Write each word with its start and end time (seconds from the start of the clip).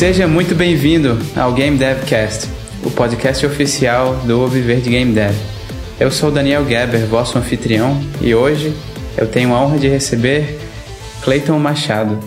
Seja 0.00 0.26
muito 0.26 0.54
bem-vindo 0.54 1.18
ao 1.36 1.52
Game 1.52 1.76
Devcast, 1.76 2.48
o 2.82 2.90
podcast 2.90 3.44
oficial 3.44 4.14
do 4.24 4.46
Viver 4.46 4.80
de 4.80 4.88
Game 4.88 5.12
Dev. 5.12 5.34
Eu 6.00 6.10
sou 6.10 6.30
Daniel 6.30 6.66
Geber, 6.66 7.04
vosso 7.04 7.36
anfitrião, 7.36 8.00
e 8.18 8.34
hoje 8.34 8.74
eu 9.18 9.28
tenho 9.28 9.54
a 9.54 9.60
honra 9.60 9.78
de 9.78 9.88
receber 9.88 10.58
Clayton 11.22 11.58
Machado. 11.58 12.18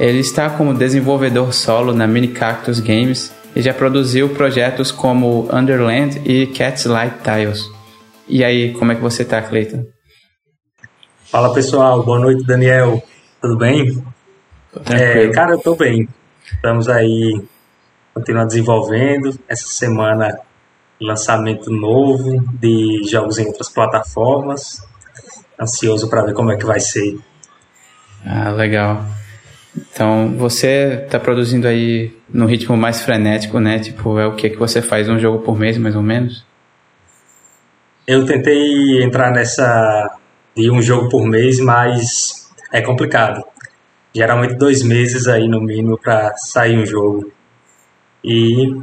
Ele 0.00 0.18
está 0.18 0.50
como 0.50 0.74
desenvolvedor 0.74 1.54
solo 1.54 1.94
na 1.94 2.08
Mini 2.08 2.26
Cactus 2.26 2.80
Games 2.80 3.32
e 3.54 3.62
já 3.62 3.72
produziu 3.72 4.30
projetos 4.30 4.90
como 4.90 5.48
Underland 5.52 6.20
e 6.24 6.48
Cat's 6.48 6.86
Light 6.86 7.18
Tiles. 7.22 7.70
E 8.28 8.42
aí, 8.42 8.72
como 8.72 8.90
é 8.90 8.96
que 8.96 9.00
você 9.00 9.22
está, 9.22 9.40
Clayton? 9.40 9.84
Fala 11.26 11.54
pessoal, 11.54 12.02
boa 12.02 12.18
noite 12.18 12.44
Daniel, 12.44 13.00
tudo 13.40 13.56
bem? 13.56 14.04
É, 14.90 15.28
cara, 15.28 15.52
eu 15.52 15.58
tô 15.60 15.76
bem. 15.76 16.08
Estamos 16.54 16.88
aí 16.88 17.42
continuando 18.14 18.48
desenvolvendo. 18.48 19.38
Essa 19.48 19.66
semana 19.66 20.38
lançamento 21.00 21.70
novo 21.70 22.42
de 22.58 23.02
jogos 23.04 23.38
em 23.38 23.46
outras 23.46 23.68
plataformas. 23.68 24.86
Ansioso 25.60 26.08
para 26.08 26.22
ver 26.22 26.34
como 26.34 26.52
é 26.52 26.56
que 26.56 26.64
vai 26.64 26.80
ser. 26.80 27.18
Ah, 28.24 28.50
legal. 28.50 29.04
Então, 29.76 30.34
você 30.36 31.02
está 31.04 31.20
produzindo 31.20 31.68
aí 31.68 32.14
no 32.28 32.46
ritmo 32.46 32.76
mais 32.76 33.02
frenético, 33.02 33.60
né? 33.60 33.78
Tipo, 33.78 34.18
é 34.18 34.26
o 34.26 34.34
que 34.34 34.50
que 34.50 34.56
você 34.56 34.80
faz 34.80 35.08
um 35.08 35.18
jogo 35.18 35.40
por 35.40 35.58
mês, 35.58 35.76
mais 35.76 35.94
ou 35.94 36.02
menos? 36.02 36.44
Eu 38.06 38.24
tentei 38.24 39.02
entrar 39.02 39.30
nessa 39.30 40.18
de 40.56 40.70
um 40.70 40.80
jogo 40.80 41.08
por 41.10 41.26
mês, 41.26 41.60
mas 41.60 42.50
é 42.72 42.80
complicado. 42.80 43.44
Geralmente 44.16 44.54
dois 44.54 44.82
meses 44.82 45.28
aí 45.28 45.46
no 45.46 45.60
mínimo 45.60 45.98
para 45.98 46.34
sair 46.38 46.78
um 46.78 46.86
jogo. 46.86 47.30
E 48.24 48.74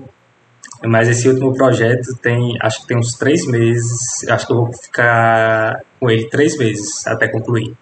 mas 0.85 1.09
esse 1.09 1.27
último 1.27 1.55
projeto 1.55 2.15
tem, 2.21 2.55
acho 2.61 2.81
que 2.81 2.87
tem 2.87 2.95
uns 2.95 3.13
três 3.13 3.47
meses. 3.47 4.27
Acho 4.29 4.45
que 4.45 4.53
eu 4.53 4.57
vou 4.57 4.73
ficar 4.73 5.81
com 5.99 6.11
ele 6.11 6.29
três 6.29 6.55
meses 6.55 7.07
até 7.07 7.27
concluir. 7.27 7.73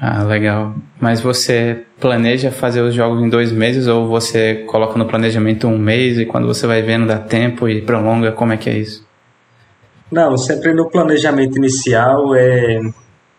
Ah, 0.00 0.24
legal. 0.24 0.74
Mas 1.00 1.20
você 1.20 1.84
planeja 2.00 2.50
fazer 2.50 2.80
os 2.80 2.92
jogos 2.92 3.22
em 3.22 3.28
dois 3.28 3.52
meses 3.52 3.86
ou 3.86 4.08
você 4.08 4.64
coloca 4.66 4.98
no 4.98 5.06
planejamento 5.06 5.68
um 5.68 5.78
mês 5.78 6.18
e 6.18 6.26
quando 6.26 6.48
você 6.48 6.66
vai 6.66 6.82
vendo 6.82 7.06
dá 7.06 7.20
tempo 7.20 7.68
e 7.68 7.82
prolonga? 7.82 8.32
Como 8.32 8.52
é 8.52 8.56
que 8.56 8.68
é 8.68 8.76
isso? 8.76 9.06
Não, 10.10 10.36
sempre 10.36 10.74
no 10.74 10.90
planejamento 10.90 11.56
inicial 11.56 12.34
é, 12.34 12.80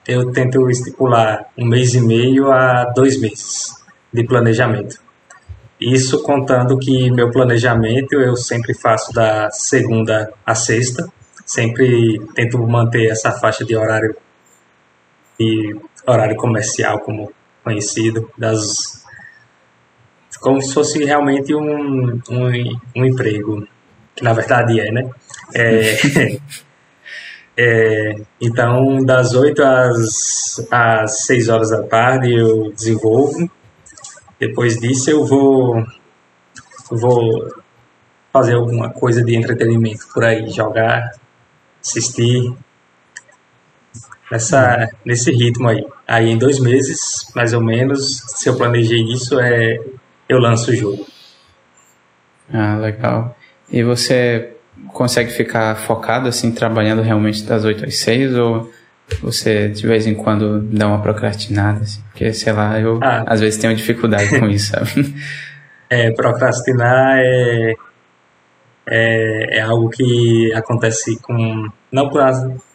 eu 0.07 0.31
tento 0.31 0.69
estipular 0.69 1.49
um 1.57 1.65
mês 1.65 1.93
e 1.93 1.99
meio 1.99 2.49
a 2.51 2.85
dois 2.85 3.19
meses 3.19 3.73
de 4.13 4.23
planejamento. 4.23 4.99
Isso 5.79 6.23
contando 6.23 6.77
que 6.77 7.11
meu 7.11 7.29
planejamento 7.29 8.13
eu 8.13 8.35
sempre 8.35 8.73
faço 8.73 9.13
da 9.13 9.51
segunda 9.51 10.31
a 10.45 10.55
sexta, 10.55 11.07
sempre 11.45 12.19
tento 12.33 12.57
manter 12.59 13.11
essa 13.11 13.31
faixa 13.33 13.65
de 13.65 13.75
horário 13.75 14.15
e 15.39 15.75
horário 16.05 16.35
comercial 16.37 16.99
como 16.99 17.31
conhecido 17.63 18.31
das 18.37 19.05
como 20.39 20.61
se 20.61 20.73
fosse 20.73 21.03
realmente 21.03 21.53
um, 21.53 22.21
um, 22.29 22.79
um 22.95 23.05
emprego 23.05 23.67
que 24.15 24.23
na 24.23 24.33
verdade 24.33 24.79
é, 24.79 24.91
né? 24.91 25.09
É, 25.53 25.97
é, 27.57 28.13
então, 28.39 29.03
das 29.03 29.33
8 29.33 29.63
às, 29.63 30.67
às 30.69 31.25
6 31.25 31.49
horas 31.49 31.71
da 31.71 31.81
tarde 31.81 32.31
eu 32.31 32.71
desenvolvo. 32.71 33.49
Depois 34.39 34.79
disso 34.79 35.09
eu 35.09 35.25
vou, 35.25 35.83
vou 36.91 37.51
fazer 38.31 38.53
alguma 38.53 38.91
coisa 38.91 39.23
de 39.23 39.35
entretenimento 39.35 40.07
por 40.13 40.23
aí, 40.23 40.47
jogar, 40.51 41.13
assistir, 41.83 42.53
nessa, 44.31 44.87
nesse 45.03 45.31
ritmo 45.31 45.67
aí. 45.67 45.83
Aí 46.07 46.29
em 46.29 46.37
dois 46.37 46.59
meses, 46.59 47.27
mais 47.35 47.53
ou 47.53 47.63
menos, 47.63 48.23
se 48.35 48.47
eu 48.47 48.55
planejei 48.55 49.01
isso, 49.01 49.39
é, 49.39 49.79
eu 50.29 50.37
lanço 50.37 50.69
o 50.69 50.75
jogo. 50.75 51.07
Ah, 52.53 52.77
legal. 52.77 53.35
E 53.67 53.83
você 53.83 54.56
consegue 54.87 55.31
ficar 55.31 55.75
focado, 55.75 56.27
assim, 56.27 56.51
trabalhando 56.51 57.01
realmente 57.01 57.43
das 57.43 57.63
8 57.63 57.85
às 57.85 57.97
6 57.97 58.35
ou 58.35 58.71
você 59.21 59.69
de 59.69 59.87
vez 59.87 60.05
em 60.05 60.13
quando 60.13 60.61
dá 60.61 60.87
uma 60.87 61.01
procrastinada, 61.01 61.81
assim? 61.81 62.01
Porque, 62.09 62.33
sei 62.33 62.51
lá, 62.53 62.79
eu 62.79 62.99
ah. 63.01 63.23
às 63.25 63.39
vezes 63.39 63.59
tenho 63.59 63.75
dificuldade 63.75 64.39
com 64.39 64.47
isso, 64.47 64.71
sabe? 64.71 65.15
É, 65.89 66.11
procrastinar 66.11 67.17
é, 67.17 67.73
é, 68.89 69.57
é 69.57 69.61
algo 69.61 69.89
que 69.89 70.51
acontece 70.53 71.17
com. 71.21 71.69
Não 71.89 72.11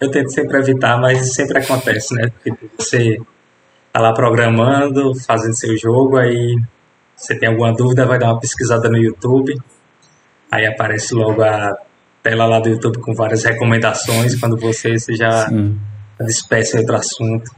eu 0.00 0.10
tento 0.10 0.30
sempre 0.30 0.56
evitar, 0.56 0.98
mas 0.98 1.34
sempre 1.34 1.58
acontece, 1.58 2.14
né? 2.14 2.30
Porque 2.30 2.68
você 2.78 3.20
tá 3.92 4.00
lá 4.00 4.14
programando, 4.14 5.14
fazendo 5.14 5.54
seu 5.54 5.76
jogo, 5.76 6.16
aí 6.16 6.56
você 7.14 7.38
tem 7.38 7.50
alguma 7.50 7.74
dúvida, 7.74 8.06
vai 8.06 8.18
dar 8.18 8.32
uma 8.32 8.40
pesquisada 8.40 8.88
no 8.88 8.96
YouTube, 8.96 9.60
aí 10.50 10.64
aparece 10.64 11.14
logo 11.14 11.42
a 11.42 11.76
tela 12.22 12.46
lá 12.46 12.60
do 12.60 12.68
YouTube 12.68 12.98
com 13.00 13.14
várias 13.14 13.44
recomendações 13.44 14.38
quando 14.38 14.56
você, 14.56 14.98
você 14.98 15.14
já 15.14 15.48
Sim. 15.48 15.78
despeça 16.20 16.78
outro 16.78 16.96
assunto. 16.96 17.50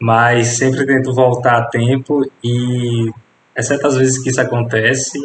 Mas 0.00 0.58
sempre 0.58 0.86
tento 0.86 1.14
voltar 1.14 1.58
a 1.58 1.64
tempo 1.66 2.28
e, 2.42 3.10
exceto 3.56 3.86
as 3.86 3.96
vezes 3.96 4.18
que 4.18 4.30
isso 4.30 4.40
acontece, 4.40 5.18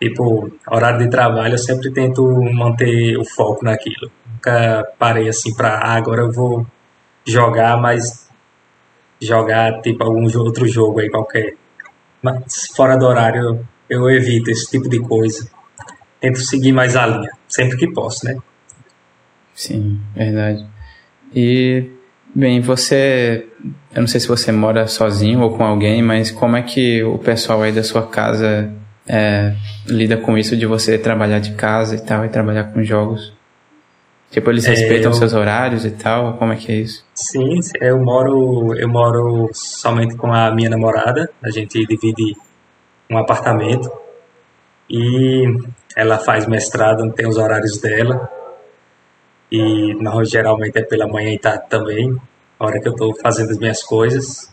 tipo, 0.00 0.50
horário 0.68 0.98
de 0.98 1.08
trabalho, 1.08 1.54
eu 1.54 1.58
sempre 1.58 1.90
tento 1.90 2.22
manter 2.52 3.16
o 3.16 3.24
foco 3.24 3.64
naquilo. 3.64 4.10
Nunca 4.32 4.86
parei 4.98 5.28
assim 5.28 5.54
para 5.54 5.78
ah, 5.78 5.94
agora 5.94 6.22
eu 6.22 6.32
vou 6.32 6.66
jogar, 7.26 7.76
mas 7.80 8.28
jogar 9.20 9.80
tipo 9.80 10.04
algum 10.04 10.24
outro 10.38 10.68
jogo 10.68 11.00
aí 11.00 11.10
qualquer. 11.10 11.56
Mas 12.22 12.68
fora 12.74 12.96
do 12.96 13.06
horário 13.06 13.66
eu 13.88 14.10
evito 14.10 14.50
esse 14.50 14.70
tipo 14.70 14.88
de 14.88 15.00
coisa. 15.00 15.48
Tento 16.26 16.40
seguir 16.40 16.72
mais 16.72 16.96
a 16.96 17.06
linha, 17.06 17.30
sempre 17.46 17.76
que 17.76 17.86
posso, 17.86 18.26
né? 18.26 18.36
Sim, 19.54 20.00
verdade. 20.12 20.66
E 21.32 21.88
bem, 22.34 22.60
você, 22.60 23.46
eu 23.94 24.00
não 24.00 24.08
sei 24.08 24.18
se 24.18 24.26
você 24.26 24.50
mora 24.50 24.88
sozinho 24.88 25.40
ou 25.42 25.56
com 25.56 25.62
alguém, 25.62 26.02
mas 26.02 26.32
como 26.32 26.56
é 26.56 26.62
que 26.62 27.00
o 27.04 27.16
pessoal 27.16 27.62
aí 27.62 27.70
da 27.70 27.84
sua 27.84 28.08
casa 28.08 28.72
é, 29.06 29.54
lida 29.86 30.16
com 30.16 30.36
isso 30.36 30.56
de 30.56 30.66
você 30.66 30.98
trabalhar 30.98 31.38
de 31.38 31.52
casa 31.52 31.94
e 31.94 32.00
tal, 32.00 32.24
e 32.24 32.28
trabalhar 32.28 32.72
com 32.72 32.82
jogos? 32.82 33.32
Tipo, 34.28 34.50
eles 34.50 34.66
é, 34.66 34.70
respeitam 34.70 35.12
eu... 35.12 35.14
seus 35.14 35.32
horários 35.32 35.84
e 35.84 35.92
tal? 35.92 36.34
Como 36.38 36.52
é 36.52 36.56
que 36.56 36.72
é 36.72 36.74
isso? 36.74 37.04
Sim, 37.14 37.60
eu 37.80 38.00
moro, 38.00 38.74
eu 38.76 38.88
moro 38.88 39.48
somente 39.52 40.16
com 40.16 40.32
a 40.32 40.50
minha 40.50 40.70
namorada. 40.70 41.30
A 41.40 41.50
gente 41.50 41.86
divide 41.86 42.36
um 43.08 43.16
apartamento 43.16 43.88
e 44.88 45.44
ela 45.96 46.18
faz 46.18 46.46
mestrado, 46.46 47.10
tem 47.12 47.26
os 47.26 47.36
horários 47.36 47.78
dela. 47.78 48.30
E 49.50 49.94
nós, 49.94 50.28
geralmente 50.28 50.78
é 50.78 50.82
pela 50.82 51.06
manhã 51.06 51.30
e 51.32 51.38
tarde 51.38 51.64
também, 51.68 52.16
a 52.58 52.64
hora 52.66 52.80
que 52.80 52.88
eu 52.88 52.92
estou 52.92 53.14
fazendo 53.14 53.50
as 53.50 53.58
minhas 53.58 53.82
coisas. 53.82 54.50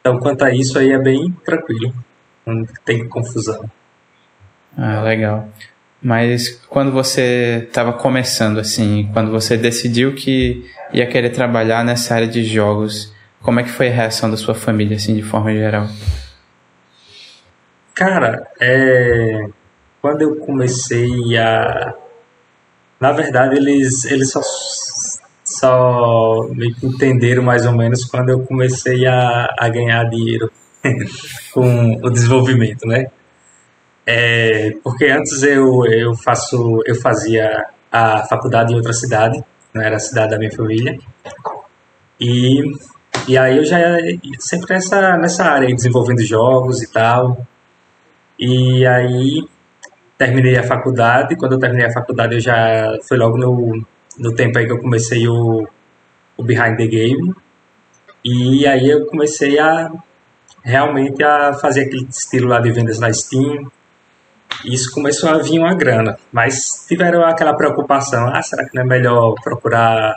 Então, 0.00 0.18
quanto 0.18 0.44
a 0.44 0.50
isso 0.54 0.78
aí 0.78 0.92
é 0.92 0.98
bem 0.98 1.30
tranquilo 1.44 1.92
não 2.46 2.66
tem 2.84 3.08
confusão. 3.08 3.64
Ah, 4.76 5.02
legal. 5.02 5.48
Mas 6.02 6.60
quando 6.68 6.92
você 6.92 7.64
estava 7.66 7.92
começando, 7.92 8.58
assim, 8.58 9.08
quando 9.12 9.30
você 9.30 9.56
decidiu 9.56 10.14
que 10.14 10.68
ia 10.92 11.06
querer 11.06 11.30
trabalhar 11.30 11.84
nessa 11.84 12.14
área 12.14 12.28
de 12.28 12.44
jogos, 12.44 13.14
como 13.40 13.60
é 13.60 13.62
que 13.62 13.70
foi 13.70 13.88
a 13.88 13.92
reação 13.92 14.30
da 14.30 14.36
sua 14.36 14.54
família, 14.54 14.96
assim, 14.96 15.14
de 15.14 15.22
forma 15.22 15.52
geral? 15.52 15.86
Cara, 17.94 18.50
é... 18.60 19.46
quando 20.00 20.22
eu 20.22 20.36
comecei 20.36 21.36
a... 21.38 21.94
Na 23.00 23.12
verdade, 23.12 23.56
eles, 23.56 24.04
eles 24.04 24.30
só, 24.30 24.40
só 25.44 26.48
entenderam 26.82 27.42
mais 27.42 27.66
ou 27.66 27.72
menos 27.72 28.04
quando 28.04 28.30
eu 28.30 28.40
comecei 28.40 29.06
a, 29.06 29.54
a 29.58 29.68
ganhar 29.68 30.04
dinheiro 30.08 30.50
com 31.52 32.00
o 32.02 32.10
desenvolvimento, 32.10 32.86
né? 32.86 33.10
É, 34.06 34.74
porque 34.82 35.06
antes 35.06 35.42
eu, 35.42 35.84
eu 35.86 36.14
faço 36.14 36.82
eu 36.86 36.94
fazia 36.94 37.66
a 37.90 38.24
faculdade 38.24 38.72
em 38.72 38.76
outra 38.76 38.92
cidade, 38.92 39.42
não 39.72 39.82
era 39.82 39.96
a 39.96 40.00
cidade 40.00 40.30
da 40.32 40.38
minha 40.38 40.52
família, 40.52 40.98
e, 42.20 42.60
e 43.26 43.38
aí 43.38 43.56
eu 43.56 43.64
já 43.64 43.78
sempre 44.38 44.74
nessa, 44.74 45.16
nessa 45.16 45.44
área, 45.44 45.74
desenvolvendo 45.74 46.22
jogos 46.22 46.82
e 46.82 46.92
tal, 46.92 47.46
e 48.38 48.86
aí 48.86 49.46
terminei 50.18 50.56
a 50.56 50.62
faculdade, 50.62 51.36
quando 51.36 51.52
eu 51.52 51.58
terminei 51.58 51.86
a 51.86 51.92
faculdade 51.92 52.34
eu 52.34 52.40
já, 52.40 52.96
foi 53.06 53.16
logo 53.16 53.36
no, 53.36 53.84
no 54.18 54.34
tempo 54.34 54.58
aí 54.58 54.66
que 54.66 54.72
eu 54.72 54.78
comecei 54.78 55.26
o, 55.28 55.68
o 56.36 56.42
Behind 56.42 56.76
the 56.76 56.86
Game, 56.86 57.34
e 58.24 58.66
aí 58.66 58.90
eu 58.90 59.06
comecei 59.06 59.58
a 59.58 59.90
realmente 60.64 61.22
a 61.22 61.52
fazer 61.52 61.82
aquele 61.82 62.06
estilo 62.08 62.48
lá 62.48 62.58
de 62.58 62.72
vendas 62.72 62.98
na 62.98 63.12
Steam. 63.12 63.70
Isso 64.64 64.90
começou 64.92 65.28
a 65.28 65.38
vir 65.38 65.58
uma 65.58 65.74
grana, 65.74 66.18
mas 66.32 66.86
tiveram 66.88 67.22
aquela 67.22 67.54
preocupação: 67.54 68.26
ah, 68.28 68.40
será 68.40 68.64
que 68.64 68.74
não 68.74 68.82
é 68.82 68.86
melhor 68.86 69.34
procurar 69.42 70.14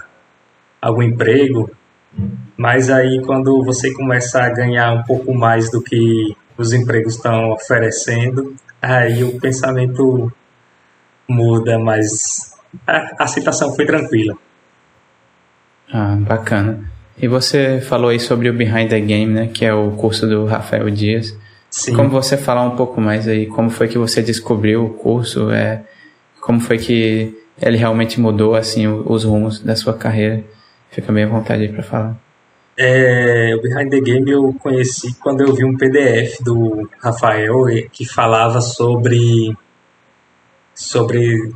algum 0.81 1.01
emprego? 1.01 1.69
Mas 2.55 2.89
aí, 2.89 3.21
quando 3.25 3.61
você 3.63 3.93
começa 3.93 4.41
a 4.41 4.49
ganhar 4.49 4.93
um 4.93 5.03
pouco 5.03 5.33
mais 5.33 5.69
do 5.69 5.81
que 5.81 6.35
os 6.57 6.73
empregos 6.73 7.15
estão 7.15 7.51
oferecendo, 7.51 8.55
aí 8.81 9.23
o 9.23 9.39
pensamento 9.39 10.31
muda, 11.27 11.77
mas 11.77 12.53
a, 12.85 13.23
a 13.23 13.27
situação 13.27 13.75
foi 13.75 13.85
tranquila. 13.85 14.35
Ah, 15.91 16.17
bacana. 16.19 16.91
E 17.19 17.27
você 17.27 17.81
falou 17.81 18.09
aí 18.09 18.19
sobre 18.19 18.49
o 18.49 18.53
Behind 18.53 18.89
the 18.89 18.99
Game, 18.99 19.33
né? 19.33 19.49
Que 19.51 19.65
é 19.65 19.73
o 19.73 19.91
curso 19.91 20.27
do 20.27 20.45
Rafael 20.45 20.89
Dias. 20.89 21.35
Sim. 21.69 21.95
Como 21.95 22.09
você 22.09 22.37
falar 22.37 22.63
um 22.63 22.75
pouco 22.75 23.01
mais 23.01 23.27
aí, 23.27 23.45
como 23.47 23.69
foi 23.69 23.87
que 23.87 23.97
você 23.97 24.21
descobriu 24.21 24.85
o 24.85 24.89
curso? 24.89 25.51
É, 25.51 25.83
como 26.39 26.59
foi 26.59 26.77
que 26.77 27.35
ele 27.61 27.77
realmente 27.77 28.19
mudou 28.19 28.55
assim 28.55 28.87
os 28.87 29.23
rumos 29.23 29.59
da 29.59 29.75
sua 29.75 29.93
carreira? 29.93 30.43
Fica 30.91 31.11
bem 31.11 31.23
à 31.23 31.27
vontade 31.27 31.63
aí 31.63 31.69
para 31.69 31.83
falar. 31.83 32.26
É, 32.79 33.55
o 33.55 33.61
Behind 33.61 33.89
the 33.89 33.99
Game 33.99 34.29
eu 34.29 34.53
conheci 34.53 35.15
quando 35.15 35.41
eu 35.41 35.51
vi 35.51 35.65
um 35.65 35.75
PDF 35.75 36.43
do 36.43 36.87
Rafael 36.99 37.65
que 37.91 38.05
falava 38.05 38.61
sobre 38.61 39.57
sobre 40.75 41.55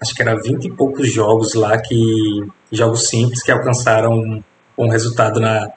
acho 0.00 0.12
que 0.12 0.22
era 0.22 0.34
20 0.34 0.64
e 0.64 0.72
poucos 0.72 1.12
jogos 1.12 1.54
lá 1.54 1.80
que 1.80 2.44
jogos 2.72 3.08
simples 3.08 3.44
que 3.44 3.52
alcançaram 3.52 4.42
um 4.76 4.88
resultado 4.88 5.38
na, 5.38 5.70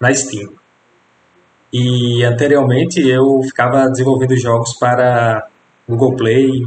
na 0.00 0.12
Steam. 0.12 0.52
E 1.72 2.24
anteriormente 2.24 3.00
eu 3.06 3.40
ficava 3.44 3.88
desenvolvendo 3.88 4.36
jogos 4.36 4.74
para 4.74 5.48
Google 5.88 6.16
Play, 6.16 6.66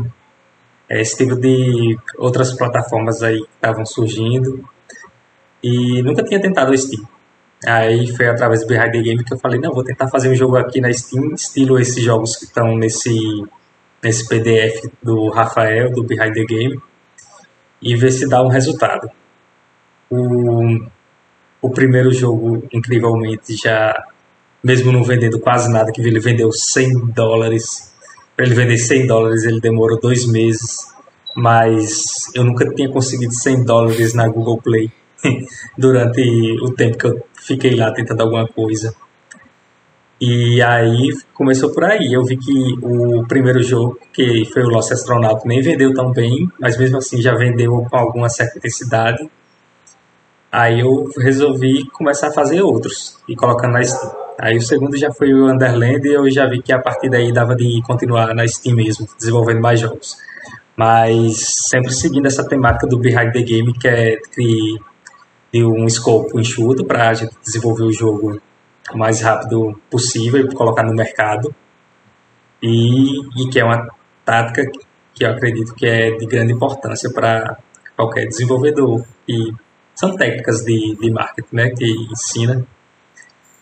é, 0.90 1.02
esse 1.02 1.18
tipo 1.18 1.36
de 1.36 1.98
outras 2.18 2.54
plataformas 2.54 3.22
aí 3.22 3.42
que 3.42 3.50
estavam 3.54 3.86
surgindo. 3.86 4.68
E 5.62 6.02
nunca 6.04 6.24
tinha 6.24 6.42
tentado 6.42 6.72
a 6.72 6.78
Steam. 6.78 7.06
Aí 7.66 8.08
foi 8.16 8.28
através 8.28 8.62
do 8.62 8.68
Behind 8.68 8.92
the 8.92 9.02
Game 9.02 9.24
que 9.24 9.34
eu 9.34 9.40
falei, 9.40 9.60
não, 9.60 9.72
vou 9.72 9.84
tentar 9.84 10.08
fazer 10.08 10.30
um 10.30 10.36
jogo 10.36 10.56
aqui 10.56 10.80
na 10.80 10.92
Steam, 10.94 11.34
estilo 11.34 11.78
esses 11.78 12.02
jogos 12.02 12.36
que 12.38 12.46
estão 12.46 12.78
nesse, 12.78 13.14
nesse 14.02 14.28
PDF 14.28 14.90
do 15.04 15.30
Rafael, 15.30 15.92
do 15.92 16.04
Behind 16.04 16.34
the 16.34 16.46
Game, 16.46 16.82
e 17.82 17.96
ver 17.96 18.12
se 18.12 18.28
dá 18.28 18.42
um 18.42 18.48
resultado. 18.48 19.10
O, 20.10 20.80
o 21.62 21.70
primeiro 21.70 22.12
jogo, 22.14 22.64
incrivelmente, 22.72 23.56
já, 23.56 23.94
mesmo 24.64 24.92
não 24.92 25.04
vendendo 25.04 25.40
quase 25.40 25.72
nada, 25.72 25.92
que 25.92 26.02
ele 26.02 26.20
vendeu 26.20 26.52
100 26.52 27.08
dólares. 27.08 27.94
Para 28.36 28.46
ele 28.46 28.56
vender 28.56 28.78
100 28.78 29.08
dólares, 29.08 29.44
ele 29.44 29.60
demorou 29.60 30.00
dois 30.00 30.26
meses. 30.26 30.78
Mas 31.36 32.34
eu 32.34 32.44
nunca 32.44 32.68
tinha 32.74 32.90
conseguido 32.90 33.34
100 33.34 33.64
dólares 33.66 34.14
na 34.14 34.28
Google 34.28 34.62
Play 34.62 34.92
durante 35.78 36.22
o 36.62 36.72
tempo 36.72 36.98
que 36.98 37.06
eu 37.06 37.29
fiquei 37.50 37.75
lá 37.75 37.92
tentando 37.92 38.22
alguma 38.22 38.48
coisa. 38.48 38.94
E 40.22 40.62
aí 40.62 41.12
começou 41.34 41.74
por 41.74 41.84
aí. 41.86 42.13
Eu 42.13 42.24
vi 42.24 42.38
que 42.38 42.75
o 42.81 43.25
primeiro 43.25 43.63
jogo, 43.63 43.98
que 44.13 44.46
foi 44.54 44.63
o 44.63 44.69
Lost 44.69 44.92
Astronaut, 44.92 45.48
nem 45.48 45.62
vendeu 45.62 45.94
tão 45.94 46.12
bem, 46.12 46.50
mas 46.60 46.78
mesmo 46.78 46.98
assim 46.98 47.22
já 47.22 47.34
vendeu 47.36 47.86
com 47.90 47.98
alguma 47.98 48.30
certa 48.30 48.57
intensidade. 48.57 49.30
Aí 50.51 50.81
eu 50.81 51.10
resolvi 51.18 51.86
começar 51.92 52.28
a 52.28 52.34
fazer 52.34 52.62
outros 52.62 53.18
e 53.28 53.36
colocando 53.36 53.74
na 53.74 53.84
Steam. 53.84 54.12
Aí 54.40 54.57
o 54.57 54.62
segundo 54.62 54.98
já 54.98 55.12
foi 55.12 55.34
o 55.34 55.51
Underland 55.51 56.07
e 56.07 56.13
eu 56.13 56.30
já 56.30 56.48
vi 56.48 56.62
que 56.62 56.72
a 56.72 56.80
partir 56.80 57.10
daí 57.10 57.31
dava 57.31 57.56
de 57.56 57.81
continuar 57.86 58.34
na 58.34 58.48
Steam 58.48 58.75
mesmo, 58.75 59.07
desenvolvendo 59.18 59.62
mais 59.62 59.80
jogos. 59.80 60.18
Mas 60.75 61.68
sempre 61.69 61.92
seguindo 61.92 62.25
essa 62.25 62.48
temática 62.48 62.88
do 62.88 62.98
Behind 62.98 63.31
the 63.31 63.42
Game, 63.42 63.74
que 63.74 63.88
é 63.88 64.18
de, 64.38 64.80
de 65.54 65.63
um 65.63 65.86
escopo 65.86 66.40
enxuto 66.40 66.86
para 66.86 67.10
a 67.10 67.13
gente 67.13 67.36
desenvolver 67.44 67.84
o 67.84 67.92
jogo 67.92 68.42
o 68.92 68.98
mais 68.98 69.22
rápido 69.22 69.80
possível 69.90 70.46
e 70.46 70.54
colocar 70.54 70.84
no 70.84 70.94
mercado. 70.94 71.54
E, 72.62 73.19
e 73.42 73.50
que 73.50 73.60
é 73.60 73.63
uma 73.63 73.88
tática 74.25 74.69
que 75.13 75.24
eu 75.24 75.31
acredito 75.31 75.74
que 75.74 75.86
é 75.86 76.12
de 76.12 76.25
grande 76.25 76.54
importância 76.54 77.12
para 77.12 77.57
qualquer 77.96 78.28
desenvolvedor 78.28 79.06
e 79.28 79.54
são 79.96 80.16
técnicas 80.16 80.63
de, 80.63 80.96
de 81.00 81.12
marketing 81.12 81.56
né, 81.56 81.69
que 81.69 81.86
ensina 82.12 82.66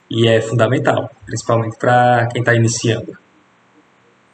e 0.09 0.27
é 0.27 0.39
fundamental, 0.39 1.11
principalmente 1.25 1.77
para 1.77 2.27
quem 2.27 2.41
está 2.41 2.55
iniciando. 2.55 3.17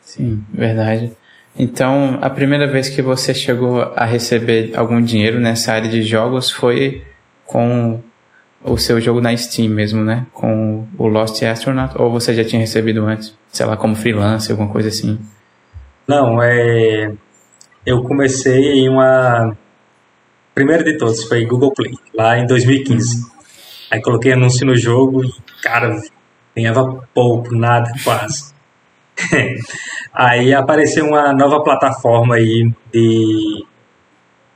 Sim, 0.02 0.44
verdade. 0.54 1.14
Então, 1.58 2.20
a 2.22 2.30
primeira 2.30 2.68
vez 2.68 2.90
que 2.90 3.02
você 3.02 3.34
chegou 3.34 3.82
a 3.96 4.06
receber 4.06 4.72
algum 4.76 5.02
dinheiro 5.02 5.40
nessa 5.40 5.74
área 5.74 5.90
de 5.90 6.02
jogos 6.02 6.50
foi 6.52 7.04
com 7.54 8.02
o 8.64 8.78
seu 8.78 9.00
jogo 9.00 9.22
na 9.22 9.38
Steam 9.38 9.70
mesmo, 9.70 10.04
né? 10.04 10.26
Com 10.34 10.88
o 10.98 11.08
Lost 11.08 11.44
Astronaut? 11.44 11.94
Ou 12.02 12.10
você 12.10 12.34
já 12.34 12.44
tinha 12.44 12.60
recebido 12.60 13.06
antes? 13.06 13.38
Sei 13.50 13.64
lá, 13.64 13.78
como 13.78 13.96
freelancer, 13.96 14.52
alguma 14.52 14.72
coisa 14.72 14.90
assim? 14.90 15.20
Não, 16.08 16.42
é... 16.42 17.14
Eu 17.86 18.02
comecei 18.02 18.80
em 18.80 18.90
uma 18.90 19.56
primeiro 20.56 20.84
de 20.84 20.98
todos 20.98 21.24
foi 21.26 21.46
Google 21.46 21.74
Play, 21.74 21.94
lá 22.14 22.40
em 22.40 22.48
2015. 22.48 23.32
Aí 23.92 24.02
coloquei 24.02 24.34
anúncio 24.34 24.66
no 24.66 24.76
jogo 24.76 25.24
e, 25.24 25.32
cara, 25.62 25.96
ganhava 26.56 27.08
pouco, 27.14 27.54
nada, 27.54 27.92
quase. 28.04 28.54
aí 30.12 30.54
apareceu 30.54 31.06
uma 31.06 31.34
nova 31.34 31.62
plataforma 31.64 32.36
aí 32.36 32.72
de, 32.92 33.66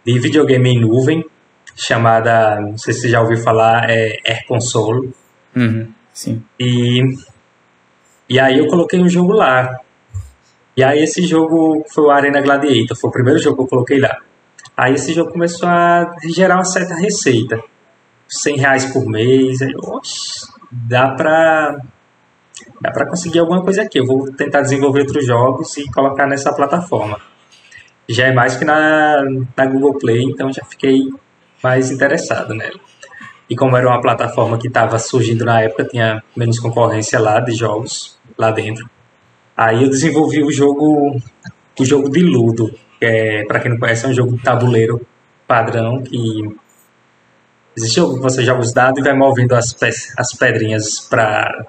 de 0.05 0.19
videogame 0.19 0.69
em 0.69 0.79
nuvem, 0.79 1.23
chamada, 1.77 2.59
não 2.59 2.77
sei 2.77 2.93
se 2.93 3.01
você 3.01 3.09
já 3.09 3.21
ouviu 3.21 3.37
falar, 3.37 3.89
é 3.89 4.19
Air 4.25 4.47
Console. 4.47 5.13
Uhum, 5.55 5.93
sim. 6.11 6.43
E, 6.59 7.01
e 8.27 8.39
aí 8.39 8.57
eu 8.57 8.67
coloquei 8.67 8.99
um 8.99 9.07
jogo 9.07 9.33
lá. 9.33 9.79
E 10.75 10.83
aí 10.83 11.03
esse 11.03 11.21
jogo 11.21 11.85
foi 11.87 12.05
o 12.05 12.11
Arena 12.11 12.41
Gladiator, 12.41 12.97
foi 12.97 13.09
o 13.09 13.13
primeiro 13.13 13.39
jogo 13.39 13.57
que 13.57 13.63
eu 13.63 13.67
coloquei 13.67 13.99
lá. 13.99 14.17
Aí 14.75 14.95
esse 14.95 15.13
jogo 15.13 15.31
começou 15.31 15.69
a 15.69 16.15
gerar 16.23 16.55
uma 16.55 16.65
certa 16.65 16.95
receita. 16.95 17.63
100 18.27 18.57
reais 18.57 18.85
por 18.91 19.05
mês. 19.05 19.61
Aí, 19.61 19.73
oxe, 19.77 20.47
dá 20.71 21.09
pra, 21.11 21.79
dá 22.81 22.91
pra 22.91 23.07
conseguir 23.07 23.39
alguma 23.39 23.63
coisa 23.63 23.83
aqui. 23.83 23.99
Eu 23.99 24.05
vou 24.05 24.31
tentar 24.33 24.61
desenvolver 24.61 25.01
outros 25.01 25.25
jogos 25.25 25.77
e 25.77 25.89
colocar 25.91 26.27
nessa 26.27 26.53
plataforma. 26.53 27.19
Já 28.09 28.27
é 28.27 28.33
mais 28.33 28.55
que 28.55 28.65
na, 28.65 29.23
na 29.55 29.65
Google 29.65 29.97
Play, 29.97 30.23
então 30.23 30.51
já 30.51 30.63
fiquei 30.63 31.09
mais 31.63 31.91
interessado 31.91 32.53
nela. 32.53 32.79
E 33.49 33.55
como 33.55 33.77
era 33.77 33.87
uma 33.87 34.01
plataforma 34.01 34.57
que 34.57 34.67
estava 34.67 34.99
surgindo 34.99 35.45
na 35.45 35.61
época, 35.61 35.85
tinha 35.85 36.21
menos 36.35 36.59
concorrência 36.59 37.19
lá 37.19 37.39
de 37.39 37.53
jogos 37.53 38.17
lá 38.37 38.51
dentro. 38.51 38.89
Aí 39.55 39.83
eu 39.83 39.89
desenvolvi 39.89 40.43
o 40.43 40.51
jogo, 40.51 41.17
o 41.79 41.85
jogo 41.85 42.09
de 42.09 42.21
Ludo, 42.21 42.73
é, 43.01 43.43
para 43.45 43.59
quem 43.59 43.71
não 43.71 43.79
conhece, 43.79 44.05
é 44.05 44.09
um 44.09 44.13
jogo 44.13 44.35
de 44.35 44.43
tabuleiro 44.43 45.05
padrão 45.47 46.03
que 46.03 46.55
existe 47.75 47.95
jogo 47.95 48.15
que 48.15 48.21
você 48.21 48.43
joga 48.43 48.59
os 48.59 48.73
dados 48.73 48.99
e 48.99 49.03
vai 49.03 49.15
movendo 49.15 49.53
as, 49.53 49.71
pe 49.71 49.89
as 50.17 50.33
pedrinhas 50.37 50.99
para 50.99 51.65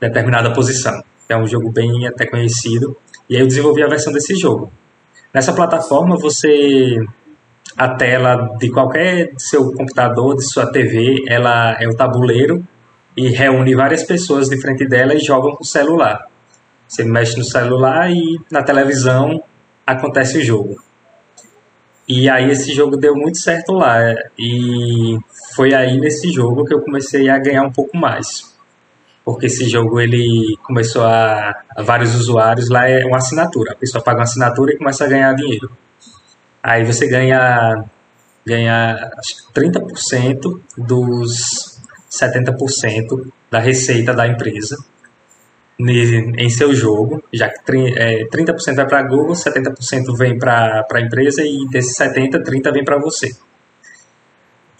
determinada 0.00 0.52
posição. 0.52 1.02
É 1.28 1.36
um 1.36 1.46
jogo 1.46 1.70
bem 1.70 2.06
até 2.06 2.26
conhecido. 2.26 2.96
E 3.28 3.36
aí 3.36 3.42
eu 3.42 3.46
desenvolvi 3.46 3.82
a 3.82 3.88
versão 3.88 4.12
desse 4.12 4.34
jogo. 4.34 4.70
Nessa 5.32 5.52
plataforma 5.52 6.16
você 6.16 7.06
a 7.78 7.94
tela 7.94 8.56
de 8.58 8.70
qualquer 8.70 9.30
seu 9.38 9.72
computador, 9.72 10.34
de 10.34 10.44
sua 10.44 10.72
TV, 10.72 11.24
ela 11.28 11.76
é 11.80 11.86
o 11.86 11.94
tabuleiro 11.94 12.66
e 13.16 13.28
reúne 13.28 13.72
várias 13.76 14.02
pessoas 14.02 14.48
de 14.48 14.60
frente 14.60 14.84
dela 14.84 15.14
e 15.14 15.20
jogam 15.20 15.54
com 15.54 15.62
o 15.62 15.66
celular. 15.66 16.26
Você 16.88 17.04
mexe 17.04 17.38
no 17.38 17.44
celular 17.44 18.10
e 18.10 18.40
na 18.50 18.64
televisão 18.64 19.40
acontece 19.86 20.38
o 20.38 20.42
jogo. 20.42 20.82
E 22.08 22.28
aí 22.28 22.50
esse 22.50 22.72
jogo 22.72 22.96
deu 22.96 23.14
muito 23.14 23.38
certo 23.38 23.74
lá. 23.74 23.96
E 24.36 25.16
foi 25.54 25.72
aí 25.72 26.00
nesse 26.00 26.32
jogo 26.32 26.64
que 26.64 26.74
eu 26.74 26.80
comecei 26.80 27.28
a 27.28 27.38
ganhar 27.38 27.62
um 27.62 27.70
pouco 27.70 27.96
mais. 27.96 28.56
Porque 29.24 29.46
esse 29.46 29.68
jogo 29.68 30.00
ele 30.00 30.56
começou 30.64 31.04
a, 31.04 31.62
a 31.76 31.82
vários 31.82 32.14
usuários, 32.16 32.70
lá 32.70 32.88
é 32.88 33.04
uma 33.04 33.18
assinatura. 33.18 33.72
A 33.72 33.76
pessoa 33.76 34.02
paga 34.02 34.18
uma 34.18 34.24
assinatura 34.24 34.72
e 34.72 34.78
começa 34.78 35.04
a 35.04 35.08
ganhar 35.08 35.32
dinheiro. 35.34 35.70
Aí 36.62 36.84
você 36.84 37.06
ganha 37.06 37.84
ganha 38.44 39.10
acho 39.18 39.46
que 39.46 39.60
30% 39.60 40.60
dos 40.76 41.78
70% 42.10 43.26
da 43.50 43.58
receita 43.58 44.14
da 44.14 44.26
empresa 44.26 44.76
em 45.80 46.50
seu 46.50 46.74
jogo, 46.74 47.22
já 47.32 47.48
que 47.48 47.60
30% 47.64 48.72
é, 48.72 48.74
vai 48.74 48.86
para 48.86 48.98
a 48.98 49.02
Google, 49.02 49.34
70% 49.34 50.16
vem 50.16 50.36
para 50.36 50.84
a 50.90 51.00
empresa 51.00 51.42
e 51.42 51.68
desses 51.68 51.96
70%, 51.96 52.42
30% 52.42 52.72
vem 52.72 52.84
para 52.84 52.98
você. 52.98 53.30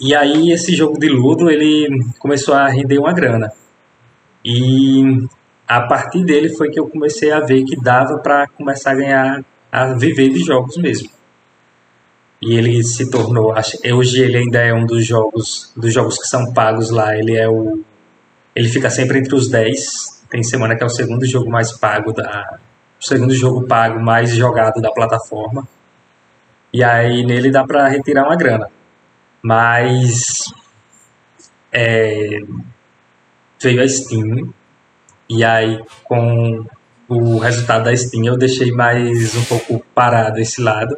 E 0.00 0.14
aí 0.14 0.50
esse 0.50 0.74
jogo 0.74 0.98
de 0.98 1.08
Ludo 1.08 1.50
ele 1.50 2.04
começou 2.18 2.54
a 2.54 2.68
render 2.68 2.98
uma 2.98 3.12
grana. 3.12 3.52
E 4.44 5.26
a 5.66 5.82
partir 5.82 6.24
dele 6.24 6.48
foi 6.48 6.70
que 6.70 6.80
eu 6.80 6.88
comecei 6.88 7.30
a 7.30 7.40
ver 7.40 7.62
que 7.64 7.76
dava 7.76 8.18
para 8.18 8.48
começar 8.48 8.92
a 8.92 8.94
ganhar, 8.94 9.44
a 9.70 9.94
viver 9.94 10.30
de 10.30 10.40
jogos 10.40 10.76
mesmo. 10.78 11.10
E 12.40 12.54
ele 12.54 12.84
se 12.84 13.10
tornou, 13.10 13.52
hoje 13.94 14.22
ele 14.22 14.38
ainda 14.38 14.60
é 14.60 14.72
um 14.72 14.86
dos 14.86 15.04
jogos, 15.04 15.72
dos 15.76 15.92
jogos 15.92 16.18
que 16.18 16.26
são 16.26 16.52
pagos 16.52 16.90
lá, 16.90 17.16
ele 17.16 17.36
é 17.36 17.48
o 17.48 17.80
ele 18.54 18.68
fica 18.68 18.90
sempre 18.90 19.20
entre 19.20 19.34
os 19.36 19.48
10. 19.48 20.24
Tem 20.28 20.42
semana 20.42 20.76
que 20.76 20.82
é 20.82 20.86
o 20.86 20.90
segundo 20.90 21.24
jogo 21.24 21.48
mais 21.48 21.70
pago 21.72 22.12
da 22.12 22.58
o 23.00 23.06
segundo 23.06 23.32
jogo 23.32 23.62
pago 23.68 24.00
mais 24.00 24.30
jogado 24.30 24.80
da 24.80 24.90
plataforma. 24.90 25.66
E 26.72 26.82
aí 26.82 27.24
nele 27.24 27.50
dá 27.50 27.64
para 27.64 27.86
retirar 27.88 28.24
uma 28.24 28.36
grana. 28.36 28.68
Mas 29.40 30.52
é, 31.72 32.40
veio 33.62 33.80
a 33.80 33.88
Steam 33.88 34.52
e 35.28 35.44
aí 35.44 35.80
com 36.04 36.64
o 37.08 37.38
resultado 37.38 37.84
da 37.84 37.96
Steam 37.96 38.24
eu 38.24 38.36
deixei 38.36 38.72
mais 38.72 39.36
um 39.36 39.44
pouco 39.44 39.84
parado 39.94 40.40
esse 40.40 40.60
lado. 40.60 40.96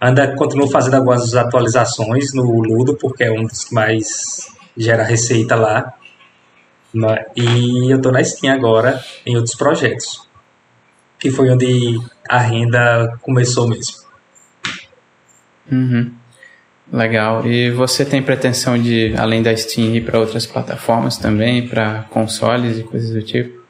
Ainda 0.00 0.34
continuo 0.34 0.68
fazendo 0.68 0.94
algumas 0.94 1.34
atualizações 1.34 2.34
no 2.34 2.60
Ludo, 2.60 2.96
porque 2.96 3.24
é 3.24 3.32
um 3.32 3.44
dos 3.44 3.64
que 3.64 3.74
mais 3.74 4.54
gera 4.76 5.02
receita 5.02 5.56
lá. 5.56 5.94
E 7.34 7.90
eu 7.90 7.96
estou 7.96 8.12
na 8.12 8.22
Steam 8.22 8.54
agora 8.54 9.02
em 9.24 9.36
outros 9.36 9.54
projetos, 9.54 10.26
que 11.18 11.30
foi 11.30 11.50
onde 11.50 11.98
a 12.28 12.38
renda 12.38 13.18
começou 13.22 13.68
mesmo. 13.68 13.96
Uhum. 15.70 16.12
Legal. 16.92 17.46
E 17.46 17.70
você 17.70 18.04
tem 18.04 18.22
pretensão 18.22 18.80
de, 18.80 19.14
além 19.18 19.42
da 19.42 19.54
Steam, 19.56 19.94
ir 19.94 20.04
para 20.04 20.20
outras 20.20 20.46
plataformas 20.46 21.16
também, 21.16 21.66
para 21.66 22.04
consoles 22.10 22.78
e 22.78 22.82
coisas 22.82 23.10
do 23.10 23.22
tipo? 23.22 23.60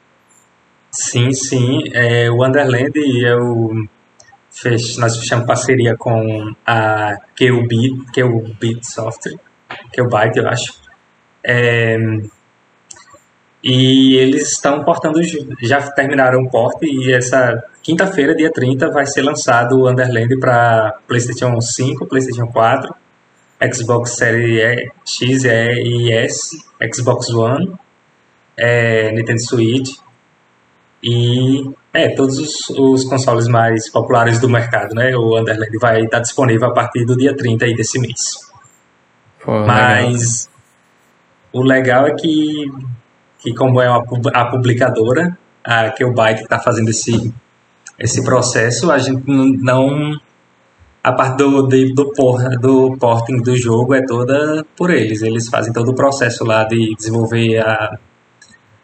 Sim, 0.91 1.31
sim. 1.31 1.83
É, 1.93 2.29
o 2.29 2.45
Underland 2.45 2.91
eu 2.95 3.87
fech, 4.61 4.99
nós 4.99 5.17
fechamos 5.17 5.45
parceria 5.45 5.95
com 5.95 6.53
a 6.65 7.17
QBit, 7.35 8.11
QBit 8.11 8.85
Software, 8.85 9.39
QBite, 9.93 10.39
eu 10.39 10.47
acho. 10.47 10.73
É, 11.43 11.97
e 13.63 14.15
eles 14.15 14.51
estão 14.51 14.83
portando, 14.83 15.19
já 15.61 15.81
terminaram 15.91 16.43
o 16.43 16.49
porte 16.49 16.85
e 16.85 17.11
essa 17.11 17.63
quinta-feira, 17.81 18.35
dia 18.35 18.51
30, 18.51 18.91
vai 18.91 19.05
ser 19.05 19.21
lançado 19.21 19.79
o 19.79 19.89
Underland 19.89 20.39
para 20.39 20.99
PlayStation 21.07 21.59
5, 21.59 22.05
PlayStation 22.05 22.47
4, 22.47 22.95
Xbox 23.73 24.11
Series 24.15 24.89
X 25.03 25.43
e 25.43 26.11
S, 26.11 26.63
Xbox 26.93 27.29
One, 27.29 27.73
é, 28.55 29.11
Nintendo 29.11 29.41
Switch 29.41 29.97
e 31.03 31.69
é, 31.97 32.09
todos 32.09 32.37
os, 32.37 32.69
os, 32.69 33.03
consoles 33.05 33.47
mais 33.47 33.89
populares 33.89 34.39
do 34.39 34.47
mercado, 34.47 34.93
né? 34.93 35.15
O 35.15 35.39
Underland 35.39 35.77
vai 35.79 36.03
estar 36.03 36.19
disponível 36.19 36.67
a 36.67 36.73
partir 36.73 37.05
do 37.05 37.17
dia 37.17 37.35
30 37.35 37.65
aí 37.65 37.75
desse 37.75 37.99
mês. 37.99 38.39
Pô, 39.43 39.65
Mas 39.65 40.47
legal. 41.53 41.63
o 41.63 41.63
legal 41.63 42.07
é 42.07 42.13
que 42.13 42.71
que 43.39 43.53
como 43.53 43.81
é 43.81 43.89
uma, 43.89 44.03
a 44.33 44.45
publicadora, 44.45 45.37
a 45.63 45.89
que 45.91 46.03
o 46.03 46.13
Byte 46.13 46.43
está 46.43 46.59
fazendo 46.59 46.89
esse, 46.89 47.33
esse 47.99 48.23
processo, 48.23 48.91
a 48.91 48.97
gente 48.97 49.23
não 49.27 50.19
a 51.03 51.13
parte 51.13 51.37
do, 51.37 51.63
do, 51.63 51.93
do, 51.93 52.13
do 52.59 52.97
porting 52.97 53.41
do 53.41 53.55
jogo 53.55 53.95
é 53.95 54.05
toda 54.05 54.65
por 54.75 54.89
eles. 54.89 55.21
Eles 55.21 55.47
fazem 55.47 55.71
todo 55.71 55.91
o 55.91 55.95
processo 55.95 56.43
lá 56.43 56.65
de 56.65 56.93
desenvolver 56.95 57.59
a, 57.59 57.97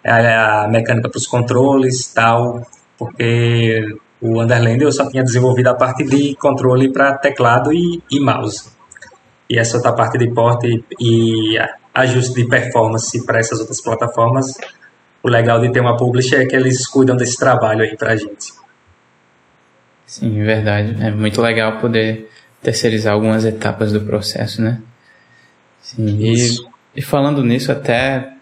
a, 0.05 0.63
a 0.63 0.67
mecânica 0.69 1.09
para 1.09 1.17
os 1.17 1.27
controles 1.27 2.13
tal, 2.13 2.61
porque 2.97 3.97
o 4.21 4.41
Underland 4.41 4.81
eu 4.83 4.91
só 4.91 5.09
tinha 5.09 5.23
desenvolvido 5.23 5.67
a 5.67 5.73
parte 5.73 6.03
de 6.03 6.35
controle 6.35 6.91
para 6.91 7.17
teclado 7.17 7.73
e, 7.73 8.01
e 8.09 8.19
mouse. 8.19 8.71
E 9.49 9.59
essa 9.59 9.77
outra 9.77 9.93
parte 9.93 10.17
de 10.17 10.29
porte 10.31 10.83
e 10.99 11.57
ajuste 11.93 12.33
de 12.33 12.47
performance 12.47 13.25
para 13.25 13.39
essas 13.39 13.59
outras 13.59 13.81
plataformas. 13.81 14.57
O 15.21 15.29
legal 15.29 15.59
de 15.59 15.71
ter 15.71 15.79
uma 15.79 15.95
publisher 15.95 16.41
é 16.41 16.45
que 16.45 16.55
eles 16.55 16.87
cuidam 16.87 17.15
desse 17.15 17.37
trabalho 17.37 17.83
aí 17.83 17.95
para 17.95 18.13
a 18.13 18.15
gente. 18.15 18.53
Sim, 20.05 20.43
verdade. 20.43 20.95
É 21.03 21.11
muito 21.11 21.41
legal 21.41 21.79
poder 21.79 22.29
terceirizar 22.61 23.13
algumas 23.13 23.45
etapas 23.45 23.91
do 23.91 24.01
processo, 24.01 24.61
né? 24.61 24.81
Sim. 25.81 26.05
E, 26.07 26.57
e 26.95 27.01
falando 27.01 27.43
nisso, 27.43 27.71
até 27.71 28.32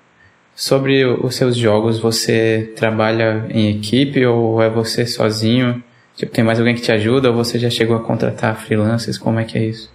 sobre 0.61 1.05
os 1.05 1.35
seus 1.35 1.55
jogos, 1.57 1.99
você 1.99 2.71
trabalha 2.75 3.47
em 3.49 3.69
equipe 3.77 4.25
ou 4.25 4.61
é 4.61 4.69
você 4.69 5.05
sozinho? 5.05 5.83
Tipo, 6.15 6.31
tem 6.31 6.43
mais 6.43 6.59
alguém 6.59 6.75
que 6.75 6.81
te 6.81 6.91
ajuda 6.91 7.29
ou 7.29 7.35
você 7.35 7.57
já 7.57 7.69
chegou 7.69 7.95
a 7.95 8.03
contratar 8.03 8.55
freelancers? 8.55 9.17
Como 9.17 9.39
é 9.39 9.43
que 9.43 9.57
é 9.57 9.63
isso? 9.63 9.91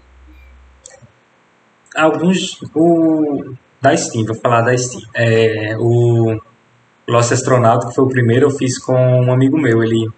alguns. 1.96 2.60
O, 2.74 3.54
da 3.80 3.96
Steam, 3.96 4.24
vou 4.24 4.34
falar 4.34 4.62
da 4.62 4.76
Steam. 4.76 5.02
É, 5.14 5.76
o 5.78 6.40
Lost 7.08 7.32
Astronaut, 7.32 7.86
que 7.86 7.94
foi 7.94 8.04
o 8.04 8.08
primeiro, 8.08 8.46
eu 8.46 8.50
fiz 8.50 8.78
com 8.78 8.94
um 8.94 9.32
amigo 9.32 9.58
meu. 9.58 9.82
Ele 9.82 10.10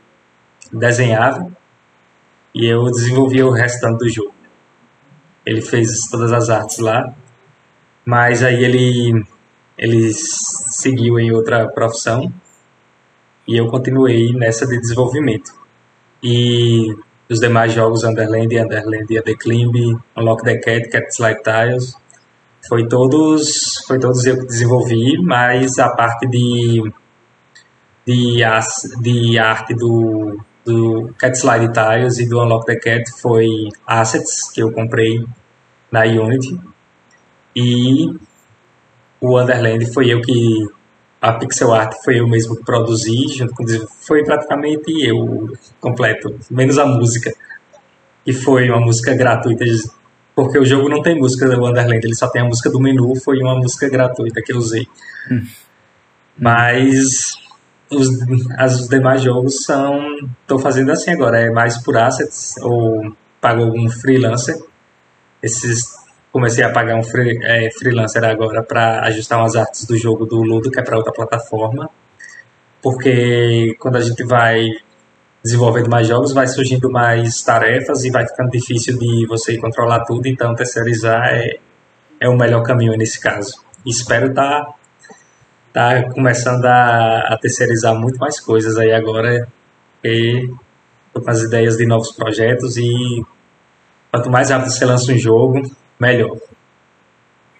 desenhava 0.72 1.50
e 2.54 2.66
eu 2.66 2.84
desenvolvia 2.90 3.46
o 3.46 3.50
restante 3.50 3.98
do 3.98 4.08
jogo. 4.08 4.34
Ele 5.46 5.62
fez 5.62 6.08
todas 6.10 6.32
as 6.32 6.50
artes 6.50 6.78
lá, 6.78 7.14
mas 8.04 8.42
aí 8.42 8.62
ele, 8.62 9.24
ele 9.78 10.12
seguiu 10.12 11.18
em 11.18 11.30
outra 11.32 11.68
profissão 11.68 12.32
e 13.46 13.56
eu 13.56 13.68
continuei 13.68 14.32
nessa 14.32 14.66
de 14.66 14.78
desenvolvimento. 14.78 15.52
E 16.22 16.94
os 17.30 17.38
demais 17.38 17.72
jogos 17.72 18.02
Underland, 18.02 18.58
Underland 18.58 19.22
The 19.22 19.34
Climb, 19.34 19.98
Unlock 20.16 20.42
the 20.42 20.58
Cat, 20.58 20.88
Cat 20.88 21.14
Slide 21.14 21.42
Tiles, 21.42 21.96
foi 22.68 22.86
todos, 22.88 23.84
foi 23.86 23.98
todos 23.98 24.24
eu 24.26 24.38
que 24.38 24.46
desenvolvi, 24.46 25.16
mas 25.22 25.78
a 25.78 25.90
parte 25.90 26.26
de, 26.26 26.82
de, 28.04 28.42
de 29.00 29.38
arte 29.38 29.74
do, 29.74 30.38
do 30.64 31.14
Cat 31.16 31.38
Slide 31.38 31.72
Tiles 31.72 32.18
e 32.18 32.28
do 32.28 32.42
Unlock 32.42 32.66
the 32.66 32.76
Cat 32.76 33.10
foi 33.20 33.68
assets 33.86 34.50
que 34.50 34.60
eu 34.60 34.72
comprei 34.72 35.24
na 35.90 36.02
Unity 36.02 36.60
e 37.56 38.14
o 39.20 39.40
Underland 39.40 39.92
foi 39.92 40.12
eu 40.12 40.20
que 40.20 40.68
a 41.20 41.32
pixel 41.32 41.72
art 41.72 41.94
foi 42.04 42.20
eu 42.20 42.28
mesmo 42.28 42.56
que 42.56 42.64
produzi, 42.64 43.28
junto 43.28 43.54
com 43.54 43.64
foi 44.00 44.24
praticamente 44.24 44.90
eu 45.04 45.52
completo, 45.80 46.38
menos 46.50 46.78
a 46.78 46.86
música, 46.86 47.34
que 48.24 48.32
foi 48.32 48.70
uma 48.70 48.80
música 48.80 49.14
gratuita, 49.14 49.64
porque 50.34 50.58
o 50.58 50.64
jogo 50.64 50.88
não 50.88 51.02
tem 51.02 51.18
música 51.18 51.48
do 51.48 51.60
Wonderland, 51.60 52.06
ele 52.06 52.14
só 52.14 52.28
tem 52.28 52.42
a 52.42 52.44
música 52.44 52.70
do 52.70 52.80
menu, 52.80 53.16
foi 53.16 53.38
uma 53.40 53.56
música 53.56 53.88
gratuita 53.88 54.40
que 54.40 54.52
eu 54.52 54.58
usei. 54.58 54.86
Hum. 55.30 55.44
Mas 56.38 57.36
os, 57.90 58.08
as, 58.56 58.80
os 58.80 58.88
demais 58.88 59.22
jogos 59.22 59.64
são. 59.64 59.98
Estou 60.42 60.58
fazendo 60.58 60.92
assim 60.92 61.10
agora, 61.10 61.40
é 61.40 61.50
mais 61.50 61.78
por 61.78 61.96
assets 61.96 62.56
ou 62.58 63.12
pago 63.40 63.62
algum 63.62 63.88
freelancer. 63.88 64.56
Esses 65.42 65.97
comecei 66.32 66.64
a 66.64 66.70
pagar 66.70 66.96
um 66.96 67.02
free, 67.02 67.38
é, 67.42 67.70
freelancer 67.70 68.24
agora 68.24 68.62
para 68.62 69.00
ajustar 69.06 69.38
umas 69.38 69.56
artes 69.56 69.86
do 69.86 69.96
jogo 69.96 70.26
do 70.26 70.42
Ludo, 70.42 70.70
que 70.70 70.78
é 70.78 70.82
para 70.82 70.96
outra 70.96 71.12
plataforma. 71.12 71.90
Porque 72.82 73.76
quando 73.80 73.96
a 73.96 74.00
gente 74.00 74.22
vai 74.24 74.70
desenvolvendo 75.42 75.88
mais 75.88 76.06
jogos, 76.06 76.32
vai 76.32 76.46
surgindo 76.46 76.90
mais 76.90 77.42
tarefas 77.42 78.04
e 78.04 78.10
vai 78.10 78.26
ficando 78.26 78.50
difícil 78.50 78.98
de 78.98 79.26
você 79.26 79.56
controlar 79.56 80.04
tudo, 80.04 80.26
então 80.26 80.54
terceirizar 80.54 81.26
é, 81.28 81.58
é 82.20 82.28
o 82.28 82.36
melhor 82.36 82.62
caminho 82.62 82.96
nesse 82.96 83.20
caso. 83.20 83.62
Espero 83.86 84.28
estar 84.28 84.74
tá, 85.72 86.02
tá 86.02 86.10
começando 86.12 86.64
a, 86.66 87.20
a 87.32 87.38
terceirizar 87.38 87.94
muito 87.94 88.18
mais 88.18 88.38
coisas 88.40 88.76
aí 88.76 88.92
agora, 88.92 89.48
e 90.04 90.50
tô 91.12 91.20
com 91.20 91.30
as 91.30 91.42
ideias 91.42 91.76
de 91.76 91.86
novos 91.86 92.12
projetos 92.12 92.76
e 92.76 93.24
quanto 94.10 94.30
mais 94.30 94.50
rápido 94.50 94.70
você 94.70 94.84
lança 94.84 95.12
um 95.12 95.18
jogo, 95.18 95.62
melhor. 96.00 96.36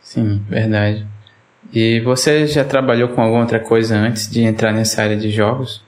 Sim, 0.01 0.43
verdade. 0.49 1.07
E 1.73 2.01
você 2.01 2.47
já 2.47 2.65
trabalhou 2.65 3.11
com 3.11 3.21
alguma 3.21 3.43
outra 3.43 3.61
coisa 3.61 3.97
antes 3.97 4.31
de 4.31 4.43
entrar 4.43 4.73
nessa 4.73 5.03
área 5.03 5.17
de 5.17 5.31
jogos? 5.31 5.83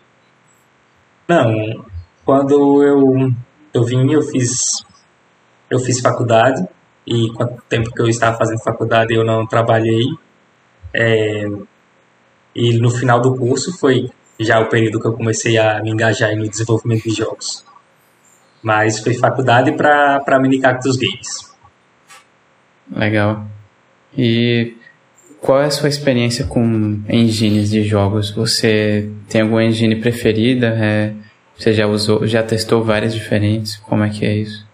Não. 1.27 1.85
Quando 2.25 2.83
eu, 2.83 3.33
eu 3.73 3.85
vim, 3.85 4.13
eu 4.13 4.23
fiz, 4.23 4.85
eu 5.71 5.79
fiz 5.79 6.01
faculdade 6.01 6.67
e 7.07 7.33
quanto 7.33 7.63
tempo 7.69 7.91
que 7.91 8.03
eu 8.03 8.09
estava 8.09 8.37
fazendo 8.37 8.63
faculdade 8.63 9.15
eu 9.15 9.25
não 9.25 9.47
trabalhei. 9.47 10.05
É, 10.93 11.45
e 12.55 12.79
no 12.79 12.91
final 12.91 13.21
do 13.21 13.35
curso 13.37 13.77
foi 13.79 14.11
já 14.39 14.61
o 14.61 14.69
período 14.69 15.01
que 15.01 15.07
eu 15.07 15.13
comecei 15.13 15.57
a 15.57 15.83
me 15.83 15.91
engajar 15.91 16.35
no 16.37 16.49
desenvolvimento 16.49 17.05
de 17.05 17.15
jogos. 17.15 17.65
Mas 18.63 18.99
foi 18.99 19.15
faculdade 19.15 19.73
para 19.73 20.39
Mini 20.41 20.61
Cactus 20.61 20.97
Games. 20.97 21.50
Legal. 22.91 23.47
E 24.17 24.75
qual 25.41 25.63
é 25.63 25.67
a 25.67 25.71
sua 25.71 25.89
experiência 25.89 26.45
com 26.47 27.01
engines 27.09 27.71
de 27.71 27.83
jogos? 27.83 28.31
Você 28.33 29.11
tem 29.29 29.43
alguma 29.43 29.65
engine 29.65 29.97
preferida? 29.97 30.67
É, 30.69 31.13
você 31.57 31.73
já 31.73 31.87
usou, 31.87 32.27
já 32.27 32.43
testou 32.43 32.83
várias 32.83 33.15
diferentes? 33.15 33.77
Como 33.77 34.05
é 34.05 34.11
que 34.11 34.25
é 34.25 34.35
isso? 34.35 34.67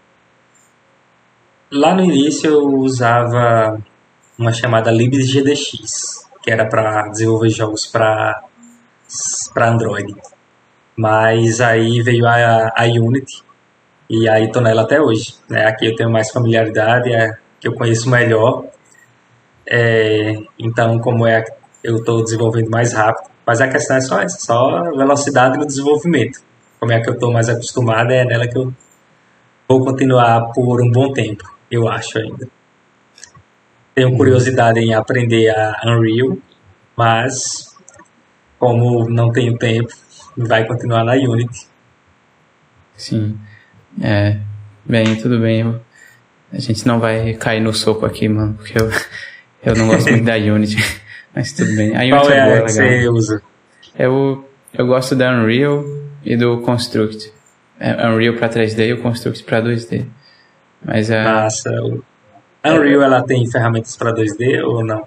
Lá 1.71 1.93
no 1.93 2.03
início 2.03 2.49
eu 2.49 2.67
usava 2.77 3.81
uma 4.37 4.53
chamada 4.53 4.91
libgdx, 4.91 6.25
que 6.41 6.51
era 6.51 6.65
para 6.65 7.09
desenvolver 7.09 7.49
jogos 7.49 7.85
para 7.85 8.43
para 9.53 9.69
Android. 9.69 10.15
Mas 10.95 11.61
aí 11.61 12.01
veio 12.01 12.25
a, 12.25 12.73
a 12.75 12.85
Unity 12.85 13.43
e 14.09 14.27
aí 14.27 14.51
tô 14.51 14.61
nela 14.61 14.83
até 14.83 15.01
hoje. 15.01 15.35
Né? 15.49 15.65
Aqui 15.65 15.87
eu 15.87 15.95
tenho 15.95 16.09
mais 16.09 16.31
familiaridade, 16.31 17.13
é 17.13 17.37
que 17.59 17.67
eu 17.67 17.73
conheço 17.73 18.09
melhor. 18.09 18.65
É, 19.65 20.37
então, 20.57 20.99
como 20.99 21.27
é 21.27 21.43
eu 21.83 21.97
estou 21.97 22.23
desenvolvendo 22.23 22.69
mais 22.69 22.93
rápido, 22.93 23.29
mas 23.45 23.61
a 23.61 23.67
questão 23.67 23.97
é 23.97 24.01
só 24.01 24.21
essa, 24.21 24.39
só 24.39 24.91
velocidade 24.91 25.57
no 25.57 25.65
desenvolvimento. 25.65 26.41
Como 26.79 26.91
é 26.91 26.99
que 26.99 27.09
eu 27.09 27.13
estou 27.13 27.31
mais 27.31 27.47
acostumado, 27.49 28.11
é 28.11 28.25
nela 28.25 28.47
que 28.47 28.57
eu 28.57 28.73
vou 29.67 29.85
continuar 29.85 30.51
por 30.51 30.81
um 30.81 30.91
bom 30.91 31.11
tempo, 31.13 31.43
eu 31.71 31.87
acho 31.87 32.19
ainda. 32.19 32.47
Tenho 33.95 34.15
curiosidade 34.15 34.79
em 34.79 34.93
aprender 34.93 35.49
a 35.49 35.81
Unreal, 35.85 36.37
mas 36.95 37.75
como 38.59 39.09
não 39.09 39.31
tenho 39.31 39.57
tempo, 39.57 39.93
vai 40.35 40.65
continuar 40.65 41.03
na 41.03 41.13
Unity. 41.13 41.67
Sim. 42.95 43.39
É. 44.01 44.39
Bem, 44.85 45.15
tudo 45.15 45.39
bem. 45.39 45.79
A 46.51 46.59
gente 46.59 46.85
não 46.87 46.99
vai 46.99 47.33
cair 47.33 47.59
no 47.59 47.73
soco 47.73 48.05
aqui, 48.05 48.27
mano, 48.29 48.53
porque 48.55 48.77
eu, 48.79 48.89
eu 49.63 49.75
não 49.75 49.87
gosto 49.87 50.09
muito 50.09 50.23
da 50.25 50.35
Unity. 50.37 50.77
Mas 51.35 51.51
tudo 51.53 51.75
bem. 51.75 51.95
A 51.95 51.99
Unity 51.99 52.11
Qual 52.11 52.31
é, 52.31 52.37
é 52.37 52.45
boa, 52.57 52.65
que 52.67 52.73
legal. 52.73 52.99
você 52.99 53.09
usa? 53.09 53.41
Eu, 53.97 54.49
eu 54.73 54.87
gosto 54.87 55.15
da 55.15 55.31
Unreal 55.31 55.83
e 56.23 56.35
do 56.37 56.61
Construct. 56.61 57.31
É, 57.79 58.07
Unreal 58.07 58.35
para 58.35 58.49
3D 58.49 58.87
e 58.87 58.93
o 58.93 59.01
Construct 59.01 59.43
para 59.43 59.61
2D. 59.61 60.05
Mas 60.83 61.11
a. 61.11 61.23
Massa. 61.23 61.69
A 62.63 62.73
Unreal, 62.73 63.01
ela 63.03 63.21
tem 63.23 63.45
ferramentas 63.49 63.95
para 63.95 64.13
2D 64.13 64.63
ou 64.63 64.83
não? 64.85 65.05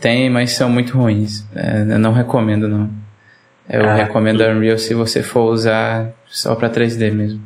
Tem, 0.00 0.28
mas 0.28 0.52
são 0.52 0.68
muito 0.68 0.96
ruins. 0.98 1.46
É, 1.54 1.80
eu 1.82 1.98
não 1.98 2.12
recomendo, 2.12 2.68
não. 2.68 2.90
Eu 3.68 3.88
Ah, 3.88 3.94
recomendo 3.94 4.42
a 4.42 4.48
Unreal 4.48 4.76
se 4.78 4.92
você 4.92 5.22
for 5.22 5.50
usar 5.50 6.12
só 6.26 6.54
para 6.54 6.68
3D 6.68 7.10
mesmo. 7.12 7.40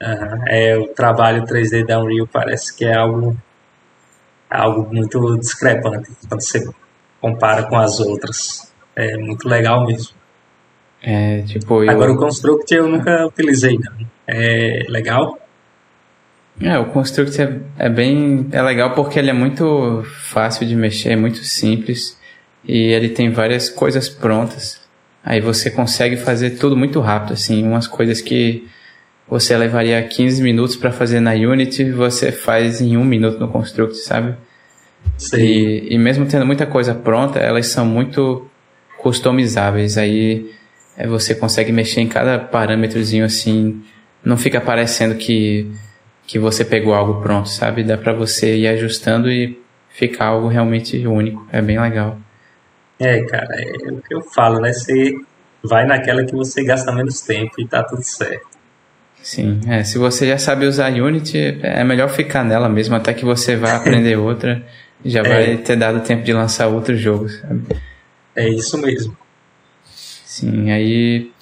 É, 0.00 0.76
o 0.76 0.88
trabalho 0.88 1.44
3D 1.44 1.86
da 1.86 1.98
Unreal 1.98 2.26
parece 2.26 2.76
que 2.76 2.84
é 2.84 2.94
algo, 2.94 3.36
algo 4.50 4.94
muito 4.94 5.38
discrepante 5.38 6.10
quando 6.28 6.40
você 6.42 6.68
compara 7.20 7.64
com 7.64 7.76
as 7.76 7.98
outras. 8.00 8.72
É 8.94 9.16
muito 9.16 9.48
legal 9.48 9.86
mesmo. 9.86 10.14
É, 11.02 11.42
tipo, 11.42 11.84
eu, 11.84 11.90
Agora 11.90 12.12
o 12.12 12.16
Construct 12.16 12.74
eu 12.74 12.88
nunca 12.88 13.26
utilizei, 13.26 13.78
não. 13.78 14.06
É 14.26 14.84
legal? 14.88 15.38
É, 16.60 16.78
o 16.78 16.86
Construct 16.86 17.40
é, 17.40 17.60
é 17.78 17.88
bem. 17.88 18.48
É 18.50 18.62
legal 18.62 18.94
porque 18.94 19.18
ele 19.18 19.30
é 19.30 19.32
muito 19.32 20.02
fácil 20.20 20.66
de 20.66 20.74
mexer, 20.74 21.10
é 21.10 21.16
muito 21.16 21.38
simples 21.38 22.18
e 22.64 22.92
ele 22.92 23.10
tem 23.10 23.30
várias 23.30 23.68
coisas 23.68 24.08
prontas. 24.08 24.80
Aí 25.24 25.40
você 25.40 25.70
consegue 25.70 26.16
fazer 26.16 26.50
tudo 26.50 26.76
muito 26.76 27.00
rápido, 27.00 27.34
assim, 27.34 27.62
umas 27.62 27.86
coisas 27.86 28.20
que 28.20 28.66
você 29.28 29.56
levaria 29.56 30.02
15 30.02 30.42
minutos 30.42 30.76
para 30.76 30.92
fazer 30.92 31.20
na 31.20 31.32
Unity, 31.32 31.90
você 31.90 32.30
faz 32.30 32.80
em 32.80 32.96
um 32.96 33.04
minuto 33.04 33.38
no 33.40 33.48
Construct, 33.48 33.96
sabe? 33.96 34.36
Sei. 35.18 35.88
E, 35.88 35.94
e 35.94 35.98
mesmo 35.98 36.26
tendo 36.26 36.46
muita 36.46 36.66
coisa 36.66 36.94
pronta, 36.94 37.38
elas 37.38 37.66
são 37.66 37.84
muito 37.84 38.48
customizáveis. 38.98 39.98
Aí 39.98 40.52
é, 40.96 41.06
você 41.06 41.34
consegue 41.34 41.72
mexer 41.72 42.00
em 42.00 42.08
cada 42.08 42.38
parâmetrozinho 42.38 43.24
assim. 43.24 43.82
Não 44.24 44.36
fica 44.36 44.60
parecendo 44.60 45.16
que, 45.16 45.70
que 46.26 46.38
você 46.38 46.64
pegou 46.64 46.94
algo 46.94 47.20
pronto, 47.20 47.48
sabe? 47.48 47.82
Dá 47.82 47.96
pra 47.96 48.12
você 48.12 48.56
ir 48.56 48.68
ajustando 48.68 49.30
e 49.30 49.60
ficar 49.90 50.26
algo 50.26 50.48
realmente 50.48 51.04
único. 51.06 51.46
É 51.52 51.60
bem 51.60 51.80
legal. 51.80 52.18
É, 52.98 53.22
cara, 53.24 53.48
é 53.60 53.90
o 53.90 54.00
que 54.00 54.14
eu 54.14 54.22
falo, 54.22 54.60
né? 54.60 54.72
Você 54.72 55.14
vai 55.62 55.84
naquela 55.86 56.24
que 56.24 56.34
você 56.34 56.64
gasta 56.64 56.92
menos 56.92 57.20
tempo 57.20 57.60
e 57.60 57.66
tá 57.66 57.82
tudo 57.82 58.02
certo. 58.02 58.55
Sim, 59.26 59.58
é, 59.66 59.82
se 59.82 59.98
você 59.98 60.28
já 60.28 60.38
sabe 60.38 60.66
usar 60.66 60.92
Unity, 60.92 61.58
é 61.60 61.82
melhor 61.82 62.08
ficar 62.08 62.44
nela 62.44 62.68
mesmo 62.68 62.94
até 62.94 63.12
que 63.12 63.24
você 63.24 63.56
vá 63.56 63.74
aprender 63.74 64.16
outra. 64.16 64.64
Já 65.04 65.20
vai 65.24 65.56
ter 65.56 65.74
dado 65.74 65.98
tempo 66.06 66.22
de 66.22 66.32
lançar 66.32 66.68
outros 66.68 67.00
jogos, 67.00 67.40
sabe? 67.40 67.62
É 68.36 68.48
isso 68.48 68.78
mesmo. 68.78 69.16
Sim, 69.84 70.70
aí. 70.70 71.32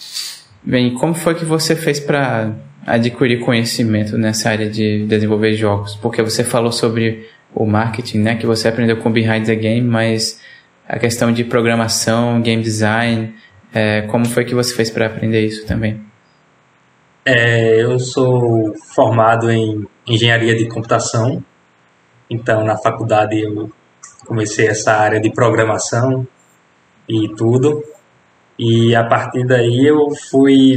Bem, 0.63 0.95
como 0.95 1.13
foi 1.13 1.35
que 1.35 1.45
você 1.45 1.77
fez 1.77 2.01
para 2.01 2.53
adquirir 2.87 3.41
conhecimento 3.41 4.17
nessa 4.17 4.49
área 4.49 4.71
de 4.71 5.05
desenvolver 5.05 5.53
jogos? 5.53 5.95
Porque 5.95 6.23
você 6.23 6.43
falou 6.43 6.73
sobre 6.73 7.29
o 7.55 7.67
marketing, 7.67 8.21
né? 8.21 8.37
Que 8.37 8.47
você 8.47 8.67
aprendeu 8.67 8.97
com 8.97 9.13
Behind 9.13 9.45
the 9.45 9.55
Game, 9.55 9.87
mas 9.87 10.41
a 10.89 10.99
questão 10.99 11.31
de 11.31 11.45
programação, 11.45 12.41
game 12.41 12.63
design, 12.63 13.35
é, 13.75 14.01
como 14.09 14.25
foi 14.25 14.47
que 14.47 14.55
você 14.55 14.75
fez 14.75 14.89
para 14.89 15.05
aprender 15.05 15.45
isso 15.45 15.67
também? 15.67 16.01
É, 17.27 17.83
eu 17.83 17.99
sou 17.99 18.75
formado 18.95 19.51
em 19.51 19.89
engenharia 20.07 20.55
de 20.55 20.69
computação, 20.69 21.43
então 22.29 22.63
na 22.63 22.77
faculdade 22.77 23.41
eu 23.41 23.73
comecei 24.27 24.67
essa 24.69 24.93
área 24.93 25.19
de 25.19 25.31
programação 25.31 26.27
e 27.09 27.35
tudo. 27.35 27.83
E 28.59 28.95
a 28.95 29.05
partir 29.05 29.47
daí 29.47 29.87
eu 29.87 30.11
fui. 30.31 30.77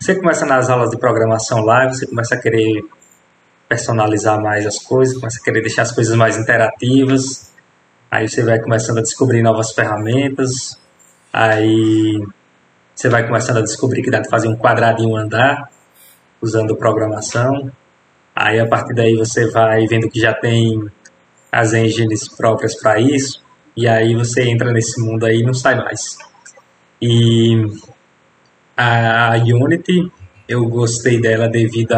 Você 0.00 0.16
começa 0.16 0.44
nas 0.44 0.68
aulas 0.68 0.90
de 0.90 0.98
programação 0.98 1.60
lá, 1.60 1.88
você 1.88 2.06
começa 2.06 2.34
a 2.34 2.40
querer 2.40 2.84
personalizar 3.68 4.40
mais 4.40 4.66
as 4.66 4.80
coisas, 4.80 5.16
começa 5.16 5.40
a 5.40 5.44
querer 5.44 5.60
deixar 5.60 5.82
as 5.82 5.92
coisas 5.92 6.16
mais 6.16 6.36
interativas. 6.36 7.52
Aí 8.10 8.28
você 8.28 8.42
vai 8.42 8.60
começando 8.60 8.98
a 8.98 9.02
descobrir 9.02 9.42
novas 9.42 9.72
ferramentas. 9.72 10.76
Aí 11.32 12.20
você 12.94 13.08
vai 13.08 13.26
começando 13.26 13.58
a 13.58 13.62
descobrir 13.62 14.02
que 14.02 14.10
dá 14.10 14.20
de 14.20 14.28
fazer 14.28 14.48
um 14.48 14.56
quadradinho 14.56 15.16
andar 15.16 15.70
usando 16.40 16.76
programação. 16.76 17.72
Aí 18.34 18.60
a 18.60 18.66
partir 18.66 18.94
daí 18.94 19.16
você 19.16 19.50
vai 19.50 19.86
vendo 19.86 20.08
que 20.08 20.20
já 20.20 20.32
tem 20.32 20.90
as 21.50 21.72
engines 21.72 22.28
próprias 22.28 22.74
para 22.74 23.00
isso. 23.00 23.42
E 23.76 23.88
aí 23.88 24.14
você 24.14 24.42
entra 24.42 24.72
nesse 24.72 25.00
mundo 25.00 25.24
aí 25.24 25.40
e 25.40 25.42
não 25.42 25.54
sai 25.54 25.74
mais. 25.76 26.16
E 27.00 27.66
a 28.76 29.34
Unity, 29.36 30.10
eu 30.48 30.66
gostei 30.66 31.20
dela 31.20 31.48
devido 31.48 31.94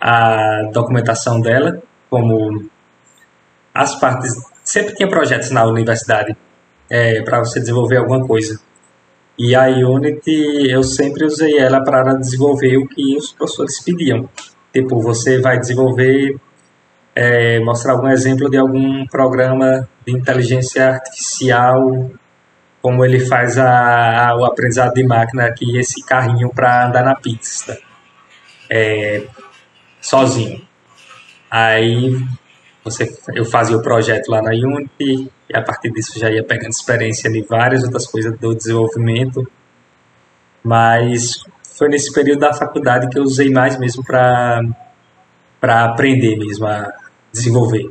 à 0.00 0.70
documentação 0.72 1.40
dela, 1.40 1.82
como 2.08 2.68
as 3.72 3.98
partes. 3.98 4.32
Sempre 4.62 4.94
tinha 4.94 5.08
projetos 5.08 5.50
na 5.50 5.64
universidade 5.64 6.36
é, 6.88 7.20
para 7.22 7.40
você 7.40 7.60
desenvolver 7.60 7.98
alguma 7.98 8.26
coisa. 8.26 8.60
E 9.36 9.54
a 9.54 9.66
Unity, 9.66 10.70
eu 10.70 10.82
sempre 10.82 11.24
usei 11.24 11.58
ela 11.58 11.82
para 11.82 12.14
desenvolver 12.14 12.76
o 12.76 12.86
que 12.86 13.16
os 13.16 13.32
professores 13.32 13.82
pediam. 13.82 14.28
Tipo, 14.72 15.00
você 15.00 15.40
vai 15.40 15.58
desenvolver, 15.58 16.36
é, 17.14 17.58
mostrar 17.60 17.92
algum 17.92 18.08
exemplo 18.08 18.48
de 18.48 18.56
algum 18.56 19.06
programa 19.06 19.88
de 20.06 20.12
inteligência 20.12 20.88
artificial, 20.88 22.10
como 22.80 23.04
ele 23.04 23.18
faz 23.18 23.58
a, 23.58 24.28
a, 24.28 24.36
o 24.36 24.44
aprendizado 24.44 24.94
de 24.94 25.04
máquina 25.04 25.46
aqui, 25.46 25.78
esse 25.78 26.04
carrinho 26.04 26.50
para 26.50 26.86
andar 26.86 27.04
na 27.04 27.14
pista, 27.14 27.78
é, 28.70 29.22
sozinho. 30.00 30.60
Aí 31.50 32.16
você, 32.84 33.16
eu 33.34 33.46
fazia 33.46 33.76
o 33.76 33.82
projeto 33.82 34.28
lá 34.28 34.42
na 34.42 34.50
Unity 34.50 35.30
e 35.48 35.56
a 35.56 35.62
partir 35.62 35.90
disso 35.90 36.18
já 36.18 36.30
ia 36.30 36.44
pegando 36.44 36.70
experiência 36.70 37.28
em 37.28 37.42
várias 37.42 37.82
outras 37.82 38.06
coisas 38.06 38.38
do 38.38 38.54
desenvolvimento. 38.54 39.50
Mas 40.62 41.44
foi 41.76 41.88
nesse 41.88 42.12
período 42.12 42.40
da 42.40 42.52
faculdade 42.52 43.08
que 43.08 43.18
eu 43.18 43.22
usei 43.22 43.50
mais 43.50 43.78
mesmo 43.78 44.04
para 44.04 44.62
para 45.60 45.84
aprender 45.86 46.36
mesmo 46.36 46.66
a 46.66 46.92
desenvolver. 47.32 47.90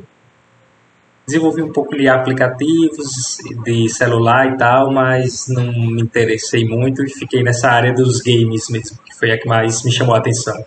Desenvolvi 1.26 1.62
um 1.62 1.72
pouco 1.72 1.96
de 1.96 2.06
aplicativos 2.06 3.38
de 3.64 3.88
celular 3.88 4.54
e 4.54 4.56
tal, 4.56 4.92
mas 4.92 5.48
não 5.48 5.72
me 5.72 6.02
interessei 6.02 6.64
muito 6.64 7.02
e 7.02 7.10
fiquei 7.10 7.42
nessa 7.42 7.68
área 7.68 7.92
dos 7.92 8.20
games 8.20 8.68
mesmo, 8.68 8.98
que 9.04 9.12
foi 9.12 9.32
a 9.32 9.38
que 9.38 9.48
mais 9.48 9.82
me 9.82 9.90
chamou 9.90 10.14
a 10.14 10.18
atenção. 10.18 10.64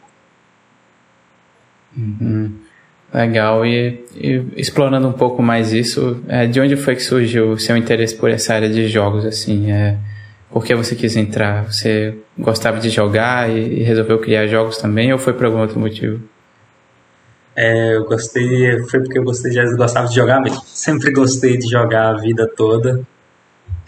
Uhum. 1.96 2.67
Legal, 3.14 3.66
e, 3.66 4.04
e, 4.16 4.44
explorando 4.58 5.08
um 5.08 5.14
pouco 5.14 5.42
mais 5.42 5.72
isso, 5.72 6.22
é, 6.28 6.46
de 6.46 6.60
onde 6.60 6.76
foi 6.76 6.96
que 6.96 7.02
surgiu 7.02 7.52
o 7.52 7.60
seu 7.60 7.78
interesse 7.78 8.16
por 8.16 8.30
essa 8.30 8.54
área 8.54 8.70
de 8.70 8.88
jogos, 8.88 9.26
assim, 9.26 9.72
é, 9.72 9.98
por 10.52 10.64
que 10.64 10.76
você 10.76 10.94
quis 10.94 11.16
entrar? 11.16 11.72
Você 11.72 12.18
gostava 12.38 12.80
de 12.80 12.90
jogar 12.90 13.50
e, 13.50 13.80
e 13.80 13.84
resolveu 13.84 14.20
criar 14.20 14.48
jogos 14.48 14.78
também, 14.78 15.14
ou 15.14 15.20
foi 15.20 15.34
por 15.34 15.46
algum 15.46 15.60
outro 15.60 15.80
motivo? 15.80 16.22
É, 17.56 17.96
eu 17.96 18.06
gostei, 18.06 18.80
foi 18.84 19.00
porque 19.00 19.18
eu 19.18 19.24
gostei 19.24 19.58
eu 19.58 19.76
gostava 19.76 20.08
de 20.08 20.14
jogar 20.14 20.40
mesmo. 20.40 20.62
Sempre 20.66 21.12
gostei 21.12 21.58
de 21.58 21.68
jogar 21.68 22.10
a 22.10 22.18
vida 22.18 22.48
toda. 22.56 23.02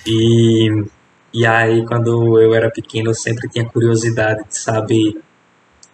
E, 0.07 0.85
e 1.31 1.45
aí, 1.45 1.85
quando 1.85 2.39
eu 2.39 2.55
era 2.55 2.71
pequeno, 2.71 3.11
eu 3.11 3.13
sempre 3.13 3.47
tinha 3.47 3.65
curiosidade 3.65 4.47
de 4.47 4.57
saber 4.57 5.21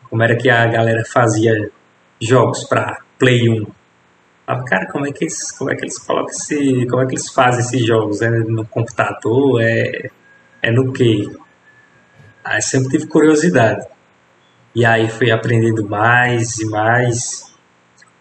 como 0.10 0.24
era 0.24 0.38
que 0.38 0.50
a 0.50 0.66
galera 0.68 1.04
fazia 1.06 1.70
jogos 2.22 2.64
para 2.64 3.05
Play 3.18 3.50
1. 3.50 3.66
Ah, 4.48 4.64
cara, 4.64 4.86
como 4.92 5.08
é 5.08 5.12
que 5.12 5.24
eles, 5.24 5.52
como 5.52 5.72
é 5.72 5.76
que 5.76 5.84
eles 5.84 5.98
colocam 5.98 6.30
esse, 6.30 6.86
como 6.88 7.02
é 7.02 7.06
que 7.08 7.14
eles 7.14 7.30
fazem 7.30 7.62
esses 7.62 7.86
jogos? 7.86 8.22
É 8.22 8.30
no 8.30 8.66
computador? 8.66 9.62
É, 9.62 10.10
é 10.62 10.72
no 10.72 10.94
que? 10.94 11.32
Aí 12.44 12.62
sempre 12.62 12.90
tive 12.90 13.08
curiosidade. 13.08 13.88
E 14.76 14.86
aí 14.86 15.10
fui 15.10 15.32
aprendendo 15.32 15.88
mais 15.88 16.60
e 16.60 16.66
mais. 16.66 17.56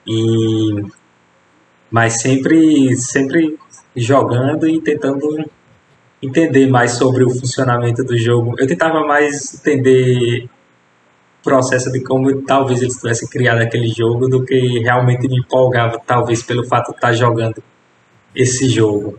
E 0.07 0.85
mas 1.91 2.21
sempre 2.21 2.97
sempre 2.97 3.59
jogando 3.95 4.67
e 4.67 4.81
tentando 4.81 5.49
entender 6.23 6.67
mais 6.69 6.93
sobre 6.93 7.25
o 7.25 7.31
funcionamento 7.31 8.03
do 8.03 8.17
jogo. 8.17 8.55
Eu 8.59 8.67
tentava 8.67 9.07
mais 9.07 9.55
entender 9.55 10.49
processo 11.45 11.93
de 11.93 12.03
como 12.03 12.43
talvez 12.43 12.81
eles 12.81 12.97
tivessem 12.97 13.29
criado 13.29 13.61
aquele 13.61 13.89
jogo 13.89 14.29
do 14.29 14.45
que 14.45 14.81
realmente 14.81 15.29
me 15.29 15.39
empolgava, 15.39 16.01
talvez 16.05 16.43
pelo 16.43 16.67
fato 16.67 16.91
de 16.91 16.97
estar 16.97 17.13
jogando 17.13 17.63
esse 18.35 18.69
jogo. 18.69 19.19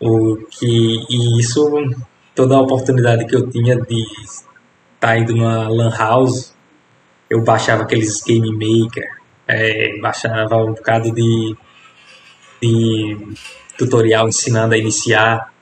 O 0.00 0.36
que 0.50 1.04
e 1.10 1.40
isso 1.40 1.70
toda 2.34 2.56
a 2.56 2.60
oportunidade 2.60 3.26
que 3.26 3.34
eu 3.34 3.48
tinha 3.48 3.76
de 3.76 4.04
estar 4.94 5.18
indo 5.18 5.34
numa 5.34 5.68
lan 5.68 5.90
house, 5.90 6.54
eu 7.28 7.42
baixava 7.42 7.82
aqueles 7.82 8.22
game 8.22 8.52
maker, 8.52 9.08
é, 9.48 9.98
baixava 10.00 10.56
um 10.56 10.74
bocado 10.74 11.10
de, 11.12 11.56
de 12.62 13.16
tutorial 13.78 14.28
ensinando 14.28 14.74
a 14.74 14.78
iniciar. 14.78 15.52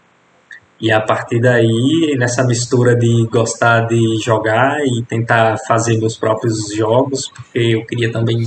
E 0.80 0.90
a 0.90 1.00
partir 1.00 1.40
daí, 1.40 2.16
nessa 2.18 2.44
mistura 2.44 2.96
de 2.96 3.26
gostar 3.30 3.86
de 3.86 4.18
jogar 4.18 4.84
e 4.84 5.02
tentar 5.04 5.56
fazer 5.66 5.96
meus 5.98 6.16
próprios 6.16 6.74
jogos, 6.74 7.28
porque 7.28 7.58
eu 7.58 7.86
queria 7.86 8.10
também 8.10 8.46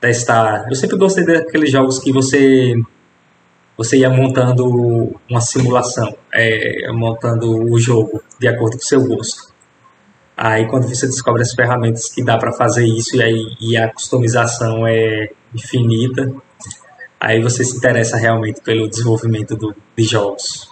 testar. 0.00 0.66
Eu 0.68 0.74
sempre 0.74 0.96
gostei 0.96 1.24
daqueles 1.24 1.70
jogos 1.70 1.98
que 1.98 2.12
você 2.12 2.74
você 3.76 3.96
ia 3.96 4.10
montando 4.10 5.18
uma 5.28 5.40
simulação, 5.40 6.14
é, 6.34 6.92
montando 6.92 7.50
o 7.50 7.78
jogo 7.78 8.22
de 8.38 8.46
acordo 8.46 8.76
com 8.76 8.82
o 8.82 8.86
seu 8.86 9.02
gosto. 9.06 9.54
Aí 10.36 10.66
quando 10.68 10.86
você 10.86 11.06
descobre 11.06 11.42
as 11.42 11.54
ferramentas 11.54 12.10
que 12.10 12.22
dá 12.22 12.36
para 12.36 12.52
fazer 12.52 12.84
isso 12.84 13.16
e, 13.16 13.22
aí, 13.22 13.56
e 13.58 13.76
a 13.78 13.90
customização 13.90 14.86
é 14.86 15.30
infinita, 15.54 16.30
aí 17.18 17.40
você 17.42 17.64
se 17.64 17.76
interessa 17.76 18.18
realmente 18.18 18.60
pelo 18.60 18.88
desenvolvimento 18.88 19.56
do, 19.56 19.74
de 19.96 20.04
jogos. 20.04 20.69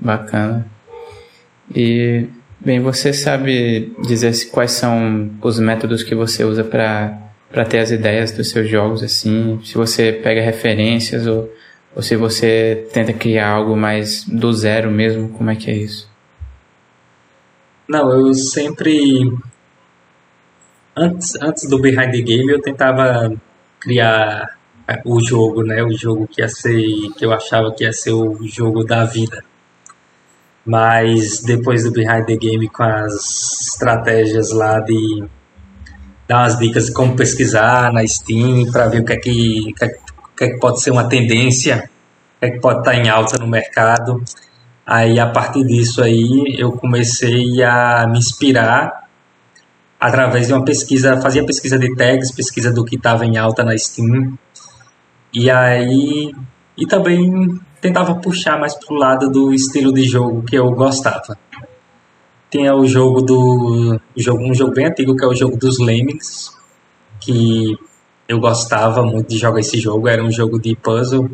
Bacana. 0.00 0.66
E 1.74 2.26
bem, 2.60 2.80
você 2.80 3.12
sabe 3.12 3.92
dizer 4.06 4.32
quais 4.50 4.72
são 4.72 5.30
os 5.42 5.58
métodos 5.58 6.02
que 6.02 6.14
você 6.14 6.44
usa 6.44 6.62
para 6.62 7.22
para 7.50 7.64
ter 7.64 7.78
as 7.78 7.90
ideias 7.90 8.32
dos 8.32 8.50
seus 8.50 8.68
jogos 8.68 9.02
assim, 9.02 9.60
se 9.64 9.74
você 9.74 10.12
pega 10.12 10.42
referências 10.42 11.26
ou, 11.26 11.50
ou 11.94 12.02
se 12.02 12.16
você 12.16 12.88
tenta 12.92 13.12
criar 13.12 13.48
algo 13.48 13.76
mais 13.76 14.24
do 14.24 14.52
zero 14.52 14.90
mesmo, 14.90 15.28
como 15.30 15.50
é 15.50 15.56
que 15.56 15.70
é 15.70 15.74
isso? 15.74 16.10
Não, 17.88 18.10
eu 18.10 18.34
sempre 18.34 19.32
antes, 20.94 21.34
antes 21.40 21.68
do 21.68 21.78
Behind 21.78 22.10
the 22.10 22.20
Game 22.20 22.50
eu 22.50 22.60
tentava 22.60 23.32
criar 23.78 24.58
o 25.04 25.20
jogo, 25.24 25.62
né? 25.62 25.82
O 25.82 25.92
jogo 25.92 26.26
que 26.26 26.40
ia 26.40 26.48
ser 26.48 26.82
que 27.16 27.24
eu 27.24 27.32
achava 27.32 27.72
que 27.72 27.84
ia 27.84 27.92
ser 27.92 28.12
o 28.12 28.38
jogo 28.46 28.84
da 28.84 29.04
vida. 29.04 29.44
Mas 30.64 31.42
depois 31.42 31.84
do 31.84 31.92
Behind 31.92 32.24
the 32.26 32.36
Game 32.36 32.68
com 32.68 32.82
as 32.82 33.72
estratégias 33.72 34.52
lá 34.52 34.80
de 34.80 35.24
dar 36.26 36.42
umas 36.42 36.58
dicas 36.58 36.86
de 36.86 36.92
como 36.92 37.14
pesquisar 37.14 37.92
na 37.92 38.06
Steam 38.06 38.70
para 38.70 38.88
ver 38.88 39.00
o 39.00 39.04
que 39.04 39.12
é 39.12 39.16
que, 39.16 39.74
é, 39.80 39.88
que, 40.36 40.44
é 40.44 40.48
que 40.50 40.58
pode 40.58 40.80
ser 40.80 40.90
uma 40.90 41.08
tendência, 41.08 41.88
o 42.36 42.40
que 42.40 42.46
é 42.46 42.50
que 42.50 42.60
pode 42.60 42.80
estar 42.80 42.94
em 42.94 43.08
alta 43.08 43.38
no 43.38 43.46
mercado. 43.46 44.22
Aí 44.84 45.18
a 45.18 45.26
partir 45.28 45.64
disso 45.64 46.02
aí 46.02 46.56
eu 46.58 46.72
comecei 46.72 47.62
a 47.62 48.06
me 48.08 48.18
inspirar 48.18 49.06
através 49.98 50.48
de 50.48 50.52
uma 50.52 50.64
pesquisa, 50.64 51.20
fazia 51.20 51.44
pesquisa 51.44 51.78
de 51.78 51.94
tags, 51.94 52.30
pesquisa 52.30 52.72
do 52.72 52.84
que 52.84 52.96
estava 52.96 53.24
em 53.24 53.36
alta 53.36 53.64
na 53.64 53.76
Steam. 53.76 54.36
E 55.38 55.50
aí 55.50 56.32
e 56.78 56.86
também 56.86 57.60
tentava 57.78 58.14
puxar 58.14 58.58
mais 58.58 58.74
pro 58.74 58.94
lado 58.94 59.30
do 59.30 59.52
estilo 59.52 59.92
de 59.92 60.04
jogo 60.04 60.42
que 60.42 60.56
eu 60.56 60.70
gostava. 60.70 61.36
Tem 62.50 62.70
o 62.70 62.86
jogo 62.86 63.20
do 63.20 64.00
jogo, 64.16 64.42
um 64.42 64.54
jogo 64.54 64.72
bem 64.72 64.86
antigo 64.86 65.14
que 65.14 65.22
é 65.22 65.28
o 65.28 65.34
jogo 65.34 65.58
dos 65.58 65.78
Lemmings, 65.78 66.56
que 67.20 67.76
eu 68.26 68.40
gostava 68.40 69.02
muito 69.02 69.28
de 69.28 69.36
jogar 69.36 69.60
esse 69.60 69.78
jogo, 69.78 70.08
era 70.08 70.24
um 70.24 70.30
jogo 70.30 70.58
de 70.58 70.74
puzzle. 70.74 71.30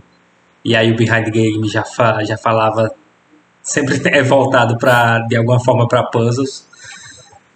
E 0.64 0.74
aí 0.74 0.90
o 0.90 0.96
Behind 0.96 1.30
Game 1.30 1.68
já, 1.68 1.84
fa, 1.84 2.24
já 2.24 2.36
falava 2.36 2.92
sempre 3.62 4.00
é 4.10 4.24
voltado 4.24 4.78
para 4.78 5.20
de 5.20 5.36
alguma 5.36 5.60
forma 5.60 5.86
para 5.86 6.02
puzzles. 6.02 6.66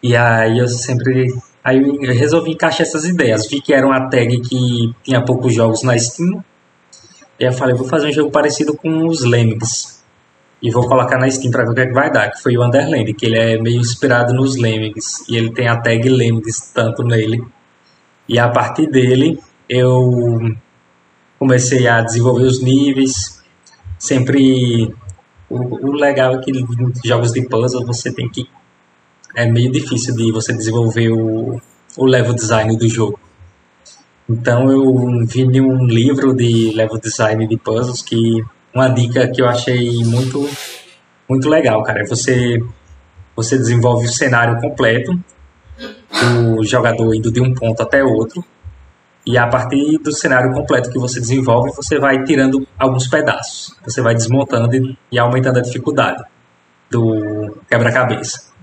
E 0.01 0.15
aí 0.15 0.59
eu 0.59 0.69
sempre 0.69 1.35
aí 1.67 1.79
eu 1.79 2.15
resolvi 2.15 2.53
encaixar 2.53 2.83
essas 2.83 3.05
ideias. 3.05 3.49
Vi 3.51 3.61
que 3.61 3.75
era 3.75 3.85
uma 3.85 4.09
tag 4.09 4.41
que 4.41 4.95
tinha 5.03 5.21
poucos 5.25 5.53
jogos 5.53 5.83
na 5.83 5.99
Steam. 5.99 6.45
E 7.41 7.45
eu 7.45 7.53
falei, 7.53 7.75
vou 7.75 7.89
fazer 7.89 8.07
um 8.07 8.13
jogo 8.13 8.31
parecido 8.31 8.75
com 8.77 9.09
os 9.09 9.25
Lemmings. 9.25 10.01
E 10.63 10.71
vou 10.71 10.87
colocar 10.87 11.19
na 11.19 11.29
Steam 11.29 11.51
para 11.51 11.65
ver 11.65 11.71
o 11.71 11.75
que, 11.75 11.81
é 11.81 11.87
que 11.87 11.93
vai 11.93 12.11
dar, 12.11 12.31
que 12.31 12.41
foi 12.41 12.57
o 12.57 12.65
Underland, 12.65 13.13
que 13.15 13.27
ele 13.27 13.37
é 13.37 13.59
meio 13.59 13.81
inspirado 13.81 14.33
nos 14.33 14.57
Lemmings. 14.57 15.29
E 15.29 15.37
ele 15.37 15.51
tem 15.51 15.67
a 15.67 15.77
tag 15.77 16.09
Lemmings 16.09 16.71
tanto 16.73 17.03
nele. 17.03 17.45
E 18.29 18.39
a 18.39 18.49
partir 18.49 18.87
dele 18.87 19.39
eu 19.69 20.55
comecei 21.37 21.89
a 21.89 22.01
desenvolver 22.01 22.45
os 22.45 22.63
níveis, 22.63 23.43
sempre 23.99 24.95
o, 25.51 25.89
o 25.89 25.93
legal 25.93 26.35
é 26.35 26.39
que 26.39 26.53
jogos 27.05 27.33
de 27.33 27.43
puzzle 27.43 27.85
você 27.85 28.13
tem 28.13 28.29
que. 28.29 28.49
É 29.37 29.45
meio 29.45 29.71
difícil 29.71 30.17
de 30.17 30.33
você 30.33 30.55
desenvolver 30.55 31.11
o, 31.11 31.61
o 31.97 32.07
level 32.07 32.33
design 32.35 32.75
do 32.79 32.89
jogo. 32.89 33.21
Então 34.29 34.71
eu 34.71 35.27
vi 35.27 35.61
um 35.61 35.85
livro 35.85 36.35
de 36.35 36.73
level 36.75 36.99
design 36.99 37.47
de 37.47 37.59
puzzles 37.59 38.01
que 38.01 38.43
uma 38.75 38.89
dica 38.89 39.29
que 39.29 39.43
eu 39.43 39.47
achei 39.47 40.03
muito 40.05 40.49
muito 41.29 41.49
legal, 41.51 41.83
cara, 41.83 42.01
é 42.01 42.07
você 42.07 42.65
você 43.37 43.59
desenvolve 43.59 44.07
o 44.07 44.09
cenário 44.09 44.59
completo, 44.59 45.13
o 46.57 46.65
jogador 46.65 47.15
indo 47.15 47.31
de 47.31 47.41
um 47.41 47.53
ponto 47.53 47.83
até 47.83 48.03
outro, 48.03 48.43
e 49.27 49.37
a 49.37 49.47
partir 49.47 49.99
do 49.99 50.13
cenário 50.13 50.53
completo 50.53 50.89
que 50.89 50.99
você 50.99 51.21
desenvolve, 51.21 51.71
você 51.75 51.99
vai 51.99 52.23
tirando 52.23 52.67
alguns 52.79 53.09
pedaços. 53.09 53.77
Você 53.85 54.01
vai 54.01 54.15
desmontando 54.15 54.97
e 55.13 55.19
aumentando 55.19 55.59
a 55.59 55.63
dificuldade 55.63 56.23
do 56.89 57.59
quebra-cabeça. 57.69 58.56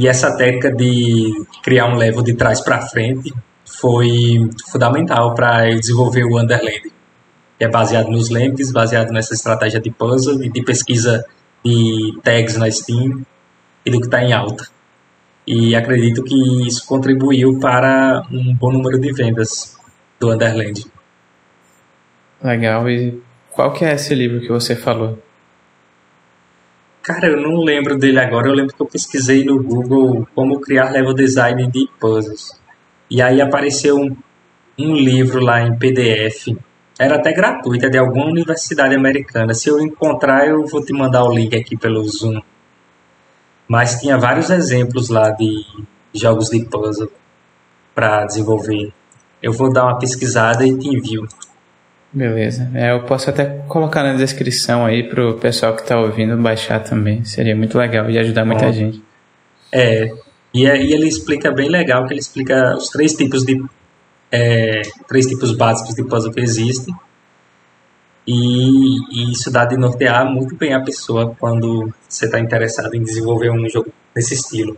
E 0.00 0.08
essa 0.08 0.34
técnica 0.34 0.72
de 0.72 1.44
criar 1.62 1.84
um 1.84 1.94
level 1.94 2.22
de 2.22 2.32
trás 2.32 2.62
para 2.62 2.80
frente 2.80 3.34
foi 3.66 4.48
fundamental 4.70 5.34
para 5.34 5.70
eu 5.70 5.78
desenvolver 5.78 6.24
o 6.24 6.40
Underland. 6.40 6.90
É 7.58 7.68
baseado 7.68 8.08
nos 8.08 8.30
lentes, 8.30 8.72
baseado 8.72 9.12
nessa 9.12 9.34
estratégia 9.34 9.78
de 9.78 9.90
puzzle 9.90 10.42
e 10.42 10.48
de 10.48 10.62
pesquisa 10.62 11.22
de 11.62 12.18
tags 12.22 12.56
na 12.56 12.70
Steam 12.70 13.26
e 13.84 13.90
do 13.90 14.00
que 14.00 14.06
está 14.06 14.24
em 14.24 14.32
alta. 14.32 14.66
E 15.46 15.76
acredito 15.76 16.24
que 16.24 16.66
isso 16.66 16.86
contribuiu 16.86 17.60
para 17.60 18.26
um 18.32 18.54
bom 18.54 18.72
número 18.72 18.98
de 18.98 19.12
vendas 19.12 19.76
do 20.18 20.32
Underland. 20.32 20.82
Legal. 22.42 22.88
E 22.88 23.22
qual 23.50 23.70
que 23.70 23.84
é 23.84 23.92
esse 23.92 24.14
livro 24.14 24.40
que 24.40 24.48
você 24.48 24.74
falou? 24.74 25.18
Cara, 27.02 27.28
eu 27.28 27.40
não 27.40 27.62
lembro 27.62 27.98
dele 27.98 28.18
agora. 28.18 28.48
Eu 28.48 28.54
lembro 28.54 28.74
que 28.74 28.82
eu 28.82 28.86
pesquisei 28.86 29.44
no 29.44 29.62
Google 29.62 30.26
como 30.34 30.60
criar 30.60 30.90
level 30.90 31.14
design 31.14 31.66
de 31.70 31.88
puzzles. 31.98 32.60
E 33.10 33.20
aí 33.20 33.40
apareceu 33.40 33.96
um, 33.96 34.16
um 34.78 34.94
livro 34.94 35.40
lá 35.40 35.62
em 35.62 35.76
PDF. 35.76 36.56
Era 36.98 37.16
até 37.16 37.32
gratuito, 37.32 37.86
é 37.86 37.88
de 37.88 37.98
alguma 37.98 38.26
universidade 38.26 38.94
americana. 38.94 39.54
Se 39.54 39.68
eu 39.68 39.80
encontrar, 39.80 40.46
eu 40.46 40.66
vou 40.66 40.84
te 40.84 40.92
mandar 40.92 41.24
o 41.24 41.32
link 41.32 41.56
aqui 41.56 41.76
pelo 41.76 42.04
Zoom. 42.04 42.40
Mas 43.66 44.00
tinha 44.00 44.18
vários 44.18 44.50
exemplos 44.50 45.08
lá 45.08 45.30
de 45.30 45.64
jogos 46.14 46.50
de 46.50 46.64
puzzle 46.66 47.10
para 47.94 48.26
desenvolver 48.26 48.92
eu 49.42 49.52
vou 49.52 49.72
dar 49.72 49.84
uma 49.84 49.98
pesquisada 49.98 50.66
e 50.66 50.76
te 50.76 50.88
envio. 50.88 51.26
Beleza. 52.12 52.70
É, 52.74 52.90
eu 52.92 53.04
posso 53.04 53.30
até 53.30 53.44
colocar 53.68 54.02
na 54.02 54.14
descrição 54.14 54.84
aí 54.84 55.08
pro 55.08 55.38
pessoal 55.38 55.76
que 55.76 55.86
tá 55.86 55.98
ouvindo 55.98 56.36
baixar 56.36 56.80
também. 56.80 57.24
Seria 57.24 57.54
muito 57.54 57.78
legal 57.78 58.10
e 58.10 58.18
ajudar 58.18 58.44
muita 58.44 58.72
gente. 58.72 59.02
É. 59.72 60.12
E 60.52 60.68
aí 60.68 60.92
ele 60.92 61.06
explica 61.06 61.52
bem 61.52 61.68
legal, 61.68 62.04
que 62.06 62.12
ele 62.12 62.20
explica 62.20 62.74
os 62.76 62.88
três 62.88 63.14
tipos 63.14 63.44
de 63.44 63.62
é, 64.32 64.82
três 65.08 65.26
tipos 65.26 65.56
básicos 65.56 65.94
de 65.94 66.04
puzzle 66.04 66.32
que 66.32 66.40
existem. 66.40 66.94
E, 68.26 68.98
e, 69.12 69.32
isso 69.32 69.50
dá 69.50 69.64
de 69.64 69.76
nortear 69.76 70.24
muito 70.30 70.54
bem 70.54 70.74
a 70.74 70.80
pessoa 70.80 71.34
quando 71.38 71.92
você 72.08 72.26
está 72.26 72.38
interessado 72.38 72.94
em 72.94 73.02
desenvolver 73.02 73.50
um 73.50 73.68
jogo 73.68 73.92
desse 74.14 74.34
estilo. 74.34 74.76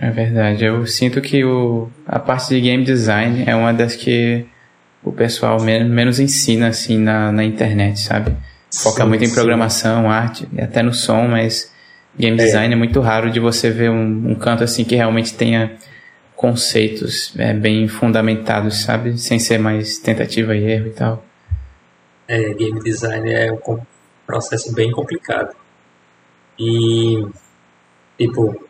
É 0.00 0.10
verdade. 0.10 0.64
Eu 0.64 0.86
sinto 0.86 1.20
que 1.20 1.44
o, 1.44 1.88
a 2.06 2.18
parte 2.18 2.48
de 2.48 2.60
game 2.60 2.84
design 2.84 3.44
é 3.46 3.54
uma 3.56 3.72
das 3.72 3.96
que 3.96 4.46
o 5.02 5.12
pessoal 5.12 5.60
menos, 5.60 5.88
menos 5.90 6.20
ensina 6.20 6.68
assim 6.68 6.98
na, 6.98 7.32
na 7.32 7.44
internet, 7.44 8.00
sabe? 8.00 8.36
Foca 8.72 9.02
sim, 9.02 9.08
muito 9.08 9.24
em 9.24 9.32
programação, 9.32 10.02
sim. 10.02 10.08
arte, 10.08 10.48
até 10.58 10.82
no 10.82 10.92
som, 10.92 11.26
mas 11.28 11.72
game 12.18 12.38
é. 12.38 12.44
design 12.44 12.74
é, 12.74 12.76
é 12.76 12.78
muito 12.78 13.00
raro 13.00 13.30
de 13.30 13.40
você 13.40 13.70
ver 13.70 13.90
um, 13.90 14.30
um, 14.30 14.34
canto 14.34 14.64
assim 14.64 14.84
que 14.84 14.94
realmente 14.94 15.34
tenha 15.34 15.76
conceitos 16.36 17.32
é, 17.38 17.54
bem 17.54 17.88
fundamentados, 17.88 18.82
sabe? 18.82 19.18
Sem 19.18 19.38
ser 19.38 19.58
mais 19.58 19.98
tentativa 19.98 20.54
e 20.54 20.64
erro 20.64 20.86
e 20.88 20.90
tal. 20.90 21.24
É, 22.26 22.52
game 22.54 22.80
design 22.80 23.32
é 23.32 23.50
um 23.52 23.80
processo 24.26 24.74
bem 24.74 24.92
complicado. 24.92 25.56
E, 26.58 27.24
tipo, 28.18 28.68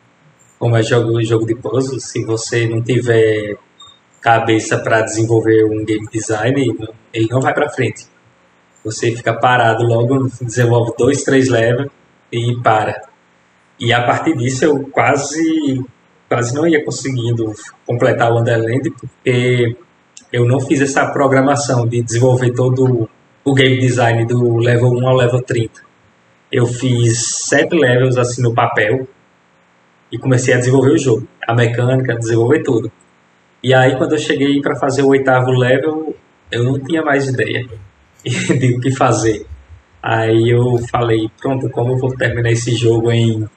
como 0.59 0.77
é 0.77 0.83
jogo, 0.83 1.23
jogo 1.25 1.47
de 1.47 1.55
puzzle, 1.55 1.99
se 1.99 2.25
você 2.25 2.67
não 2.67 2.83
tiver 2.83 3.57
cabeça 4.29 4.77
para 4.79 5.01
desenvolver 5.01 5.65
um 5.65 5.83
game 5.87 6.07
design, 6.13 6.77
ele 7.15 7.29
não 7.31 7.41
vai 7.41 7.55
para 7.55 7.71
frente. 7.71 8.07
Você 8.85 9.17
fica 9.17 9.33
parado 9.33 9.85
logo, 9.85 10.29
desenvolve 10.43 10.93
dois, 10.99 11.23
três 11.23 11.49
levels 11.49 11.91
e 12.31 12.55
para. 12.63 13.09
E 13.81 13.91
a 13.91 14.03
partir 14.05 14.37
disso 14.37 14.67
eu 14.67 14.81
quase 14.91 15.83
quase 16.29 16.55
não 16.55 16.67
ia 16.67 16.85
conseguindo 16.85 17.55
completar 17.87 18.31
o 18.31 18.35
Wonderland 18.35 18.91
porque 18.91 19.75
eu 20.31 20.45
não 20.45 20.61
fiz 20.61 20.83
essa 20.83 21.07
programação 21.07 21.87
de 21.87 22.03
desenvolver 22.03 22.53
todo 22.53 23.09
o 23.43 23.55
game 23.55 23.79
design 23.79 24.27
do 24.27 24.59
level 24.59 24.91
1 24.91 25.09
ao 25.09 25.17
level 25.17 25.41
30. 25.41 25.81
Eu 26.53 26.67
fiz 26.67 27.47
sete 27.47 27.75
levels 27.75 28.19
assim 28.19 28.43
no 28.43 28.53
papel 28.55 29.09
e 30.13 30.19
comecei 30.19 30.53
a 30.53 30.59
desenvolver 30.59 30.91
o 30.91 30.99
jogo, 30.99 31.27
a 31.47 31.55
mecânica, 31.55 32.15
desenvolver 32.15 32.63
tudo. 32.63 32.93
E 33.63 33.75
aí 33.75 33.97
quando 33.97 34.13
eu 34.13 34.19
cheguei 34.19 34.61
para 34.61 34.77
fazer 34.77 35.03
o 35.03 35.09
oitavo 35.09 35.51
level, 35.51 36.15
eu 36.51 36.65
não 36.65 36.79
tinha 36.79 37.03
mais 37.03 37.29
ideia 37.29 37.67
de 38.25 38.77
o 38.77 38.81
que 38.81 38.91
fazer. 38.93 39.47
Aí 40.03 40.51
eu 40.51 40.79
falei, 40.91 41.29
pronto, 41.41 41.69
como 41.71 41.93
eu 41.93 41.99
vou 41.99 42.15
terminar 42.15 42.51
esse 42.51 42.75
jogo 42.75 43.11
em, 43.11 43.49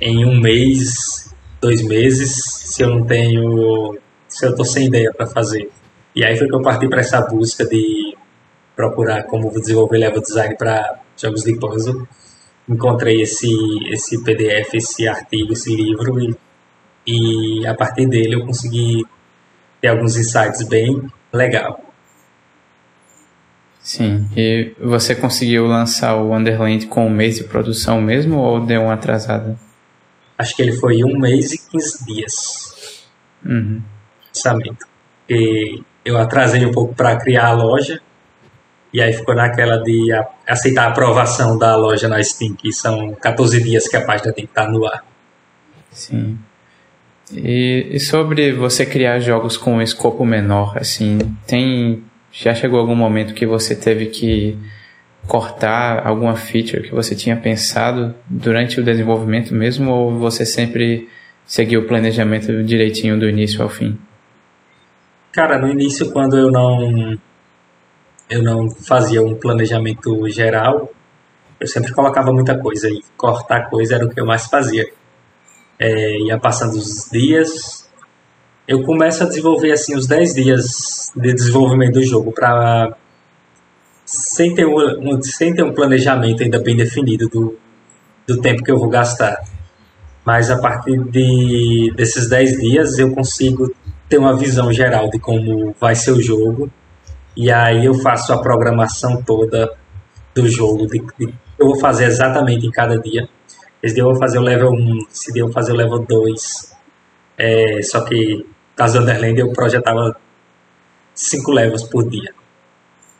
em 0.00 0.24
um 0.24 0.40
mês, 0.40 1.34
dois 1.60 1.82
meses, 1.82 2.34
se 2.44 2.82
eu 2.82 2.88
não 2.88 3.04
tenho, 3.04 3.98
se 4.26 4.46
eu 4.46 4.54
tô 4.54 4.64
sem 4.64 4.86
ideia 4.86 5.12
para 5.14 5.26
fazer. 5.26 5.70
E 6.14 6.24
aí 6.24 6.36
foi 6.36 6.48
que 6.48 6.54
eu 6.54 6.62
parti 6.62 6.88
para 6.88 7.00
essa 7.00 7.20
busca 7.20 7.66
de 7.66 8.16
procurar 8.74 9.24
como 9.24 9.50
desenvolver 9.50 9.98
level 9.98 10.22
design 10.22 10.56
para 10.56 11.00
jogos 11.16 11.42
de 11.44 11.58
puzzle 11.58 12.06
encontrei 12.68 13.22
esse, 13.22 13.48
esse 13.90 14.22
PDF, 14.22 14.74
esse 14.74 15.08
artigo, 15.08 15.52
esse 15.52 15.74
livro 15.74 16.20
e, 16.20 16.36
e 17.06 17.66
a 17.66 17.74
partir 17.74 18.06
dele 18.06 18.34
eu 18.34 18.44
consegui 18.44 19.04
ter 19.80 19.88
alguns 19.88 20.16
insights 20.16 20.66
bem 20.68 21.10
legal. 21.32 21.80
Sim, 23.80 24.28
e 24.36 24.74
você 24.78 25.14
conseguiu 25.14 25.66
lançar 25.66 26.14
o 26.16 26.28
Wonderland 26.28 26.86
com 26.86 27.06
um 27.06 27.10
mês 27.10 27.36
de 27.36 27.44
produção 27.44 28.02
mesmo 28.02 28.36
ou 28.36 28.60
deu 28.60 28.82
uma 28.82 28.94
atrasada? 28.94 29.58
Acho 30.36 30.54
que 30.54 30.60
ele 30.60 30.72
foi 30.72 31.02
um 31.02 31.18
mês 31.18 31.52
e 31.52 31.70
15 31.70 32.04
dias. 32.04 33.06
Uhum. 33.44 33.80
Lançamento. 34.26 34.86
E 35.28 35.82
eu 36.04 36.18
atrasei 36.18 36.64
um 36.66 36.70
pouco 36.70 36.94
para 36.94 37.16
criar 37.16 37.46
a 37.46 37.52
loja, 37.52 38.00
e 38.92 39.00
aí 39.00 39.12
ficou 39.12 39.34
naquela 39.34 39.78
de 39.78 40.08
aceitar 40.46 40.84
a 40.84 40.88
aprovação 40.88 41.58
da 41.58 41.76
loja 41.76 42.08
na 42.08 42.22
Steam, 42.22 42.54
que 42.54 42.72
são 42.72 43.14
14 43.14 43.62
dias 43.62 43.88
que 43.88 43.96
a 43.96 44.04
página 44.04 44.32
tem 44.32 44.44
que 44.44 44.50
estar 44.50 44.68
no 44.68 44.86
ar. 44.86 45.04
Sim. 45.90 46.38
E, 47.32 47.86
e 47.90 48.00
sobre 48.00 48.52
você 48.52 48.86
criar 48.86 49.18
jogos 49.20 49.56
com 49.56 49.74
um 49.74 49.82
escopo 49.82 50.24
menor, 50.24 50.76
assim, 50.78 51.18
tem 51.46 52.02
já 52.30 52.54
chegou 52.54 52.78
algum 52.78 52.94
momento 52.94 53.34
que 53.34 53.46
você 53.46 53.74
teve 53.74 54.06
que 54.06 54.56
cortar 55.26 56.06
alguma 56.06 56.36
feature 56.36 56.82
que 56.82 56.94
você 56.94 57.14
tinha 57.14 57.36
pensado 57.36 58.14
durante 58.28 58.80
o 58.80 58.84
desenvolvimento 58.84 59.54
mesmo 59.54 59.90
ou 59.90 60.18
você 60.18 60.46
sempre 60.46 61.08
seguiu 61.44 61.80
o 61.80 61.86
planejamento 61.86 62.62
direitinho 62.62 63.18
do 63.18 63.28
início 63.28 63.62
ao 63.62 63.68
fim? 63.68 63.98
Cara, 65.32 65.58
no 65.58 65.68
início 65.68 66.10
quando 66.12 66.36
eu 66.36 66.50
não 66.50 67.18
eu 68.30 68.42
não 68.42 68.70
fazia 68.70 69.22
um 69.22 69.34
planejamento 69.34 70.28
geral, 70.28 70.92
eu 71.58 71.66
sempre 71.66 71.92
colocava 71.92 72.32
muita 72.32 72.56
coisa 72.58 72.88
e 72.88 73.02
cortar 73.16 73.70
coisa 73.70 73.94
era 73.96 74.04
o 74.04 74.10
que 74.10 74.20
eu 74.20 74.26
mais 74.26 74.46
fazia. 74.46 74.86
É, 75.78 76.18
ia 76.18 76.38
passando 76.38 76.74
os 76.74 77.08
dias, 77.10 77.88
eu 78.66 78.82
começo 78.82 79.22
a 79.22 79.26
desenvolver 79.26 79.72
assim 79.72 79.94
os 79.94 80.06
10 80.06 80.34
dias 80.34 81.12
de 81.16 81.32
desenvolvimento 81.32 81.94
do 81.94 82.02
jogo 82.02 82.32
para 82.32 82.96
sem 84.04 84.54
ter 84.54 84.66
um, 84.66 85.22
sem 85.22 85.54
ter 85.54 85.62
um 85.62 85.72
planejamento 85.72 86.42
ainda 86.42 86.58
bem 86.58 86.76
definido 86.76 87.28
do, 87.28 87.58
do 88.26 88.40
tempo 88.40 88.62
que 88.62 88.70
eu 88.70 88.78
vou 88.78 88.88
gastar. 88.88 89.42
Mas 90.24 90.50
a 90.50 90.58
partir 90.58 90.98
de, 91.04 91.92
desses 91.96 92.28
10 92.28 92.60
dias 92.60 92.98
eu 92.98 93.14
consigo 93.14 93.74
ter 94.08 94.18
uma 94.18 94.36
visão 94.36 94.72
geral 94.72 95.08
de 95.08 95.18
como 95.18 95.74
vai 95.80 95.94
ser 95.94 96.12
o 96.12 96.22
jogo 96.22 96.70
e 97.36 97.50
aí 97.50 97.84
eu 97.84 97.94
faço 97.94 98.32
a 98.32 98.38
programação 98.42 99.22
toda 99.22 99.72
do 100.34 100.48
jogo, 100.48 100.86
de, 100.86 100.98
de, 101.18 101.34
eu 101.58 101.66
vou 101.66 101.78
fazer 101.78 102.04
exatamente 102.04 102.66
em 102.66 102.70
cada 102.70 102.98
dia. 102.98 103.28
Esse 103.82 103.94
dia 103.94 104.02
eu 104.02 104.08
vou 104.08 104.18
fazer 104.18 104.38
o 104.38 104.42
level 104.42 104.70
1, 104.72 104.98
esse 105.12 105.32
dia 105.32 105.42
eu 105.42 105.46
vou 105.46 105.54
fazer 105.54 105.72
o 105.72 105.76
level 105.76 106.00
2. 106.00 106.76
É, 107.38 107.82
só 107.82 108.04
que, 108.04 108.44
caso 108.74 109.00
Underland, 109.00 109.38
eu 109.38 109.52
projetava 109.52 110.16
5 111.14 111.52
levels 111.52 111.84
por 111.84 112.08
dia. 112.08 112.34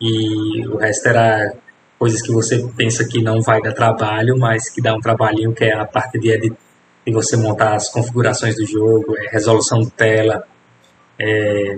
E 0.01 0.67
o 0.67 0.77
resto 0.77 1.09
era 1.09 1.55
coisas 1.99 2.23
que 2.23 2.33
você 2.33 2.69
pensa 2.77 3.07
que 3.07 3.23
não 3.23 3.41
vai 3.41 3.61
dar 3.61 3.73
trabalho, 3.73 4.37
mas 4.39 4.69
que 4.69 4.81
dá 4.81 4.95
um 4.95 5.01
trabalhinho, 5.01 5.53
que 5.53 5.65
é 5.65 5.75
a 5.75 5.85
parte 5.85 6.19
de, 6.19 6.37
de 6.39 7.13
você 7.13 7.37
montar 7.37 7.75
as 7.75 7.89
configurações 7.89 8.57
do 8.57 8.67
jogo, 8.67 9.17
é, 9.17 9.29
resolução 9.31 9.81
de 9.81 9.91
tela, 9.91 10.45
é, 11.19 11.77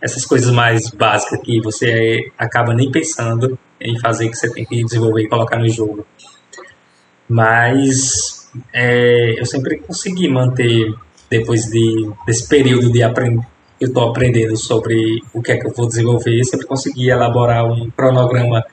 essas 0.00 0.24
coisas 0.24 0.52
mais 0.52 0.90
básicas 0.90 1.40
que 1.40 1.60
você 1.60 2.32
acaba 2.38 2.74
nem 2.74 2.90
pensando 2.90 3.58
em 3.80 3.98
fazer 4.00 4.28
que 4.28 4.36
você 4.36 4.52
tem 4.52 4.64
que 4.64 4.82
desenvolver 4.84 5.22
e 5.22 5.28
colocar 5.28 5.58
no 5.58 5.68
jogo. 5.68 6.06
Mas 7.30 8.50
é, 8.74 9.40
eu 9.40 9.46
sempre 9.46 9.78
consegui 9.78 10.28
manter, 10.28 10.92
depois 11.30 11.62
de, 11.66 12.10
desse 12.26 12.48
período 12.48 12.90
de 12.90 13.04
aprender, 13.04 13.46
eu 13.80 13.86
estou 13.86 14.10
aprendendo 14.10 14.56
sobre 14.56 15.22
o 15.32 15.40
que 15.40 15.52
é 15.52 15.56
que 15.56 15.68
eu 15.68 15.72
vou 15.72 15.86
desenvolver, 15.86 16.42
sempre 16.42 16.66
consegui 16.66 17.08
elaborar 17.08 17.64
um 17.64 17.88
cronograma 17.88 18.64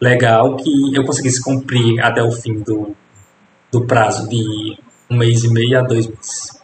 legal 0.00 0.56
que 0.56 0.94
eu 0.94 1.04
conseguisse 1.04 1.40
cumprir 1.40 2.00
até 2.00 2.20
o 2.20 2.32
fim 2.32 2.60
do, 2.60 2.94
do 3.70 3.86
prazo 3.86 4.28
de 4.28 4.76
um 5.08 5.16
mês 5.16 5.44
e 5.44 5.48
meio 5.48 5.78
a 5.78 5.82
dois 5.82 6.08
meses. 6.08 6.60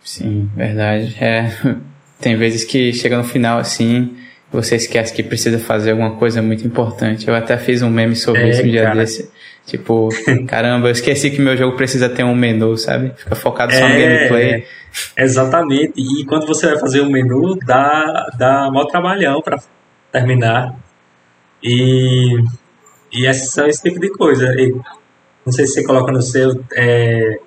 Sim, 0.00 0.48
verdade. 0.54 1.16
É, 1.20 1.50
tem 2.20 2.36
vezes 2.36 2.62
que 2.62 2.92
chega 2.92 3.18
no 3.18 3.24
final 3.24 3.58
assim, 3.58 4.16
você 4.50 4.76
esquece 4.76 5.12
que 5.12 5.24
precisa 5.24 5.58
fazer 5.58 5.90
alguma 5.90 6.12
coisa 6.12 6.40
muito 6.40 6.64
importante. 6.64 7.26
Eu 7.26 7.34
até 7.34 7.58
fiz 7.58 7.82
um 7.82 7.90
meme 7.90 8.14
sobre 8.14 8.42
é, 8.42 8.50
isso 8.50 8.62
um 8.62 8.70
dia 8.70 8.84
cara. 8.84 9.00
desse. 9.00 9.28
Tipo, 9.66 10.08
caramba, 10.46 10.88
eu 10.88 10.92
esqueci 10.92 11.30
que 11.30 11.40
meu 11.40 11.56
jogo 11.56 11.76
precisa 11.76 12.08
ter 12.08 12.24
um 12.24 12.34
menu, 12.34 12.78
sabe? 12.78 13.12
Fica 13.16 13.34
focado 13.34 13.72
só 13.72 13.78
é, 13.78 13.88
no 13.88 13.94
gameplay. 13.94 14.66
Exatamente. 15.18 15.92
E 15.96 16.24
quando 16.24 16.46
você 16.46 16.68
vai 16.68 16.78
fazer 16.78 17.00
o 17.00 17.06
um 17.06 17.10
menu, 17.10 17.56
dá, 17.66 18.30
dá 18.38 18.70
maior 18.70 18.86
trabalhão 18.86 19.42
para 19.42 19.58
terminar. 20.12 20.74
E, 21.62 22.38
e 23.12 23.26
esse, 23.26 23.60
esse 23.66 23.82
tipo 23.82 23.98
de 23.98 24.10
coisa. 24.10 24.54
E, 24.54 24.72
não 25.44 25.52
sei 25.52 25.66
se 25.66 25.74
você 25.74 25.84
coloca 25.84 26.12
no 26.12 26.22
seu 26.22 26.64
é, 26.74 27.38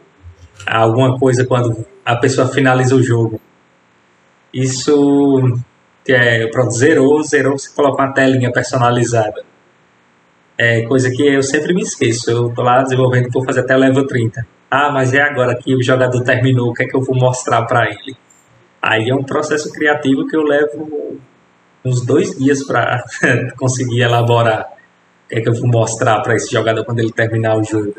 alguma 0.65 1.17
coisa 1.17 1.45
quando 1.45 1.85
a 2.03 2.17
pessoa 2.17 2.49
finaliza 2.49 2.95
o 2.95 3.01
jogo. 3.01 3.39
Isso 4.53 5.41
é, 6.07 6.47
pronto, 6.47 6.71
zerou, 6.71 7.23
zerou, 7.23 7.57
você 7.57 7.69
coloca 7.73 8.03
uma 8.03 8.13
telinha 8.13 8.51
personalizada. 8.51 9.43
É 10.61 10.81
coisa 10.81 11.09
que 11.09 11.25
eu 11.25 11.41
sempre 11.41 11.73
me 11.73 11.81
esqueço. 11.81 12.29
Eu 12.29 12.53
tô 12.53 12.61
lá 12.61 12.83
desenvolvendo, 12.83 13.31
vou 13.31 13.45
fazer 13.45 13.61
até 13.61 13.77
level 13.77 14.05
30. 14.05 14.45
Ah, 14.69 14.91
mas 14.91 15.13
é 15.13 15.21
agora 15.21 15.55
que 15.55 15.73
o 15.73 15.81
jogador 15.81 16.21
terminou, 16.21 16.71
o 16.71 16.73
que 16.73 16.83
é 16.83 16.85
que 16.85 16.97
eu 16.97 17.01
vou 17.01 17.15
mostrar 17.15 17.65
para 17.65 17.85
ele? 17.85 18.17
Aí 18.81 19.09
é 19.09 19.15
um 19.15 19.23
processo 19.23 19.71
criativo 19.71 20.27
que 20.27 20.35
eu 20.35 20.43
levo 20.43 21.17
uns 21.85 22.05
dois 22.05 22.37
dias 22.37 22.61
para 22.67 23.01
conseguir 23.57 24.01
elaborar 24.01 24.67
o 25.25 25.29
que 25.29 25.35
é 25.35 25.41
que 25.41 25.47
eu 25.47 25.53
vou 25.53 25.67
mostrar 25.67 26.19
para 26.19 26.35
esse 26.35 26.51
jogador 26.51 26.83
quando 26.83 26.99
ele 26.99 27.13
terminar 27.13 27.57
o 27.57 27.63
jogo. 27.63 27.95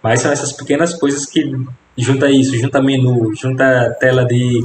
Mas 0.00 0.20
são 0.20 0.30
essas 0.30 0.52
pequenas 0.52 0.94
coisas 0.94 1.26
que 1.26 1.42
junta 1.98 2.30
isso, 2.30 2.56
junta 2.56 2.80
menu, 2.80 3.34
junta 3.34 3.90
tela 3.98 4.24
de, 4.24 4.64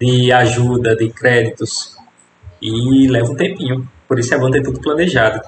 de 0.00 0.30
ajuda, 0.30 0.94
de 0.94 1.10
créditos. 1.10 1.96
E 2.62 3.08
leva 3.08 3.32
um 3.32 3.34
tempinho. 3.34 3.88
Por 4.06 4.20
isso 4.20 4.32
é 4.32 4.38
bom 4.38 4.48
ter 4.48 4.62
tudo 4.62 4.80
planejado. 4.80 5.40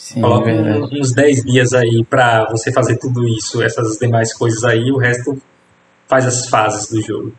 Sim, 0.00 0.22
Coloca 0.22 0.50
é 0.50 0.78
uns 0.78 1.12
10 1.12 1.44
dias 1.44 1.74
aí 1.74 2.02
para 2.02 2.46
você 2.50 2.72
fazer 2.72 2.96
tudo 2.96 3.28
isso, 3.28 3.62
essas 3.62 3.98
demais 3.98 4.32
coisas 4.32 4.64
aí, 4.64 4.90
o 4.90 4.96
resto 4.96 5.40
faz 6.08 6.26
as 6.26 6.48
fases 6.48 6.90
do 6.90 7.02
jogo. 7.02 7.34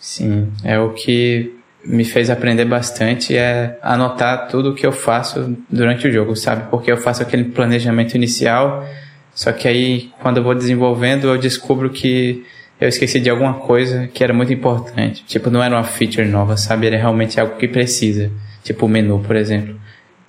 Sim, 0.00 0.52
é 0.64 0.80
o 0.80 0.92
que 0.94 1.54
me 1.84 2.04
fez 2.04 2.28
aprender 2.28 2.64
bastante 2.64 3.36
é 3.36 3.78
anotar 3.80 4.48
tudo 4.48 4.70
o 4.70 4.74
que 4.74 4.84
eu 4.84 4.90
faço 4.90 5.56
durante 5.70 6.08
o 6.08 6.12
jogo, 6.12 6.34
sabe? 6.34 6.68
Porque 6.70 6.90
eu 6.90 6.96
faço 6.96 7.22
aquele 7.22 7.44
planejamento 7.44 8.16
inicial, 8.16 8.84
só 9.32 9.52
que 9.52 9.68
aí 9.68 10.10
quando 10.20 10.38
eu 10.38 10.42
vou 10.42 10.56
desenvolvendo 10.56 11.28
eu 11.28 11.38
descubro 11.38 11.88
que 11.88 12.44
eu 12.80 12.88
esqueci 12.88 13.20
de 13.20 13.30
alguma 13.30 13.54
coisa 13.54 14.08
que 14.08 14.24
era 14.24 14.34
muito 14.34 14.52
importante. 14.52 15.24
Tipo, 15.24 15.50
não 15.50 15.62
era 15.62 15.76
uma 15.76 15.84
feature 15.84 16.26
nova, 16.26 16.56
sabe? 16.56 16.88
Era 16.88 16.96
realmente 16.96 17.38
algo 17.38 17.56
que 17.56 17.68
precisa. 17.68 18.28
Tipo 18.64 18.86
o 18.86 18.88
menu, 18.88 19.20
por 19.20 19.36
exemplo. 19.36 19.77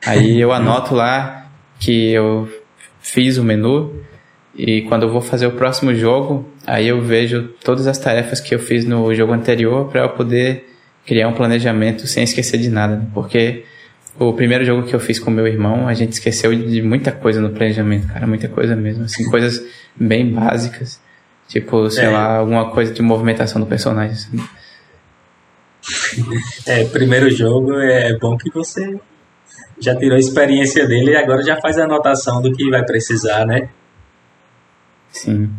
Aí 0.05 0.39
eu 0.39 0.51
anoto 0.51 0.95
lá 0.95 1.47
que 1.79 2.11
eu 2.11 2.47
fiz 3.01 3.37
o 3.37 3.43
menu 3.43 4.03
e 4.55 4.81
quando 4.83 5.03
eu 5.03 5.11
vou 5.11 5.21
fazer 5.21 5.47
o 5.47 5.51
próximo 5.51 5.93
jogo, 5.95 6.47
aí 6.65 6.87
eu 6.87 7.01
vejo 7.01 7.49
todas 7.63 7.87
as 7.87 7.97
tarefas 7.97 8.39
que 8.39 8.53
eu 8.53 8.59
fiz 8.59 8.85
no 8.85 9.13
jogo 9.13 9.33
anterior 9.33 9.89
para 9.89 10.01
eu 10.01 10.09
poder 10.09 10.69
criar 11.05 11.27
um 11.27 11.33
planejamento 11.33 12.05
sem 12.07 12.23
esquecer 12.23 12.57
de 12.57 12.69
nada, 12.69 12.97
né? 12.97 13.07
porque 13.13 13.63
o 14.19 14.33
primeiro 14.33 14.65
jogo 14.65 14.83
que 14.83 14.93
eu 14.93 14.99
fiz 14.99 15.17
com 15.17 15.31
meu 15.31 15.47
irmão, 15.47 15.87
a 15.87 15.93
gente 15.93 16.11
esqueceu 16.11 16.53
de 16.53 16.81
muita 16.81 17.11
coisa 17.11 17.39
no 17.39 17.51
planejamento, 17.51 18.07
cara, 18.07 18.27
muita 18.27 18.49
coisa 18.49 18.75
mesmo, 18.75 19.05
assim, 19.05 19.29
coisas 19.29 19.65
bem 19.95 20.29
básicas, 20.29 20.99
tipo, 21.47 21.89
sei 21.89 22.05
é. 22.05 22.09
lá, 22.09 22.37
alguma 22.37 22.69
coisa 22.71 22.93
de 22.93 23.01
movimentação 23.01 23.61
do 23.61 23.67
personagem. 23.67 24.11
Assim. 24.11 24.43
É, 26.67 26.83
primeiro 26.83 27.29
jogo 27.31 27.73
é 27.79 28.17
bom 28.17 28.37
que 28.37 28.51
você 28.51 28.99
já 29.79 29.95
tirou 29.95 30.15
a 30.15 30.19
experiência 30.19 30.87
dele 30.87 31.11
e 31.11 31.15
agora 31.15 31.43
já 31.43 31.59
faz 31.59 31.77
a 31.77 31.85
anotação 31.85 32.41
do 32.41 32.51
que 32.51 32.69
vai 32.69 32.83
precisar, 32.85 33.45
né? 33.45 33.69
Sim. 35.11 35.49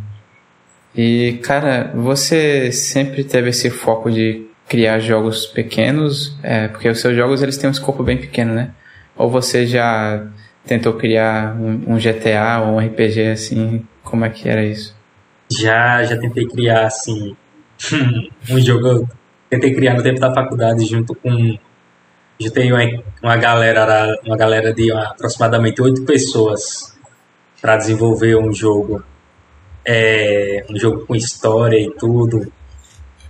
E, 0.94 1.38
cara, 1.42 1.92
você 1.94 2.72
sempre 2.72 3.24
teve 3.24 3.50
esse 3.50 3.70
foco 3.70 4.10
de 4.10 4.46
criar 4.68 4.98
jogos 5.00 5.46
pequenos, 5.46 6.36
é, 6.42 6.68
porque 6.68 6.88
os 6.88 7.00
seus 7.00 7.16
jogos 7.16 7.42
eles 7.42 7.56
têm 7.56 7.68
um 7.68 7.72
escopo 7.72 8.02
bem 8.02 8.16
pequeno, 8.16 8.54
né? 8.54 8.70
Ou 9.16 9.28
você 9.28 9.66
já 9.66 10.26
tentou 10.64 10.94
criar 10.94 11.56
um, 11.60 11.94
um 11.94 11.96
GTA 11.96 12.60
ou 12.64 12.74
um 12.74 12.78
RPG 12.78 13.30
assim? 13.30 13.84
Como 14.02 14.24
é 14.24 14.30
que 14.30 14.48
era 14.48 14.64
isso? 14.64 14.94
Já, 15.50 16.04
já 16.04 16.16
tentei 16.16 16.46
criar 16.46 16.86
assim 16.86 17.36
um 18.50 18.60
jogo. 18.60 19.08
Tentei 19.48 19.74
criar 19.74 19.94
no 19.94 20.02
tempo 20.02 20.20
da 20.20 20.32
faculdade 20.32 20.84
junto 20.86 21.14
com 21.14 21.58
já 22.40 22.50
tenho 22.50 22.74
uma 23.22 23.36
galera, 23.36 24.18
uma 24.24 24.36
galera 24.36 24.72
de 24.72 24.90
aproximadamente 24.90 25.80
oito 25.82 26.02
pessoas 26.04 26.96
para 27.60 27.76
desenvolver 27.76 28.36
um 28.36 28.52
jogo, 28.52 29.04
é, 29.84 30.64
um 30.70 30.78
jogo 30.78 31.06
com 31.06 31.14
história 31.14 31.78
e 31.78 31.90
tudo, 31.90 32.50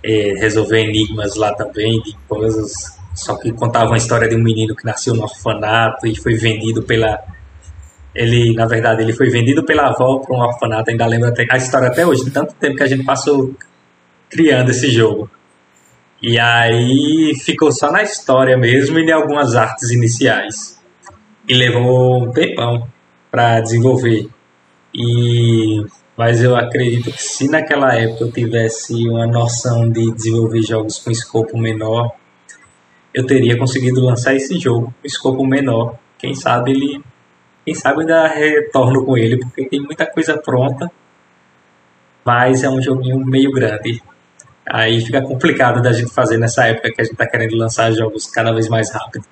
é, 0.03 0.33
resolver 0.39 0.79
enigmas 0.79 1.35
lá 1.35 1.53
também 1.53 2.01
de 2.01 2.15
coisas. 2.27 2.71
Só 3.13 3.35
que 3.35 3.51
contava 3.51 3.87
uma 3.87 3.97
história 3.97 4.29
de 4.29 4.35
um 4.35 4.41
menino 4.41 4.73
que 4.73 4.85
nasceu 4.85 5.13
no 5.13 5.23
orfanato 5.23 6.07
e 6.07 6.15
foi 6.15 6.35
vendido 6.35 6.81
pela 6.81 7.21
ele, 8.13 8.53
na 8.53 8.65
verdade, 8.65 9.01
ele 9.01 9.13
foi 9.13 9.29
vendido 9.29 9.63
pela 9.63 9.87
avó 9.87 10.19
para 10.19 10.35
um 10.35 10.39
orfanato. 10.41 10.89
Ainda 10.89 11.05
lembro 11.05 11.29
até, 11.29 11.47
a 11.49 11.57
história 11.57 11.87
até 11.87 12.05
hoje, 12.05 12.25
de 12.25 12.31
tanto 12.31 12.53
tempo 12.55 12.75
que 12.75 12.83
a 12.83 12.87
gente 12.87 13.05
passou 13.05 13.53
criando 14.29 14.71
esse 14.71 14.89
jogo. 14.89 15.29
E 16.21 16.37
aí 16.37 17.33
ficou 17.43 17.71
só 17.71 17.91
na 17.91 18.03
história 18.03 18.57
mesmo 18.57 18.99
e 18.99 19.03
em 19.03 19.11
algumas 19.11 19.55
artes 19.55 19.89
iniciais. 19.89 20.79
E 21.47 21.53
levou 21.53 22.23
um 22.23 22.31
tempão 22.31 22.87
para 23.31 23.59
desenvolver. 23.59 24.29
E 24.93 25.83
mas 26.21 26.43
eu 26.43 26.55
acredito 26.55 27.11
que 27.11 27.23
se 27.23 27.49
naquela 27.49 27.95
época 27.95 28.25
eu 28.25 28.31
tivesse 28.31 28.93
uma 29.09 29.25
noção 29.25 29.89
de 29.89 30.11
desenvolver 30.11 30.61
jogos 30.61 30.99
com 30.99 31.09
escopo 31.09 31.57
menor, 31.57 32.11
eu 33.11 33.25
teria 33.25 33.57
conseguido 33.57 34.05
lançar 34.05 34.35
esse 34.35 34.59
jogo 34.59 34.93
com 35.01 35.07
escopo 35.07 35.43
menor. 35.43 35.97
Quem 36.19 36.35
sabe 36.35 36.71
ele, 36.71 37.03
quem 37.65 37.73
sabe 37.73 38.01
ainda 38.01 38.27
retorno 38.27 39.03
com 39.03 39.17
ele, 39.17 39.39
porque 39.39 39.65
tem 39.65 39.81
muita 39.81 40.05
coisa 40.05 40.37
pronta, 40.37 40.91
mas 42.23 42.63
é 42.63 42.69
um 42.69 42.79
joguinho 42.79 43.17
meio 43.25 43.51
grande. 43.51 44.03
Aí 44.73 45.01
fica 45.01 45.21
complicado 45.21 45.81
da 45.81 45.91
gente 45.91 46.13
fazer 46.13 46.37
nessa 46.37 46.65
época 46.65 46.93
que 46.93 47.01
a 47.01 47.03
gente 47.03 47.11
está 47.11 47.27
querendo 47.27 47.57
lançar 47.57 47.91
jogos 47.91 48.25
cada 48.27 48.53
vez 48.53 48.69
mais 48.69 48.89
rápido. 48.89 49.25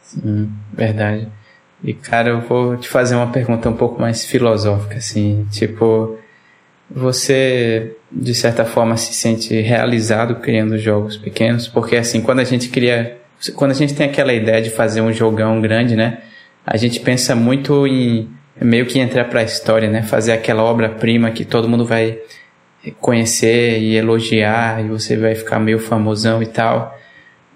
Sim, 0.00 0.52
verdade. 0.72 1.26
E 1.82 1.92
cara, 1.92 2.28
eu 2.28 2.40
vou 2.42 2.76
te 2.76 2.88
fazer 2.88 3.16
uma 3.16 3.32
pergunta 3.32 3.68
um 3.68 3.76
pouco 3.76 4.00
mais 4.00 4.24
filosófica, 4.24 4.98
assim, 4.98 5.48
tipo, 5.50 6.16
você 6.88 7.96
de 8.10 8.32
certa 8.36 8.64
forma 8.64 8.96
se 8.96 9.14
sente 9.14 9.60
realizado 9.60 10.36
criando 10.36 10.78
jogos 10.78 11.16
pequenos? 11.16 11.66
Porque 11.66 11.96
assim, 11.96 12.20
quando 12.20 12.38
a 12.38 12.44
gente 12.44 12.68
cria, 12.68 13.18
quando 13.56 13.72
a 13.72 13.74
gente 13.74 13.94
tem 13.96 14.06
aquela 14.06 14.32
ideia 14.32 14.62
de 14.62 14.70
fazer 14.70 15.00
um 15.00 15.12
jogão 15.12 15.60
grande, 15.60 15.96
né? 15.96 16.18
A 16.64 16.76
gente 16.76 17.00
pensa 17.00 17.34
muito 17.34 17.84
em 17.84 18.30
meio 18.60 18.86
que 18.86 19.00
entrar 19.00 19.24
para 19.24 19.40
a 19.40 19.44
história, 19.44 19.90
né? 19.90 20.02
Fazer 20.02 20.30
aquela 20.30 20.62
obra-prima 20.62 21.32
que 21.32 21.44
todo 21.44 21.68
mundo 21.68 21.84
vai 21.84 22.20
conhecer 23.00 23.78
e 23.80 23.96
elogiar 23.96 24.84
e 24.84 24.88
você 24.88 25.16
vai 25.16 25.34
ficar 25.34 25.58
meio 25.58 25.78
famosão 25.78 26.42
e 26.42 26.46
tal. 26.46 26.98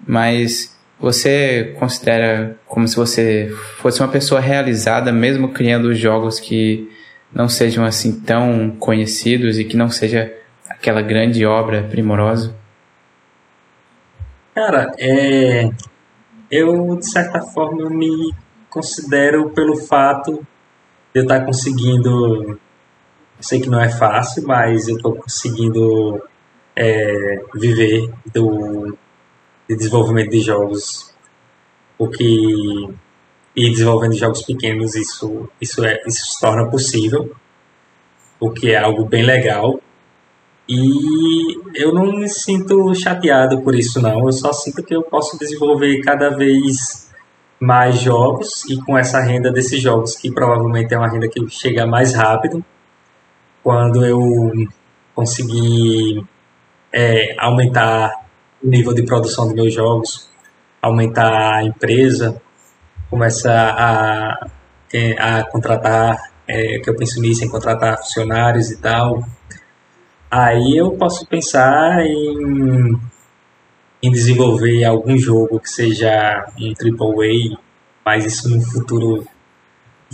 Mas 0.05 0.77
você 0.99 1.75
considera 1.77 2.57
como 2.65 2.87
se 2.87 2.95
você 2.95 3.53
fosse 3.77 4.01
uma 4.01 4.07
pessoa 4.07 4.39
realizada 4.39 5.11
mesmo 5.11 5.49
criando 5.49 5.93
jogos 5.93 6.39
que 6.39 6.89
não 7.33 7.49
sejam 7.49 7.83
assim 7.83 8.19
tão 8.21 8.71
conhecidos 8.79 9.59
e 9.59 9.65
que 9.65 9.75
não 9.77 9.89
seja 9.89 10.33
aquela 10.69 11.01
grande 11.01 11.45
obra 11.45 11.83
primorosa? 11.83 12.55
Cara, 14.55 14.91
é, 14.97 15.69
eu 16.49 16.95
de 16.95 17.11
certa 17.11 17.41
forma 17.41 17.89
me 17.89 18.33
considero 18.69 19.49
pelo 19.51 19.75
fato 19.75 20.45
de 21.13 21.19
eu 21.19 21.23
estar 21.23 21.45
conseguindo 21.45 22.59
sei 23.39 23.59
que 23.59 23.69
não 23.69 23.81
é 23.81 23.89
fácil, 23.89 24.45
mas 24.47 24.87
eu 24.87 24.95
estou 24.95 25.15
conseguindo 25.15 26.21
é, 26.75 27.41
viver 27.55 28.09
do 28.33 28.97
de 29.69 29.75
desenvolvimento 29.75 30.29
de 30.31 30.39
jogos, 30.39 31.13
porque 31.97 32.23
e 33.55 33.69
desenvolvendo 33.71 34.13
jogos 34.13 34.43
pequenos 34.43 34.95
isso 34.95 35.49
isso 35.59 35.83
é 35.83 36.01
isso 36.07 36.25
se 36.25 36.39
torna 36.39 36.69
possível, 36.69 37.35
o 38.39 38.51
que 38.51 38.71
é 38.71 38.77
algo 38.77 39.05
bem 39.05 39.23
legal. 39.23 39.79
E 40.69 41.57
eu 41.75 41.93
não 41.93 42.17
me 42.17 42.27
sinto 42.27 42.93
chateado 42.93 43.61
por 43.61 43.73
isso 43.73 44.01
não, 44.01 44.25
eu 44.25 44.31
só 44.33 44.51
sinto 44.51 44.83
que 44.83 44.95
eu 44.95 45.01
posso 45.01 45.37
desenvolver 45.39 46.01
cada 46.01 46.29
vez 46.29 47.09
mais 47.59 47.99
jogos 47.99 48.65
e 48.69 48.77
com 48.77 48.97
essa 48.97 49.19
renda 49.19 49.51
desses 49.51 49.81
jogos 49.81 50.15
que 50.15 50.31
provavelmente 50.31 50.93
é 50.93 50.97
uma 50.97 51.09
renda 51.09 51.27
que 51.27 51.49
chega 51.49 51.87
mais 51.87 52.13
rápido 52.13 52.63
quando 53.63 54.05
eu 54.05 54.51
consegui 55.13 56.23
é, 56.93 57.35
aumentar 57.37 58.11
o 58.63 58.67
nível 58.67 58.93
de 58.93 59.03
produção 59.03 59.45
dos 59.45 59.55
meus 59.55 59.73
jogos, 59.73 60.29
aumentar 60.81 61.55
a 61.55 61.63
empresa, 61.63 62.41
começar 63.09 63.69
a, 63.77 64.47
a 65.19 65.43
contratar, 65.45 66.31
é, 66.47 66.79
que 66.79 66.89
eu 66.89 66.95
penso 66.95 67.21
nisso, 67.21 67.43
em 67.43 67.49
contratar 67.49 67.97
funcionários 67.97 68.71
e 68.71 68.81
tal, 68.81 69.23
aí 70.29 70.77
eu 70.77 70.91
posso 70.91 71.25
pensar 71.25 72.05
em, 72.05 72.99
em 74.01 74.11
desenvolver 74.11 74.83
algum 74.85 75.17
jogo 75.17 75.59
que 75.59 75.69
seja 75.69 76.47
um 76.59 76.73
AAA, 76.73 77.59
mas 78.05 78.25
isso 78.25 78.49
no 78.49 78.61
futuro, 78.61 79.25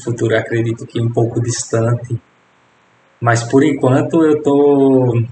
futuro 0.04 0.36
acredito 0.36 0.86
que 0.86 1.00
um 1.00 1.12
pouco 1.12 1.42
distante, 1.42 2.20
mas 3.24 3.42
por 3.42 3.64
enquanto 3.64 4.22
eu 4.22 4.44
tô 4.44 5.24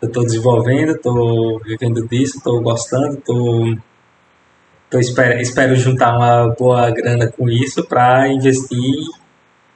eu 0.00 0.10
tô 0.10 0.22
desenvolvendo, 0.22 0.98
tô 0.98 1.60
vivendo 1.62 2.08
disso, 2.08 2.40
tô 2.42 2.62
gostando, 2.62 3.18
tô, 3.18 3.76
tô 4.88 4.98
espero, 4.98 5.38
espero 5.38 5.76
juntar 5.76 6.16
uma 6.16 6.54
boa 6.58 6.90
grana 6.90 7.30
com 7.30 7.46
isso 7.46 7.84
para 7.84 8.26
investir 8.32 8.94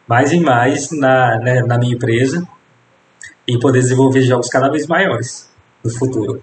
mais 0.08 0.32
e 0.32 0.40
mais 0.40 0.90
na, 0.90 1.38
né, 1.38 1.60
na 1.60 1.76
minha 1.76 1.94
empresa 1.94 2.48
e 3.46 3.58
poder 3.58 3.80
desenvolver 3.80 4.22
jogos 4.22 4.48
cada 4.48 4.70
vez 4.70 4.86
maiores 4.86 5.50
no 5.84 5.90
futuro. 5.90 6.42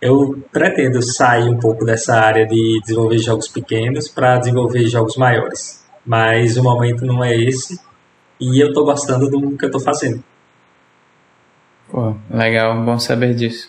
Eu 0.00 0.42
pretendo 0.50 1.02
sair 1.02 1.46
um 1.46 1.58
pouco 1.58 1.84
dessa 1.84 2.14
área 2.14 2.46
de 2.46 2.80
desenvolver 2.80 3.18
jogos 3.18 3.48
pequenos 3.48 4.08
para 4.08 4.38
desenvolver 4.38 4.86
jogos 4.86 5.18
maiores. 5.18 5.84
Mas 6.06 6.56
o 6.56 6.62
momento 6.62 7.04
não 7.04 7.22
é 7.22 7.36
esse 7.36 7.78
e 8.40 8.62
eu 8.62 8.72
tô 8.72 8.84
gostando 8.84 9.28
do 9.28 9.56
que 9.56 9.64
eu 9.64 9.70
tô 9.70 9.80
fazendo. 9.80 10.22
Pô, 11.90 12.14
legal, 12.30 12.82
bom 12.82 12.98
saber 12.98 13.34
disso. 13.34 13.68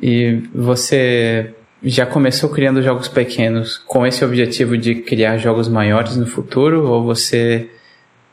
E 0.00 0.42
você 0.54 1.54
já 1.82 2.06
começou 2.06 2.50
criando 2.50 2.82
jogos 2.82 3.08
pequenos 3.08 3.78
com 3.78 4.06
esse 4.06 4.24
objetivo 4.24 4.76
de 4.76 4.96
criar 4.96 5.38
jogos 5.38 5.68
maiores 5.68 6.16
no 6.16 6.26
futuro? 6.26 6.86
Ou 6.86 7.02
você 7.02 7.70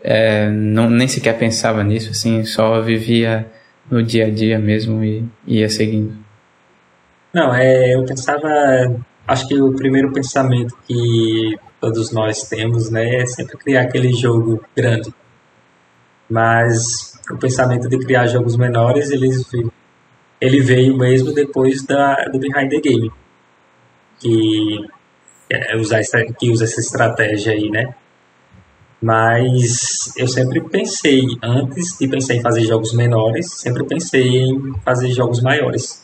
é, 0.01 0.49
não, 0.49 0.89
nem 0.89 1.07
sequer 1.07 1.37
pensava 1.37 1.83
nisso, 1.83 2.11
assim, 2.11 2.43
só 2.43 2.81
vivia 2.81 3.47
no 3.89 4.03
dia 4.03 4.27
a 4.27 4.29
dia 4.29 4.59
mesmo 4.59 5.03
e, 5.03 5.25
e 5.47 5.59
ia 5.59 5.69
seguindo? 5.69 6.15
Não, 7.33 7.53
é, 7.53 7.95
eu 7.95 8.05
pensava. 8.05 8.47
Acho 9.27 9.47
que 9.47 9.59
o 9.59 9.73
primeiro 9.73 10.13
pensamento 10.13 10.75
que 10.87 11.57
todos 11.81 12.11
nós 12.11 12.47
temos, 12.47 12.91
né, 12.91 13.21
é 13.21 13.25
sempre 13.25 13.57
criar 13.57 13.81
aquele 13.81 14.13
jogo 14.13 14.63
grande. 14.75 15.11
Mas 16.29 17.19
o 17.31 17.37
pensamento 17.37 17.87
de 17.87 17.97
criar 17.99 18.27
jogos 18.27 18.55
menores, 18.55 19.11
eles, 19.11 19.45
ele 20.41 20.59
veio 20.61 20.97
mesmo 20.97 21.33
depois 21.33 21.83
da, 21.83 22.25
do 22.25 22.39
Behind 22.39 22.69
the 22.69 22.79
Game, 22.79 23.11
que, 24.19 24.87
é, 25.49 25.75
usa, 25.77 25.99
que 26.37 26.49
usa 26.49 26.63
essa 26.65 26.79
estratégia 26.79 27.53
aí, 27.53 27.69
né? 27.69 27.95
Mas 29.01 30.13
eu 30.17 30.27
sempre 30.27 30.61
pensei, 30.61 31.21
antes 31.43 31.97
de 31.99 32.07
pensar 32.07 32.33
em 32.33 32.41
fazer 32.41 32.61
jogos 32.61 32.93
menores, 32.93 33.51
sempre 33.51 33.83
pensei 33.83 34.45
em 34.45 34.73
fazer 34.83 35.11
jogos 35.11 35.41
maiores. 35.41 36.03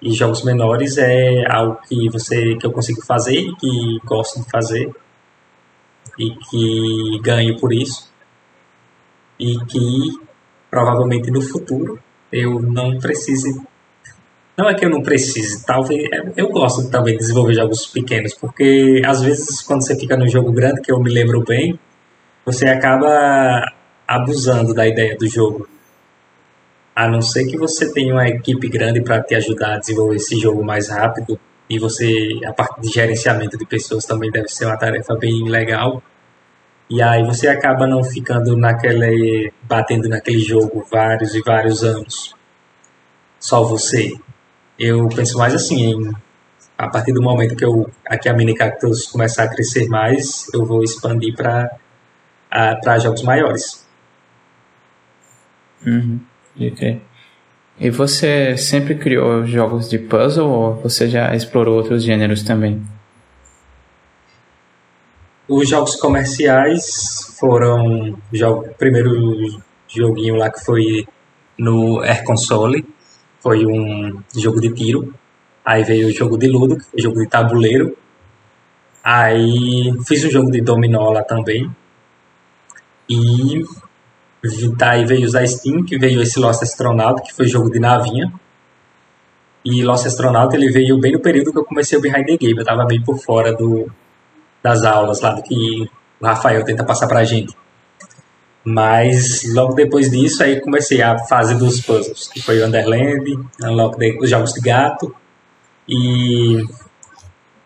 E 0.00 0.12
jogos 0.12 0.44
menores 0.44 0.96
é 0.96 1.44
algo 1.50 1.78
que 1.88 2.08
você 2.08 2.54
que 2.54 2.64
eu 2.64 2.72
consigo 2.72 3.04
fazer, 3.04 3.52
que 3.56 3.98
gosto 4.04 4.40
de 4.40 4.50
fazer 4.50 4.90
e 6.18 6.30
que 6.30 7.20
ganho 7.20 7.58
por 7.58 7.72
isso. 7.72 8.07
E 9.38 9.58
que 9.66 10.18
provavelmente 10.70 11.30
no 11.30 11.40
futuro 11.40 11.98
eu 12.32 12.60
não 12.60 12.98
precise 12.98 13.60
não 14.56 14.68
é 14.68 14.74
que 14.74 14.84
eu 14.84 14.90
não 14.90 15.00
precise, 15.02 15.64
talvez 15.64 16.08
eu 16.36 16.48
gosto 16.48 16.90
também 16.90 17.14
de 17.14 17.20
desenvolver 17.20 17.54
jogos 17.54 17.86
pequenos, 17.86 18.34
porque 18.34 19.00
às 19.06 19.22
vezes 19.22 19.62
quando 19.62 19.86
você 19.86 19.96
fica 19.96 20.16
num 20.16 20.26
jogo 20.26 20.50
grande, 20.50 20.80
que 20.80 20.90
eu 20.90 20.98
me 20.98 21.08
lembro 21.08 21.44
bem, 21.44 21.78
você 22.44 22.66
acaba 22.66 23.62
abusando 24.04 24.74
da 24.74 24.88
ideia 24.88 25.16
do 25.16 25.28
jogo. 25.28 25.68
A 26.96 27.06
não 27.06 27.22
ser 27.22 27.46
que 27.46 27.56
você 27.56 27.92
tenha 27.92 28.12
uma 28.12 28.26
equipe 28.26 28.68
grande 28.68 29.00
para 29.00 29.22
te 29.22 29.36
ajudar 29.36 29.74
a 29.74 29.78
desenvolver 29.78 30.16
esse 30.16 30.36
jogo 30.36 30.64
mais 30.64 30.88
rápido, 30.88 31.38
e 31.70 31.78
você, 31.78 32.40
a 32.44 32.52
parte 32.52 32.80
de 32.80 32.88
gerenciamento 32.88 33.56
de 33.56 33.64
pessoas 33.64 34.06
também 34.06 34.30
deve 34.30 34.48
ser 34.48 34.64
uma 34.64 34.76
tarefa 34.76 35.14
bem 35.14 35.48
legal. 35.48 36.02
E 36.90 37.02
aí 37.02 37.22
você 37.22 37.48
acaba 37.48 37.86
não 37.86 38.02
ficando 38.02 38.56
naquele. 38.56 39.52
batendo 39.62 40.08
naquele 40.08 40.40
jogo 40.40 40.86
vários 40.90 41.34
e 41.34 41.42
vários 41.42 41.84
anos. 41.84 42.34
Só 43.38 43.62
você. 43.62 44.18
Eu 44.78 45.08
penso 45.08 45.36
mais 45.36 45.54
assim, 45.54 45.92
em, 45.92 46.12
a 46.76 46.88
partir 46.88 47.12
do 47.12 47.20
momento 47.20 47.56
que 47.56 47.64
eu 47.64 47.90
aqui 48.06 48.28
a 48.28 48.32
Mini 48.32 48.54
Cactus 48.54 49.06
começar 49.06 49.44
a 49.44 49.48
crescer 49.48 49.88
mais, 49.88 50.46
eu 50.54 50.64
vou 50.64 50.82
expandir 50.82 51.34
para 51.36 52.98
jogos 52.98 53.22
maiores. 53.22 53.86
Uhum. 55.86 56.20
E 57.80 57.90
você 57.90 58.56
sempre 58.56 58.96
criou 58.96 59.46
jogos 59.46 59.88
de 59.88 59.98
puzzle 59.98 60.48
ou 60.48 60.74
você 60.76 61.08
já 61.08 61.34
explorou 61.34 61.76
outros 61.76 62.02
gêneros 62.02 62.42
também? 62.42 62.82
Os 65.48 65.68
jogos 65.68 65.96
comerciais 65.96 67.34
foram 67.38 68.10
o 68.10 68.74
primeiro 68.76 69.60
joguinho 69.88 70.36
lá 70.36 70.50
que 70.50 70.62
foi 70.64 71.06
no 71.58 72.00
Air 72.00 72.22
Console, 72.24 72.84
foi 73.40 73.64
um 73.64 74.22
jogo 74.36 74.60
de 74.60 74.70
tiro. 74.74 75.14
Aí 75.64 75.82
veio 75.82 76.08
o 76.08 76.12
jogo 76.12 76.36
de 76.36 76.48
ludo, 76.48 76.76
que 76.76 76.84
foi 76.84 77.00
jogo 77.00 77.20
de 77.20 77.28
tabuleiro. 77.28 77.96
Aí 79.02 79.92
fiz 80.06 80.24
um 80.24 80.30
jogo 80.30 80.50
de 80.50 80.60
dominó 80.60 81.10
lá 81.10 81.22
também. 81.22 81.70
E 83.08 83.64
Daí 84.76 85.04
veio 85.04 85.26
usar 85.26 85.46
Steam, 85.46 85.84
que 85.84 85.98
veio 85.98 86.22
esse 86.22 86.38
Lost 86.38 86.62
Astronaut, 86.62 87.22
que 87.22 87.34
foi 87.34 87.46
jogo 87.48 87.70
de 87.70 87.80
navinha. 87.80 88.32
E 89.64 89.82
Lost 89.82 90.06
Astronaut 90.06 90.54
ele 90.54 90.70
veio 90.70 90.98
bem 90.98 91.12
no 91.12 91.20
período 91.20 91.52
que 91.52 91.58
eu 91.58 91.64
comecei 91.64 91.98
o 91.98 92.00
Behind 92.00 92.24
the 92.24 92.36
Game. 92.36 92.58
Eu 92.58 92.64
tava 92.64 92.84
bem 92.84 93.02
por 93.02 93.18
fora 93.18 93.52
do, 93.52 93.90
das 94.68 94.82
aulas 94.82 95.20
lá 95.20 95.32
do 95.32 95.42
que 95.42 95.88
o 96.20 96.26
Rafael 96.26 96.64
tenta 96.64 96.84
passar 96.84 97.06
pra 97.06 97.24
gente. 97.24 97.54
Mas 98.64 99.42
logo 99.54 99.74
depois 99.74 100.10
disso 100.10 100.42
aí 100.42 100.60
comecei 100.60 101.00
a 101.00 101.18
fase 101.20 101.54
dos 101.54 101.80
puzzles, 101.80 102.28
que 102.28 102.42
foi 102.42 102.60
o 102.60 102.66
Underland, 102.66 103.38
Unlock 103.62 104.18
os 104.20 104.28
jogos 104.28 104.52
de 104.52 104.60
gato 104.60 105.14
e, 105.88 106.62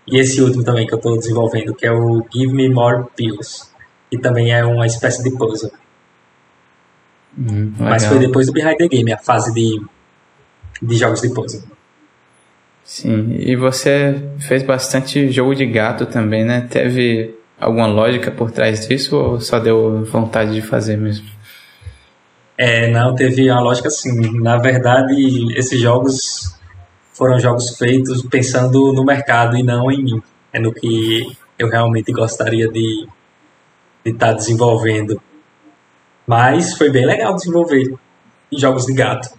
e 0.07 0.19
esse 0.19 0.41
último 0.41 0.63
também 0.63 0.87
que 0.87 0.95
eu 0.95 0.99
estou 0.99 1.19
desenvolvendo, 1.19 1.75
que 1.75 1.87
é 1.87 1.93
o 1.93 2.25
Give 2.33 2.53
Me 2.53 2.69
More 2.69 3.07
Pills, 3.17 3.67
que 4.11 4.19
também 4.19 4.53
é 4.53 4.65
uma 4.65 4.87
espécie 4.87 5.25
de 5.25 5.37
puzzle. 5.37 5.73
Hum, 7.37 7.73
Mas 7.79 8.05
foi 8.05 8.19
depois 8.19 8.47
do 8.47 8.53
Behind 8.53 8.77
the 8.77 8.87
Game, 8.87 9.13
a 9.13 9.19
fase 9.19 9.53
de, 9.53 9.85
de 10.81 10.97
jogos 10.97 11.21
de 11.21 11.31
puzzle. 11.31 11.63
Sim, 12.85 13.37
e 13.39 13.57
você 13.57 14.20
fez 14.41 14.62
bastante 14.62 15.30
jogo 15.30 15.55
de 15.55 15.64
gato 15.66 16.07
também, 16.07 16.45
né? 16.45 16.66
Teve 16.68 17.35
alguma 17.59 17.87
lógica 17.87 18.30
por 18.30 18.51
trás 18.51 18.87
disso 18.87 19.16
ou 19.16 19.41
só 19.41 19.59
deu 19.59 20.05
vontade 20.05 20.53
de 20.53 20.62
fazer 20.62 20.97
mesmo? 20.97 21.26
É, 22.59 22.91
não, 22.91 23.14
teve 23.14 23.51
uma 23.51 23.61
lógica 23.61 23.89
sim. 23.89 24.41
Na 24.41 24.57
verdade, 24.57 25.14
esses 25.57 25.80
jogos 25.80 26.59
foram 27.12 27.39
jogos 27.39 27.76
feitos 27.76 28.22
pensando 28.22 28.93
no 28.93 29.05
mercado 29.05 29.57
e 29.57 29.62
não 29.62 29.91
em 29.91 30.03
mim. 30.03 30.22
É 30.53 30.59
no 30.59 30.72
que 30.72 31.37
eu 31.59 31.68
realmente 31.68 32.12
gostaria 32.12 32.68
de 32.68 33.07
estar 34.05 34.11
de 34.11 34.12
tá 34.12 34.33
desenvolvendo. 34.33 35.20
Mas 36.26 36.76
foi 36.76 36.91
bem 36.91 37.07
legal 37.07 37.35
desenvolver 37.35 37.95
jogos 38.53 38.87
de 38.87 38.93
gato. 38.93 39.30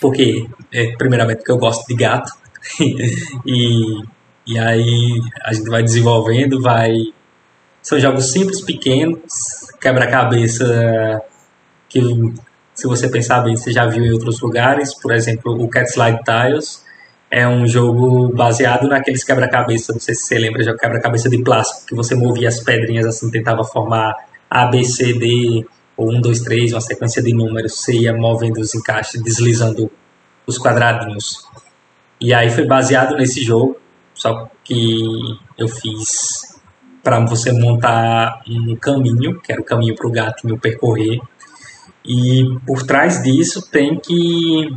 Porque, 0.00 0.46
é, 0.72 0.96
primeiramente, 0.96 1.38
porque 1.38 1.52
eu 1.52 1.58
gosto 1.58 1.86
de 1.86 1.94
gato. 1.94 2.32
e, 3.46 4.02
e 4.46 4.58
aí 4.58 5.20
a 5.44 5.52
gente 5.52 5.68
vai 5.68 5.82
desenvolvendo, 5.82 6.60
vai. 6.60 6.94
São 7.82 7.98
jogos 7.98 8.32
simples, 8.32 8.60
pequenos, 8.60 9.20
quebra-cabeça 9.80 11.22
que, 11.88 12.00
se 12.74 12.86
você 12.86 13.08
pensar 13.08 13.40
bem, 13.40 13.56
você 13.56 13.72
já 13.72 13.86
viu 13.86 14.04
em 14.04 14.10
outros 14.10 14.40
lugares. 14.40 14.94
Por 15.00 15.12
exemplo, 15.12 15.52
o 15.52 15.68
Cat 15.68 15.90
Slide 15.90 16.20
Tiles 16.24 16.84
é 17.30 17.46
um 17.46 17.66
jogo 17.66 18.32
baseado 18.34 18.88
naqueles 18.88 19.22
quebra-cabeça, 19.22 19.92
não 19.92 20.00
sei 20.00 20.14
se 20.14 20.22
você 20.22 20.38
lembra, 20.38 20.62
já 20.62 20.74
quebra-cabeça 20.74 21.28
de 21.28 21.42
plástico, 21.42 21.86
que 21.86 21.94
você 21.94 22.14
movia 22.14 22.48
as 22.48 22.60
pedrinhas 22.60 23.06
assim, 23.06 23.30
tentava 23.30 23.64
formar 23.64 24.14
A, 24.48 24.66
B, 24.66 24.82
C, 24.84 25.12
D, 25.12 25.66
ou 25.98 26.12
1, 26.12 26.20
2, 26.20 26.40
3, 26.42 26.72
uma 26.74 26.80
sequência 26.80 27.20
de 27.20 27.34
números, 27.34 27.80
você 27.80 27.92
ia 27.92 28.16
movendo 28.16 28.60
os 28.60 28.72
encaixes, 28.72 29.20
deslizando 29.20 29.90
os 30.46 30.56
quadradinhos. 30.56 31.44
E 32.20 32.32
aí 32.32 32.48
foi 32.50 32.64
baseado 32.66 33.16
nesse 33.16 33.42
jogo, 33.42 33.76
só 34.14 34.48
que 34.62 35.02
eu 35.58 35.66
fiz 35.66 36.56
para 37.02 37.18
você 37.26 37.50
montar 37.50 38.42
um 38.48 38.76
caminho, 38.76 39.40
que 39.40 39.50
era 39.50 39.60
o 39.60 39.64
caminho 39.64 39.96
para 39.96 40.06
o 40.06 40.12
gatinho 40.12 40.56
percorrer. 40.56 41.20
E 42.04 42.44
por 42.64 42.84
trás 42.84 43.20
disso 43.22 43.68
tem 43.70 43.98
que 43.98 44.72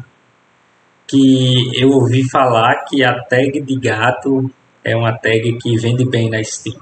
que 1.07 1.79
eu 1.79 1.89
ouvi 1.89 2.23
falar 2.29 2.85
que 2.85 3.03
a 3.03 3.13
tag 3.21 3.59
de 3.61 3.75
gato 3.75 4.49
é 4.81 4.95
uma 4.95 5.11
tag 5.11 5.57
que 5.57 5.77
vende 5.77 6.05
bem 6.05 6.29
na 6.29 6.41
Steam. 6.41 6.79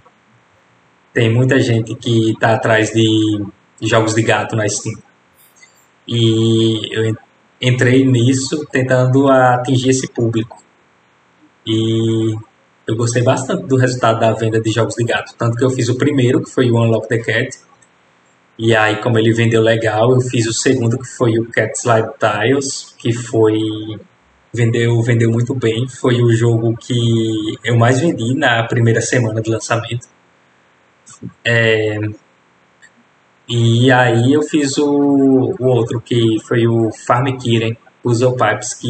Tem 1.11 1.33
muita 1.33 1.59
gente 1.59 1.95
que 1.95 2.31
está 2.31 2.53
atrás 2.53 2.93
de 2.93 3.43
jogos 3.82 4.13
de 4.13 4.21
gato 4.21 4.55
na 4.55 4.67
Steam. 4.67 4.97
E 6.07 6.95
eu 6.95 7.15
entrei 7.61 8.05
nisso 8.05 8.65
tentando 8.71 9.27
atingir 9.30 9.89
esse 9.89 10.07
público. 10.07 10.61
E 11.65 12.36
eu 12.88 12.95
gostei 12.95 13.21
bastante 13.21 13.67
do 13.67 13.75
resultado 13.75 14.19
da 14.19 14.34
venda 14.34 14.59
de 14.59 14.71
jogos 14.71 14.95
de 14.95 15.03
gato. 15.03 15.36
Tanto 15.38 15.55
que 15.55 15.63
eu 15.63 15.69
fiz 15.69 15.89
o 15.89 15.97
primeiro, 15.97 16.41
que 16.41 16.49
foi 16.49 16.71
o 16.71 16.75
Unlock 16.75 17.07
the 17.07 17.19
Cat. 17.19 17.57
E 18.57 18.75
aí, 18.75 18.97
como 18.97 19.17
ele 19.17 19.32
vendeu 19.32 19.61
legal, 19.61 20.13
eu 20.13 20.21
fiz 20.21 20.45
o 20.47 20.53
segundo, 20.53 20.97
que 20.97 21.07
foi 21.07 21.38
o 21.38 21.45
Cat 21.45 21.77
Slide 21.77 22.09
Tiles, 22.19 22.95
que 22.97 23.13
foi. 23.13 23.57
Vendeu, 24.51 24.99
vendeu 25.03 25.32
muito 25.32 25.53
bem. 25.53 25.88
Foi 25.88 26.21
o 26.23 26.32
jogo 26.32 26.75
que 26.75 27.55
eu 27.63 27.77
mais 27.77 27.99
vendi 28.01 28.34
na 28.34 28.63
primeira 28.63 28.99
semana 28.99 29.39
de 29.41 29.51
lançamento. 29.51 30.07
É, 31.45 31.99
e 33.50 33.91
aí 33.91 34.32
eu 34.32 34.43
fiz 34.43 34.78
o, 34.78 35.56
o 35.60 35.66
outro, 35.66 36.00
que 36.00 36.38
foi 36.47 36.68
o 36.68 36.91
Farm 37.08 37.26
Kiren 37.36 37.76
Puzzle 38.04 38.36
Pipes, 38.36 38.76
que 38.76 38.89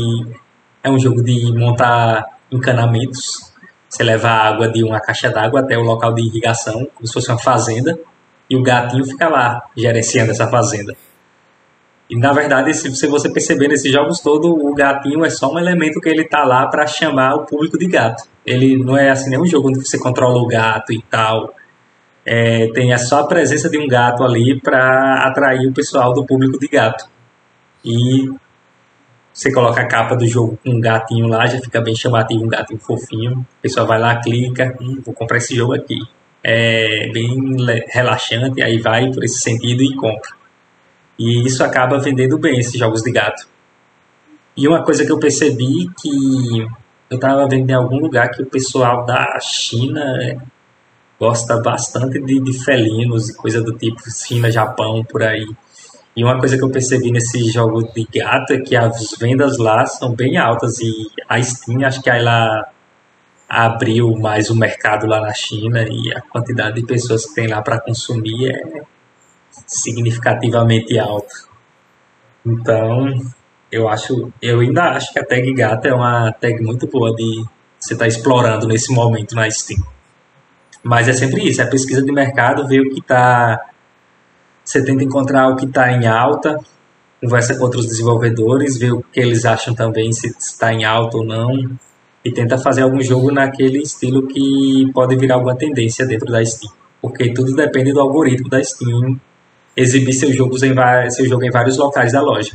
é 0.84 0.90
um 0.90 1.00
jogo 1.00 1.24
de 1.24 1.52
montar 1.58 2.40
encanamentos 2.52 3.54
Você 3.90 4.04
leva 4.04 4.28
a 4.28 4.48
água 4.48 4.68
de 4.68 4.84
uma 4.84 5.00
caixa 5.00 5.30
d'água 5.30 5.62
até 5.62 5.78
o 5.78 5.82
local 5.82 6.14
de 6.14 6.22
irrigação, 6.22 6.86
como 6.94 7.08
se 7.08 7.14
fosse 7.14 7.30
uma 7.32 7.40
fazenda, 7.40 7.98
e 8.50 8.56
o 8.58 8.62
gatinho 8.62 9.06
fica 9.06 9.30
lá 9.30 9.64
gerenciando 9.78 10.32
essa 10.32 10.48
fazenda. 10.48 10.96
E 12.10 12.18
na 12.18 12.34
verdade, 12.34 12.74
se 12.74 13.08
você 13.08 13.30
perceber 13.30 13.68
nesses 13.68 13.92
jogos 13.92 14.20
todos, 14.20 14.50
o 14.50 14.74
gatinho 14.74 15.24
é 15.24 15.30
só 15.30 15.54
um 15.54 15.60
elemento 15.60 16.02
que 16.02 16.10
ele 16.10 16.24
tá 16.24 16.44
lá 16.44 16.68
para 16.68 16.86
chamar 16.86 17.36
o 17.36 17.46
público 17.46 17.78
de 17.78 17.88
gato. 17.88 18.24
Ele 18.46 18.84
não 18.84 18.98
é 18.98 19.10
assim 19.10 19.30
nenhum 19.30 19.46
jogo 19.46 19.70
onde 19.70 19.88
você 19.88 19.98
controla 19.98 20.42
o 20.42 20.48
gato 20.48 20.92
e 20.92 21.02
tal. 21.04 21.54
É, 22.32 22.68
tem 22.74 22.96
só 23.00 23.22
a 23.22 23.28
presença 23.28 23.68
de 23.72 23.80
um 23.80 23.88
gato 23.88 24.24
ali 24.24 24.62
para 24.62 25.28
atrair 25.28 25.68
o 25.68 25.74
pessoal 25.74 26.14
do 26.14 26.24
público 26.24 26.60
de 26.60 26.68
gato. 26.68 27.10
E 27.84 28.30
você 29.34 29.52
coloca 29.52 29.82
a 29.82 29.88
capa 29.88 30.16
do 30.16 30.28
jogo 30.28 30.60
com 30.64 30.70
um 30.70 30.80
gatinho 30.80 31.26
lá, 31.28 31.48
já 31.48 31.60
fica 31.60 31.82
bem 31.82 31.96
chamativo, 31.96 32.46
um 32.46 32.48
gatinho 32.48 32.80
fofinho. 32.80 33.40
O 33.40 33.62
pessoal 33.64 33.88
vai 33.88 33.98
lá, 33.98 34.16
clica, 34.22 34.78
hum, 34.80 35.02
vou 35.04 35.16
comprar 35.16 35.38
esse 35.38 35.56
jogo 35.56 35.74
aqui. 35.74 35.98
É 36.44 37.10
bem 37.12 37.36
relaxante, 37.88 38.62
aí 38.62 38.78
vai 38.78 39.12
por 39.12 39.24
esse 39.24 39.40
sentido 39.40 39.82
e 39.82 39.96
compra. 39.96 40.30
E 41.18 41.48
isso 41.48 41.64
acaba 41.64 41.98
vendendo 41.98 42.38
bem 42.38 42.60
esses 42.60 42.78
jogos 42.78 43.02
de 43.02 43.12
gato. 43.12 43.48
E 44.56 44.68
uma 44.68 44.84
coisa 44.84 45.04
que 45.04 45.12
eu 45.12 45.18
percebi 45.18 45.90
que 46.00 46.68
eu 47.10 47.16
estava 47.16 47.48
vendo 47.48 47.72
em 47.72 47.74
algum 47.74 47.98
lugar 47.98 48.30
que 48.30 48.44
o 48.44 48.46
pessoal 48.46 49.04
da 49.04 49.40
China 49.40 50.38
gosta 51.20 51.60
bastante 51.60 52.20
de, 52.20 52.40
de 52.40 52.64
felinos 52.64 53.30
e 53.30 53.36
coisa 53.36 53.62
do 53.62 53.78
tipo, 53.78 54.00
China, 54.10 54.50
Japão, 54.50 55.04
por 55.04 55.22
aí. 55.22 55.48
E 56.16 56.24
uma 56.24 56.40
coisa 56.40 56.58
que 56.58 56.64
eu 56.64 56.70
percebi 56.70 57.12
nesse 57.12 57.52
jogo 57.52 57.84
de 57.84 58.08
gato 58.14 58.54
é 58.54 58.60
que 58.60 58.76
as 58.76 59.16
vendas 59.20 59.58
lá 59.58 59.86
são 59.86 60.14
bem 60.14 60.38
altas 60.38 60.80
e 60.80 60.92
a 61.28 61.42
Steam, 61.42 61.86
acho 61.86 62.02
que 62.02 62.10
ela 62.10 62.70
abriu 63.48 64.16
mais 64.16 64.50
o 64.50 64.56
mercado 64.56 65.08
lá 65.08 65.22
na 65.22 65.34
China 65.34 65.84
e 65.90 66.14
a 66.14 66.22
quantidade 66.22 66.76
de 66.76 66.86
pessoas 66.86 67.26
que 67.26 67.36
tem 67.36 67.48
lá 67.48 67.62
para 67.62 67.80
consumir 67.80 68.52
é 68.52 68.82
significativamente 69.68 70.98
alta. 70.98 71.34
Então, 72.46 73.08
eu 73.72 73.88
acho, 73.88 74.32
eu 74.42 74.60
ainda 74.60 74.92
acho 74.92 75.12
que 75.12 75.20
a 75.20 75.26
tag 75.26 75.54
gato 75.54 75.86
é 75.86 75.94
uma 75.94 76.32
tag 76.32 76.62
muito 76.62 76.88
boa 76.88 77.14
de 77.16 77.44
você 77.80 77.94
estar 77.94 78.06
tá 78.06 78.08
explorando 78.08 78.68
nesse 78.68 78.94
momento 78.94 79.36
na 79.36 79.50
Steam. 79.50 79.82
Mas 80.84 81.08
é 81.08 81.14
sempre 81.14 81.48
isso, 81.48 81.62
é 81.62 81.66
a 81.66 81.68
pesquisa 81.68 82.02
de 82.02 82.12
mercado, 82.12 82.68
ver 82.68 82.82
o 82.82 82.90
que 82.90 83.00
está. 83.00 83.70
Você 84.64 84.84
tenta 84.84 85.04
encontrar 85.04 85.50
o 85.50 85.56
que 85.56 85.66
está 85.66 85.92
em 85.92 86.08
alta, 86.08 86.60
conversa 87.22 87.56
com 87.56 87.64
outros 87.64 87.88
desenvolvedores, 87.88 88.78
ver 88.78 88.94
o 88.94 89.02
que 89.02 89.20
eles 89.20 89.46
acham 89.46 89.74
também, 89.74 90.12
se 90.14 90.28
está 90.28 90.74
em 90.74 90.86
alta 90.86 91.18
ou 91.18 91.26
não, 91.26 91.52
e 92.24 92.32
tenta 92.32 92.58
fazer 92.58 92.84
algum 92.84 93.02
jogo 93.02 93.32
naquele 93.32 93.80
estilo 93.80 94.28
que 94.28 94.90
pode 94.94 95.16
virar 95.16 95.36
alguma 95.36 95.56
tendência 95.56 96.06
dentro 96.06 96.32
da 96.32 96.44
Steam. 96.46 96.72
Porque 97.02 97.34
tudo 97.34 97.56
depende 97.56 97.92
do 97.92 98.00
algoritmo 98.00 98.50
da 98.50 98.64
Steam 98.64 99.20
exibir 99.76 100.14
seus 100.14 100.36
jogos 100.36 100.62
em, 100.64 100.74
seu 101.10 101.26
jogo 101.26 101.44
em 101.44 101.52
vários 101.52 101.78
locais 101.78 102.12
da 102.12 102.22
loja. 102.22 102.54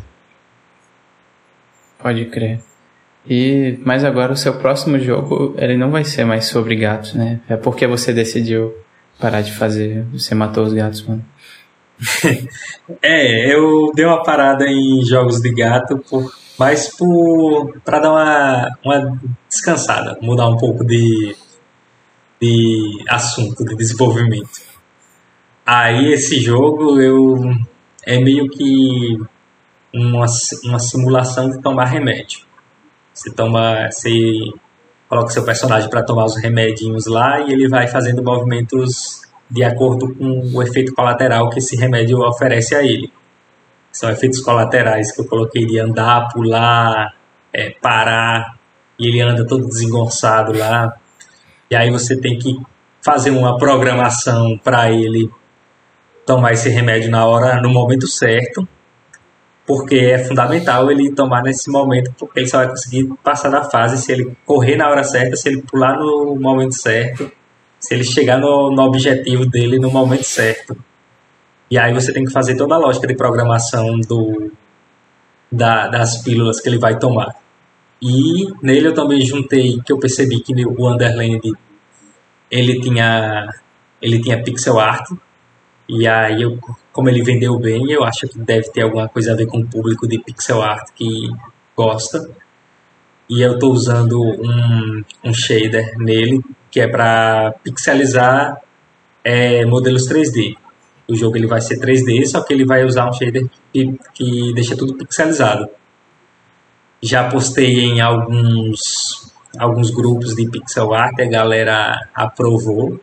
Pode 1.98 2.26
crer. 2.26 2.60
E 3.28 3.78
mas 3.84 4.04
agora 4.04 4.32
o 4.32 4.36
seu 4.36 4.54
próximo 4.54 4.98
jogo 4.98 5.54
ele 5.56 5.76
não 5.76 5.90
vai 5.90 6.04
ser 6.04 6.24
mais 6.24 6.46
sobre 6.46 6.76
gatos, 6.76 7.14
né? 7.14 7.40
É 7.48 7.56
porque 7.56 7.86
você 7.86 8.12
decidiu 8.12 8.74
parar 9.18 9.40
de 9.40 9.52
fazer, 9.52 10.04
você 10.12 10.34
matou 10.34 10.64
os 10.64 10.72
gatos, 10.72 11.06
mano. 11.06 11.24
é, 13.00 13.54
eu 13.54 13.92
dei 13.94 14.04
uma 14.04 14.22
parada 14.22 14.66
em 14.66 15.02
jogos 15.04 15.40
de 15.40 15.54
gato, 15.54 15.98
por, 15.98 16.32
mas 16.58 16.94
por 16.94 17.78
para 17.84 18.00
dar 18.00 18.10
uma, 18.10 18.78
uma 18.84 19.20
descansada, 19.48 20.18
mudar 20.20 20.48
um 20.48 20.56
pouco 20.56 20.84
de, 20.84 21.34
de 22.40 23.04
assunto, 23.08 23.64
de 23.64 23.74
desenvolvimento. 23.74 24.60
Aí 25.64 26.12
esse 26.12 26.40
jogo 26.40 27.00
eu 27.00 27.40
é 28.04 28.18
meio 28.18 28.50
que 28.50 29.18
uma, 29.94 30.26
uma 30.64 30.78
simulação 30.78 31.48
de 31.48 31.62
tomar 31.62 31.86
remédio. 31.86 32.40
Você 33.14 33.32
toma, 33.32 33.88
você 33.90 34.50
coloca 35.08 35.30
seu 35.30 35.44
personagem 35.44 35.88
para 35.88 36.02
tomar 36.02 36.24
os 36.24 36.36
remedinhos 36.36 37.06
lá 37.06 37.40
e 37.40 37.52
ele 37.52 37.68
vai 37.68 37.86
fazendo 37.86 38.22
movimentos 38.22 39.22
de 39.48 39.62
acordo 39.62 40.12
com 40.14 40.40
o 40.52 40.60
efeito 40.60 40.92
colateral 40.92 41.48
que 41.48 41.60
esse 41.60 41.76
remédio 41.76 42.18
oferece 42.18 42.74
a 42.74 42.82
ele. 42.82 43.12
São 43.92 44.10
efeitos 44.10 44.40
colaterais 44.40 45.14
que 45.14 45.20
eu 45.20 45.28
coloquei 45.28 45.64
de 45.64 45.78
andar, 45.78 46.28
pular, 46.32 47.14
é, 47.52 47.70
parar, 47.70 48.58
e 48.98 49.06
ele 49.06 49.20
anda 49.20 49.46
todo 49.46 49.66
desengonçado 49.66 50.52
lá. 50.52 50.96
E 51.70 51.76
aí 51.76 51.90
você 51.90 52.16
tem 52.16 52.36
que 52.36 52.60
fazer 53.00 53.30
uma 53.30 53.56
programação 53.56 54.58
para 54.58 54.90
ele 54.90 55.30
tomar 56.26 56.52
esse 56.52 56.68
remédio 56.68 57.10
na 57.10 57.24
hora, 57.26 57.60
no 57.60 57.68
momento 57.68 58.08
certo, 58.08 58.66
porque 59.66 59.96
é 59.96 60.18
fundamental 60.18 60.90
ele 60.90 61.12
tomar 61.12 61.42
nesse 61.42 61.70
momento, 61.70 62.12
porque 62.18 62.40
ele 62.40 62.46
só 62.48 62.58
vai 62.58 62.68
conseguir 62.68 63.12
passar 63.22 63.50
da 63.50 63.64
fase 63.64 64.02
se 64.02 64.12
ele 64.12 64.36
correr 64.44 64.76
na 64.76 64.88
hora 64.88 65.02
certa, 65.02 65.36
se 65.36 65.48
ele 65.48 65.62
pular 65.62 65.98
no 65.98 66.36
momento 66.36 66.74
certo, 66.74 67.30
se 67.80 67.94
ele 67.94 68.04
chegar 68.04 68.38
no, 68.38 68.70
no 68.70 68.82
objetivo 68.82 69.46
dele 69.46 69.78
no 69.78 69.90
momento 69.90 70.24
certo. 70.24 70.76
E 71.70 71.78
aí 71.78 71.92
você 71.94 72.12
tem 72.12 72.24
que 72.24 72.32
fazer 72.32 72.56
toda 72.56 72.74
a 72.74 72.78
lógica 72.78 73.06
de 73.06 73.14
programação 73.14 73.98
do, 74.00 74.52
da, 75.50 75.88
das 75.88 76.22
pílulas 76.22 76.60
que 76.60 76.68
ele 76.68 76.78
vai 76.78 76.98
tomar. 76.98 77.34
E 78.02 78.52
nele 78.62 78.88
eu 78.88 78.94
também 78.94 79.22
juntei 79.22 79.80
que 79.80 79.92
eu 79.92 79.98
percebi 79.98 80.40
que 80.40 80.52
o 80.66 80.82
Wonderland 80.82 81.52
ele 82.50 82.80
tinha 82.80 83.48
ele 84.00 84.20
tinha 84.20 84.42
pixel 84.42 84.78
art 84.78 85.08
e 85.88 86.06
aí 86.06 86.42
eu 86.42 86.58
como 86.94 87.08
ele 87.08 87.24
vendeu 87.24 87.58
bem, 87.58 87.90
eu 87.90 88.04
acho 88.04 88.28
que 88.28 88.38
deve 88.38 88.70
ter 88.70 88.82
alguma 88.82 89.08
coisa 89.08 89.32
a 89.32 89.36
ver 89.36 89.46
com 89.46 89.58
o 89.58 89.66
público 89.66 90.06
de 90.06 90.16
pixel 90.16 90.62
art 90.62 90.90
que 90.94 91.28
gosta. 91.76 92.30
E 93.28 93.42
eu 93.42 93.54
estou 93.54 93.72
usando 93.72 94.22
um, 94.22 95.02
um 95.24 95.34
shader 95.34 95.98
nele, 95.98 96.40
que 96.70 96.78
é 96.78 96.86
para 96.86 97.52
pixelizar 97.64 98.62
é, 99.24 99.66
modelos 99.66 100.08
3D. 100.08 100.56
O 101.08 101.16
jogo 101.16 101.36
ele 101.36 101.48
vai 101.48 101.60
ser 101.60 101.80
3D, 101.80 102.26
só 102.26 102.42
que 102.42 102.52
ele 102.54 102.64
vai 102.64 102.84
usar 102.84 103.08
um 103.08 103.12
shader 103.12 103.50
que, 103.72 103.98
que 104.14 104.54
deixa 104.54 104.76
tudo 104.76 104.94
pixelizado. 104.94 105.68
Já 107.02 107.28
postei 107.28 107.80
em 107.80 108.00
alguns, 108.00 109.32
alguns 109.58 109.90
grupos 109.90 110.36
de 110.36 110.48
pixel 110.48 110.94
art, 110.94 111.18
a 111.18 111.24
galera 111.24 112.08
aprovou. 112.14 113.00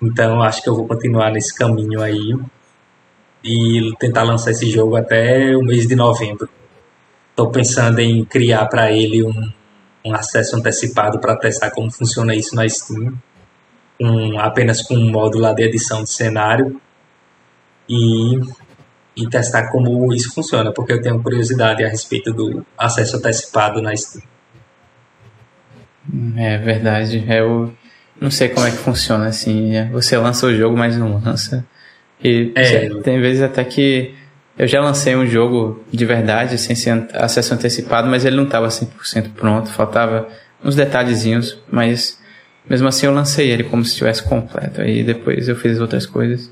Então 0.00 0.42
acho 0.42 0.62
que 0.62 0.68
eu 0.68 0.76
vou 0.76 0.86
continuar 0.86 1.30
nesse 1.30 1.54
caminho 1.56 2.00
aí 2.00 2.34
e 3.44 3.92
tentar 3.98 4.22
lançar 4.22 4.50
esse 4.50 4.70
jogo 4.70 4.96
até 4.96 5.56
o 5.56 5.62
mês 5.62 5.86
de 5.86 5.96
novembro. 5.96 6.48
Estou 7.30 7.50
pensando 7.50 7.98
em 8.00 8.24
criar 8.24 8.66
para 8.66 8.92
ele 8.92 9.22
um, 9.22 9.52
um 10.04 10.14
acesso 10.14 10.56
antecipado 10.56 11.18
para 11.18 11.36
testar 11.36 11.70
como 11.70 11.90
funciona 11.90 12.34
isso 12.34 12.54
na 12.54 12.68
Steam, 12.68 13.14
um, 14.00 14.38
apenas 14.38 14.82
com 14.82 14.94
um 14.94 15.10
módulo 15.10 15.44
lá 15.44 15.52
de 15.52 15.62
edição 15.62 16.02
de 16.02 16.10
cenário 16.10 16.80
e, 17.88 18.40
e 19.16 19.28
testar 19.28 19.70
como 19.70 20.12
isso 20.12 20.32
funciona, 20.34 20.72
porque 20.72 20.92
eu 20.92 21.00
tenho 21.00 21.22
curiosidade 21.22 21.84
a 21.84 21.88
respeito 21.88 22.32
do 22.32 22.64
acesso 22.76 23.16
antecipado 23.16 23.80
na 23.80 23.96
Steam. 23.96 24.24
É 26.36 26.56
verdade, 26.58 27.24
eu 27.28 27.72
não 28.20 28.30
sei 28.30 28.48
como 28.48 28.66
é 28.66 28.70
que 28.70 28.76
funciona 28.76 29.26
assim. 29.26 29.72
Você 29.92 30.16
lança 30.16 30.46
o 30.46 30.54
jogo, 30.54 30.76
mas 30.76 30.96
não 30.96 31.20
lança. 31.24 31.64
E 32.22 32.52
é. 32.54 32.88
tem 33.00 33.20
vezes 33.20 33.42
até 33.42 33.64
que 33.64 34.14
eu 34.58 34.66
já 34.66 34.80
lancei 34.80 35.14
um 35.14 35.26
jogo 35.26 35.84
de 35.90 36.04
verdade, 36.04 36.58
sem 36.58 36.74
acesso 37.14 37.54
antecipado, 37.54 38.08
mas 38.08 38.24
ele 38.24 38.36
não 38.36 38.44
estava 38.44 38.66
100% 38.66 39.32
pronto, 39.34 39.70
faltava 39.70 40.28
uns 40.64 40.74
detalhezinhos, 40.74 41.58
mas 41.70 42.18
mesmo 42.68 42.88
assim 42.88 43.06
eu 43.06 43.12
lancei 43.12 43.50
ele 43.50 43.62
como 43.62 43.84
se 43.84 43.92
estivesse 43.92 44.22
completo. 44.22 44.80
Aí 44.80 45.04
depois 45.04 45.48
eu 45.48 45.54
fiz 45.54 45.78
outras 45.78 46.06
coisas. 46.06 46.50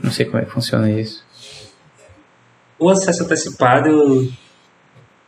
Não 0.00 0.12
sei 0.12 0.26
como 0.26 0.38
é 0.38 0.44
que 0.44 0.52
funciona 0.52 0.90
isso. 0.90 1.24
O 2.78 2.88
acesso 2.88 3.24
antecipado, 3.24 3.88
eu, 3.88 4.28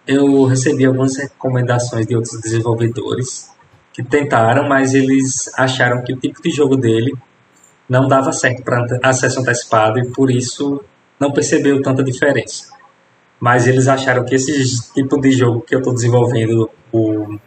eu 0.07 0.45
recebi 0.45 0.87
algumas 0.87 1.17
recomendações 1.17 2.07
de 2.07 2.15
outros 2.15 2.41
desenvolvedores 2.41 3.52
que 3.93 4.03
tentaram, 4.03 4.69
mas 4.69 4.95
eles 4.95 5.51
acharam 5.57 6.03
que 6.03 6.13
o 6.13 6.17
tipo 6.17 6.43
de 6.43 6.51
jogo 6.51 6.77
dele 6.77 7.13
não 7.89 8.09
dava 8.09 8.33
certo 8.33 8.63
para 8.63 8.87
acesso 9.03 9.41
antecipado 9.41 9.99
e 9.99 10.13
por 10.13 10.31
isso 10.31 10.83
não 11.21 11.31
percebeu 11.31 11.83
tanta 11.83 12.03
diferença. 12.03 12.73
Mas 13.39 13.67
eles 13.67 13.89
acharam 13.89 14.25
que 14.25 14.35
esse 14.35 14.93
tipo 14.93 15.21
de 15.21 15.33
jogo 15.33 15.61
que 15.61 15.75
eu 15.75 15.81
estou 15.81 15.93
desenvolvendo, 15.93 16.71
o, 16.93 17.39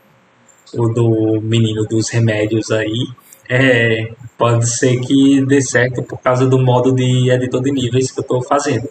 o 0.74 0.89
do 0.89 1.41
menino 1.41 1.84
dos 1.86 2.10
remédios 2.10 2.70
aí, 2.70 3.08
é, 3.50 4.12
pode 4.38 4.70
ser 4.70 5.00
que 5.00 5.43
dê 5.46 5.62
certo 5.62 6.04
por 6.04 6.20
causa 6.20 6.46
do 6.46 6.60
modo 6.60 6.93
de 6.93 7.30
editor 7.32 7.62
de 7.62 7.72
níveis 7.72 8.12
que 8.12 8.20
eu 8.20 8.24
estou 8.24 8.43
fazendo. 8.43 8.89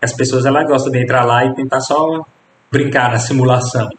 As 0.00 0.12
pessoas 0.12 0.44
elas 0.44 0.66
gostam 0.68 0.92
de 0.92 1.02
entrar 1.02 1.24
lá 1.24 1.44
e 1.44 1.54
tentar 1.54 1.80
só 1.80 2.24
brincar 2.70 3.10
na 3.10 3.18
simulação. 3.18 3.90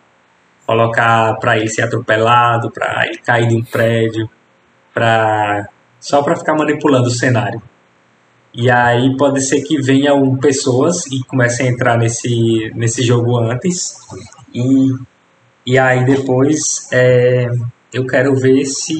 Colocar 0.70 1.34
para 1.39 1.57
ele 1.57 1.67
ser 1.67 1.82
atropelado, 1.82 2.70
para 2.70 3.07
ele 3.07 3.17
cair 3.17 3.47
de 3.47 3.55
um 3.55 3.63
prédio, 3.63 4.30
para 4.93 5.67
só 5.99 6.22
para 6.22 6.36
ficar 6.36 6.53
manipulando 6.53 7.07
o 7.07 7.11
cenário. 7.11 7.59
E 8.53 8.70
aí 8.70 9.17
pode 9.17 9.41
ser 9.41 9.61
que 9.63 9.82
venham 9.82 10.38
pessoas 10.38 11.07
e 11.07 11.24
comecem 11.24 11.67
a 11.67 11.72
entrar 11.72 11.97
nesse, 11.97 12.72
nesse 12.76 13.01
jogo 13.01 13.36
antes. 13.39 13.97
E, 14.53 14.93
e 15.65 15.80
aí 15.80 16.05
depois 16.05 16.88
é, 16.91 17.47
eu 17.91 18.05
quero 18.05 18.36
ver 18.36 18.63
se 18.65 18.93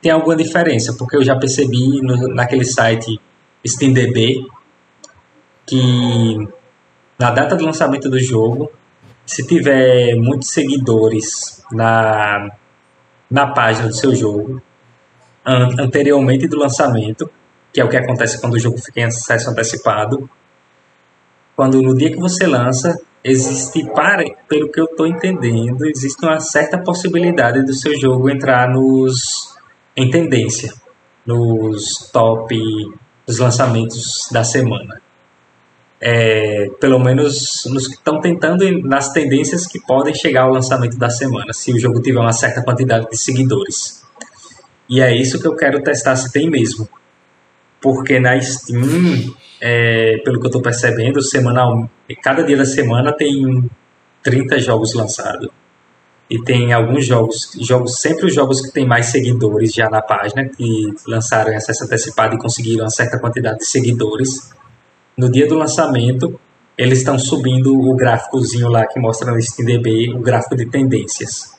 tem 0.00 0.10
alguma 0.10 0.34
diferença, 0.34 0.94
porque 0.94 1.14
eu 1.14 1.22
já 1.22 1.36
percebi 1.36 2.00
no, 2.00 2.34
naquele 2.34 2.64
site 2.64 3.20
SteamDB 3.66 4.46
que 5.66 6.48
na 7.18 7.30
data 7.32 7.54
de 7.54 7.64
lançamento 7.64 8.08
do 8.08 8.18
jogo, 8.18 8.70
se 9.30 9.46
tiver 9.46 10.16
muitos 10.16 10.48
seguidores 10.48 11.64
na, 11.70 12.50
na 13.30 13.46
página 13.46 13.86
do 13.86 13.94
seu 13.94 14.12
jogo, 14.12 14.60
an 15.46 15.68
anteriormente 15.78 16.48
do 16.48 16.58
lançamento, 16.58 17.30
que 17.72 17.80
é 17.80 17.84
o 17.84 17.88
que 17.88 17.96
acontece 17.96 18.40
quando 18.40 18.54
o 18.54 18.58
jogo 18.58 18.78
fica 18.78 18.98
em 18.98 19.04
acesso 19.04 19.48
antecipado, 19.48 20.28
quando 21.54 21.80
no 21.80 21.96
dia 21.96 22.10
que 22.10 22.18
você 22.18 22.44
lança, 22.44 23.00
existe, 23.22 23.84
para, 23.92 24.24
pelo 24.48 24.68
que 24.68 24.80
eu 24.80 24.86
estou 24.86 25.06
entendendo, 25.06 25.86
existe 25.86 26.24
uma 26.24 26.40
certa 26.40 26.76
possibilidade 26.78 27.62
do 27.64 27.72
seu 27.72 27.96
jogo 28.00 28.28
entrar 28.28 28.68
nos 28.68 29.56
em 29.96 30.10
tendência, 30.10 30.74
nos 31.24 32.10
top 32.12 32.58
dos 33.24 33.38
lançamentos 33.38 34.28
da 34.32 34.42
semana 34.42 35.00
é, 36.00 36.70
pelo 36.80 36.98
menos 36.98 37.66
nos 37.66 37.86
que 37.86 37.94
estão 37.94 38.20
tentando 38.20 38.64
nas 38.82 39.12
tendências 39.12 39.66
que 39.66 39.78
podem 39.78 40.14
chegar 40.14 40.42
ao 40.42 40.52
lançamento 40.52 40.96
da 40.96 41.10
semana, 41.10 41.52
se 41.52 41.72
o 41.72 41.78
jogo 41.78 42.00
tiver 42.00 42.18
uma 42.18 42.32
certa 42.32 42.62
quantidade 42.62 43.08
de 43.10 43.18
seguidores. 43.18 44.02
E 44.88 45.00
é 45.00 45.14
isso 45.14 45.40
que 45.40 45.46
eu 45.46 45.54
quero 45.54 45.82
testar 45.82 46.16
se 46.16 46.32
tem 46.32 46.48
mesmo. 46.48 46.88
Porque 47.80 48.18
na 48.18 48.40
Steam, 48.40 49.34
é, 49.60 50.18
pelo 50.24 50.40
que 50.40 50.46
eu 50.46 50.48
estou 50.48 50.62
percebendo, 50.62 51.22
semanal, 51.22 51.88
cada 52.22 52.42
dia 52.42 52.56
da 52.56 52.64
semana 52.64 53.12
tem 53.12 53.70
30 54.22 54.58
jogos 54.58 54.94
lançados. 54.94 55.48
E 56.28 56.40
tem 56.42 56.72
alguns 56.72 57.06
jogos, 57.06 57.56
jogos 57.60 58.00
sempre 58.00 58.26
os 58.26 58.34
jogos 58.34 58.60
que 58.60 58.72
têm 58.72 58.86
mais 58.86 59.06
seguidores 59.06 59.72
já 59.72 59.90
na 59.90 60.00
página, 60.00 60.48
que 60.48 60.86
lançaram 61.06 61.52
em 61.52 61.56
acesso 61.56 61.84
antecipado 61.84 62.34
e 62.34 62.38
conseguiram 62.38 62.84
uma 62.84 62.90
certa 62.90 63.18
quantidade 63.18 63.58
de 63.58 63.66
seguidores 63.66 64.52
no 65.20 65.30
dia 65.30 65.46
do 65.46 65.54
lançamento, 65.54 66.40
eles 66.78 67.00
estão 67.00 67.18
subindo 67.18 67.78
o 67.78 67.94
gráficozinho 67.94 68.68
lá 68.68 68.86
que 68.86 68.98
mostra 68.98 69.30
no 69.30 69.38
SteamDB, 69.38 70.14
o 70.14 70.20
gráfico 70.20 70.56
de 70.56 70.64
tendências. 70.64 71.58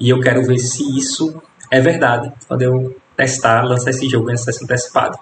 E 0.00 0.10
eu 0.10 0.18
quero 0.20 0.44
ver 0.44 0.58
se 0.58 0.82
isso 0.98 1.40
é 1.70 1.80
verdade 1.80 2.32
quando 2.48 2.62
eu 2.62 3.00
testar, 3.16 3.62
lançar 3.62 3.90
esse 3.90 4.08
jogo 4.08 4.28
em 4.30 4.34
acesso 4.34 4.64
antecipado. 4.64 5.16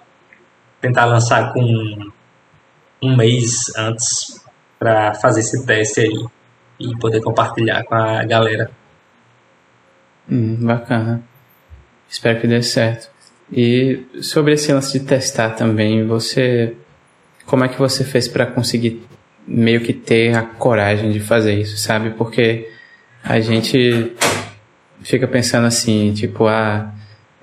Tentar 0.80 1.04
lançar 1.04 1.52
com 1.52 2.11
um 3.02 3.14
mês 3.14 3.70
antes 3.76 4.42
para 4.78 5.12
fazer 5.12 5.40
esse 5.40 5.66
teste 5.66 6.00
aí 6.00 6.26
e 6.78 6.96
poder 6.96 7.20
compartilhar 7.20 7.84
com 7.84 7.94
a 7.94 8.24
galera. 8.24 8.70
Hum, 10.30 10.56
bacana. 10.64 11.22
Espero 12.08 12.40
que 12.40 12.46
dê 12.46 12.62
certo. 12.62 13.11
E 13.52 14.06
sobre 14.22 14.54
esse 14.54 14.72
lance 14.72 14.98
de 14.98 15.04
testar 15.04 15.50
também, 15.50 16.06
você 16.06 16.74
como 17.51 17.64
é 17.64 17.68
que 17.68 17.76
você 17.76 18.05
fez 18.05 18.28
para 18.28 18.46
conseguir 18.46 19.03
meio 19.44 19.80
que 19.80 19.92
ter 19.92 20.36
a 20.36 20.42
coragem 20.42 21.11
de 21.11 21.18
fazer 21.18 21.55
isso, 21.55 21.76
sabe? 21.76 22.11
Porque 22.11 22.68
a 23.24 23.40
gente 23.40 24.12
fica 25.03 25.26
pensando 25.26 25.66
assim, 25.66 26.12
tipo, 26.14 26.46
ah, 26.46 26.94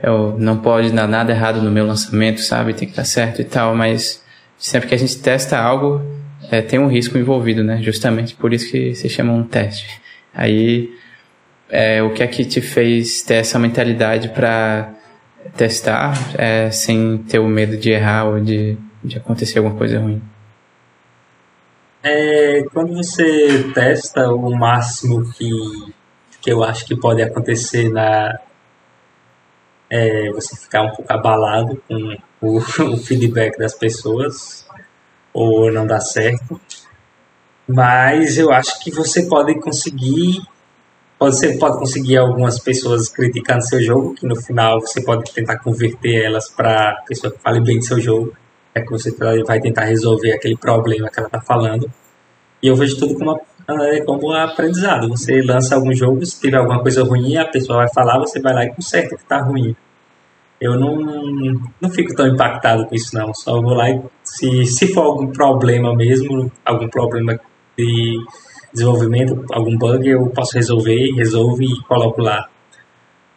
eu 0.01 0.38
não 0.39 0.60
pode 0.60 0.93
dar 0.93 1.10
nada 1.10 1.34
errado 1.34 1.62
no 1.62 1.70
meu 1.70 1.86
lançamento, 1.86 2.39
sabe? 2.39 2.74
Tem 2.74 2.88
que 2.88 2.93
estar 2.93 3.03
certo 3.03 3.41
e 3.41 3.43
tal, 3.43 3.76
mas 3.76 4.24
sempre 4.58 4.88
que 4.88 4.95
a 4.95 4.97
gente 4.97 5.20
testa 5.20 5.60
algo, 5.60 6.01
é, 6.49 6.62
tem 6.62 6.80
um 6.80 6.88
risco 6.88 7.18
envolvido, 7.18 7.62
né? 7.62 7.82
Justamente 7.82 8.34
por 8.34 8.53
isso 8.53 8.72
que 8.72 8.95
se 8.95 9.10
chama 9.10 9.34
um 9.34 9.43
teste. 9.43 9.99
Aí, 10.34 10.89
é, 11.70 12.01
o 12.01 12.14
que 12.14 12.24
é 12.24 12.28
que 12.28 12.45
te 12.45 12.62
fez 12.62 13.24
ter 13.24 13.36
essa 13.36 13.60
mentalidade 13.60 14.30
para 14.30 14.89
testar 15.58 16.18
é, 16.38 16.72
sem 16.72 17.18
ter 17.28 17.39
o 17.39 17.47
medo 17.49 17.76
de 17.76 17.89
errar 17.89 18.24
ou 18.24 18.39
de 18.39 18.78
de 19.08 19.18
acontecer 19.18 19.60
alguma 19.60 19.78
coisa 19.78 19.99
ruim? 19.99 20.22
É, 22.03 22.64
quando 22.74 22.95
você 22.95 23.72
testa 23.74 24.32
o 24.32 24.55
máximo 24.55 25.30
que, 25.34 25.49
que 26.41 26.51
eu 26.51 26.64
acho 26.64 26.86
que 26.86 26.95
pode 26.95 27.22
acontecer 27.22 27.89
na 27.89 28.39
é, 29.89 30.32
você 30.32 30.55
ficar 30.55 30.84
um 30.84 30.91
pouco 30.91 31.12
abalado 31.12 31.82
com 31.88 32.18
o, 32.41 32.58
o 32.93 32.97
feedback 32.97 33.58
das 33.58 33.74
pessoas 33.74 34.68
ou 35.34 35.72
não 35.72 35.86
dá 35.86 35.99
certo. 35.99 36.60
Mas 37.68 38.38
eu 38.38 38.51
acho 38.51 38.80
que 38.80 38.91
você 38.91 39.24
pode 39.24 39.60
conseguir 39.60 40.41
você 41.20 41.58
pode 41.58 41.80
conseguir 41.80 42.18
algumas 42.18 42.60
pessoas 42.60 43.10
criticando 43.10 43.66
seu 43.66 43.82
jogo, 43.82 44.14
que 44.14 44.26
no 44.28 44.36
final 44.36 44.80
você 44.80 45.01
pode 45.01 45.34
tentar 45.34 45.58
converter 45.58 46.26
elas 46.26 46.47
para 46.47 47.03
pessoa 47.08 47.34
que 47.34 47.39
fale 47.39 47.60
bem 47.60 47.80
do 47.80 47.86
seu 47.86 47.99
jogo 47.99 48.36
é 48.78 48.82
que 48.82 48.91
você 48.91 49.11
vai 49.45 49.59
tentar 49.59 49.86
resolver 49.86 50.34
aquele 50.34 50.57
problema 50.57 51.09
que 51.09 51.19
ela 51.19 51.28
está 51.28 51.41
falando. 51.41 51.91
E 52.61 52.67
eu 52.67 52.75
vejo 52.75 52.97
tudo 52.97 53.15
como, 53.15 53.39
é, 53.67 54.01
como 54.01 54.30
um 54.30 54.34
aprendizado. 54.34 55.09
Você 55.09 55.41
lança 55.41 55.75
algum 55.75 55.93
jogo, 55.93 56.25
se 56.25 56.39
tiver 56.39 56.57
alguma 56.57 56.82
coisa 56.82 57.03
ruim, 57.03 57.38
a 57.38 57.45
pessoa 57.45 57.80
vai 57.80 57.89
falar, 57.93 58.19
você 58.19 58.39
vai 58.39 58.53
lá 58.53 58.65
e 58.65 58.73
conserta 58.73 59.15
o 59.15 59.17
que 59.17 59.23
está 59.23 59.41
ruim. 59.41 59.75
Eu 60.59 60.80
não, 60.80 60.95
não 61.80 61.89
fico 61.91 62.15
tão 62.15 62.28
impactado 62.28 62.86
com 62.86 62.95
isso, 62.95 63.15
não. 63.15 63.34
Só 63.34 63.61
vou 63.61 63.73
lá 63.73 63.89
e, 63.89 64.01
se, 64.23 64.65
se 64.65 64.93
for 64.93 65.01
algum 65.01 65.28
problema 65.28 65.95
mesmo, 65.95 66.51
algum 66.65 66.89
problema 66.89 67.39
de 67.78 68.17
desenvolvimento, 68.73 69.45
algum 69.51 69.78
bug, 69.78 70.07
eu 70.07 70.28
posso 70.30 70.55
resolver, 70.55 71.11
resolvo 71.13 71.61
e 71.61 71.80
coloco 71.84 72.21
lá 72.21 72.49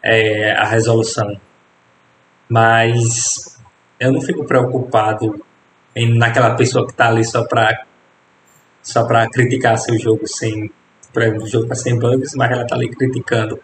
é, 0.03 0.51
a 0.51 0.65
resolução. 0.65 1.39
Mas 2.49 3.50
eu 4.01 4.11
não 4.11 4.19
fico 4.19 4.43
preocupado 4.43 5.45
em, 5.95 6.17
naquela 6.17 6.55
pessoa 6.55 6.85
que 6.85 6.91
está 6.91 7.07
ali 7.07 7.23
só 7.23 7.45
para 7.45 7.85
só 8.81 9.05
para 9.05 9.29
criticar 9.29 9.77
seu 9.77 9.97
jogo 9.99 10.27
sem 10.27 10.71
o 11.15 11.45
jogo 11.45 11.67
tá 11.67 11.75
sem 11.75 11.99
bugs, 11.99 12.33
mas 12.35 12.51
ela 12.51 12.63
está 12.63 12.75
ali 12.75 12.89
criticando. 12.89 13.59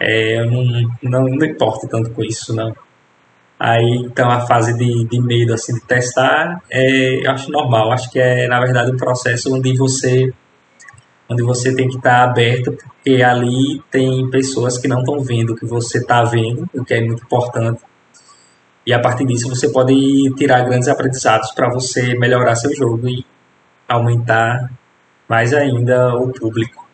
É, 0.00 0.40
eu 0.40 0.50
não, 0.50 0.64
não, 1.02 1.28
não 1.28 1.46
importo 1.46 1.86
tanto 1.86 2.10
com 2.10 2.24
isso, 2.24 2.54
não. 2.54 2.74
Aí, 3.60 4.02
então, 4.04 4.30
a 4.30 4.40
fase 4.46 4.76
de, 4.76 5.04
de 5.04 5.20
medo, 5.20 5.52
assim, 5.52 5.74
de 5.74 5.82
testar, 5.82 6.62
é, 6.70 7.26
eu 7.26 7.30
acho 7.30 7.50
normal. 7.50 7.92
Acho 7.92 8.10
que 8.10 8.18
é, 8.18 8.48
na 8.48 8.60
verdade, 8.60 8.90
um 8.90 8.96
processo 8.96 9.54
onde 9.54 9.76
você 9.76 10.32
onde 11.28 11.42
você 11.42 11.74
tem 11.74 11.88
que 11.88 11.96
estar 11.96 12.18
tá 12.18 12.24
aberto, 12.24 12.72
porque 12.72 13.22
ali 13.22 13.82
tem 13.90 14.28
pessoas 14.30 14.78
que 14.78 14.88
não 14.88 15.00
estão 15.00 15.20
vendo 15.20 15.50
o 15.50 15.56
que 15.56 15.66
você 15.66 15.98
está 15.98 16.24
vendo, 16.24 16.68
o 16.74 16.84
que 16.84 16.94
é 16.94 17.00
muito 17.00 17.22
importante. 17.22 17.80
E 18.86 18.92
a 18.92 19.00
partir 19.00 19.26
disso 19.26 19.48
você 19.48 19.68
pode 19.70 19.94
tirar 20.36 20.62
grandes 20.62 20.88
aprendizados 20.88 21.52
para 21.52 21.70
você 21.70 22.14
melhorar 22.18 22.54
seu 22.54 22.74
jogo 22.74 23.08
e 23.08 23.24
aumentar 23.88 24.70
mais 25.28 25.54
ainda 25.54 26.14
o 26.16 26.30
público. 26.32 26.86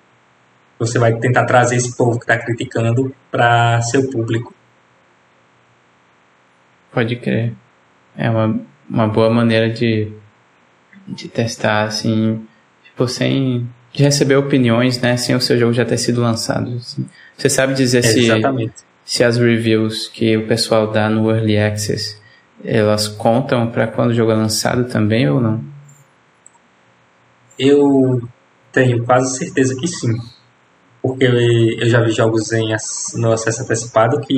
Você 0.79 0.99
vai 0.99 1.15
tentar 1.19 1.45
trazer 1.45 1.77
esse 1.77 1.97
povo 1.97 2.19
que 2.19 2.25
está 2.25 2.39
criticando 2.39 3.15
para 3.31 3.83
seu 3.83 4.09
público. 4.09 4.55
Pode 6.93 7.17
crer. 7.17 7.55
É 8.17 8.31
uma, 8.31 8.61
uma 8.89 9.09
boa 9.09 9.31
maneira 9.31 9.69
de, 9.69 10.13
de 11.07 11.29
testar, 11.29 11.85
assim, 11.85 12.47
tipo, 12.85 13.07
sem 13.09 13.69
de 13.93 14.05
receber 14.05 14.37
opiniões, 14.37 15.01
né, 15.01 15.17
sem 15.17 15.35
o 15.35 15.41
seu 15.41 15.59
jogo 15.59 15.73
já 15.73 15.85
ter 15.85 15.99
sido 15.99 16.21
lançado. 16.21 16.73
Assim. 16.77 17.05
Você 17.37 17.51
sabe 17.51 17.75
dizer 17.75 17.99
é, 17.99 18.03
se 18.03 18.21
exatamente 18.21 18.90
se 19.05 19.25
as 19.25 19.37
reviews 19.37 20.09
que 20.09 20.37
o 20.37 20.47
pessoal 20.47 20.91
dá 20.91 21.09
no 21.09 21.31
Early 21.31 21.59
Access, 21.59 22.21
elas 22.65 23.09
contam 23.09 23.71
para 23.71 23.87
quando 23.87 24.11
o 24.11 24.15
jogo 24.15 24.33
é 24.33 24.35
lançado 24.35 24.85
também 24.85 25.29
ou 25.29 25.41
não? 25.41 25.63
Eu 27.59 28.23
tenho 28.73 29.05
quase 29.05 29.39
certeza 29.39 29.77
que 29.77 29.87
sim. 29.87 30.15
Porque 31.03 31.25
eu 31.25 31.87
já 31.87 32.03
vi 32.03 32.11
jogos 32.11 32.53
em, 32.53 32.75
no 33.15 33.33
acesso 33.33 33.63
antecipado 33.63 34.21
que 34.21 34.37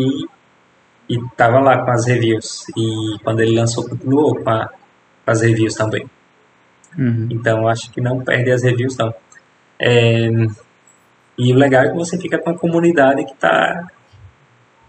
e 1.08 1.18
tava 1.36 1.60
lá 1.60 1.84
com 1.84 1.90
as 1.90 2.06
reviews. 2.06 2.64
E 2.76 3.18
quando 3.22 3.40
ele 3.40 3.56
lançou, 3.56 3.88
continuou 3.88 4.34
com, 4.36 4.48
a, 4.48 4.68
com 5.24 5.30
as 5.30 5.42
reviews 5.42 5.74
também. 5.74 6.08
Uhum. 6.96 7.28
Então 7.30 7.68
acho 7.68 7.90
que 7.90 8.00
não 8.00 8.20
perde 8.20 8.50
as 8.50 8.62
reviews, 8.62 8.96
não. 8.96 9.12
É, 9.78 10.28
e 11.36 11.52
o 11.52 11.56
legal 11.56 11.84
é 11.84 11.88
que 11.90 11.96
você 11.96 12.18
fica 12.18 12.38
com 12.38 12.50
a 12.50 12.58
comunidade 12.58 13.24
que 13.24 13.32
está 13.32 13.86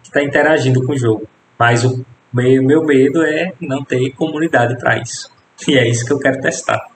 está 0.04 0.22
interagindo 0.22 0.86
com 0.86 0.94
o 0.94 0.98
jogo. 0.98 1.28
Mas 1.58 1.84
o 1.84 2.06
meu, 2.34 2.64
meu 2.64 2.84
medo 2.84 3.24
é 3.24 3.54
não 3.60 3.84
ter 3.84 4.12
comunidade 4.12 4.78
para 4.78 4.98
isso. 5.00 5.32
E 5.68 5.78
é 5.78 5.88
isso 5.88 6.06
que 6.06 6.14
eu 6.14 6.20
quero 6.20 6.42
testar. 6.42 6.88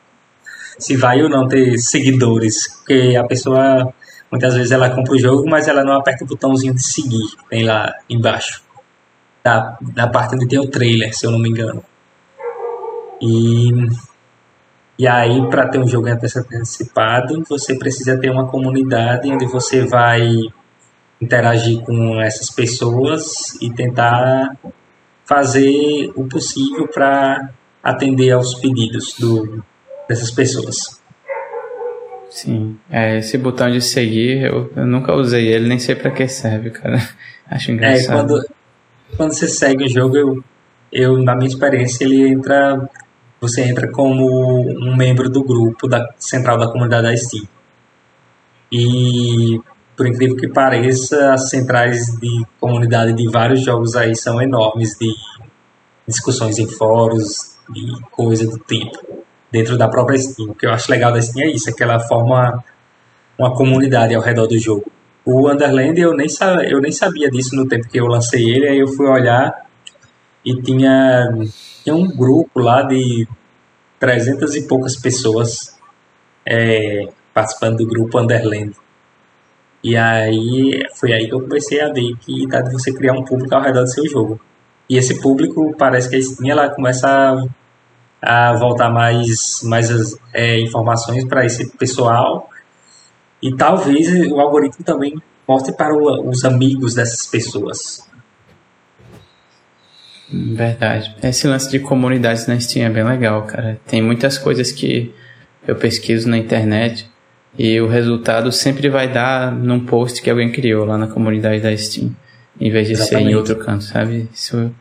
Se 0.78 0.96
vai 0.96 1.22
ou 1.22 1.30
não 1.30 1.48
ter 1.48 1.78
seguidores, 1.78 2.68
porque 2.68 3.16
a 3.16 3.24
pessoa 3.24 3.94
muitas 4.32 4.56
vezes 4.56 4.72
ela 4.72 4.90
compra 4.90 5.14
o 5.14 5.20
jogo, 5.20 5.50
mas 5.50 5.68
ela 5.68 5.84
não 5.84 5.94
aperta 5.94 6.24
o 6.24 6.28
botãozinho 6.28 6.74
de 6.74 6.84
seguir, 6.84 7.28
tem 7.50 7.64
lá 7.64 7.94
embaixo. 8.10 8.62
Da, 9.44 9.78
da 9.82 10.08
parte 10.08 10.36
onde 10.36 10.48
tem 10.48 10.60
o 10.60 10.68
trailer, 10.70 11.16
se 11.16 11.26
eu 11.26 11.32
não 11.32 11.40
me 11.40 11.50
engano. 11.50 11.84
E, 13.22 13.72
e 15.00 15.08
aí, 15.08 15.48
para 15.50 15.70
ter 15.70 15.80
um 15.80 15.88
jogo 15.88 16.08
antecipado, 16.08 17.44
você 17.48 17.76
precisa 17.78 18.20
ter 18.20 18.30
uma 18.30 18.48
comunidade 18.48 19.32
onde 19.32 19.46
você 19.46 19.86
vai 19.86 20.28
interagir 21.22 21.82
com 21.82 22.22
essas 22.22 22.50
pessoas 22.50 23.60
e 23.62 23.72
tentar 23.72 24.56
fazer 25.26 26.12
o 26.16 26.26
possível 26.26 26.88
para 26.88 27.50
atender 27.84 28.32
aos 28.32 28.54
pedidos 28.56 29.16
do, 29.20 29.64
dessas 30.08 30.32
pessoas. 30.32 31.02
Sim, 32.30 32.78
é, 32.90 33.18
esse 33.18 33.38
botão 33.38 33.70
de 33.72 33.82
seguir, 33.82 34.44
eu, 34.44 34.72
eu 34.76 34.86
nunca 34.86 35.14
usei 35.14 35.48
ele, 35.48 35.68
nem 35.68 35.80
sei 35.80 35.96
para 35.96 36.12
que 36.12 36.28
serve, 36.28 36.70
cara. 36.72 36.98
Acho 37.50 37.72
engraçado. 37.72 38.38
É, 38.38 38.42
quando, 38.42 38.50
quando 39.16 39.34
você 39.34 39.48
segue 39.48 39.86
o 39.86 39.90
jogo, 39.90 40.18
eu, 40.18 40.44
eu, 40.92 41.18
na 41.24 41.36
minha 41.36 41.48
experiência, 41.48 42.04
ele 42.04 42.28
entra. 42.28 42.90
Você 43.40 43.62
entra 43.64 43.88
como 43.92 44.62
um 44.62 44.96
membro 44.96 45.30
do 45.30 45.44
grupo 45.44 45.88
da 45.88 46.14
central 46.18 46.58
da 46.58 46.68
comunidade 46.68 47.08
da 47.08 47.16
Steam. 47.16 47.48
E 48.72 49.62
por 49.98 50.06
incrível 50.06 50.38
que 50.38 50.48
pareça, 50.48 51.34
as 51.34 51.50
centrais 51.50 52.16
de 52.20 52.46
comunidade 52.60 53.14
de 53.14 53.28
vários 53.28 53.62
jogos 53.62 53.96
aí 53.96 54.16
são 54.16 54.40
enormes 54.40 54.96
de 55.00 55.12
discussões 56.08 56.60
em 56.60 56.68
fóruns 56.68 57.58
e 57.76 58.00
coisa 58.12 58.46
do 58.46 58.60
tipo 58.60 59.26
dentro 59.52 59.76
da 59.76 59.88
própria 59.88 60.20
Steam. 60.20 60.52
O 60.52 60.54
que 60.54 60.68
eu 60.68 60.72
acho 60.72 60.92
legal 60.92 61.12
da 61.12 61.20
Steam 61.20 61.48
é 61.48 61.52
isso, 61.52 61.68
é 61.68 61.74
que 61.74 61.82
ela 61.82 62.00
forma 62.00 62.64
uma 63.40 63.56
comunidade 63.56 64.14
ao 64.14 64.22
redor 64.22 64.46
do 64.46 64.58
jogo. 64.60 64.86
O 65.26 65.50
Underland 65.50 66.00
eu 66.00 66.16
nem, 66.16 66.28
eu 66.70 66.80
nem 66.80 66.92
sabia 66.92 67.30
disso 67.30 67.56
no 67.56 67.68
tempo 67.68 67.90
que 67.90 68.00
eu 68.00 68.06
lancei 68.06 68.48
ele, 68.48 68.70
aí 68.70 68.80
eu 68.80 68.88
fui 68.88 69.08
olhar 69.08 69.68
e 70.46 70.62
tinha, 70.62 71.28
tinha 71.84 71.96
um 71.96 72.08
grupo 72.08 72.60
lá 72.60 72.84
de 72.84 73.28
300 74.00 74.56
e 74.56 74.68
poucas 74.68 74.96
pessoas 74.96 75.76
é, 76.46 77.10
participando 77.34 77.78
do 77.78 77.88
grupo 77.88 78.20
Underland. 78.20 78.74
E 79.84 79.96
aí 79.96 80.84
foi 80.96 81.14
aí 81.14 81.28
que 81.28 81.34
eu 81.34 81.42
comecei 81.42 81.82
a 81.82 81.92
ver 81.92 82.16
que 82.18 82.48
dá 82.48 82.62
de 82.62 82.74
você 82.74 82.92
criar 82.94 83.14
um 83.14 83.24
público 83.24 83.54
ao 83.56 83.62
redor 83.62 83.84
do 83.84 83.90
seu 83.90 84.08
jogo. 84.08 84.40
E 84.90 84.98
esse 84.98 85.22
público 85.22 85.76
parece 85.78 86.10
que 86.10 86.16
a 86.16 86.22
Steam 86.22 86.50
ela 86.50 86.70
começa 86.70 87.08
a, 88.22 88.50
a 88.50 88.54
voltar 88.54 88.90
mais, 88.90 89.62
mais 89.64 90.18
é, 90.34 90.60
informações 90.60 91.26
para 91.26 91.46
esse 91.46 91.70
pessoal. 91.78 92.50
E 93.42 93.56
talvez 93.56 94.08
o 94.32 94.40
algoritmo 94.40 94.84
também 94.84 95.22
mostre 95.48 95.76
para 95.76 95.94
o, 95.94 96.30
os 96.30 96.44
amigos 96.44 96.96
dessas 96.96 97.26
pessoas. 97.28 98.08
Verdade. 100.30 101.16
Esse 101.24 101.48
lance 101.48 101.70
de 101.70 101.80
comunidades 101.80 102.48
na 102.48 102.60
Steam 102.60 102.86
é 102.86 102.90
bem 102.90 103.04
legal, 103.04 103.44
cara. 103.44 103.80
Tem 103.88 104.02
muitas 104.02 104.38
coisas 104.38 104.72
que 104.72 105.14
eu 105.66 105.76
pesquiso 105.76 106.28
na 106.30 106.38
internet 106.38 107.10
e 107.58 107.82
o 107.82 107.88
resultado 107.88 108.52
sempre 108.52 108.88
vai 108.88 109.12
dar 109.12 109.52
num 109.52 109.84
post 109.86 110.22
que 110.22 110.30
alguém 110.30 110.52
criou 110.52 110.86
lá 110.86 110.98
na 110.98 111.08
comunidade 111.08 111.60
da 111.62 111.76
Steam, 111.76 112.16
em 112.60 112.70
vez 112.70 112.88
de 112.88 112.94
Exatamente. 112.94 113.26
ser 113.26 113.32
em 113.32 113.36
outro 113.36 113.56
canto, 113.56 113.84
sabe? 113.84 114.30
Isso 114.32 114.72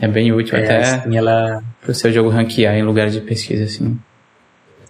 é 0.00 0.08
bem 0.08 0.32
útil 0.32 0.58
é, 0.58 0.64
até 0.64 1.16
ela... 1.16 1.62
para 1.80 1.90
o 1.90 1.94
seu 1.94 2.12
jogo 2.12 2.28
ranquear 2.28 2.74
em 2.74 2.82
lugar 2.82 3.10
de 3.10 3.20
pesquisa, 3.20 3.64
assim. 3.64 3.98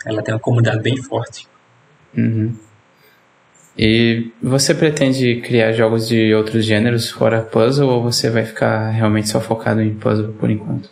Ela 0.04 0.22
tem 0.22 0.32
uma 0.34 0.40
comunidade 0.40 0.80
bem 0.80 0.96
forte. 0.96 1.46
Uhum. 2.16 2.54
E 3.78 4.32
você 4.42 4.74
pretende 4.74 5.42
criar 5.42 5.72
jogos 5.72 6.08
de 6.08 6.34
outros 6.34 6.64
gêneros 6.64 7.10
fora 7.10 7.42
puzzle 7.42 7.90
ou 7.90 8.02
você 8.02 8.30
vai 8.30 8.44
ficar 8.46 8.88
realmente 8.88 9.28
só 9.28 9.38
focado 9.38 9.82
em 9.82 9.94
puzzle 9.94 10.32
por 10.32 10.50
enquanto? 10.50 10.88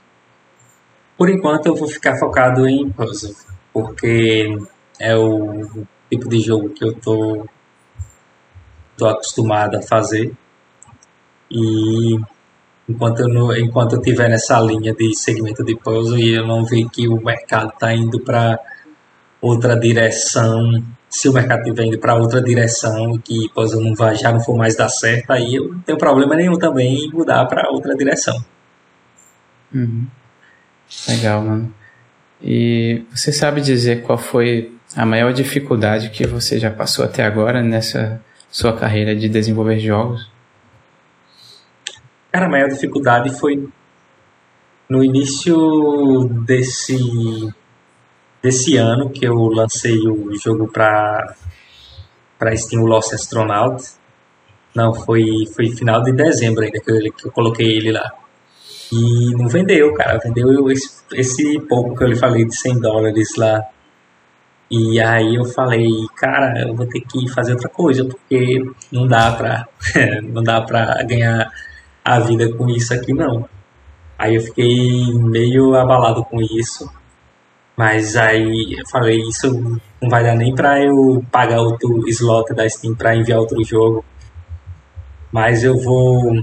Por 1.16 1.30
enquanto 1.30 1.66
eu 1.66 1.74
vou 1.74 1.88
ficar 1.88 2.18
focado 2.18 2.68
em 2.68 2.90
puzzle, 2.90 3.34
porque 3.72 4.59
é 5.01 5.16
o 5.16 5.86
tipo 6.16 6.28
de 6.28 6.40
jogo 6.40 6.70
que 6.70 6.84
eu 6.84 6.94
tô, 6.94 7.46
tô 8.96 9.06
acostumado 9.06 9.76
a 9.76 9.82
fazer. 9.82 10.32
E 11.50 12.18
enquanto 12.88 13.20
eu, 13.20 13.28
não, 13.28 13.56
enquanto 13.56 13.96
eu 13.96 14.02
tiver 14.02 14.28
nessa 14.28 14.60
linha 14.60 14.94
de 14.94 15.14
segmento 15.16 15.64
de 15.64 15.76
puzzle 15.76 16.18
e 16.18 16.34
eu 16.34 16.46
não 16.46 16.64
ver 16.64 16.88
que 16.88 17.08
o 17.08 17.22
mercado 17.22 17.70
está 17.70 17.92
indo 17.94 18.20
para 18.20 18.58
outra 19.40 19.78
direção, 19.78 20.82
se 21.08 21.28
o 21.28 21.32
mercado 21.32 21.60
estiver 21.60 21.84
indo 21.84 21.98
para 21.98 22.14
outra 22.14 22.42
direção 22.42 23.18
que 23.18 23.48
puzzle 23.50 23.82
não 23.82 23.94
vai, 23.94 24.14
já 24.14 24.32
não 24.32 24.40
for 24.40 24.56
mais 24.56 24.76
dar 24.76 24.88
certo, 24.88 25.30
aí 25.30 25.56
eu 25.56 25.72
não 25.72 25.80
tenho 25.80 25.98
problema 25.98 26.34
nenhum 26.34 26.58
também 26.58 27.06
em 27.06 27.10
mudar 27.10 27.44
para 27.46 27.70
outra 27.70 27.94
direção. 27.94 28.44
Uhum. 29.74 30.06
Legal, 31.08 31.42
mano. 31.42 31.74
E 32.42 33.04
você 33.10 33.32
sabe 33.32 33.60
dizer 33.60 34.02
qual 34.02 34.18
foi 34.18 34.74
a 34.97 35.05
maior 35.05 35.32
dificuldade 35.32 36.11
que 36.11 36.26
você 36.26 36.59
já 36.59 36.70
passou 36.70 37.05
até 37.05 37.24
agora 37.24 37.62
nessa 37.62 38.20
sua 38.51 38.72
carreira 38.72 39.14
de 39.14 39.28
desenvolver 39.28 39.78
jogos? 39.80 40.30
Cara, 42.30 42.47
a 42.47 42.49
maior 42.49 42.68
dificuldade 42.68 43.36
foi 43.38 43.68
no 44.88 45.03
início 45.03 46.28
desse 46.47 47.53
desse 48.42 48.76
ano 48.76 49.09
que 49.09 49.26
eu 49.26 49.34
lancei 49.34 49.99
o 50.07 50.34
jogo 50.36 50.68
para 50.68 51.34
para 52.38 52.57
Steam 52.57 52.84
Lost 52.84 53.12
Astronaut. 53.12 53.82
Não, 54.74 54.92
foi 54.95 55.24
foi 55.55 55.70
final 55.70 56.03
de 56.03 56.12
dezembro 56.12 56.62
ainda 56.62 56.78
que 56.78 56.90
eu, 56.90 57.12
que 57.12 57.26
eu 57.26 57.32
coloquei 57.32 57.76
ele 57.76 57.90
lá. 57.90 58.12
E 58.92 59.34
não 59.34 59.49
vendeu, 59.49 59.92
cara. 59.95 60.18
Vendeu 60.18 60.70
esse, 60.70 61.03
esse 61.14 61.61
pouco 61.61 61.97
que 61.97 62.05
eu 62.05 62.09
lhe 62.09 62.16
falei 62.16 62.45
de 62.45 62.55
100 62.55 62.80
dólares 62.80 63.36
lá 63.36 63.64
e 64.70 65.00
aí 65.00 65.34
eu 65.36 65.44
falei, 65.44 65.88
cara, 66.16 66.62
eu 66.62 66.74
vou 66.74 66.86
ter 66.86 67.00
que 67.00 67.28
fazer 67.28 67.52
outra 67.52 67.68
coisa, 67.68 68.04
porque 68.04 68.62
não 68.90 69.06
dá 69.06 69.32
pra, 69.32 69.68
não 70.24 70.42
dá 70.42 70.60
pra 70.62 71.02
ganhar 71.02 71.50
a 72.04 72.20
vida 72.20 72.50
com 72.54 72.68
isso 72.68 72.94
aqui 72.94 73.12
não. 73.12 73.48
Aí 74.18 74.36
eu 74.36 74.40
fiquei 74.40 75.12
meio 75.12 75.74
abalado 75.74 76.24
com 76.24 76.40
isso, 76.40 76.90
mas 77.76 78.16
aí 78.16 78.76
eu 78.78 78.86
falei, 78.88 79.20
isso 79.28 79.80
não 80.00 80.08
vai 80.08 80.24
dar 80.24 80.34
nem 80.34 80.54
pra 80.54 80.80
eu 80.82 81.24
pagar 81.30 81.60
outro 81.60 82.08
slot 82.08 82.54
da 82.54 82.68
Steam 82.68 82.94
pra 82.94 83.16
enviar 83.16 83.40
outro 83.40 83.62
jogo. 83.64 84.04
Mas 85.32 85.64
eu 85.64 85.78
vou 85.78 86.42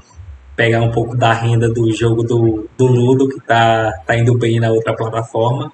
pegar 0.55 0.82
um 0.82 0.91
pouco 0.91 1.15
da 1.15 1.34
renda 1.34 1.69
do 1.69 1.91
jogo 1.91 2.24
do, 2.24 2.69
do 2.78 2.88
Ludo, 2.88 3.30
que 3.30 3.39
tá, 3.39 3.91
tá 4.05 4.17
indo 4.17 4.38
bem 4.38 4.59
na 4.59 4.69
outra 4.69 4.95
plataforma 4.95 5.72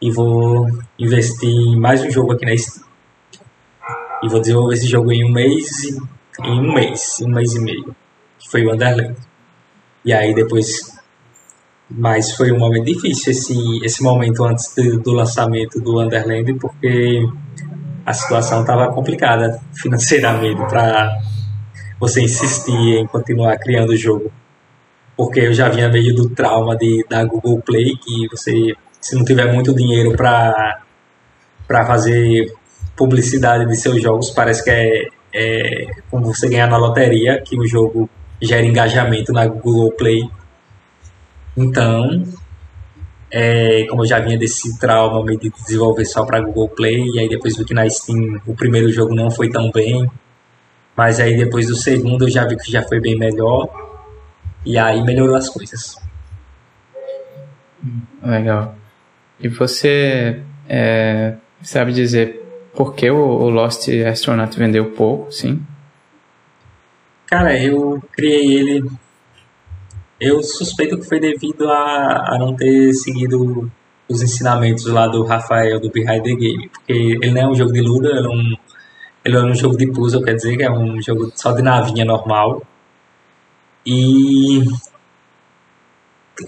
e 0.00 0.10
vou 0.12 0.68
investir 0.98 1.48
em 1.48 1.78
mais 1.78 2.02
um 2.02 2.10
jogo 2.10 2.32
aqui 2.32 2.46
na 2.46 2.56
Steam. 2.56 2.86
E 4.22 4.28
vou 4.28 4.40
desenvolver 4.40 4.74
esse 4.74 4.86
jogo 4.86 5.12
em 5.12 5.24
um 5.24 5.32
mês, 5.32 5.68
em 6.44 6.60
um 6.60 6.72
mês, 6.72 7.16
um 7.20 7.28
mês 7.28 7.54
e 7.54 7.60
meio, 7.60 7.96
que 8.38 8.48
foi 8.50 8.64
o 8.64 8.72
Underland. 8.72 9.16
E 10.04 10.12
aí 10.12 10.34
depois, 10.34 10.96
mas 11.90 12.32
foi 12.34 12.52
um 12.52 12.58
momento 12.58 12.84
difícil 12.84 13.32
esse, 13.32 13.84
esse 13.84 14.02
momento 14.02 14.44
antes 14.44 14.72
do, 14.74 15.00
do 15.00 15.12
lançamento 15.12 15.80
do 15.80 16.00
Underland, 16.00 16.54
porque 16.54 17.26
a 18.06 18.12
situação 18.12 18.60
estava 18.60 18.92
complicada 18.92 19.60
financeiramente 19.74 20.64
para 20.68 21.18
você 21.98 22.22
insistir 22.22 22.72
em 22.72 23.06
continuar 23.06 23.58
criando 23.58 23.90
o 23.90 23.96
jogo. 23.96 24.32
Porque 25.16 25.40
eu 25.40 25.52
já 25.52 25.68
vinha 25.68 25.88
meio 25.88 26.14
do 26.14 26.30
trauma 26.30 26.76
de, 26.76 27.04
da 27.10 27.24
Google 27.24 27.60
Play, 27.60 27.96
que 27.96 28.28
você 28.30 28.76
se 29.08 29.16
não 29.16 29.24
tiver 29.24 29.50
muito 29.52 29.74
dinheiro 29.74 30.14
para 30.14 30.82
fazer 31.86 32.52
publicidade 32.94 33.64
de 33.66 33.74
seus 33.74 34.02
jogos, 34.02 34.30
parece 34.30 34.62
que 34.62 34.70
é, 34.70 35.08
é 35.32 35.86
como 36.10 36.26
você 36.26 36.48
ganhar 36.48 36.68
na 36.68 36.76
loteria, 36.76 37.40
que 37.40 37.58
o 37.58 37.66
jogo 37.66 38.10
gera 38.40 38.66
engajamento 38.66 39.32
na 39.32 39.46
Google 39.46 39.92
Play. 39.92 40.28
Então, 41.56 42.22
é, 43.30 43.86
como 43.88 44.02
eu 44.02 44.06
já 44.06 44.18
vinha 44.20 44.38
desse 44.38 44.78
trauma 44.78 45.24
de 45.36 45.50
desenvolver 45.50 46.04
só 46.04 46.26
para 46.26 46.40
Google 46.40 46.68
Play, 46.68 47.06
e 47.14 47.18
aí 47.18 47.28
depois 47.28 47.56
vi 47.56 47.64
que 47.64 47.72
na 47.72 47.88
Steam 47.88 48.40
o 48.46 48.54
primeiro 48.54 48.90
jogo 48.90 49.14
não 49.14 49.30
foi 49.30 49.48
tão 49.50 49.70
bem, 49.70 50.10
mas 50.94 51.18
aí 51.18 51.36
depois 51.36 51.66
do 51.66 51.76
segundo 51.76 52.26
eu 52.26 52.30
já 52.30 52.46
vi 52.46 52.56
que 52.56 52.70
já 52.70 52.82
foi 52.82 53.00
bem 53.00 53.16
melhor, 53.18 53.68
e 54.66 54.76
aí 54.76 55.02
melhorou 55.02 55.34
as 55.34 55.48
coisas. 55.48 55.96
Legal. 58.22 58.77
E 59.40 59.48
você 59.48 60.42
é, 60.68 61.34
sabe 61.62 61.92
dizer 61.92 62.44
por 62.74 62.94
que 62.94 63.10
o, 63.10 63.16
o 63.16 63.50
Lost 63.50 63.88
Astronaut 63.88 64.56
vendeu 64.58 64.90
pouco, 64.92 65.30
sim? 65.32 65.60
Cara, 67.26 67.60
eu 67.62 68.02
criei 68.12 68.54
ele. 68.58 68.90
Eu 70.20 70.42
suspeito 70.42 70.98
que 70.98 71.06
foi 71.06 71.20
devido 71.20 71.68
a, 71.68 72.34
a 72.34 72.38
não 72.38 72.54
ter 72.56 72.92
seguido 72.92 73.70
os 74.08 74.22
ensinamentos 74.22 74.86
lá 74.86 75.06
do 75.06 75.24
Rafael 75.24 75.78
do 75.78 75.90
Behind 75.90 76.22
the 76.22 76.34
Game, 76.34 76.68
porque 76.68 76.92
ele 76.92 77.30
não 77.30 77.42
é 77.42 77.46
um 77.48 77.54
jogo 77.54 77.72
de 77.72 77.80
luta, 77.80 78.08
ele 78.08 78.26
é 78.26 78.30
um, 78.30 78.56
Ele 79.24 79.36
é 79.36 79.40
um 79.40 79.54
jogo 79.54 79.76
de 79.76 79.86
puzzle, 79.92 80.22
quer 80.22 80.34
dizer, 80.34 80.56
que 80.56 80.62
é 80.62 80.70
um 80.70 81.00
jogo 81.02 81.30
só 81.34 81.52
de 81.52 81.62
navinha 81.62 82.04
normal. 82.04 82.62
E 83.84 84.64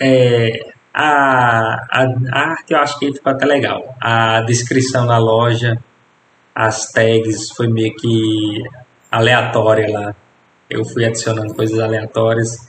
é, 0.01 0.73
a, 0.93 1.75
a, 1.91 2.05
a 2.33 2.51
arte 2.51 2.73
eu 2.73 2.79
acho 2.79 2.99
que 2.99 3.13
ficou 3.13 3.33
até 3.33 3.47
legal. 3.47 3.97
A 4.01 4.41
descrição 4.43 5.07
da 5.07 5.19
loja, 5.19 5.79
as 6.55 6.91
tags 6.91 7.51
foi 7.51 7.69
meio 7.69 7.95
que 7.95 8.65
aleatória 9.11 9.91
lá. 9.91 10.15
Eu 10.69 10.85
fui 10.85 11.05
adicionando 11.05 11.55
coisas 11.55 11.79
aleatórias. 11.79 12.69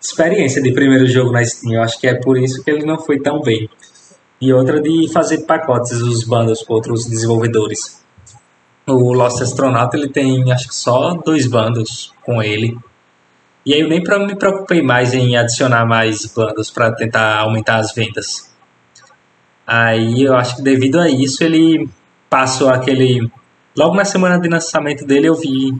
Experiência 0.00 0.62
de 0.62 0.72
primeiro 0.72 1.06
jogo 1.06 1.32
na 1.32 1.44
Steam, 1.44 1.74
eu 1.74 1.82
acho 1.82 2.00
que 2.00 2.06
é 2.06 2.14
por 2.14 2.38
isso 2.38 2.62
que 2.62 2.70
ele 2.70 2.84
não 2.84 2.98
foi 2.98 3.20
tão 3.20 3.40
bem. 3.40 3.68
E 4.40 4.52
outra 4.52 4.80
de 4.80 5.10
fazer 5.12 5.44
pacotes, 5.44 5.92
os 5.92 6.24
bandos 6.24 6.62
com 6.62 6.74
outros 6.74 7.06
desenvolvedores. 7.06 8.04
O 8.86 9.12
Lost 9.12 9.42
Astronaut 9.42 9.94
ele 9.94 10.08
tem 10.08 10.50
acho 10.52 10.68
que 10.68 10.74
só 10.74 11.14
dois 11.14 11.46
bandos 11.46 12.14
com 12.24 12.42
ele. 12.42 12.78
E 13.68 13.74
aí 13.74 13.80
eu 13.80 13.88
nem 13.88 14.02
me 14.26 14.34
preocupei 14.34 14.80
mais 14.80 15.12
em 15.12 15.36
adicionar 15.36 15.84
mais 15.84 16.24
bandos 16.24 16.70
para 16.70 16.90
tentar 16.90 17.40
aumentar 17.40 17.76
as 17.76 17.92
vendas. 17.92 18.50
Aí 19.66 20.22
eu 20.22 20.34
acho 20.34 20.56
que 20.56 20.62
devido 20.62 20.98
a 20.98 21.06
isso 21.06 21.44
ele 21.44 21.86
passou 22.30 22.70
aquele. 22.70 23.30
Logo 23.76 23.94
na 23.94 24.06
semana 24.06 24.40
de 24.40 24.48
lançamento 24.48 25.04
dele 25.04 25.28
eu 25.28 25.34
vi. 25.34 25.78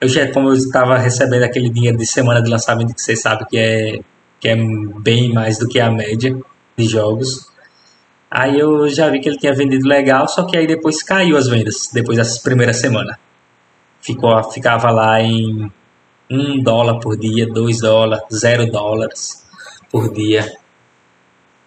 Eu 0.00 0.08
já, 0.08 0.26
como 0.32 0.48
eu 0.48 0.54
estava 0.54 0.96
recebendo 0.96 1.42
aquele 1.42 1.68
dinheiro 1.68 1.98
de 1.98 2.06
semana 2.06 2.40
de 2.40 2.48
lançamento 2.48 2.94
que 2.94 3.02
você 3.02 3.14
sabe 3.14 3.44
que 3.44 3.58
é, 3.58 4.00
que 4.40 4.48
é 4.48 4.56
bem 4.56 5.30
mais 5.30 5.58
do 5.58 5.68
que 5.68 5.78
a 5.78 5.90
média 5.90 6.34
de 6.78 6.88
jogos. 6.88 7.46
Aí 8.30 8.58
eu 8.58 8.88
já 8.88 9.10
vi 9.10 9.20
que 9.20 9.28
ele 9.28 9.36
tinha 9.36 9.52
vendido 9.52 9.86
legal, 9.86 10.26
só 10.28 10.46
que 10.46 10.56
aí 10.56 10.66
depois 10.66 11.02
caiu 11.02 11.36
as 11.36 11.46
vendas, 11.46 11.90
depois 11.92 12.16
dessa 12.16 12.42
primeira 12.42 12.72
semana. 12.72 13.18
Ficou, 14.00 14.42
ficava 14.50 14.90
lá 14.90 15.20
em 15.20 15.70
um 16.30 16.62
dólar 16.62 17.00
por 17.00 17.16
dia, 17.16 17.46
dois 17.46 17.80
dólares, 17.80 18.24
zero 18.32 18.70
dólares 18.70 19.46
por 19.90 20.12
dia. 20.12 20.52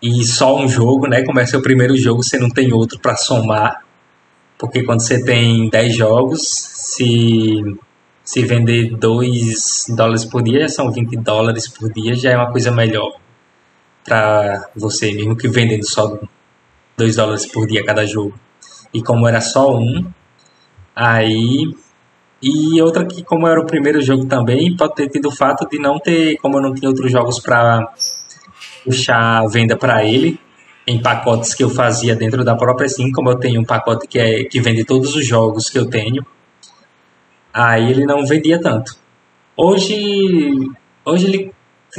E 0.02 0.24
só 0.26 0.58
um 0.58 0.68
jogo, 0.68 1.08
né? 1.08 1.24
É 1.38 1.46
seu 1.46 1.62
primeiro 1.62 1.96
jogo, 1.96 2.24
você 2.24 2.40
não 2.40 2.50
tem 2.50 2.74
outro 2.74 3.00
para 3.00 3.16
somar. 3.16 3.84
Porque 4.58 4.84
quando 4.84 5.02
você 5.02 5.24
tem 5.24 5.70
10 5.70 5.96
jogos, 5.96 6.42
se, 6.42 7.76
se 8.24 8.46
vender 8.46 8.96
2 8.96 9.86
dólares 9.96 10.26
por 10.26 10.44
dia, 10.44 10.70
são 10.70 10.92
20 10.92 11.18
dólares 11.18 11.68
por 11.68 11.92
dia, 11.92 12.14
já 12.14 12.32
é 12.32 12.38
uma 12.38 12.52
coisa 12.52 12.72
melhor 12.72 13.16
para 14.04 14.70
você, 14.76 15.14
mesmo 15.14 15.36
que 15.36 15.48
vendendo 15.48 15.84
só 15.88 16.20
2 16.96 17.16
dólares 17.16 17.46
por 17.48 17.66
dia 17.66 17.84
cada 17.84 18.06
jogo. 18.06 18.34
E 18.94 19.02
como 19.02 19.28
era 19.28 19.42
só 19.42 19.76
um, 19.76 20.06
aí. 20.96 21.76
E 22.42 22.82
outra 22.82 23.06
que, 23.06 23.24
como 23.24 23.48
era 23.48 23.60
o 23.60 23.66
primeiro 23.66 24.02
jogo 24.02 24.26
também, 24.26 24.76
pode 24.76 24.96
ter 24.96 25.10
tido 25.10 25.28
o 25.28 25.36
fato 25.36 25.68
de 25.70 25.78
não 25.78 26.00
ter, 26.00 26.38
como 26.38 26.58
eu 26.58 26.62
não 26.62 26.74
tinha 26.74 26.90
outros 26.90 27.12
jogos 27.12 27.40
para 27.40 27.94
puxar 28.84 29.44
a 29.44 29.48
venda 29.48 29.78
para 29.78 30.04
ele, 30.04 30.40
em 30.88 31.00
pacotes 31.00 31.54
que 31.54 31.64
eu 31.64 31.70
fazia 31.70 32.16
dentro 32.16 32.44
da 32.44 32.56
própria 32.56 32.90
Steam, 32.90 33.12
como 33.12 33.30
eu 33.30 33.36
tenho 33.36 33.62
um 33.62 33.66
pacote 33.66 34.08
que, 34.08 34.18
é, 34.18 34.44
que 34.44 34.60
vende 34.60 34.84
todos 34.84 35.16
os 35.16 35.26
jogos 35.26 35.70
que 35.70 35.78
eu 35.78 35.86
tenho, 35.86 36.26
aí 37.54 37.92
ele 37.92 38.06
não 38.06 38.26
vendia 38.26 38.60
tanto. 38.60 38.96
Hoje, 39.56 40.72
hoje 41.06 41.26
ele, 41.28 41.54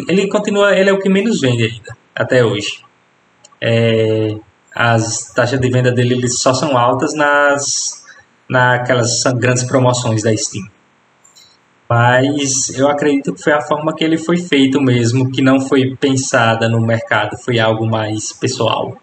ele 0.09 0.26
continua, 0.26 0.76
ele 0.76 0.90
é 0.90 0.93
o 0.93 0.99
que 0.99 1.09
menos 1.09 1.40
vende 1.40 1.64
ainda, 1.64 1.97
até 2.14 2.45
hoje. 2.45 2.84
É, 3.61 4.36
as 4.74 5.32
taxas 5.32 5.61
de 5.61 5.70
venda 5.70 5.93
dele 5.93 6.28
só 6.28 6.53
são 6.53 6.76
altas 6.76 7.14
nas 7.14 8.01
naquelas 8.53 9.22
grandes 9.38 9.64
promoções 9.64 10.22
da 10.22 10.36
Steam. 10.36 10.68
Mas 11.88 12.70
eu 12.70 12.88
acredito 12.88 13.34
que 13.34 13.42
foi 13.42 13.53
a 13.53 13.61
forma 13.61 13.94
que 13.94 14.05
ele 14.05 14.18
foi 14.18 14.36
feito 14.36 14.80
mesmo, 14.80 15.30
que 15.30 15.42
não 15.42 15.61
foi 15.61 15.96
pensada 15.96 16.68
no 16.68 16.80
mercado, 16.80 17.36
foi 17.36 17.59
algo 17.59 17.86
mais 17.86 18.32
pessoal. 18.32 18.96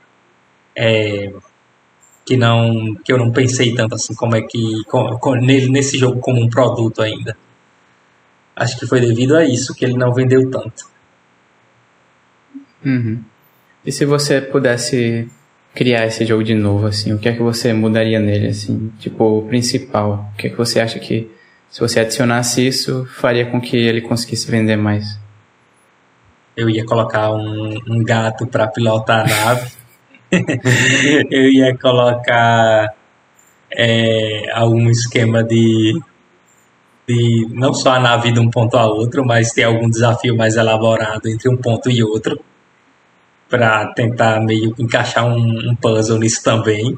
É, 0.75 1.33
que 2.25 2.37
não 2.37 2.95
que 3.03 3.11
eu 3.11 3.17
não 3.17 3.31
pensei 3.31 3.73
tanto 3.73 3.95
assim 3.95 4.13
como 4.13 4.35
é 4.35 4.41
que 4.41 4.83
nele 5.41 5.69
nesse 5.69 5.97
jogo 5.97 6.19
como 6.19 6.39
um 6.39 6.49
produto 6.49 7.01
ainda. 7.01 7.35
Acho 8.55 8.77
que 8.77 8.85
foi 8.85 8.99
devido 9.01 9.35
a 9.35 9.43
isso 9.43 9.73
que 9.73 9.83
ele 9.83 9.97
não 9.97 10.13
vendeu 10.13 10.49
tanto. 10.49 10.87
Uhum. 12.85 13.23
E 13.85 13.91
se 13.91 14.05
você 14.05 14.41
pudesse 14.41 15.29
criar 15.73 16.05
esse 16.05 16.25
jogo 16.25 16.43
de 16.43 16.55
novo, 16.55 16.87
assim, 16.87 17.13
o 17.13 17.19
que 17.19 17.29
é 17.29 17.33
que 17.33 17.41
você 17.41 17.73
mudaria 17.73 18.19
nele, 18.19 18.47
assim? 18.47 18.91
Tipo, 18.99 19.39
o 19.39 19.47
principal. 19.47 20.29
O 20.33 20.37
que 20.37 20.47
é 20.47 20.49
que 20.49 20.57
você 20.57 20.79
acha 20.79 20.99
que, 20.99 21.29
se 21.69 21.79
você 21.79 21.99
adicionasse 21.99 22.65
isso, 22.65 23.05
faria 23.05 23.45
com 23.45 23.61
que 23.61 23.77
ele 23.77 24.01
conseguisse 24.01 24.49
vender 24.49 24.75
mais? 24.75 25.19
Eu 26.55 26.69
ia 26.69 26.85
colocar 26.85 27.31
um, 27.31 27.77
um 27.87 28.03
gato 28.03 28.45
para 28.47 28.67
pilotar 28.67 29.21
a 29.21 29.45
nave. 29.45 29.71
eu 31.31 31.49
ia 31.49 31.77
colocar 31.77 32.93
é, 33.71 34.51
algum 34.53 34.89
esquema 34.89 35.43
de, 35.43 35.99
de 37.07 37.47
não 37.51 37.73
só 37.73 37.93
a 37.93 37.99
nave 37.99 38.31
de 38.31 38.39
um 38.39 38.49
ponto 38.49 38.75
a 38.75 38.85
outro, 38.85 39.25
mas 39.25 39.53
ter 39.53 39.63
algum 39.63 39.89
desafio 39.89 40.35
mais 40.35 40.55
elaborado 40.57 41.29
entre 41.29 41.49
um 41.49 41.55
ponto 41.55 41.89
e 41.89 42.03
outro 42.03 42.39
para 43.49 43.87
tentar 43.93 44.39
meio 44.41 44.75
encaixar 44.77 45.25
um, 45.25 45.71
um, 45.71 45.75
puzzle 45.75 46.19
nisso 46.19 46.43
também. 46.43 46.97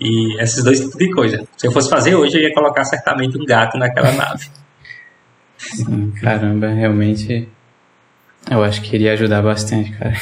E 0.00 0.40
esses 0.40 0.64
dois 0.64 0.80
tipos 0.80 0.96
de 0.96 1.10
coisa. 1.10 1.48
Se 1.56 1.66
eu 1.66 1.72
fosse 1.72 1.90
fazer 1.90 2.14
hoje, 2.14 2.38
eu 2.38 2.42
ia 2.42 2.54
colocar 2.54 2.84
certamente 2.84 3.36
um 3.36 3.44
gato 3.44 3.76
naquela 3.76 4.12
nave. 4.12 4.48
Sim, 5.58 6.12
caramba, 6.22 6.68
realmente 6.68 7.46
eu 8.50 8.64
acho 8.64 8.80
que 8.80 8.94
iria 8.94 9.12
ajudar 9.12 9.42
bastante, 9.42 9.92
cara. 9.92 10.14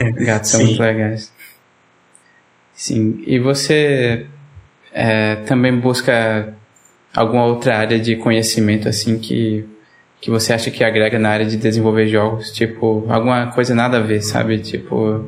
Gatos 0.24 0.50
são 0.50 0.60
muito 0.62 0.82
legais. 0.82 1.32
Sim, 2.74 3.22
e 3.26 3.38
você 3.38 4.26
é, 4.92 5.36
também 5.36 5.74
busca 5.78 6.54
alguma 7.14 7.46
outra 7.46 7.78
área 7.78 7.98
de 7.98 8.16
conhecimento 8.16 8.86
assim 8.88 9.18
que 9.18 9.66
que 10.26 10.30
você 10.30 10.52
acha 10.52 10.72
que 10.72 10.82
agrega 10.82 11.20
na 11.20 11.28
área 11.28 11.46
de 11.46 11.56
desenvolver 11.56 12.08
jogos? 12.08 12.50
Tipo, 12.50 13.06
alguma 13.08 13.46
coisa 13.52 13.76
nada 13.76 13.98
a 13.98 14.00
ver, 14.00 14.20
sabe? 14.20 14.58
Tipo, 14.58 15.24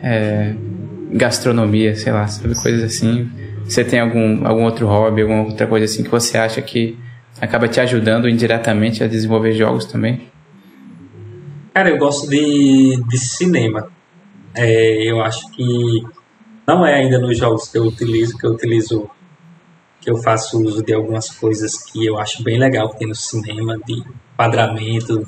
é, 0.00 0.54
gastronomia, 1.10 1.96
sei 1.96 2.12
lá, 2.12 2.28
sabe? 2.28 2.54
Coisas 2.54 2.84
assim. 2.84 3.28
Você 3.64 3.82
tem 3.82 3.98
algum, 3.98 4.46
algum 4.46 4.62
outro 4.62 4.86
hobby, 4.86 5.22
alguma 5.22 5.42
outra 5.42 5.66
coisa 5.66 5.86
assim 5.86 6.04
que 6.04 6.08
você 6.08 6.38
acha 6.38 6.62
que 6.62 6.96
acaba 7.40 7.66
te 7.66 7.80
ajudando 7.80 8.28
indiretamente 8.28 9.02
a 9.02 9.08
desenvolver 9.08 9.50
jogos 9.50 9.84
também? 9.84 10.28
Cara, 11.74 11.90
eu 11.90 11.98
gosto 11.98 12.30
de, 12.30 13.02
de 13.08 13.18
cinema. 13.18 13.88
É, 14.54 15.10
eu 15.10 15.20
acho 15.22 15.50
que 15.50 16.04
não 16.64 16.86
é 16.86 16.94
ainda 16.94 17.18
nos 17.18 17.36
jogos 17.36 17.66
que 17.68 17.78
eu 17.78 17.82
utilizo, 17.82 18.38
que 18.38 18.46
eu 18.46 18.52
utilizo 18.52 19.10
que 20.00 20.08
eu 20.08 20.18
faço 20.18 20.62
uso 20.62 20.84
de 20.84 20.94
algumas 20.94 21.30
coisas 21.30 21.82
que 21.82 22.06
eu 22.06 22.16
acho 22.16 22.44
bem 22.44 22.60
legal 22.60 22.90
que 22.90 23.00
tem 23.00 23.08
no 23.08 23.14
cinema, 23.16 23.76
de 23.84 24.04
enquadramento, 24.36 25.26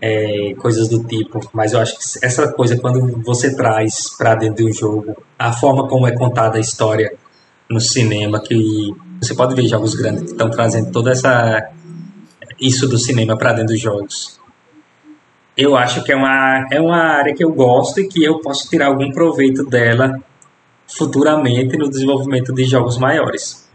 é, 0.00 0.54
coisas 0.58 0.88
do 0.88 1.04
tipo. 1.04 1.40
Mas 1.52 1.72
eu 1.72 1.80
acho 1.80 1.96
que 1.96 2.26
essa 2.26 2.52
coisa, 2.52 2.76
quando 2.78 3.22
você 3.22 3.54
traz 3.54 4.16
para 4.16 4.34
dentro 4.34 4.64
de 4.64 4.70
um 4.70 4.72
jogo, 4.72 5.16
a 5.38 5.52
forma 5.52 5.88
como 5.88 6.06
é 6.06 6.12
contada 6.12 6.58
a 6.58 6.60
história 6.60 7.14
no 7.70 7.80
cinema, 7.80 8.40
que 8.40 8.94
você 9.20 9.34
pode 9.34 9.54
ver 9.54 9.66
jogos 9.66 9.94
grandes 9.94 10.24
que 10.24 10.30
estão 10.30 10.50
trazendo 10.50 10.90
toda 10.90 11.10
essa 11.10 11.70
isso 12.60 12.88
do 12.88 12.98
cinema 12.98 13.36
para 13.36 13.52
dentro 13.52 13.74
dos 13.74 13.80
jogos. 13.80 14.38
Eu 15.56 15.76
acho 15.76 16.02
que 16.04 16.12
é 16.12 16.16
uma, 16.16 16.66
é 16.70 16.80
uma 16.80 16.98
área 16.98 17.34
que 17.34 17.44
eu 17.44 17.52
gosto 17.52 18.00
e 18.00 18.08
que 18.08 18.24
eu 18.24 18.40
posso 18.40 18.68
tirar 18.68 18.86
algum 18.86 19.10
proveito 19.10 19.64
dela 19.64 20.20
futuramente 20.86 21.76
no 21.76 21.88
desenvolvimento 21.88 22.52
de 22.52 22.64
jogos 22.64 22.96
maiores. 22.96 23.68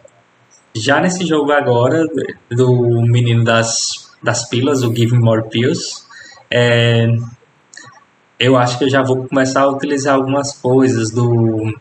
Já 0.75 0.99
nesse 0.99 1.25
jogo 1.25 1.51
agora, 1.51 2.05
do 2.49 3.01
menino 3.01 3.43
das, 3.43 4.02
das 4.23 4.47
pilas, 4.47 4.83
o 4.83 4.95
Give 4.95 5.15
Me 5.15 5.21
More 5.21 5.49
Pills, 5.49 6.05
é, 6.49 7.07
eu 8.39 8.57
acho 8.57 8.77
que 8.77 8.85
eu 8.85 8.89
já 8.89 9.03
vou 9.03 9.27
começar 9.27 9.61
a 9.61 9.69
utilizar 9.69 10.15
algumas 10.15 10.53
coisas 10.53 11.11
do 11.11 11.73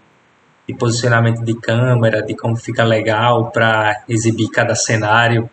de 0.66 0.74
posicionamento 0.74 1.44
de 1.44 1.54
câmera, 1.54 2.22
de 2.22 2.34
como 2.36 2.56
fica 2.56 2.84
legal 2.84 3.50
para 3.50 4.04
exibir 4.08 4.48
cada 4.48 4.74
cenário. 4.74 5.50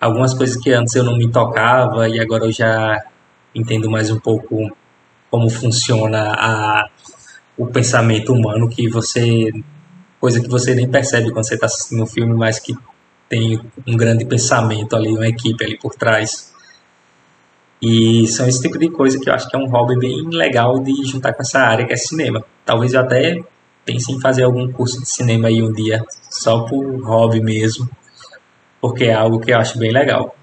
Algumas 0.00 0.32
coisas 0.32 0.56
que 0.56 0.72
antes 0.72 0.94
eu 0.94 1.02
não 1.02 1.16
me 1.16 1.28
tocava 1.30 2.08
e 2.08 2.20
agora 2.20 2.44
eu 2.44 2.52
já 2.52 3.04
entendo 3.54 3.90
mais 3.90 4.10
um 4.10 4.18
pouco 4.18 4.70
como 5.30 5.50
funciona 5.50 6.32
a, 6.36 6.88
o 7.56 7.66
pensamento 7.66 8.32
humano 8.32 8.68
que 8.68 8.88
você 8.88 9.50
coisa 10.20 10.40
que 10.40 10.48
você 10.48 10.74
nem 10.74 10.88
percebe 10.88 11.30
quando 11.30 11.46
você 11.46 11.54
está 11.54 11.66
assistindo 11.66 12.02
um 12.02 12.06
filme, 12.06 12.34
mas 12.34 12.58
que 12.58 12.76
tem 13.28 13.60
um 13.86 13.96
grande 13.96 14.24
pensamento 14.24 14.94
ali, 14.94 15.08
uma 15.08 15.26
equipe 15.28 15.64
ali 15.64 15.78
por 15.78 15.94
trás. 15.94 16.54
E 17.80 18.26
são 18.28 18.48
esse 18.48 18.62
tipo 18.62 18.78
de 18.78 18.88
coisa 18.88 19.18
que 19.20 19.28
eu 19.28 19.34
acho 19.34 19.48
que 19.48 19.56
é 19.56 19.58
um 19.58 19.68
hobby 19.68 19.98
bem 19.98 20.28
legal 20.30 20.78
de 20.80 21.04
juntar 21.04 21.32
com 21.34 21.42
essa 21.42 21.60
área 21.60 21.86
que 21.86 21.92
é 21.92 21.96
cinema. 21.96 22.44
Talvez 22.64 22.94
eu 22.94 23.00
até 23.00 23.42
pense 23.84 24.10
em 24.12 24.20
fazer 24.20 24.44
algum 24.44 24.70
curso 24.72 25.00
de 25.00 25.08
cinema 25.08 25.48
aí 25.48 25.62
um 25.62 25.72
dia, 25.72 26.04
só 26.30 26.60
por 26.60 26.84
hobby 27.04 27.40
mesmo, 27.40 27.88
porque 28.80 29.04
é 29.04 29.14
algo 29.14 29.38
que 29.38 29.52
eu 29.52 29.58
acho 29.58 29.78
bem 29.78 29.92
legal. 29.92 30.34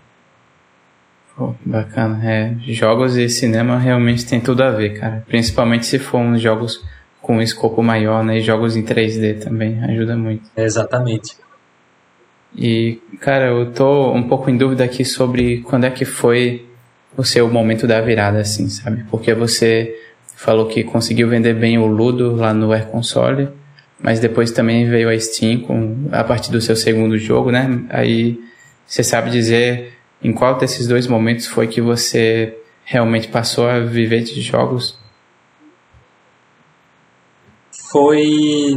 Pô, 1.36 1.56
bacana. 1.66 2.20
É, 2.24 2.56
jogos 2.68 3.18
e 3.18 3.28
cinema 3.28 3.78
realmente 3.78 4.26
tem 4.26 4.40
tudo 4.40 4.64
a 4.64 4.70
ver, 4.70 5.00
cara. 5.00 5.24
Principalmente 5.28 5.86
se 5.86 5.98
for 5.98 6.20
uns 6.20 6.40
jogos 6.40 6.84
com 7.22 7.38
um 7.38 7.42
escopo 7.42 7.82
maior, 7.82 8.24
né? 8.24 8.38
E 8.38 8.42
jogos 8.42 8.76
em 8.76 8.84
3D 8.84 9.44
também 9.44 9.84
ajuda 9.84 10.16
muito. 10.16 10.44
exatamente. 10.56 11.36
E, 12.56 13.00
cara, 13.20 13.48
eu 13.48 13.72
tô 13.72 14.12
um 14.12 14.24
pouco 14.24 14.50
em 14.50 14.58
dúvida 14.58 14.84
aqui 14.84 15.04
sobre 15.04 15.62
quando 15.62 15.86
é 15.86 15.90
que 15.90 16.06
foi 16.06 16.66
o 17.18 17.24
seu 17.24 17.50
momento 17.50 17.88
da 17.88 18.00
virada, 18.02 18.40
assim, 18.40 18.70
sabe? 18.70 19.04
Porque 19.10 19.34
você 19.34 19.96
falou 20.36 20.68
que 20.68 20.84
conseguiu 20.84 21.28
vender 21.30 21.54
bem 21.54 21.78
o 21.78 21.86
Ludo 21.86 22.36
lá 22.36 22.54
no 22.54 22.72
Air 22.72 22.88
Console, 22.88 23.50
mas 24.00 24.20
depois 24.20 24.52
também 24.52 24.90
veio 24.90 25.10
a 25.10 25.20
Steam 25.20 25.62
com, 25.62 26.10
a 26.12 26.24
partir 26.24 26.52
do 26.52 26.62
seu 26.62 26.76
segundo 26.76 27.18
jogo, 27.18 27.52
né? 27.52 27.84
Aí 27.90 28.40
você 28.86 29.04
sabe 29.04 29.30
dizer 29.30 29.94
em 30.22 30.34
qual 30.34 30.58
desses 30.58 30.88
dois 30.88 31.08
momentos 31.08 31.48
foi 31.48 31.68
que 31.68 31.82
você 31.82 32.58
realmente 32.84 33.28
passou 33.28 33.68
a 33.68 33.80
viver 33.80 34.22
de 34.22 34.42
jogos? 34.42 35.00
Foi 37.92 38.76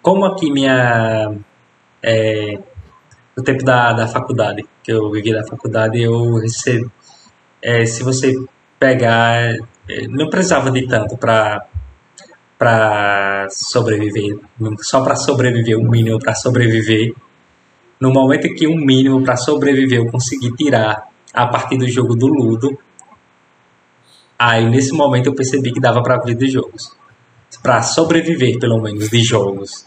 como 0.00 0.24
aqui 0.26 0.50
minha 0.50 1.34
é, 2.02 2.58
no 3.36 3.42
tempo 3.42 3.64
da, 3.64 3.92
da 3.92 4.06
faculdade 4.06 4.64
que 4.82 4.92
eu 4.92 5.10
vivi 5.10 5.32
da 5.32 5.46
faculdade 5.46 6.00
eu 6.00 6.36
recebi 6.36 6.90
é, 7.60 7.84
se 7.86 8.02
você 8.02 8.34
pegar 8.78 9.56
é, 9.88 10.06
não 10.08 10.28
precisava 10.28 10.70
de 10.70 10.86
tanto 10.86 11.16
para 11.16 11.66
para 12.58 13.48
sobreviver 13.50 14.38
só 14.80 15.02
para 15.02 15.16
sobreviver 15.16 15.78
o 15.78 15.82
mínimo 15.82 16.18
para 16.18 16.34
sobreviver 16.34 17.14
no 18.02 18.12
momento 18.12 18.52
que 18.54 18.66
um 18.66 18.76
mínimo 18.76 19.22
para 19.22 19.36
sobreviver 19.36 20.00
eu 20.00 20.10
consegui 20.10 20.50
tirar 20.56 21.12
a 21.32 21.46
partir 21.46 21.78
do 21.78 21.88
jogo 21.88 22.14
do 22.14 22.26
Ludo, 22.26 22.76
aí 24.38 24.68
nesse 24.68 24.92
momento 24.92 25.28
eu 25.28 25.34
percebi 25.34 25.72
que 25.72 25.80
dava 25.80 26.02
para 26.02 26.18
viver 26.18 26.34
de 26.34 26.48
jogos. 26.48 26.94
Para 27.62 27.80
sobreviver, 27.82 28.58
pelo 28.58 28.80
menos, 28.80 29.08
de 29.08 29.20
jogos. 29.20 29.86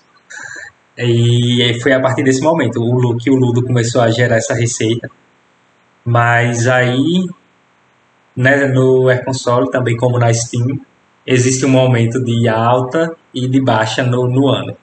E 0.98 1.78
foi 1.82 1.94
a 1.94 2.00
partir 2.00 2.24
desse 2.24 2.42
momento 2.42 2.80
que 3.18 3.30
o 3.30 3.36
Ludo 3.36 3.64
começou 3.64 4.02
a 4.02 4.10
gerar 4.10 4.38
essa 4.38 4.54
receita. 4.54 5.10
Mas 6.06 6.68
aí, 6.68 7.28
né, 8.36 8.68
no 8.68 9.10
Air 9.10 9.26
Console, 9.26 9.70
também 9.70 9.98
como 9.98 10.20
na 10.20 10.34
Steam, 10.34 10.80
existe 11.26 11.66
um 11.66 11.70
momento 11.70 12.24
de 12.24 12.48
alta 12.48 13.16
e 13.34 13.48
de 13.48 13.60
baixa 13.60 14.04
no, 14.04 14.28
no 14.28 14.48
ano. 14.48 14.78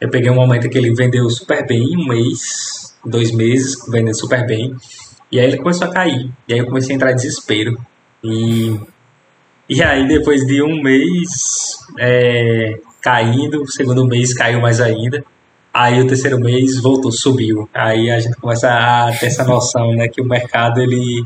Eu 0.00 0.10
peguei 0.10 0.30
um 0.30 0.34
momento 0.34 0.68
que 0.68 0.76
ele 0.76 0.92
vendeu 0.94 1.28
super 1.30 1.64
bem, 1.64 1.96
um 1.96 2.08
mês, 2.08 2.96
dois 3.04 3.30
meses, 3.30 3.76
vendendo 3.88 4.18
super 4.18 4.44
bem. 4.44 4.74
E 5.30 5.38
aí 5.38 5.46
ele 5.46 5.58
começou 5.58 5.86
a 5.86 5.92
cair. 5.92 6.28
E 6.48 6.54
aí 6.54 6.58
eu 6.58 6.66
comecei 6.66 6.92
a 6.92 6.96
entrar 6.96 7.12
em 7.12 7.16
desespero. 7.16 7.78
E, 8.24 8.76
e 9.68 9.82
aí 9.82 10.08
depois 10.08 10.44
de 10.44 10.60
um 10.62 10.82
mês 10.82 11.78
é, 11.98 12.80
caindo, 13.00 13.62
o 13.62 13.70
segundo 13.70 14.04
mês 14.06 14.34
caiu 14.34 14.60
mais 14.60 14.80
ainda. 14.80 15.24
Aí 15.72 16.00
o 16.00 16.06
terceiro 16.06 16.38
mês 16.38 16.80
voltou, 16.80 17.10
subiu. 17.10 17.68
Aí 17.72 18.10
a 18.10 18.18
gente 18.20 18.36
começa 18.36 18.68
a 18.68 19.10
ter 19.12 19.26
essa 19.26 19.44
noção, 19.44 19.92
né, 19.92 20.08
que 20.08 20.20
o 20.20 20.24
mercado 20.24 20.80
ele 20.80 21.24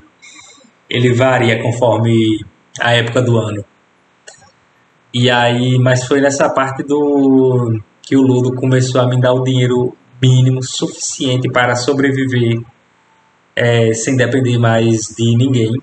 ele 0.89 1.13
varia 1.13 1.61
conforme 1.61 2.45
a 2.81 2.93
época 2.93 3.21
do 3.21 3.37
ano. 3.39 3.65
E 5.13 5.31
aí, 5.31 5.79
mas 5.79 6.07
foi 6.07 6.21
nessa 6.21 6.49
parte 6.49 6.83
do 6.85 7.81
que 8.03 8.17
o 8.17 8.23
Ludo 8.23 8.55
começou 8.55 9.01
a 9.01 9.09
me 9.09 9.21
dar 9.21 9.33
o 9.33 9.43
dinheiro 9.43 9.97
mínimo 10.23 10.63
suficiente 10.63 11.51
para 11.51 11.75
sobreviver 11.75 12.63
é, 13.57 13.93
sem 13.95 14.17
depender 14.17 14.59
mais 14.59 15.09
de 15.17 15.35
ninguém. 15.35 15.83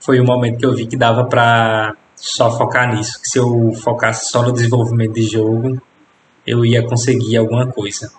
Foi 0.00 0.20
o 0.20 0.24
momento 0.24 0.58
que 0.58 0.66
eu 0.66 0.74
vi 0.74 0.86
que 0.86 0.96
dava 0.96 1.24
para 1.24 1.96
só 2.16 2.50
focar 2.58 2.94
nisso, 2.94 3.20
que 3.22 3.28
se 3.28 3.38
eu 3.38 3.72
focasse 3.82 4.30
só 4.30 4.42
no 4.42 4.52
desenvolvimento 4.52 5.14
de 5.14 5.22
jogo, 5.22 5.80
eu 6.46 6.64
ia 6.64 6.82
conseguir 6.82 7.36
alguma 7.36 7.66
coisa. 7.66 8.12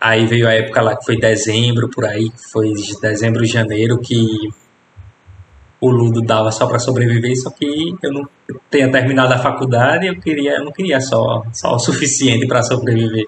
Aí 0.00 0.26
veio 0.26 0.48
a 0.48 0.52
época 0.52 0.82
lá 0.82 0.96
que 0.96 1.04
foi 1.04 1.16
dezembro, 1.16 1.88
por 1.88 2.04
aí, 2.04 2.32
foi 2.50 2.72
de 2.72 3.00
dezembro, 3.00 3.44
janeiro, 3.44 3.98
que 3.98 4.52
o 5.80 5.90
Ludo 5.90 6.20
dava 6.22 6.50
só 6.52 6.66
para 6.66 6.78
sobreviver, 6.78 7.36
só 7.36 7.50
que 7.50 7.96
eu 8.02 8.12
não 8.12 8.28
tinha 8.70 8.90
terminado 8.90 9.34
a 9.34 9.38
faculdade, 9.38 10.06
eu 10.06 10.20
queria, 10.20 10.56
eu 10.56 10.64
não 10.64 10.72
queria 10.72 11.00
só, 11.00 11.44
só 11.52 11.74
o 11.74 11.78
suficiente 11.78 12.46
para 12.46 12.62
sobreviver. 12.62 13.26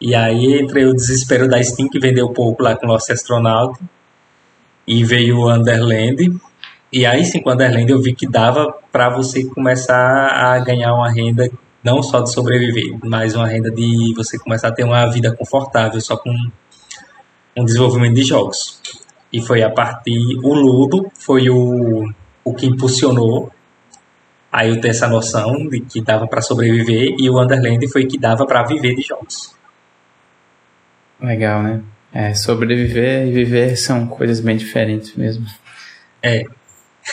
E 0.00 0.14
aí 0.14 0.60
entrei 0.60 0.84
o 0.84 0.94
desespero 0.94 1.48
da 1.48 1.62
Steam 1.62 1.88
que 1.88 1.98
vendeu 1.98 2.28
pouco 2.30 2.62
lá 2.62 2.76
com 2.76 2.86
o 2.86 2.88
Lost 2.88 3.10
Astronaut 3.10 3.78
e 4.86 5.02
veio 5.04 5.38
o 5.38 5.52
Underland. 5.52 6.38
E 6.92 7.06
aí 7.06 7.24
sim, 7.24 7.40
com 7.40 7.50
o 7.50 7.52
Underland 7.52 7.90
eu 7.90 8.00
vi 8.00 8.14
que 8.14 8.28
dava 8.28 8.72
para 8.92 9.08
você 9.08 9.44
começar 9.44 10.28
a 10.28 10.58
ganhar 10.60 10.94
uma 10.94 11.10
renda 11.10 11.50
não 11.86 12.02
só 12.02 12.20
de 12.20 12.32
sobreviver, 12.32 12.98
mas 13.04 13.36
uma 13.36 13.46
renda 13.46 13.70
de 13.70 14.12
você 14.16 14.36
começar 14.36 14.68
a 14.68 14.72
ter 14.72 14.82
uma 14.82 15.06
vida 15.06 15.32
confortável 15.36 16.00
só 16.00 16.16
com 16.16 16.34
um 17.56 17.64
desenvolvimento 17.64 18.14
de 18.14 18.24
jogos. 18.24 18.80
E 19.32 19.40
foi 19.40 19.62
a 19.62 19.70
partir. 19.70 20.36
O 20.42 20.52
Ludo 20.52 21.10
foi 21.14 21.48
o, 21.48 22.12
o 22.44 22.54
que 22.54 22.66
impulsionou. 22.66 23.52
Aí 24.50 24.70
eu 24.70 24.80
ter 24.80 24.88
essa 24.88 25.06
noção 25.06 25.68
de 25.68 25.80
que 25.80 26.00
dava 26.00 26.26
para 26.26 26.40
sobreviver. 26.40 27.14
E 27.18 27.30
o 27.30 27.40
Underland 27.40 27.86
foi 27.88 28.04
que 28.06 28.18
dava 28.18 28.44
para 28.46 28.64
viver 28.64 28.96
de 28.96 29.02
jogos. 29.02 29.54
Legal, 31.20 31.62
né? 31.62 31.82
É, 32.12 32.34
sobreviver 32.34 33.28
e 33.28 33.30
viver 33.30 33.76
são 33.76 34.06
coisas 34.08 34.40
bem 34.40 34.56
diferentes 34.56 35.14
mesmo. 35.14 35.46
É. 36.20 36.44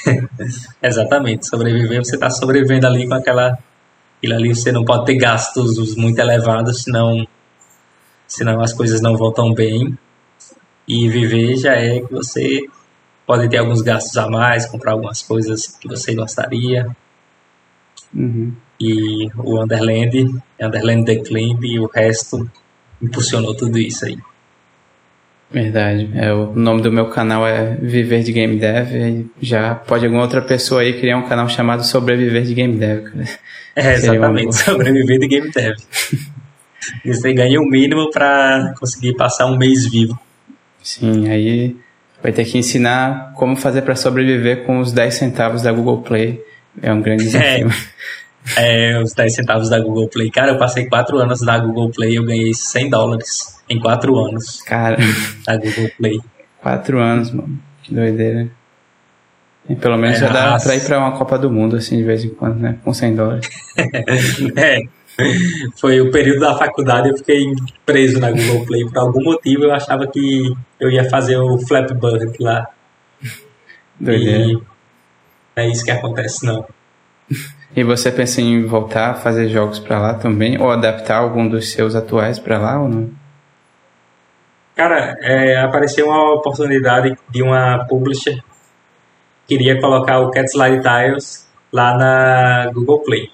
Exatamente. 0.82 1.48
Sobreviver, 1.48 2.04
você 2.04 2.16
está 2.16 2.30
sobrevivendo 2.32 2.88
ali 2.88 3.08
com 3.08 3.14
aquela. 3.14 3.58
Aquilo 4.24 4.36
ali 4.38 4.56
você 4.56 4.72
não 4.72 4.86
pode 4.86 5.06
ter 5.06 5.18
gastos 5.18 5.98
muito 5.98 6.18
elevados, 6.18 6.84
senão, 6.84 7.28
senão 8.26 8.62
as 8.62 8.72
coisas 8.72 9.02
não 9.02 9.18
vão 9.18 9.34
tão 9.34 9.54
bem. 9.54 9.98
E 10.88 11.10
viver 11.10 11.58
já 11.58 11.74
é 11.74 12.00
que 12.00 12.10
você 12.10 12.62
pode 13.28 13.50
ter 13.50 13.58
alguns 13.58 13.82
gastos 13.82 14.16
a 14.16 14.30
mais, 14.30 14.66
comprar 14.66 14.94
algumas 14.94 15.22
coisas 15.22 15.68
que 15.68 15.90
você 15.90 16.16
gostaria. 16.16 16.88
Uhum. 18.16 18.54
E 18.80 19.30
o 19.36 19.62
Underland, 19.62 20.42
Underland 20.58 21.04
Decline 21.04 21.60
e 21.62 21.78
o 21.82 21.88
resto 21.94 22.50
impulsionou 23.02 23.54
tudo 23.54 23.78
isso 23.78 24.06
aí. 24.06 24.18
Verdade. 25.54 26.10
É, 26.16 26.34
o 26.34 26.52
nome 26.56 26.82
do 26.82 26.92
meu 26.92 27.10
canal 27.10 27.46
é 27.48 27.76
Viver 27.80 28.24
de 28.24 28.32
Game 28.32 28.58
Dev. 28.58 29.28
já 29.40 29.76
pode 29.76 30.04
alguma 30.04 30.24
outra 30.24 30.42
pessoa 30.42 30.82
aí 30.82 31.00
criar 31.00 31.18
um 31.18 31.28
canal 31.28 31.48
chamado 31.48 31.84
Sobreviver 31.84 32.42
de 32.42 32.56
Game 32.56 32.76
Dev. 32.76 33.06
É, 33.76 33.94
exatamente, 33.94 34.56
Sobreviver 34.56 35.20
de 35.20 35.28
Game 35.28 35.52
Dev. 35.52 35.76
e 37.06 37.10
você 37.14 37.34
ganha 37.34 37.62
o 37.62 37.66
mínimo 37.66 38.10
para 38.10 38.74
conseguir 38.80 39.14
passar 39.16 39.46
um 39.46 39.56
mês 39.56 39.86
vivo. 39.88 40.20
Sim, 40.82 41.30
aí 41.30 41.76
vai 42.22 42.32
ter 42.32 42.46
que 42.46 42.58
ensinar 42.58 43.34
como 43.36 43.56
fazer 43.56 43.84
para 43.84 43.96
sobreviver 43.96 44.64
com 44.64 44.80
os 44.80 44.92
10 44.92 45.14
centavos 45.14 45.62
da 45.62 45.72
Google 45.72 46.02
Play. 46.02 46.44
É 46.82 46.92
um 46.92 47.02
grande 47.02 47.26
desafio. 47.26 47.68
É, 47.70 47.74
é, 48.58 49.00
os 49.02 49.14
10 49.14 49.36
centavos 49.36 49.70
da 49.70 49.80
Google 49.80 50.08
Play. 50.08 50.30
Cara, 50.30 50.52
eu 50.52 50.58
passei 50.58 50.88
4 50.88 51.18
anos 51.18 51.42
da 51.42 51.58
Google 51.58 51.90
Play 51.90 52.14
e 52.14 52.16
eu 52.16 52.26
ganhei 52.26 52.54
100 52.54 52.90
dólares 52.90 53.62
em 53.70 53.80
4 53.80 54.18
anos. 54.18 54.62
Cara. 54.62 54.98
Da 55.46 55.58
Google 55.58 55.90
Play. 55.98 56.22
4 56.62 57.00
anos, 57.00 57.32
mano. 57.32 57.60
Que 57.82 57.94
doideira. 57.94 58.50
E 59.68 59.76
pelo 59.76 59.98
menos 59.98 60.18
é, 60.18 60.20
já 60.22 60.30
dá 60.30 60.58
pra 60.58 60.76
ir 60.76 60.84
pra 60.84 61.00
uma 61.00 61.12
Copa 61.14 61.38
do 61.38 61.50
Mundo, 61.50 61.78
assim, 61.78 61.98
de 61.98 62.04
vez 62.04 62.24
em 62.24 62.30
quando, 62.30 62.60
né? 62.60 62.78
Com 62.84 62.94
100 62.94 63.16
dólares. 63.16 63.50
é. 64.58 64.80
Foi 65.80 66.02
o 66.02 66.12
período 66.12 66.40
da 66.40 66.58
faculdade, 66.58 67.10
eu 67.10 67.18
fiquei 67.18 67.46
preso 67.86 68.20
na 68.20 68.32
Google 68.32 68.66
Play. 68.66 68.86
Por 68.86 68.98
algum 68.98 69.24
motivo 69.24 69.64
eu 69.64 69.72
achava 69.72 70.08
que 70.08 70.54
eu 70.80 70.90
ia 70.90 71.08
fazer 71.10 71.38
o 71.38 71.58
Flap 71.60 71.92
Burger 71.92 72.32
lá. 72.40 72.68
Doideira. 74.00 74.46
E 74.46 74.62
é 75.56 75.70
isso 75.70 75.86
que 75.86 75.92
acontece, 75.92 76.46
não. 76.46 76.66
E 77.76 77.84
você 77.84 78.12
pensa 78.12 78.40
em 78.40 78.66
voltar 78.66 79.12
a 79.12 79.14
fazer 79.16 79.48
jogos 79.50 79.80
para 79.80 80.00
lá 80.00 80.14
também? 80.14 80.62
Ou 80.62 80.70
adaptar 80.70 81.18
algum 81.18 81.48
dos 81.48 81.72
seus 81.72 81.96
atuais 81.96 82.38
para 82.38 82.60
lá 82.60 82.80
ou 82.82 82.88
não? 82.88 83.10
Cara, 84.76 85.18
é, 85.22 85.58
apareceu 85.58 86.08
uma 86.08 86.34
oportunidade 86.34 87.16
de 87.30 87.42
uma 87.42 87.86
publisher 87.86 88.44
que 89.46 89.58
queria 89.58 89.80
colocar 89.80 90.20
o 90.20 90.32
Cat 90.32 90.50
Slide 90.50 90.82
Tiles 90.82 91.48
lá 91.72 91.98
na 91.98 92.72
Google 92.72 93.04
Play. 93.04 93.30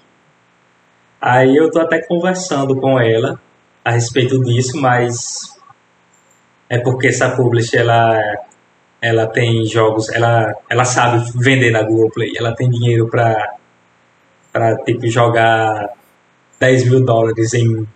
Aí 1.20 1.56
eu 1.56 1.70
tô 1.70 1.80
até 1.80 2.00
conversando 2.06 2.76
com 2.76 2.98
ela 2.98 3.38
a 3.84 3.90
respeito 3.90 4.42
disso, 4.42 4.80
mas 4.80 5.58
é 6.68 6.78
porque 6.78 7.08
essa 7.08 7.36
publisher 7.36 7.80
ela 7.80 8.18
ela 9.02 9.26
tem 9.26 9.64
jogos, 9.64 10.10
ela 10.10 10.54
ela 10.68 10.84
sabe 10.84 11.24
vender 11.36 11.70
na 11.70 11.82
Google 11.82 12.10
Play, 12.10 12.32
ela 12.36 12.54
tem 12.54 12.68
dinheiro 12.70 13.08
para 13.08 13.59
para 14.52 14.76
tipo 14.84 15.06
jogar 15.08 15.90
10 16.58 16.90
mil 16.90 17.04
dólares 17.04 17.54
em, 17.54 17.86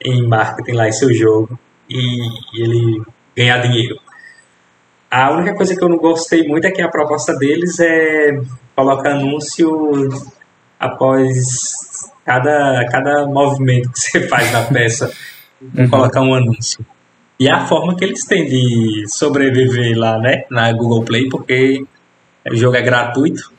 em 0.00 0.26
marketing 0.26 0.72
lá 0.72 0.88
em 0.88 0.92
seu 0.92 1.12
jogo 1.12 1.58
e, 1.88 2.18
e 2.54 2.62
ele 2.62 3.02
ganhar 3.36 3.58
dinheiro. 3.58 3.98
A 5.10 5.30
única 5.30 5.54
coisa 5.54 5.74
que 5.74 5.82
eu 5.82 5.88
não 5.88 5.96
gostei 5.96 6.46
muito 6.46 6.66
é 6.66 6.70
que 6.70 6.82
a 6.82 6.88
proposta 6.88 7.34
deles 7.34 7.78
é 7.80 8.40
colocar 8.76 9.12
anúncio 9.12 10.08
após 10.78 12.10
cada, 12.24 12.86
cada 12.90 13.26
movimento 13.26 13.90
que 13.90 13.98
você 13.98 14.28
faz 14.28 14.52
na 14.52 14.62
peça, 14.64 15.12
uhum. 15.60 15.88
colocar 15.88 16.20
um 16.20 16.34
anúncio. 16.34 16.84
E 17.40 17.48
a 17.48 17.64
forma 17.66 17.96
que 17.96 18.04
eles 18.04 18.24
têm 18.24 18.46
de 18.46 19.04
sobreviver 19.08 19.96
lá, 19.96 20.18
né, 20.18 20.44
na 20.50 20.72
Google 20.72 21.04
Play, 21.04 21.28
porque 21.28 21.86
o 22.50 22.56
jogo 22.56 22.76
é 22.76 22.82
gratuito 22.82 23.52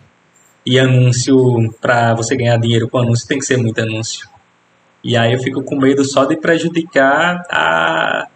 e 0.70 0.80
anúncio 0.80 1.74
para 1.82 2.14
você 2.14 2.36
ganhar 2.36 2.56
dinheiro 2.58 2.88
com 2.88 3.00
anúncio 3.00 3.28
tem 3.28 3.40
que 3.40 3.46
ser 3.46 3.58
muito 3.58 3.82
anúncio. 3.82 4.30
E 5.04 5.18
aí 5.18 5.34
eu 5.34 5.40
fico 5.40 5.64
com 5.64 5.76
medo 5.76 6.06
só 6.06 6.26
de 6.26 6.38
prejudicar 6.38 7.42
a, 7.50 8.28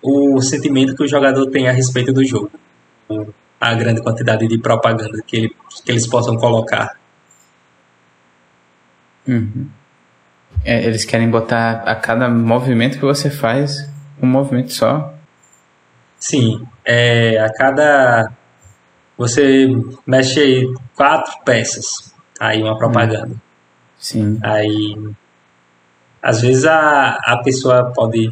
o 0.00 0.40
sentimento 0.40 0.94
que 0.94 1.02
o 1.02 1.08
jogador 1.08 1.50
tem 1.50 1.68
a 1.68 1.72
respeito 1.72 2.12
do 2.12 2.24
jogo. 2.24 2.52
A 3.60 3.74
grande 3.74 4.00
quantidade 4.00 4.46
de 4.46 4.58
propaganda 4.58 5.20
que, 5.26 5.36
ele, 5.36 5.56
que 5.84 5.90
eles 5.90 6.06
possam 6.06 6.36
colocar. 6.36 6.96
Uhum. 9.26 9.66
É, 10.64 10.84
eles 10.84 11.04
querem 11.04 11.28
botar 11.28 11.82
a 11.84 11.96
cada 11.96 12.28
movimento 12.28 12.96
que 12.96 13.04
você 13.04 13.28
faz 13.28 13.90
um 14.22 14.26
movimento 14.28 14.72
só? 14.72 15.12
Sim. 16.16 16.64
É, 16.84 17.40
a 17.40 17.52
cada. 17.52 18.30
Você 19.18 19.66
mexe 20.06 20.72
quatro 21.00 21.32
peças. 21.46 22.12
Aí 22.38 22.62
uma 22.62 22.76
propaganda. 22.76 23.34
Sim. 23.98 24.38
Aí. 24.42 24.98
Às 26.22 26.42
vezes 26.42 26.66
a, 26.66 27.16
a 27.24 27.38
pessoa 27.38 27.90
pode, 27.94 28.30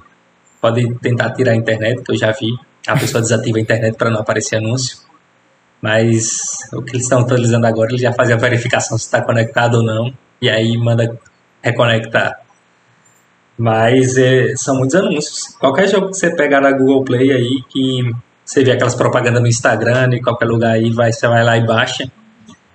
pode 0.60 0.94
tentar 0.96 1.30
tirar 1.30 1.52
a 1.52 1.56
internet, 1.56 2.02
que 2.02 2.12
eu 2.12 2.16
já 2.16 2.30
vi. 2.30 2.58
A 2.86 2.94
pessoa 2.94 3.22
desativa 3.22 3.56
a 3.56 3.60
internet 3.62 3.96
para 3.96 4.10
não 4.10 4.20
aparecer 4.20 4.56
anúncio. 4.56 4.98
Mas 5.80 6.58
o 6.74 6.82
que 6.82 6.90
eles 6.90 7.04
estão 7.04 7.20
atualizando 7.20 7.66
agora, 7.66 7.90
ele 7.90 8.02
já 8.02 8.12
faz 8.12 8.30
a 8.30 8.36
verificação 8.36 8.98
se 8.98 9.06
está 9.06 9.22
conectado 9.22 9.76
ou 9.76 9.82
não 9.82 10.12
e 10.42 10.50
aí 10.50 10.76
manda 10.76 11.18
reconectar. 11.62 12.38
Mas 13.56 14.18
é, 14.18 14.54
são 14.56 14.76
muitos 14.76 14.94
anúncios. 14.94 15.56
Qualquer 15.58 15.88
jogo 15.88 16.10
que 16.10 16.18
você 16.18 16.36
pegar 16.36 16.60
na 16.60 16.72
Google 16.72 17.02
Play 17.02 17.32
aí, 17.32 17.62
que 17.70 18.14
você 18.44 18.62
vê 18.62 18.72
aquelas 18.72 18.94
propagandas 18.94 19.40
no 19.40 19.48
Instagram, 19.48 20.10
em 20.12 20.22
qualquer 20.22 20.46
lugar 20.46 20.72
aí, 20.72 20.90
vai, 20.90 21.12
você 21.12 21.26
vai 21.26 21.42
lá 21.42 21.56
e 21.56 21.66
baixa, 21.66 22.10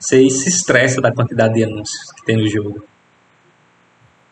você 0.04 0.30
se 0.30 0.50
estressa 0.50 1.00
da 1.00 1.12
quantidade 1.12 1.54
de 1.54 1.64
anúncios 1.64 2.12
que 2.12 2.26
tem 2.26 2.36
no 2.36 2.48
jogo. 2.48 2.84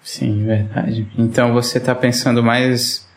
Sim, 0.01 0.45
verdade. 0.45 1.07
Então 1.17 1.53
você 1.53 1.77
está 1.77 1.95
pensando 1.95 2.43
mais 2.43 3.07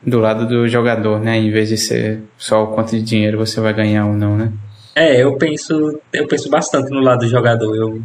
do 0.00 0.20
lado 0.20 0.46
do 0.46 0.68
jogador, 0.68 1.18
né? 1.18 1.38
Em 1.38 1.50
vez 1.50 1.70
de 1.70 1.76
ser 1.76 2.22
só 2.36 2.64
o 2.64 2.66
quanto 2.68 2.90
de 2.90 3.02
dinheiro 3.02 3.38
você 3.38 3.60
vai 3.60 3.72
ganhar 3.72 4.06
ou 4.06 4.12
não, 4.12 4.36
né? 4.36 4.52
É, 4.94 5.22
eu 5.22 5.36
penso, 5.36 6.00
eu 6.12 6.26
penso 6.28 6.48
bastante 6.48 6.90
no 6.90 7.00
lado 7.00 7.20
do 7.20 7.28
jogador. 7.28 7.74
Eu 7.74 8.00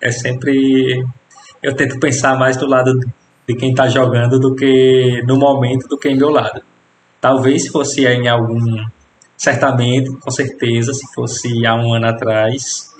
é 0.00 0.10
sempre. 0.10 1.06
Eu 1.62 1.74
tento 1.74 1.98
pensar 1.98 2.38
mais 2.38 2.56
do 2.56 2.66
lado 2.66 2.98
de 3.46 3.54
quem 3.54 3.70
está 3.70 3.88
jogando 3.88 4.38
do 4.38 4.54
que 4.54 5.22
no 5.26 5.36
momento 5.36 5.86
do 5.88 5.98
que 5.98 6.08
em 6.08 6.16
meu 6.16 6.30
lado. 6.30 6.62
Talvez 7.20 7.64
se 7.64 7.70
fosse 7.70 8.06
em 8.06 8.28
algum. 8.28 8.84
Certamente, 9.38 10.10
com 10.16 10.30
certeza, 10.30 10.92
se 10.92 11.06
fosse 11.14 11.64
há 11.64 11.74
um 11.74 11.94
ano 11.94 12.08
atrás, 12.08 12.90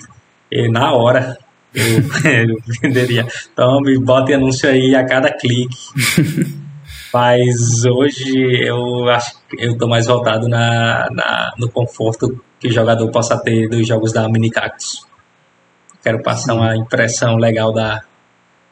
na 0.71 0.95
hora 0.95 1.37
eu, 1.75 1.99
eu 2.49 2.57
venderia. 2.81 3.27
Então, 3.53 3.81
me 3.81 3.99
bota 3.99 4.35
anúncio 4.35 4.69
aí 4.69 4.95
a 4.95 5.05
cada 5.05 5.31
clique. 5.33 5.77
Mas 7.13 7.85
hoje 7.85 8.37
eu 8.63 9.09
acho 9.09 9.35
que 9.49 9.65
eu 9.65 9.73
estou 9.73 9.89
mais 9.89 10.07
voltado 10.07 10.47
na, 10.47 11.09
na, 11.11 11.55
no 11.59 11.71
conforto 11.71 12.39
que 12.61 12.69
o 12.69 12.73
jogador 12.73 13.11
possa 13.11 13.39
ter 13.39 13.69
dos 13.69 13.87
jogos 13.87 14.13
da 14.13 14.29
Mini 14.29 14.51
Cactus. 14.51 15.07
Quero 16.03 16.23
passar 16.23 16.55
uma 16.55 16.77
impressão 16.77 17.37
legal 17.37 17.73
da, 17.73 18.03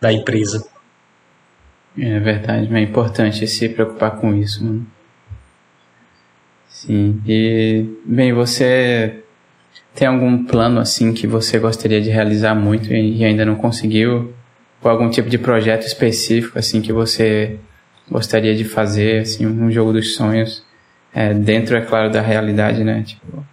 da 0.01 0.13
empresa. 0.13 0.67
É 1.99 2.21
verdade, 2.21 2.75
é 2.75 2.81
importante 2.81 3.47
se 3.47 3.69
preocupar 3.71 4.13
com 4.17 4.35
isso. 4.35 4.63
Né? 4.63 4.83
Sim. 6.87 7.21
E, 7.27 7.85
bem, 8.05 8.33
você 8.33 9.21
tem 9.95 10.07
algum 10.07 10.45
plano 10.45 10.79
assim 10.79 11.13
que 11.13 11.27
você 11.27 11.59
gostaria 11.59 12.01
de 12.01 12.11
realizar 12.11 12.55
muito 12.55 12.93
e 12.93 13.25
ainda 13.25 13.45
não 13.45 13.57
conseguiu? 13.57 14.33
Ou 14.81 14.91
algum 14.91 15.11
tipo 15.11 15.29
de 15.29 15.37
projeto 15.37 15.85
específico 15.85 16.59
assim 16.59 16.81
que 16.81 16.93
você 16.93 17.59
gostaria 18.09 18.55
de 18.55 18.65
fazer, 18.65 19.23
assim, 19.23 19.45
um 19.47 19.69
jogo 19.69 19.93
dos 19.93 20.15
sonhos, 20.15 20.65
é, 21.13 21.35
dentro, 21.35 21.77
é 21.77 21.81
claro, 21.81 22.09
da 22.09 22.21
realidade, 22.21 22.85
né? 22.85 23.03
Tipo, 23.03 23.45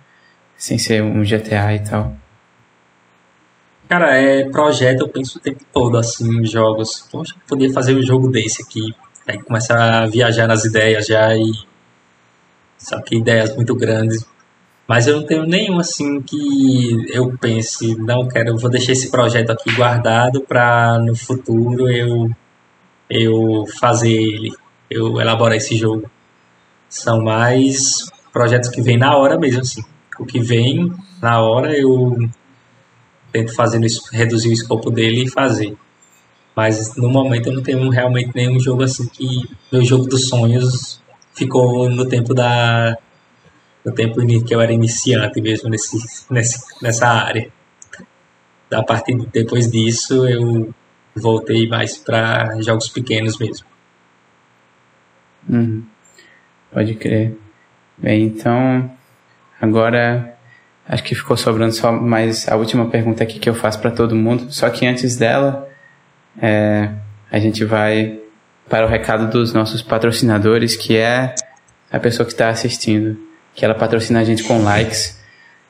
sem 0.55 0.77
ser 0.77 1.01
um 1.01 1.23
GTA 1.23 1.73
e 1.73 1.79
tal. 1.79 2.13
Cara, 3.89 4.15
é 4.15 4.47
projeto, 4.49 5.01
eu 5.01 5.09
penso 5.09 5.39
o 5.39 5.41
tempo 5.41 5.63
todo, 5.73 5.97
assim, 5.97 6.39
em 6.39 6.45
jogos. 6.45 7.07
Poxa, 7.11 7.33
podia 7.47 7.71
fazer 7.73 7.95
um 7.95 8.01
jogo 8.03 8.29
desse 8.29 8.61
aqui. 8.61 8.93
Aí 9.27 9.41
começa 9.41 9.73
a 9.73 10.05
viajar 10.05 10.47
nas 10.47 10.65
ideias 10.65 11.07
já 11.07 11.35
e. 11.35 11.51
Só 12.83 13.01
que 13.01 13.15
ideias 13.15 13.55
muito 13.55 13.73
grandes. 13.75 14.25
Mas 14.87 15.07
eu 15.07 15.15
não 15.17 15.25
tenho 15.25 15.45
nenhum 15.45 15.79
assim 15.79 16.21
que 16.21 17.07
eu 17.09 17.35
pense, 17.37 17.95
não 17.95 18.27
quero, 18.27 18.57
vou 18.57 18.69
deixar 18.69 18.91
esse 18.91 19.09
projeto 19.09 19.49
aqui 19.51 19.71
guardado 19.73 20.41
para 20.41 20.99
no 20.99 21.15
futuro 21.15 21.89
eu 21.89 22.29
eu 23.09 23.65
fazer 23.79 24.11
ele, 24.11 24.51
eu 24.89 25.19
elaborar 25.21 25.55
esse 25.55 25.77
jogo. 25.77 26.09
São 26.89 27.23
mais 27.23 28.11
projetos 28.31 28.69
que 28.69 28.81
vêm 28.81 28.97
na 28.97 29.15
hora 29.15 29.39
mesmo, 29.39 29.61
assim. 29.61 29.83
O 30.19 30.25
que 30.25 30.39
vem 30.39 30.91
na 31.21 31.41
hora 31.41 31.77
eu 31.77 32.17
tento 33.31 33.55
fazer 33.55 33.79
reduzir 34.11 34.49
o 34.49 34.53
escopo 34.53 34.91
dele 34.91 35.23
e 35.23 35.29
fazer. 35.29 35.75
Mas 36.55 36.95
no 36.97 37.09
momento 37.09 37.47
eu 37.47 37.53
não 37.53 37.63
tenho 37.63 37.89
realmente 37.89 38.31
nenhum 38.35 38.59
jogo 38.59 38.83
assim 38.83 39.07
que 39.07 39.49
meu 39.71 39.83
jogo 39.83 40.05
dos 40.05 40.27
sonhos 40.27 41.01
ficou 41.35 41.89
no 41.89 42.07
tempo 42.07 42.33
da 42.33 42.97
no 43.85 43.91
tempo 43.91 44.25
que 44.43 44.55
eu 44.55 44.61
era 44.61 44.71
iniciante 44.71 45.41
mesmo 45.41 45.69
nesse, 45.69 45.97
nesse 46.31 46.63
nessa 46.81 47.07
área. 47.07 47.51
Da 48.69 48.83
parte 48.83 49.13
depois 49.31 49.69
disso 49.69 50.27
eu 50.27 50.73
voltei 51.15 51.67
mais 51.67 51.97
para 51.97 52.59
jogos 52.61 52.89
pequenos 52.89 53.37
mesmo. 53.37 53.67
Uhum. 55.49 55.83
Pode 56.71 56.95
crer. 56.95 57.37
Bem, 57.97 58.23
então 58.23 58.89
agora 59.61 60.33
Acho 60.87 61.03
que 61.03 61.15
ficou 61.15 61.37
sobrando 61.37 61.73
só 61.73 61.91
mais 61.91 62.47
a 62.49 62.55
última 62.57 62.89
pergunta 62.89 63.23
aqui 63.23 63.39
que 63.39 63.49
eu 63.49 63.55
faço 63.55 63.79
para 63.79 63.91
todo 63.91 64.15
mundo. 64.15 64.51
Só 64.51 64.69
que 64.69 64.85
antes 64.85 65.15
dela, 65.15 65.69
é, 66.41 66.89
a 67.31 67.39
gente 67.39 67.63
vai 67.63 68.19
para 68.69 68.85
o 68.85 68.89
recado 68.89 69.29
dos 69.29 69.53
nossos 69.53 69.81
patrocinadores, 69.81 70.75
que 70.75 70.97
é 70.97 71.35
a 71.91 71.99
pessoa 71.99 72.25
que 72.25 72.31
está 72.31 72.49
assistindo, 72.49 73.17
que 73.53 73.63
ela 73.63 73.75
patrocina 73.75 74.19
a 74.19 74.23
gente 74.23 74.43
com 74.43 74.63
likes 74.63 75.19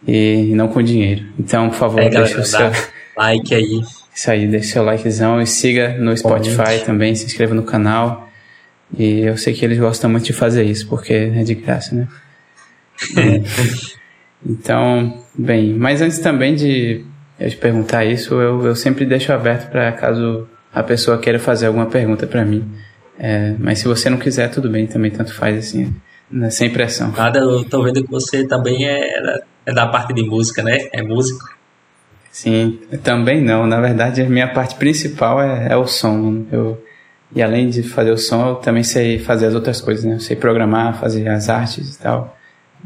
e 0.07 0.53
não 0.55 0.67
com 0.67 0.81
dinheiro. 0.81 1.25
Então, 1.37 1.69
por 1.69 1.77
favor, 1.77 2.01
é, 2.01 2.09
deixa 2.09 2.39
o 2.39 2.45
seu 2.45 2.71
like 3.17 3.53
aí. 3.53 3.81
Isso 4.15 4.31
aí, 4.31 4.47
deixa 4.47 4.67
o 4.67 4.71
seu 4.71 4.83
likezão 4.83 5.41
e 5.41 5.47
siga 5.47 5.97
no 5.97 6.15
Spotify 6.15 6.83
também, 6.85 7.15
se 7.15 7.25
inscreva 7.25 7.55
no 7.55 7.63
canal. 7.63 8.29
E 8.95 9.21
eu 9.21 9.37
sei 9.37 9.53
que 9.53 9.65
eles 9.65 9.79
gostam 9.79 10.09
muito 10.09 10.25
de 10.25 10.33
fazer 10.33 10.63
isso, 10.63 10.87
porque 10.87 11.13
é 11.13 11.43
de 11.43 11.55
graça, 11.55 11.95
né? 11.95 12.07
É. 13.17 13.93
Então, 14.45 15.23
bem, 15.33 15.73
mas 15.73 16.01
antes 16.01 16.19
também 16.19 16.53
de 16.53 17.05
eu 17.39 17.49
te 17.49 17.55
perguntar 17.55 18.03
isso, 18.03 18.33
eu, 18.35 18.65
eu 18.65 18.75
sempre 18.75 19.05
deixo 19.05 19.31
aberto 19.31 19.69
para 19.69 19.91
caso 19.93 20.47
a 20.73 20.83
pessoa 20.83 21.17
queira 21.17 21.39
fazer 21.39 21.67
alguma 21.67 21.85
pergunta 21.85 22.25
para 22.25 22.43
mim. 22.43 22.67
É, 23.19 23.53
mas 23.59 23.79
se 23.79 23.87
você 23.87 24.09
não 24.09 24.17
quiser, 24.17 24.49
tudo 24.49 24.69
bem, 24.69 24.87
também 24.87 25.11
tanto 25.11 25.33
faz 25.33 25.57
assim, 25.57 25.93
né, 26.31 26.49
sem 26.49 26.71
pressão. 26.71 27.11
Nada, 27.11 27.39
eu 27.39 27.63
tô 27.63 27.83
vendo 27.83 28.03
que 28.03 28.09
você 28.09 28.45
também 28.45 28.87
é, 28.87 29.41
é 29.65 29.73
da 29.73 29.87
parte 29.87 30.13
de 30.13 30.23
música, 30.23 30.63
né? 30.63 30.89
É 30.91 31.01
músico. 31.01 31.45
Sim, 32.31 32.79
também 33.03 33.39
não. 33.39 33.67
Na 33.67 33.79
verdade, 33.79 34.23
a 34.23 34.29
minha 34.29 34.47
parte 34.47 34.75
principal 34.75 35.39
é, 35.39 35.67
é 35.69 35.77
o 35.77 35.85
som. 35.85 36.45
Eu, 36.51 36.83
e 37.35 37.43
além 37.43 37.69
de 37.69 37.83
fazer 37.83 38.11
o 38.11 38.17
som, 38.17 38.49
eu 38.49 38.55
também 38.55 38.83
sei 38.83 39.19
fazer 39.19 39.45
as 39.45 39.53
outras 39.53 39.79
coisas, 39.79 40.03
né? 40.03 40.15
Eu 40.15 40.19
sei 40.19 40.35
programar, 40.35 40.99
fazer 40.99 41.27
as 41.29 41.49
artes 41.49 41.95
e 41.95 41.99
tal. 41.99 42.35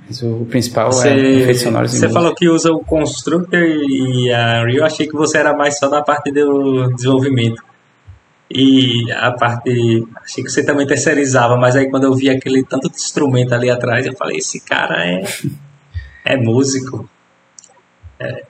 Mas 0.05 0.21
o 0.21 0.45
principal 0.49 0.91
você, 0.91 1.09
é 1.09 1.17
efeitos 1.17 1.61
sonoros 1.63 1.91
Você 1.91 2.09
falou 2.09 2.35
que 2.35 2.47
usa 2.47 2.71
o 2.71 2.79
Constructor 2.83 3.59
e 3.63 4.31
a 4.31 4.61
Unreal. 4.61 4.85
Achei 4.85 5.07
que 5.07 5.15
você 5.15 5.37
era 5.37 5.55
mais 5.55 5.79
só 5.79 5.87
da 5.87 6.01
parte 6.01 6.31
do 6.31 6.93
desenvolvimento. 6.93 7.63
E 8.49 9.11
a 9.11 9.31
parte. 9.31 10.07
Achei 10.23 10.43
que 10.43 10.49
você 10.49 10.65
também 10.65 10.87
terceirizava, 10.87 11.57
mas 11.57 11.75
aí 11.75 11.89
quando 11.89 12.05
eu 12.05 12.13
vi 12.13 12.29
aquele 12.29 12.63
tanto 12.63 12.89
de 12.89 12.95
instrumento 12.95 13.53
ali 13.53 13.69
atrás, 13.69 14.05
eu 14.05 14.13
falei: 14.13 14.37
esse 14.37 14.61
cara 14.61 15.05
é, 15.05 15.23
é 16.23 16.37
músico. 16.37 17.09
É. 18.19 18.43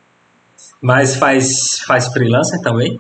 Mas 0.82 1.16
faz, 1.16 1.80
faz 1.80 2.08
freelancer 2.08 2.62
também? 2.62 3.00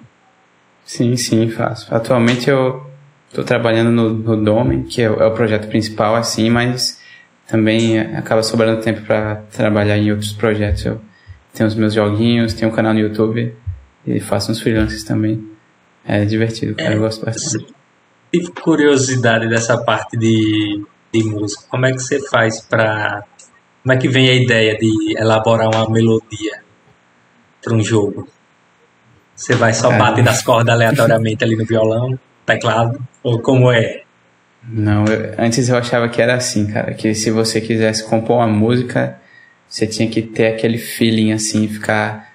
Sim, 0.83 1.15
sim, 1.15 1.49
faço. 1.49 1.93
Atualmente 1.93 2.49
eu 2.49 2.87
estou 3.29 3.43
trabalhando 3.43 3.91
no, 3.91 4.09
no 4.09 4.43
Domen, 4.43 4.83
que 4.83 5.01
é, 5.01 5.05
é, 5.05 5.25
o 5.25 5.31
projeto 5.31 5.67
principal, 5.67 6.15
assim, 6.15 6.49
mas 6.49 6.99
também 7.47 7.99
acaba 7.99 8.41
sobrando 8.41 8.81
tempo 8.81 9.01
para 9.01 9.43
trabalhar 9.51 9.97
em 9.97 10.11
outros 10.11 10.33
projetos. 10.33 10.85
Eu 10.85 10.99
tenho 11.53 11.67
os 11.67 11.75
meus 11.75 11.93
joguinhos, 11.93 12.53
tenho 12.53 12.71
um 12.71 12.73
canal 12.73 12.93
no 12.93 12.99
YouTube 12.99 13.53
e 14.05 14.19
faço 14.19 14.51
uns 14.51 14.59
freelances 14.59 15.03
também. 15.03 15.56
É 16.07 16.23
divertido, 16.23 16.73
cara, 16.73 16.93
é, 16.93 16.95
eu 16.95 17.01
gosto 17.01 17.25
bastante. 17.25 17.67
Tive 18.31 18.51
curiosidade 18.51 19.49
dessa 19.49 19.77
parte 19.77 20.15
de, 20.15 20.81
de 21.13 21.23
música. 21.25 21.63
Como 21.69 21.85
é 21.85 21.91
que 21.91 21.99
você 21.99 22.25
faz 22.29 22.61
para. 22.61 23.25
Como 23.83 23.93
é 23.93 23.97
que 23.97 24.07
vem 24.07 24.29
a 24.29 24.33
ideia 24.33 24.77
de 24.77 25.17
elaborar 25.17 25.69
uma 25.69 25.89
melodia 25.89 26.61
para 27.61 27.73
um 27.73 27.83
jogo? 27.83 28.27
Você 29.35 29.53
vai 29.53 29.73
só 29.73 29.91
é. 29.91 29.97
bater 29.97 30.23
nas 30.23 30.41
cordas 30.41 30.73
aleatoriamente 30.73 31.43
ali 31.43 31.55
no 31.55 31.65
violão, 31.65 32.17
teclado? 32.45 32.99
Ou 33.21 33.39
como 33.39 33.71
é? 33.71 34.03
Não, 34.63 35.05
eu, 35.05 35.35
antes 35.37 35.69
eu 35.69 35.77
achava 35.77 36.09
que 36.09 36.21
era 36.21 36.35
assim, 36.35 36.67
cara, 36.67 36.93
que 36.93 37.13
se 37.13 37.31
você 37.31 37.61
quisesse 37.61 38.03
compor 38.05 38.37
uma 38.37 38.47
música, 38.47 39.19
você 39.67 39.85
tinha 39.85 40.09
que 40.09 40.21
ter 40.21 40.47
aquele 40.47 40.77
feeling 40.77 41.33
assim, 41.33 41.67
ficar 41.67 42.26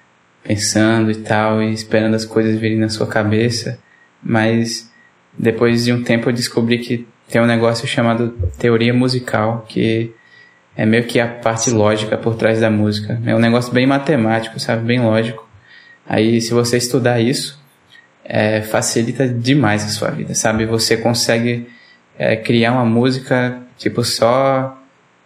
pensando 0.43 1.11
e 1.11 1.15
tal, 1.15 1.61
e 1.61 1.73
esperando 1.73 2.15
as 2.15 2.25
coisas 2.25 2.59
virem 2.59 2.77
na 2.77 2.89
sua 2.89 3.07
cabeça. 3.07 3.79
Mas 4.21 4.91
depois 5.37 5.85
de 5.85 5.93
um 5.93 6.03
tempo 6.03 6.29
eu 6.29 6.33
descobri 6.33 6.79
que 6.79 7.07
tem 7.29 7.41
um 7.41 7.45
negócio 7.45 7.87
chamado 7.87 8.29
teoria 8.57 8.93
musical, 8.93 9.65
que 9.67 10.13
é 10.75 10.85
meio 10.85 11.05
que 11.05 11.19
a 11.19 11.27
parte 11.27 11.69
lógica 11.69 12.17
por 12.17 12.35
trás 12.35 12.59
da 12.59 12.69
música. 12.69 13.21
É 13.25 13.35
um 13.35 13.39
negócio 13.39 13.71
bem 13.73 13.85
matemático, 13.85 14.59
sabe? 14.59 14.83
Bem 14.85 14.99
lógico. 14.99 15.47
Aí, 16.05 16.41
se 16.41 16.53
você 16.53 16.77
estudar 16.77 17.19
isso, 17.19 17.61
é, 18.25 18.61
facilita 18.61 19.27
demais 19.27 19.83
a 19.83 19.87
sua 19.87 20.09
vida, 20.09 20.33
sabe? 20.35 20.65
Você 20.65 20.97
consegue 20.97 21.67
é, 22.17 22.35
criar 22.35 22.73
uma 22.73 22.85
música, 22.85 23.61
tipo, 23.77 24.03
só 24.03 24.77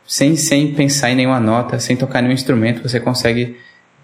sem, 0.05 0.35
sem 0.35 0.73
pensar 0.73 1.11
em 1.11 1.15
nenhuma 1.15 1.39
nota, 1.39 1.79
sem 1.79 1.95
tocar 1.95 2.21
nenhum 2.21 2.33
instrumento, 2.33 2.81
você 2.81 2.99
consegue 2.99 3.57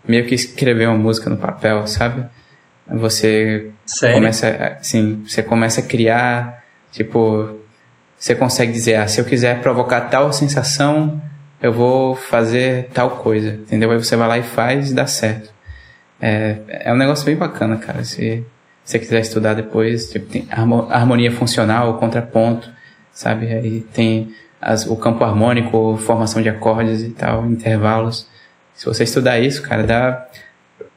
meio 0.07 0.25
que 0.25 0.35
escrever 0.35 0.88
uma 0.88 0.97
música 0.97 1.30
no 1.30 1.38
papel, 1.38 1.85
sabe? 1.88 2.25
Você 2.88 3.71
Sério? 3.85 4.15
começa, 4.15 4.77
assim, 4.80 5.23
você 5.25 5.41
começa 5.41 5.81
a 5.81 5.84
criar, 5.84 6.63
tipo, 6.91 7.57
você 8.17 8.35
consegue 8.35 8.71
dizer, 8.71 8.95
ah, 8.95 9.07
se 9.07 9.19
eu 9.19 9.25
quiser 9.25 9.61
provocar 9.61 10.01
tal 10.01 10.31
sensação, 10.34 11.21
eu 11.61 11.71
vou 11.71 12.15
fazer 12.15 12.89
tal 12.93 13.11
coisa, 13.11 13.49
entendeu? 13.53 13.91
Aí 13.91 13.97
você 13.97 14.15
vai 14.15 14.27
lá 14.27 14.38
e 14.38 14.43
faz 14.43 14.91
e 14.91 14.93
dá 14.93 15.07
certo. 15.07 15.51
É, 16.21 16.57
é 16.67 16.93
um 16.93 16.97
negócio 16.97 17.25
bem 17.25 17.35
bacana, 17.35 17.77
cara. 17.77 18.03
Se 18.03 18.45
você 18.84 18.99
quiser 18.99 19.21
estudar 19.21 19.53
depois, 19.53 20.09
tipo, 20.09 20.25
tem 20.25 20.47
harmonia 20.49 21.31
funcional, 21.31 21.97
contraponto, 21.97 22.69
sabe? 23.13 23.47
Aí 23.47 23.81
tem 23.93 24.34
as, 24.61 24.85
o 24.85 24.95
campo 24.95 25.23
harmônico, 25.23 25.97
formação 25.97 26.41
de 26.41 26.49
acordes 26.49 27.01
e 27.01 27.09
tal, 27.09 27.45
intervalos. 27.45 28.27
Se 28.73 28.85
você 28.85 29.03
estudar 29.03 29.39
isso, 29.39 29.61
cara, 29.61 29.83
dá 29.83 30.27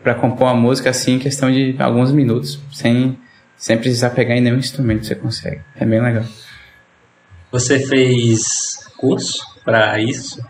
para 0.03 0.15
compor 0.15 0.49
uma 0.49 0.55
música 0.55 0.91
assim 0.91 1.15
em 1.15 1.19
questão 1.19 1.51
de 1.51 1.75
alguns 1.79 2.13
minutos, 2.13 2.59
sem, 2.73 3.19
sem 3.57 3.77
precisar 3.77 4.11
pegar 4.11 4.37
em 4.37 4.41
nenhum 4.41 4.59
instrumento, 4.59 5.07
você 5.07 5.15
consegue. 5.15 5.61
É 5.79 5.85
bem 5.85 6.01
legal. 6.01 6.25
Você 7.51 7.79
fez 7.81 8.87
curso 8.97 9.45
para 9.65 10.01
isso? 10.01 10.43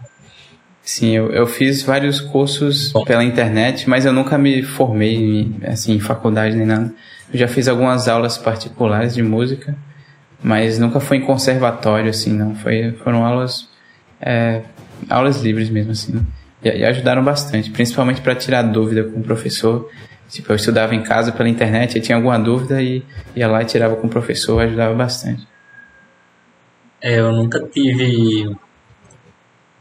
Sim, 0.83 1.17
eu, 1.17 1.33
eu 1.33 1.47
fiz 1.49 1.83
vários 1.83 2.21
cursos 2.21 2.93
Bom. 2.93 3.05
pela 3.05 3.25
internet, 3.25 3.91
mas 3.91 4.07
eu 4.07 4.13
nunca 4.13 4.39
me 4.39 4.63
formei 4.63 5.17
em, 5.17 5.61
assim, 5.67 5.95
em 5.95 6.01
faculdade 6.01 6.55
nem 6.55 6.65
nada. 6.65 6.95
Eu 7.33 7.39
já 7.39 7.49
fiz 7.49 7.67
algumas 7.67 8.07
aulas 8.07 8.39
particulares 8.39 9.15
de 9.15 9.23
música, 9.23 9.77
mas 10.41 10.79
nunca 10.79 11.01
foi 11.01 11.17
em 11.17 11.23
conservatório, 11.23 12.09
assim, 12.09 12.33
não. 12.33 12.55
Foi, 12.55 12.93
foram 13.03 13.27
aulas, 13.27 13.69
é, 14.21 14.63
aulas 15.11 15.41
livres 15.43 15.69
mesmo, 15.69 15.91
assim. 15.91 16.13
E, 16.13 16.23
e 16.67 16.85
ajudaram 16.85 17.23
bastante, 17.23 17.71
principalmente 17.71 18.21
para 18.21 18.35
tirar 18.35 18.63
dúvida 18.63 19.05
com 19.05 19.21
o 19.21 19.23
professor. 19.23 19.91
Tipo, 20.29 20.53
eu 20.53 20.57
estudava 20.57 20.95
em 20.95 21.03
casa 21.03 21.31
pela 21.33 21.49
internet, 21.49 21.97
e 21.97 22.01
tinha 22.01 22.17
alguma 22.17 22.39
dúvida 22.39 22.83
e 22.83 23.03
ia 23.35 23.47
lá 23.47 23.63
e 23.63 23.67
tirava 23.67 23.97
com 23.97 24.07
o 24.07 24.11
professor, 24.11 24.61
ajudava 24.61 24.95
bastante. 24.95 25.47
É, 27.01 27.21
eu 27.21 27.31
nunca 27.33 27.61
tive 27.69 28.57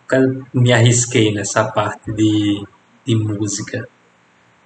nunca 0.05 0.45
me 0.53 0.71
arrisquei 0.71 1.33
nessa 1.33 1.63
parte 1.63 2.11
de, 2.11 2.63
de 3.05 3.15
música, 3.15 3.87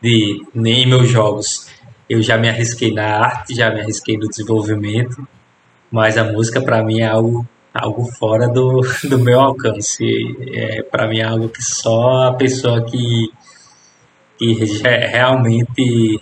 de 0.02 0.46
nem 0.54 0.86
meus 0.86 1.10
jogos. 1.10 1.70
Eu 2.10 2.22
já 2.22 2.38
me 2.38 2.50
arrisquei 2.50 2.94
na 2.94 3.20
arte, 3.20 3.56
já 3.56 3.72
me 3.72 3.82
arrisquei 3.82 4.18
no 4.18 4.28
desenvolvimento, 4.28 5.28
mas 5.92 6.18
a 6.18 6.24
música 6.24 6.62
para 6.62 6.84
mim 6.84 7.00
é 7.00 7.08
algo 7.08 7.48
algo 7.80 8.06
fora 8.06 8.48
do, 8.48 8.82
do 9.04 9.20
meu 9.20 9.40
alcance. 9.40 10.06
É, 10.54 10.84
para 10.84 11.08
mim 11.08 11.20
é 11.20 11.24
algo 11.24 11.50
que 11.50 11.64
só 11.64 12.28
a 12.28 12.34
pessoa 12.34 12.84
que, 12.86 13.32
que 14.38 14.54
realmente 14.84 16.20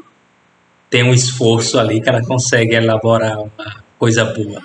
tem 0.90 1.04
um 1.04 1.14
esforço 1.14 1.80
ali 1.80 2.02
que 2.02 2.10
ela 2.10 2.24
consegue 2.26 2.76
elaborar 2.76 3.40
uma 3.40 3.84
coisa 4.00 4.26
boa. 4.26 4.62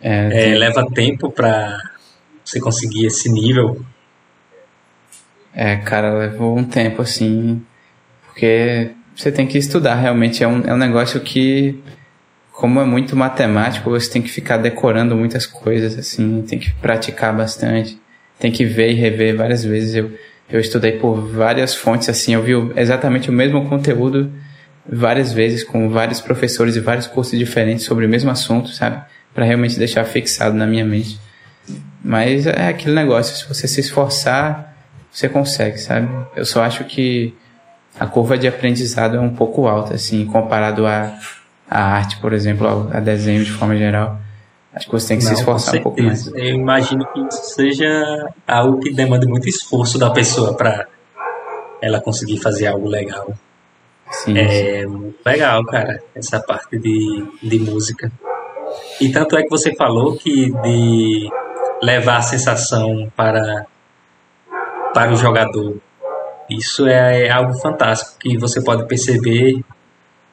É, 0.00 0.52
é, 0.52 0.54
leva 0.54 0.86
tempo 0.90 1.30
para 1.30 1.78
você 2.44 2.58
conseguir 2.58 3.06
esse 3.06 3.30
nível? 3.30 3.84
É, 5.52 5.76
cara, 5.76 6.12
levou 6.12 6.56
um 6.56 6.64
tempo 6.64 7.02
assim, 7.02 7.62
porque 8.26 8.92
você 9.14 9.30
tem 9.30 9.46
que 9.46 9.58
estudar 9.58 9.96
realmente. 9.96 10.42
É 10.42 10.48
um, 10.48 10.62
é 10.64 10.72
um 10.72 10.78
negócio 10.78 11.20
que, 11.20 11.82
como 12.60 12.78
é 12.78 12.84
muito 12.84 13.16
matemático, 13.16 13.88
você 13.88 14.10
tem 14.10 14.20
que 14.20 14.28
ficar 14.28 14.58
decorando 14.58 15.16
muitas 15.16 15.46
coisas, 15.46 15.98
assim, 15.98 16.44
tem 16.46 16.58
que 16.58 16.70
praticar 16.74 17.34
bastante, 17.34 17.98
tem 18.38 18.52
que 18.52 18.66
ver 18.66 18.90
e 18.90 18.94
rever 18.94 19.34
várias 19.34 19.64
vezes. 19.64 19.94
Eu, 19.94 20.12
eu 20.46 20.60
estudei 20.60 20.92
por 20.92 21.14
várias 21.14 21.74
fontes, 21.74 22.10
assim, 22.10 22.34
eu 22.34 22.42
vi 22.42 22.52
exatamente 22.76 23.30
o 23.30 23.32
mesmo 23.32 23.66
conteúdo 23.66 24.30
várias 24.86 25.32
vezes 25.32 25.64
com 25.64 25.88
vários 25.88 26.20
professores 26.20 26.76
e 26.76 26.80
vários 26.80 27.06
cursos 27.06 27.38
diferentes 27.38 27.86
sobre 27.86 28.04
o 28.04 28.08
mesmo 28.08 28.30
assunto, 28.30 28.68
sabe? 28.68 29.02
Para 29.32 29.46
realmente 29.46 29.78
deixar 29.78 30.04
fixado 30.04 30.54
na 30.54 30.66
minha 30.66 30.84
mente. 30.84 31.18
Mas 32.04 32.46
é 32.46 32.68
aquele 32.68 32.94
negócio, 32.94 33.34
se 33.34 33.48
você 33.48 33.66
se 33.66 33.80
esforçar, 33.80 34.76
você 35.10 35.30
consegue, 35.30 35.78
sabe? 35.78 36.10
Eu 36.36 36.44
só 36.44 36.62
acho 36.62 36.84
que 36.84 37.34
a 37.98 38.04
curva 38.04 38.36
de 38.36 38.46
aprendizado 38.46 39.16
é 39.16 39.20
um 39.20 39.34
pouco 39.34 39.66
alta, 39.66 39.94
assim, 39.94 40.26
comparado 40.26 40.86
à, 40.86 41.18
à 41.70 41.82
arte, 41.84 42.18
por 42.18 42.32
exemplo, 42.32 42.90
a 42.92 42.98
desenho 42.98 43.44
de 43.44 43.52
forma 43.52 43.76
geral. 43.76 44.18
Acho 44.74 44.86
que 44.86 44.92
você 44.92 45.08
tem 45.08 45.18
que 45.18 45.24
Não, 45.24 45.34
se 45.34 45.38
esforçar 45.38 45.76
um 45.76 45.82
pouco 45.82 46.02
mais. 46.02 46.26
Eu 46.26 46.54
imagino 46.54 47.06
que 47.12 47.20
isso 47.20 47.54
seja 47.54 48.32
algo 48.46 48.80
que 48.80 48.92
demanda 48.92 49.26
muito 49.26 49.48
esforço 49.48 49.98
da 49.98 50.10
pessoa 50.10 50.56
para 50.56 50.86
ela 51.80 52.00
conseguir 52.00 52.38
fazer 52.38 52.66
algo 52.66 52.88
legal. 52.88 53.32
Sim, 54.10 54.36
é 54.36 54.82
sim. 54.82 55.14
legal, 55.24 55.64
cara, 55.64 56.02
essa 56.14 56.40
parte 56.40 56.78
de, 56.78 57.24
de 57.42 57.58
música. 57.60 58.10
E 59.00 59.10
tanto 59.10 59.36
é 59.36 59.42
que 59.42 59.48
você 59.48 59.74
falou 59.74 60.16
que 60.16 60.52
de 60.62 61.28
levar 61.82 62.18
a 62.18 62.22
sensação 62.22 63.10
para, 63.16 63.66
para 64.92 65.12
o 65.12 65.16
jogador. 65.16 65.76
Isso 66.48 66.86
é, 66.86 67.26
é 67.26 67.30
algo 67.30 67.54
fantástico 67.54 68.18
que 68.18 68.36
você 68.36 68.60
pode 68.60 68.86
perceber 68.86 69.64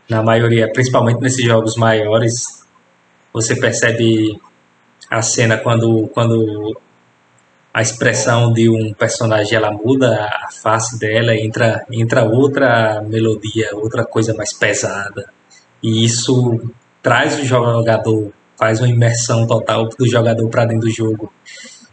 na 0.10 0.24
maioria, 0.24 0.72
principalmente 0.72 1.22
nesses 1.22 1.44
jogos 1.44 1.76
maiores. 1.76 2.66
Você 3.34 3.56
percebe 3.56 4.40
a 5.10 5.22
cena 5.22 5.58
quando, 5.58 6.08
quando 6.14 6.78
a 7.74 7.82
expressão 7.82 8.52
de 8.52 8.70
um 8.70 8.94
personagem 8.94 9.56
ela 9.56 9.72
muda 9.72 10.26
a 10.26 10.50
face 10.52 11.00
dela 11.00 11.36
entra 11.36 11.86
entra 11.92 12.26
outra 12.26 13.02
melodia 13.04 13.70
outra 13.74 14.04
coisa 14.04 14.34
mais 14.34 14.52
pesada 14.52 15.30
e 15.82 16.04
isso 16.04 16.60
traz 17.04 17.40
o 17.40 17.46
jogador 17.46 18.34
faz 18.58 18.80
uma 18.82 18.90
imersão 18.90 19.46
total 19.46 19.88
do 19.88 20.08
jogador 20.08 20.50
para 20.50 20.66
dentro 20.66 20.88
do 20.88 20.90
jogo. 20.90 21.32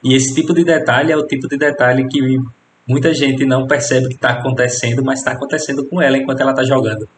E 0.03 0.15
esse 0.15 0.35
tipo 0.35 0.55
de 0.55 0.65
detalhe 0.65 1.13
é 1.13 1.17
o 1.17 1.27
tipo 1.27 1.47
de 1.47 1.57
detalhe 1.57 2.09
que 2.09 2.41
muita 2.89 3.13
gente 3.13 3.45
não 3.45 3.67
percebe 3.67 4.09
que 4.09 4.15
está 4.15 4.31
acontecendo, 4.31 5.05
mas 5.05 5.19
está 5.19 5.33
acontecendo 5.33 5.85
com 5.85 6.01
ela 6.01 6.17
enquanto 6.17 6.41
ela 6.41 6.51
está 6.51 6.65
jogando. 6.65 7.09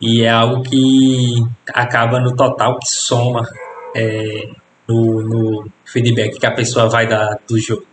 E 0.00 0.22
é 0.22 0.30
algo 0.30 0.62
que 0.62 1.44
acaba 1.74 2.18
no 2.20 2.34
total, 2.34 2.78
que 2.78 2.88
soma 2.88 3.46
é, 3.94 4.48
no, 4.88 5.22
no, 5.22 5.72
feedback 5.84 6.38
que 6.38 6.46
a 6.46 6.54
pessoa 6.54 6.88
vai 6.88 7.06
dar 7.06 7.38
do 7.46 7.58
jogo. 7.58 7.84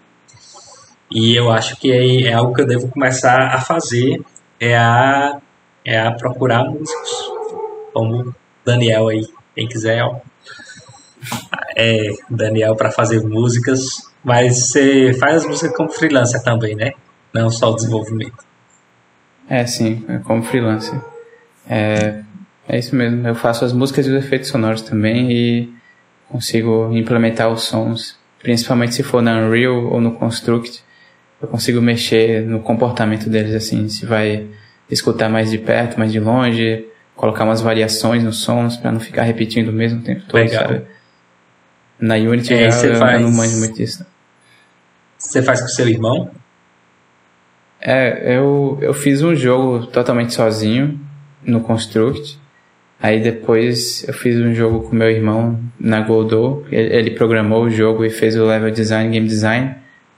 E 1.12 1.36
eu 1.36 1.52
acho 1.52 1.76
que 1.78 1.92
é, 1.92 2.30
é 2.30 2.34
algo 2.34 2.54
que 2.54 2.62
eu 2.62 2.68
devo 2.68 2.88
começar 2.90 3.54
a 3.54 3.60
fazer, 3.60 4.22
é 4.60 4.78
a, 4.78 5.38
é 5.84 6.00
a 6.00 6.12
procurar 6.12 6.64
músicos, 6.66 7.32
como 7.94 8.34
Daniel 8.66 9.10
aí, 9.10 9.26
quem 9.56 9.68
quiser, 9.68 10.04
ó, 10.04 10.18
é, 11.76 12.14
Daniel 12.30 12.76
para 12.76 12.92
fazer 12.92 13.22
músicas, 13.22 14.12
mas 14.24 14.70
você 14.70 15.14
faz 15.14 15.38
as 15.38 15.46
músicas 15.46 15.76
como 15.76 15.90
freelancer 15.90 16.42
também, 16.44 16.76
né? 16.76 16.92
Não 17.34 17.50
só 17.50 17.72
o 17.72 17.76
desenvolvimento. 17.76 18.46
É, 19.50 19.66
sim, 19.66 20.06
é 20.10 20.18
como 20.20 20.44
freelancer. 20.44 21.00
É, 21.70 22.22
É 22.68 22.78
isso 22.78 22.96
mesmo. 22.96 23.26
Eu 23.26 23.36
faço 23.36 23.64
as 23.64 23.72
músicas 23.72 24.06
e 24.06 24.12
os 24.12 24.24
efeitos 24.24 24.50
sonoros 24.50 24.82
também 24.82 25.32
e 25.32 25.74
consigo 26.30 26.90
implementar 26.94 27.50
os 27.50 27.64
sons, 27.64 28.18
principalmente 28.42 28.94
se 28.94 29.04
for 29.04 29.22
na 29.22 29.38
Unreal 29.38 29.86
ou 29.86 30.02
no 30.02 30.12
Construct. 30.12 30.84
Eu 31.42 31.48
consigo 31.48 31.82
mexer 31.82 32.42
no 32.46 32.60
comportamento 32.60 33.30
deles 33.30 33.56
assim, 33.56 33.88
se 33.88 34.06
vai 34.06 34.48
escutar 34.90 35.30
mais 35.30 35.50
de 35.50 35.58
perto, 35.58 35.98
mais 35.98 36.12
de 36.12 36.20
longe, 36.20 36.86
colocar 37.16 37.46
umas 37.46 37.62
variações 37.62 38.24
nos 38.24 38.40
sons 38.40 38.76
para 38.76 38.92
não 38.92 39.00
ficar 39.00 39.24
repetindo 39.24 39.70
o 39.70 39.74
mesmo 39.74 40.02
tempo 40.02 40.24
todo, 40.28 40.36
Legal. 40.36 40.68
sabe? 40.68 40.82
Na 42.00 42.16
Unity 42.16 42.54
é, 42.54 42.70
já, 42.70 42.86
eu, 42.86 42.96
faz... 42.96 43.22
não 43.22 43.32
manjo 43.32 43.58
muito 43.60 43.76
disso. 43.78 44.06
Você 45.18 45.42
faz 45.42 45.62
com 45.62 45.68
seu 45.68 45.88
irmão? 45.88 46.30
É, 47.80 48.36
eu, 48.36 48.78
eu 48.82 48.94
fiz 48.94 49.22
um 49.22 49.36
jogo 49.36 49.88
totalmente 49.88 50.34
sozinho 50.34 51.07
no 51.48 51.62
Construct. 51.62 52.38
Aí 53.00 53.20
depois 53.20 54.04
eu 54.08 54.14
fiz 54.14 54.38
um 54.38 54.54
jogo 54.54 54.82
com 54.82 54.96
meu 54.96 55.10
irmão 55.10 55.60
na 55.80 56.02
Godot. 56.02 56.66
Ele, 56.72 57.12
programou 57.12 57.64
o 57.64 57.70
jogo 57.70 58.04
e 58.04 58.10
fez 58.10 58.36
o 58.36 58.46
level 58.46 58.72
design, 58.72 59.12
game 59.12 59.28
design. 59.28 59.76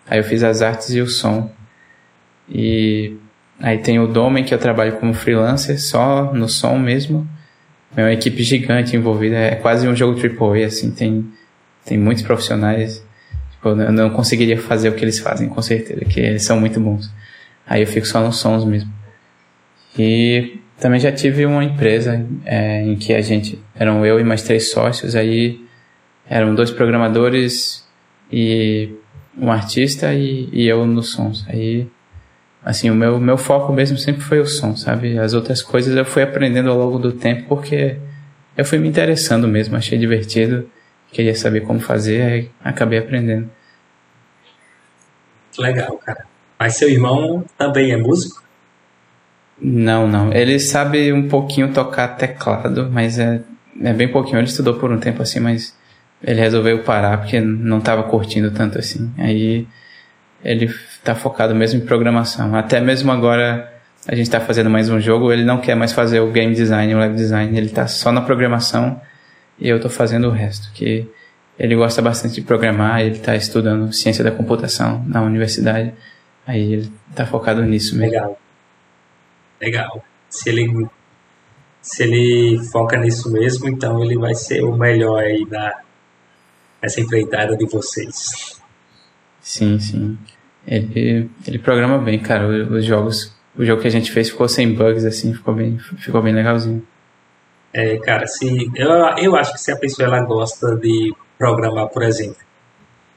Aí 0.07 0.19
eu 0.19 0.23
fiz 0.23 0.43
as 0.43 0.61
artes 0.61 0.89
e 0.89 1.01
o 1.01 1.07
som. 1.07 1.51
E 2.49 3.15
aí 3.60 3.77
tem 3.77 3.99
o 3.99 4.07
Domen 4.07 4.43
que 4.43 4.53
eu 4.53 4.57
trabalho 4.57 4.93
como 4.93 5.14
freelancer, 5.14 5.80
só 5.80 6.34
no 6.34 6.49
som 6.49 6.77
mesmo. 6.77 7.27
É 7.95 8.03
uma 8.03 8.14
equipe 8.14 8.41
gigante 8.43 8.95
envolvida, 8.95 9.35
é 9.35 9.56
quase 9.56 9.88
um 9.88 9.95
jogo 9.95 10.19
AAA, 10.19 10.65
assim, 10.65 10.91
tem, 10.91 11.26
tem 11.85 11.97
muitos 11.97 12.23
profissionais. 12.23 13.03
Tipo, 13.51 13.69
eu 13.69 13.91
não 13.91 14.10
conseguiria 14.11 14.57
fazer 14.57 14.89
o 14.89 14.93
que 14.93 15.03
eles 15.03 15.19
fazem, 15.19 15.49
com 15.49 15.61
certeza, 15.61 16.06
que 16.06 16.19
eles 16.19 16.43
são 16.43 16.60
muito 16.60 16.80
bons. 16.80 17.11
Aí 17.68 17.81
eu 17.81 17.88
fico 17.88 18.07
só 18.07 18.22
nos 18.22 18.38
sons 18.38 18.64
mesmo. 18.64 18.91
E 19.97 20.60
também 20.80 20.99
já 20.99 21.11
tive 21.11 21.45
uma 21.45 21.64
empresa 21.64 22.26
é, 22.45 22.81
em 22.84 22.95
que 22.95 23.14
a 23.14 23.22
gente, 23.22 23.61
eram 23.76 24.06
eu 24.06 24.19
e 24.19 24.23
mais 24.23 24.41
três 24.43 24.72
sócios, 24.72 25.15
aí 25.15 25.60
eram 26.27 26.56
dois 26.56 26.72
programadores 26.72 27.88
e 28.31 28.89
um 29.38 29.51
artista 29.51 30.14
e, 30.14 30.49
e 30.51 30.68
eu 30.68 30.85
nos 30.85 31.11
sons. 31.11 31.45
Aí, 31.47 31.88
assim, 32.64 32.89
o 32.89 32.95
meu, 32.95 33.19
meu 33.19 33.38
foco 33.38 33.73
mesmo 33.73 33.97
sempre 33.97 34.22
foi 34.22 34.39
o 34.39 34.45
som, 34.45 34.76
sabe? 34.76 35.18
As 35.18 35.34
outras 35.34 35.61
coisas 35.61 35.95
eu 35.95 36.06
fui 36.06 36.23
aprendendo 36.23 36.69
ao 36.69 36.77
longo 36.77 36.97
do 36.97 37.11
tempo 37.11 37.47
porque 37.47 37.97
eu 38.56 38.64
fui 38.64 38.77
me 38.77 38.88
interessando 38.88 39.47
mesmo, 39.47 39.76
achei 39.76 39.97
divertido, 39.97 40.69
queria 41.11 41.35
saber 41.35 41.61
como 41.61 41.80
fazer, 41.80 42.22
aí 42.22 42.51
acabei 42.64 42.99
aprendendo. 42.99 43.49
Legal, 45.57 45.97
cara. 45.97 46.26
Mas 46.57 46.77
seu 46.77 46.89
irmão 46.89 47.43
também 47.57 47.91
é 47.91 47.97
músico? 47.97 48.43
Não, 49.61 50.07
não. 50.07 50.31
Ele 50.34 50.60
sabe 50.60 51.11
um 51.11 51.27
pouquinho 51.27 51.73
tocar 51.73 52.10
teclado, 52.10 52.90
mas 52.91 53.19
é, 53.19 53.41
é 53.81 53.94
bem 53.94 54.07
pouquinho. 54.07 54.38
Ele 54.38 54.48
estudou 54.48 54.76
por 54.76 54.91
um 54.91 54.99
tempo 54.99 55.22
assim, 55.22 55.40
mas 55.40 55.76
ele 56.23 56.40
resolveu 56.40 56.84
parar 56.84 57.18
porque 57.18 57.40
não 57.40 57.80
estava 57.80 58.03
curtindo 58.03 58.52
tanto 58.52 58.77
assim. 58.77 59.11
Aí 59.18 59.68
ele 60.44 60.65
está 60.65 61.15
focado 61.15 61.53
mesmo 61.53 61.81
em 61.81 61.86
programação. 61.86 62.56
Até 62.56 62.80
mesmo 62.80 63.11
agora 63.11 63.72
a 64.07 64.15
gente 64.15 64.27
está 64.27 64.40
fazendo 64.40 64.69
mais 64.69 64.90
um 64.90 64.99
jogo, 64.99 65.31
ele 65.31 65.44
não 65.44 65.60
quer 65.60 65.76
mais 65.76 65.91
fazer 65.91 66.19
o 66.19 66.31
game 66.31 66.53
design, 66.53 66.95
o 66.95 66.99
web 66.99 67.15
design, 67.15 67.56
ele 67.57 67.68
está 67.68 67.86
só 67.88 68.11
na 68.11 68.22
programação 68.22 68.99
e 69.60 69.68
eu 69.68 69.76
estou 69.76 69.91
fazendo 69.91 70.27
o 70.27 70.31
resto. 70.31 70.72
Que 70.73 71.07
ele 71.57 71.76
gosta 71.76 72.02
bastante 72.02 72.36
de 72.36 72.41
programar, 72.41 73.02
ele 73.02 73.18
está 73.18 73.36
estudando 73.36 73.91
ciência 73.91 74.23
da 74.23 74.31
computação 74.31 75.03
na 75.06 75.22
universidade. 75.22 75.94
Aí 76.48 76.73
ele 76.73 76.91
tá 77.14 77.26
focado 77.26 77.61
nisso 77.61 77.98
mesmo. 77.98 78.14
Legal. 78.14 78.40
Legal. 79.61 80.03
Se 80.30 80.49
ele, 80.49 80.88
se 81.81 82.03
ele 82.03 82.60
foca 82.72 82.98
nisso 82.98 83.31
mesmo, 83.31 83.68
então 83.68 84.03
ele 84.03 84.18
vai 84.18 84.36
ser 84.36 84.64
o 84.64 84.76
melhor 84.76 85.22
aí 85.22 85.45
da, 85.45 85.81
nessa 86.81 87.02
empreitada 87.02 87.57
de 87.57 87.65
vocês. 87.65 88.61
Sim, 89.41 89.80
sim. 89.80 90.18
Ele, 90.68 91.30
ele 91.48 91.60
programa 91.60 91.98
bem, 91.98 92.19
cara. 92.19 92.48
Os 92.48 92.86
jogos, 92.86 93.36
o 93.57 93.65
jogo 93.65 93.81
que 93.81 93.88
a 93.88 93.91
gente 93.91 94.11
fez 94.11 94.30
ficou 94.30 94.48
sem 94.48 94.73
bugs, 94.73 95.06
assim, 95.06 95.34
ficou 95.34 95.53
bem, 95.53 95.77
ficou 95.98 96.22
bem 96.22 96.34
legalzinho. 96.34 96.86
É, 97.73 97.98
cara, 97.98 98.26
se, 98.26 98.69
eu, 98.76 98.90
eu 99.18 99.36
acho 99.36 99.53
que 99.53 99.60
se 99.60 99.72
a 99.72 99.77
pessoa 99.77 100.07
ela 100.07 100.23
gosta 100.23 100.76
de 100.76 101.14
programar, 101.38 101.88
por 101.90 102.03
exemplo, 102.03 102.41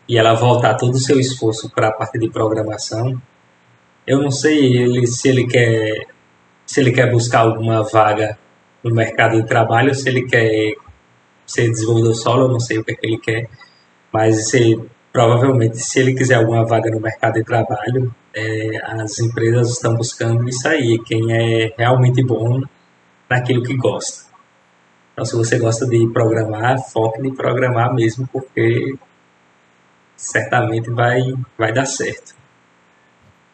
e 0.08 0.18
ela 0.18 0.34
voltar 0.34 0.74
todo 0.74 0.94
o 0.94 0.98
seu 0.98 1.18
esforço 1.18 1.70
para 1.70 1.88
a 1.88 1.92
parte 1.92 2.18
de 2.18 2.28
programação, 2.28 3.20
eu 4.06 4.20
não 4.20 4.30
sei 4.30 4.76
ele, 4.76 5.06
se 5.06 5.28
ele 5.28 5.46
quer 5.46 6.06
se 6.72 6.80
ele 6.80 6.90
quer 6.90 7.10
buscar 7.10 7.40
alguma 7.40 7.82
vaga 7.82 8.38
no 8.82 8.94
mercado 8.94 9.38
de 9.38 9.46
trabalho, 9.46 9.94
se 9.94 10.08
ele 10.08 10.22
quer 10.22 10.74
ser 11.44 11.68
desenvolvedor 11.68 12.14
solo, 12.14 12.44
eu 12.44 12.48
não 12.48 12.58
sei 12.58 12.78
o 12.78 12.84
que, 12.84 12.92
é 12.92 12.94
que 12.94 13.06
ele 13.06 13.18
quer, 13.18 13.50
mas 14.10 14.48
se, 14.48 14.80
provavelmente 15.12 15.76
se 15.76 16.00
ele 16.00 16.14
quiser 16.14 16.36
alguma 16.36 16.64
vaga 16.64 16.90
no 16.90 16.98
mercado 16.98 17.34
de 17.34 17.44
trabalho, 17.44 18.14
é, 18.34 18.70
as 18.84 19.18
empresas 19.18 19.72
estão 19.72 19.94
buscando 19.94 20.48
isso 20.48 20.66
aí, 20.66 20.98
quem 21.04 21.30
é 21.30 21.74
realmente 21.76 22.24
bom 22.24 22.62
naquilo 23.28 23.62
que 23.62 23.76
gosta. 23.76 24.32
Então, 25.12 25.26
se 25.26 25.36
você 25.36 25.58
gosta 25.58 25.86
de 25.86 26.08
programar, 26.10 26.78
foque 26.90 27.20
em 27.20 27.34
programar 27.34 27.92
mesmo, 27.92 28.26
porque 28.32 28.94
certamente 30.16 30.90
vai, 30.90 31.20
vai 31.58 31.70
dar 31.70 31.84
certo. 31.84 32.34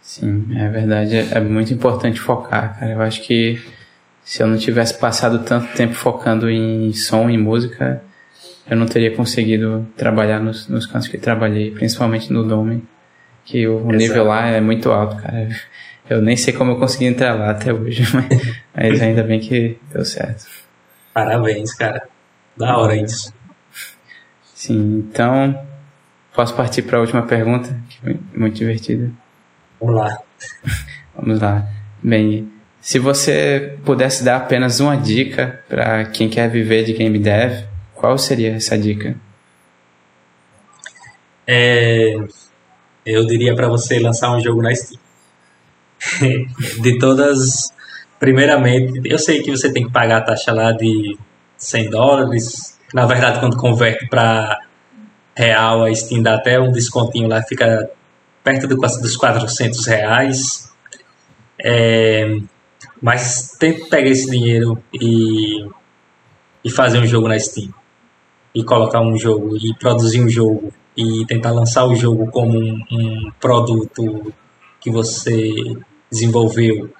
Sim, 0.09 0.47
é 0.56 0.70
verdade. 0.70 1.18
É 1.18 1.39
muito 1.39 1.74
importante 1.74 2.18
focar, 2.18 2.80
cara. 2.80 2.93
Eu 2.93 3.02
acho 3.02 3.20
que 3.20 3.62
se 4.24 4.43
eu 4.43 4.47
não 4.47 4.56
tivesse 4.56 4.98
passado 4.98 5.40
tanto 5.44 5.76
tempo 5.76 5.93
focando 5.93 6.48
em 6.48 6.94
som 6.94 7.28
e 7.28 7.36
música, 7.36 8.02
eu 8.66 8.74
não 8.74 8.86
teria 8.86 9.14
conseguido 9.14 9.86
trabalhar 9.98 10.40
nos, 10.40 10.66
nos 10.66 10.86
cantos 10.86 11.09
que 11.09 11.18
trabalhei, 11.18 11.72
principalmente 11.72 12.32
no 12.32 12.43
Dome, 12.43 12.82
que 13.44 13.68
o, 13.68 13.85
o 13.86 13.93
nível 13.93 14.24
lá 14.24 14.47
é 14.47 14.62
muito 14.62 14.90
alto, 14.90 15.20
cara. 15.20 15.47
Eu 16.09 16.22
nem 16.22 16.39
sei 16.39 16.55
como 16.55 16.70
eu 16.70 16.78
consegui 16.78 17.05
entrar 17.05 17.35
lá 17.35 17.51
até 17.51 17.70
hoje, 17.70 18.02
mas, 18.16 18.26
mas 18.74 19.02
ainda 19.02 19.22
bem 19.22 19.39
que 19.39 19.76
deu 19.93 20.06
certo. 20.06 20.47
Parabéns, 21.12 21.74
cara. 21.74 22.09
Da 22.56 22.78
hora 22.78 22.97
isso. 22.97 23.30
Sim, 24.55 25.05
então 25.06 25.55
Posso 26.35 26.55
partir 26.55 26.80
para 26.80 26.97
a 26.97 27.01
última 27.02 27.22
pergunta? 27.24 27.78
Que 27.90 28.01
foi 28.01 28.20
muito 28.35 28.55
divertida. 28.55 29.10
Vamos 29.80 29.96
lá. 29.96 30.18
Vamos 31.14 31.40
lá. 31.40 31.68
Bem, 32.02 32.50
se 32.80 32.98
você 32.98 33.76
pudesse 33.84 34.24
dar 34.24 34.36
apenas 34.36 34.80
uma 34.80 34.96
dica 34.96 35.62
para 35.68 36.06
quem 36.06 36.28
quer 36.28 36.48
viver 36.48 36.84
de 36.84 36.92
game 36.92 37.18
dev, 37.18 37.64
qual 37.94 38.16
seria 38.16 38.55
essa 38.55 38.78
dica? 38.78 39.16
É, 41.46 42.14
eu 43.05 43.26
diria 43.26 43.55
para 43.55 43.68
você 43.68 43.98
lançar 43.98 44.30
um 44.36 44.40
jogo 44.40 44.62
na 44.62 44.74
Steam. 44.74 45.00
de 46.80 46.98
todas, 46.98 47.72
primeiramente, 48.20 49.00
eu 49.05 49.18
sei 49.18 49.42
que 49.42 49.50
você 49.50 49.72
tem 49.72 49.86
que 49.86 49.92
pagar 49.92 50.18
a 50.18 50.22
taxa 50.22 50.52
lá 50.52 50.72
de 50.72 51.18
100 51.56 51.90
dólares. 51.90 52.78
Na 52.94 53.06
verdade, 53.06 53.40
quando 53.40 53.56
converte 53.56 54.06
para 54.09 54.60
real, 55.34 55.84
a 55.84 55.94
Steam 55.94 56.22
dá 56.22 56.34
até 56.34 56.60
um 56.60 56.70
descontinho 56.70 57.28
lá, 57.28 57.42
fica 57.42 57.90
perto 58.48 58.66
dos 58.66 59.16
400 59.16 59.86
reais. 59.86 60.72
É, 61.60 62.38
mas 63.02 63.56
tente 63.58 63.88
pegar 63.88 64.08
esse 64.08 64.30
dinheiro 64.30 64.82
e, 64.92 65.66
e 66.64 66.70
fazer 66.70 66.98
um 66.98 67.06
jogo 67.06 67.28
na 67.28 67.38
Steam. 67.38 67.72
E 68.54 68.64
colocar 68.64 69.00
um 69.00 69.16
jogo, 69.18 69.56
e 69.56 69.74
produzir 69.74 70.20
um 70.20 70.28
jogo, 70.28 70.72
e 70.96 71.24
tentar 71.26 71.52
lançar 71.52 71.84
o 71.84 71.94
jogo 71.94 72.30
como 72.30 72.58
um, 72.58 72.82
um 72.90 73.30
produto 73.38 74.32
que 74.80 74.90
você 74.90 75.76
desenvolveu. 76.10 76.90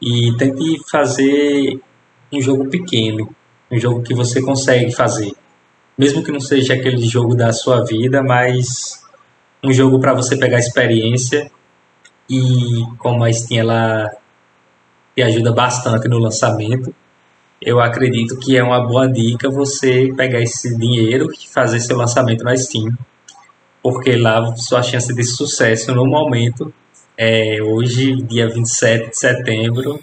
E 0.00 0.32
tente 0.36 0.80
fazer 0.88 1.80
um 2.32 2.40
jogo 2.40 2.68
pequeno, 2.68 3.34
um 3.70 3.78
jogo 3.78 4.02
que 4.02 4.14
você 4.14 4.40
consegue 4.40 4.94
fazer 4.94 5.32
mesmo 5.98 6.22
que 6.22 6.30
não 6.30 6.38
seja 6.38 6.74
aquele 6.74 7.04
jogo 7.04 7.34
da 7.34 7.52
sua 7.52 7.84
vida, 7.84 8.22
mas 8.22 9.04
um 9.62 9.72
jogo 9.72 10.00
para 10.00 10.14
você 10.14 10.36
pegar 10.36 10.58
experiência 10.58 11.50
e 12.28 12.84
como 12.98 13.24
a 13.24 13.32
Steam 13.32 13.60
ela 13.60 14.10
te 15.14 15.22
ajuda 15.22 15.52
bastante 15.52 16.06
no 16.08 16.18
lançamento, 16.18 16.94
eu 17.60 17.80
acredito 17.80 18.38
que 18.38 18.56
é 18.56 18.62
uma 18.62 18.86
boa 18.86 19.08
dica 19.08 19.50
você 19.50 20.12
pegar 20.16 20.40
esse 20.40 20.78
dinheiro 20.78 21.28
e 21.32 21.48
fazer 21.48 21.80
seu 21.80 21.96
lançamento 21.96 22.44
na 22.44 22.56
Steam, 22.56 22.96
porque 23.82 24.16
lá 24.16 24.54
sua 24.56 24.82
chance 24.82 25.12
de 25.12 25.24
sucesso 25.24 25.92
no 25.94 26.06
momento 26.06 26.72
é 27.16 27.60
hoje, 27.60 28.22
dia 28.22 28.48
27 28.48 29.10
de 29.10 29.18
setembro, 29.18 29.98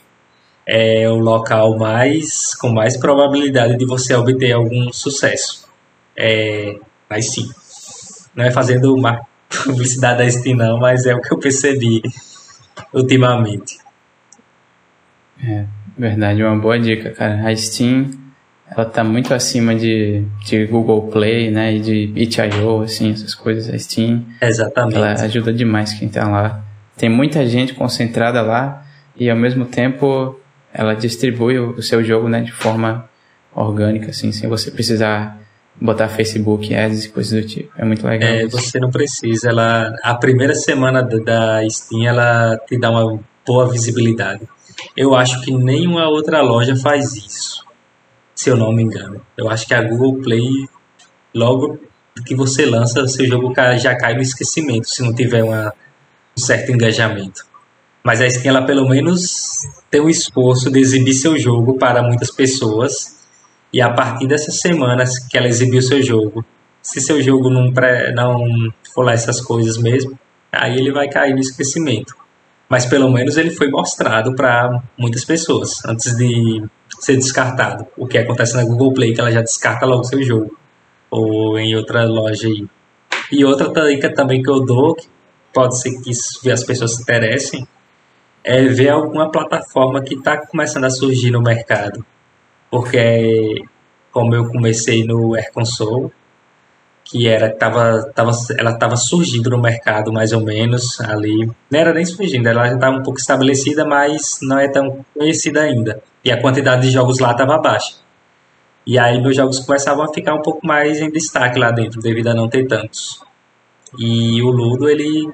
é 0.67 1.09
o 1.09 1.15
local 1.15 1.77
mais 1.77 2.53
com 2.55 2.69
mais 2.69 2.97
probabilidade 2.97 3.77
de 3.77 3.85
você 3.85 4.13
obter 4.15 4.51
algum 4.51 4.91
sucesso. 4.91 5.65
É, 6.17 6.77
mas 7.09 7.31
sim. 7.31 7.49
Não 8.35 8.43
é 8.43 8.51
fazendo 8.51 8.93
uma 8.93 9.21
publicidade 9.63 10.19
da 10.19 10.29
Steam, 10.29 10.57
não, 10.57 10.79
mas 10.79 11.05
é 11.05 11.15
o 11.15 11.21
que 11.21 11.33
eu 11.33 11.37
percebi 11.37 12.01
ultimamente. 12.93 13.77
É, 15.43 15.65
Verdade, 15.97 16.43
uma 16.43 16.57
boa 16.57 16.77
dica, 16.77 17.11
cara. 17.11 17.47
A 17.47 17.55
Steam, 17.55 18.11
ela 18.69 18.85
tá 18.85 19.03
muito 19.03 19.33
acima 19.33 19.73
de, 19.73 20.23
de 20.45 20.65
Google 20.65 21.03
Play, 21.03 21.49
né, 21.49 21.75
e 21.75 21.79
de 21.79 22.11
itch.io, 22.15 22.81
assim, 22.81 23.11
essas 23.11 23.33
coisas. 23.33 23.73
A 23.73 23.79
Steam, 23.79 24.25
Exatamente. 24.41 24.97
ela 24.97 25.13
ajuda 25.13 25.53
demais 25.53 25.93
quem 25.93 26.09
tá 26.09 26.27
lá. 26.27 26.63
Tem 26.97 27.09
muita 27.09 27.47
gente 27.47 27.73
concentrada 27.73 28.41
lá 28.41 28.85
e 29.15 29.29
ao 29.29 29.37
mesmo 29.37 29.65
tempo 29.65 30.37
ela 30.73 30.93
distribui 30.93 31.57
o, 31.57 31.71
o 31.71 31.81
seu 31.81 32.03
jogo, 32.03 32.27
né, 32.27 32.41
de 32.41 32.51
forma 32.51 33.09
orgânica, 33.53 34.09
assim, 34.09 34.33
sem 34.33 34.49
você 34.49 34.69
precisar 34.69 35.39
botar 35.79 36.07
Facebook, 36.07 36.73
ads 36.73 37.05
e 37.05 37.09
coisas 37.09 37.41
do 37.41 37.47
tipo. 37.47 37.71
É 37.77 37.85
muito 37.85 38.05
legal. 38.05 38.29
É, 38.29 38.47
você 38.47 38.79
não 38.79 38.89
precisa. 38.89 39.49
Ela, 39.49 39.95
a 40.03 40.15
primeira 40.15 40.55
semana 40.55 41.01
da 41.01 41.67
Steam, 41.69 42.07
ela 42.07 42.57
te 42.67 42.77
dá 42.77 42.89
uma 42.89 43.19
boa 43.45 43.69
visibilidade. 43.69 44.41
Eu 44.95 45.15
acho 45.15 45.41
que 45.41 45.51
nenhuma 45.51 46.07
outra 46.07 46.41
loja 46.41 46.75
faz 46.75 47.13
isso, 47.15 47.65
se 48.33 48.49
eu 48.49 48.57
não 48.57 48.73
me 48.73 48.83
engano. 48.83 49.21
Eu 49.37 49.49
acho 49.49 49.67
que 49.67 49.73
a 49.73 49.81
Google 49.81 50.21
Play, 50.21 50.67
logo 51.33 51.79
que 52.25 52.35
você 52.35 52.65
lança, 52.65 53.01
o 53.01 53.07
seu 53.07 53.25
jogo 53.25 53.53
já 53.77 53.95
cai 53.95 54.13
no 54.13 54.21
esquecimento, 54.21 54.89
se 54.89 55.01
não 55.01 55.13
tiver 55.13 55.43
uma, 55.43 55.73
um 56.37 56.41
certo 56.41 56.71
engajamento. 56.71 57.45
Mas 58.03 58.21
a 58.21 58.29
Steam, 58.29 58.55
ela 58.55 58.65
pelo 58.65 58.87
menos 58.87 59.63
tem 59.89 59.99
o 59.99 60.09
esforço 60.09 60.69
de 60.69 60.79
exibir 60.79 61.13
seu 61.13 61.37
jogo 61.37 61.77
para 61.77 62.03
muitas 62.03 62.31
pessoas. 62.31 63.14
E 63.75 63.81
a 63.81 63.93
partir 63.93 64.25
dessas 64.25 64.59
semanas 64.59 65.19
que 65.19 65.37
ela 65.37 65.47
exibiu 65.47 65.81
seu 65.81 66.01
jogo, 66.01 66.45
se 66.81 67.01
seu 67.01 67.21
jogo 67.21 67.49
não, 67.49 67.73
pré, 67.73 68.13
não 68.13 68.39
for 68.93 69.03
lá 69.03 69.13
essas 69.13 69.41
coisas 69.41 69.77
mesmo, 69.77 70.17
aí 70.51 70.77
ele 70.77 70.91
vai 70.91 71.09
cair 71.09 71.33
no 71.33 71.41
esquecimento 71.41 72.15
mas 72.67 72.85
pelo 72.85 73.09
menos 73.11 73.37
ele 73.37 73.51
foi 73.51 73.69
mostrado 73.69 74.35
para 74.35 74.81
muitas 74.97 75.23
pessoas 75.23 75.83
antes 75.85 76.15
de 76.17 76.63
ser 76.99 77.15
descartado. 77.15 77.85
O 77.97 78.07
que 78.07 78.17
acontece 78.17 78.55
na 78.55 78.63
Google 78.63 78.93
Play, 78.93 79.13
que 79.13 79.21
ela 79.21 79.31
já 79.31 79.41
descarta 79.41 79.85
logo 79.85 80.03
seu 80.03 80.21
jogo, 80.23 80.57
ou 81.09 81.57
em 81.59 81.75
outra 81.75 82.05
loja 82.05 82.47
aí. 82.47 82.65
E 83.31 83.45
outra 83.45 83.69
dica 83.87 84.13
também 84.13 84.41
que 84.41 84.49
eu 84.49 84.65
dou, 84.65 84.95
que 84.95 85.07
pode 85.53 85.79
ser 85.79 85.91
que 86.01 86.51
as 86.51 86.63
pessoas 86.63 86.95
se 86.95 87.01
interessem, 87.01 87.67
é 88.43 88.63
ver 88.63 88.89
alguma 88.89 89.31
plataforma 89.31 90.01
que 90.01 90.15
está 90.15 90.37
começando 90.45 90.85
a 90.85 90.89
surgir 90.89 91.31
no 91.31 91.41
mercado. 91.41 92.05
Porque, 92.75 93.63
como 94.11 94.35
eu 94.35 94.49
comecei 94.49 95.05
no 95.05 95.33
Air 95.33 95.49
Console, 95.53 96.11
que 97.05 97.25
era 97.25 97.49
tava, 97.49 98.11
tava, 98.13 98.31
ela 98.59 98.71
estava 98.71 98.97
surgindo 98.97 99.49
no 99.49 99.61
mercado 99.61 100.11
mais 100.11 100.33
ou 100.33 100.41
menos 100.41 100.99
ali. 100.99 101.49
Não 101.71 101.79
era 101.79 101.93
nem 101.93 102.03
surgindo, 102.03 102.45
ela 102.49 102.67
já 102.67 102.73
estava 102.73 102.97
um 102.97 103.01
pouco 103.01 103.17
estabelecida, 103.17 103.85
mas 103.85 104.39
não 104.41 104.59
é 104.59 104.67
tão 104.67 105.05
conhecida 105.17 105.61
ainda. 105.61 106.03
E 106.21 106.29
a 106.29 106.41
quantidade 106.41 106.81
de 106.81 106.89
jogos 106.89 107.19
lá 107.19 107.31
estava 107.31 107.57
baixa. 107.59 107.95
E 108.85 108.99
aí 108.99 109.21
meus 109.21 109.37
jogos 109.37 109.61
começavam 109.61 110.03
a 110.03 110.13
ficar 110.13 110.33
um 110.33 110.41
pouco 110.41 110.67
mais 110.67 110.99
em 110.99 111.09
destaque 111.09 111.57
lá 111.57 111.71
dentro, 111.71 112.01
devido 112.01 112.27
a 112.27 112.33
não 112.33 112.49
ter 112.49 112.67
tantos. 112.67 113.21
E 113.97 114.41
o 114.41 114.49
Ludo 114.49 114.89
ele, 114.89 115.31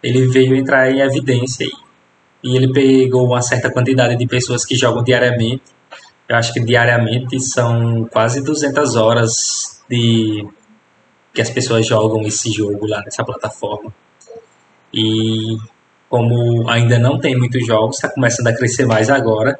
ele 0.00 0.28
veio 0.28 0.54
entrar 0.54 0.88
em 0.92 1.00
evidência 1.00 1.66
aí. 1.66 1.72
E 2.44 2.56
ele 2.56 2.72
pegou 2.72 3.26
uma 3.26 3.42
certa 3.42 3.68
quantidade 3.68 4.14
de 4.14 4.28
pessoas 4.28 4.64
que 4.64 4.76
jogam 4.76 5.02
diariamente. 5.02 5.73
Eu 6.28 6.36
acho 6.36 6.52
que 6.52 6.60
diariamente 6.60 7.38
são 7.40 8.08
quase 8.10 8.42
200 8.42 8.96
horas 8.96 9.82
de 9.88 10.46
que 11.32 11.42
as 11.42 11.50
pessoas 11.50 11.86
jogam 11.86 12.22
esse 12.22 12.50
jogo 12.50 12.86
lá 12.86 13.02
nessa 13.04 13.24
plataforma. 13.24 13.92
E 14.92 15.56
como 16.08 16.68
ainda 16.70 16.98
não 16.98 17.18
tem 17.18 17.36
muitos 17.36 17.66
jogos, 17.66 17.96
está 17.96 18.08
começando 18.08 18.46
a 18.46 18.54
crescer 18.54 18.86
mais 18.86 19.10
agora, 19.10 19.58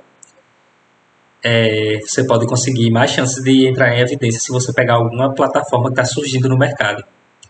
é, 1.43 2.01
você 2.01 2.25
pode 2.25 2.47
conseguir 2.47 2.91
mais 2.91 3.11
chances 3.11 3.43
de 3.43 3.67
entrar 3.67 3.95
em 3.95 4.01
evidência 4.01 4.41
se 4.41 4.51
você 4.51 4.73
pegar 4.73 4.95
alguma 4.95 5.35
plataforma 5.35 5.87
que 5.87 6.01
está 6.01 6.05
surgindo 6.05 6.49
no 6.49 6.57
mercado. 6.57 7.05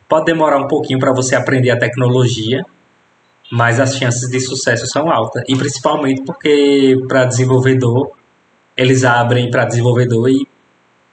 Pode 0.09 0.25
demorar 0.25 0.59
um 0.59 0.67
pouquinho 0.67 0.99
para 0.99 1.13
você 1.13 1.37
aprender 1.37 1.71
a 1.71 1.79
tecnologia, 1.79 2.65
mas 3.53 3.79
as 3.79 3.97
chances 3.97 4.29
de 4.29 4.41
sucesso 4.41 4.87
são 4.87 5.11
altas. 5.11 5.45
E 5.47 5.57
principalmente 5.57 6.23
porque 6.23 6.99
para 7.07 7.25
desenvolvedor, 7.25 8.13
eles 8.77 9.05
abrem 9.05 9.51
para 9.51 9.65
desenvolvedor 9.65 10.29
e 10.29 10.47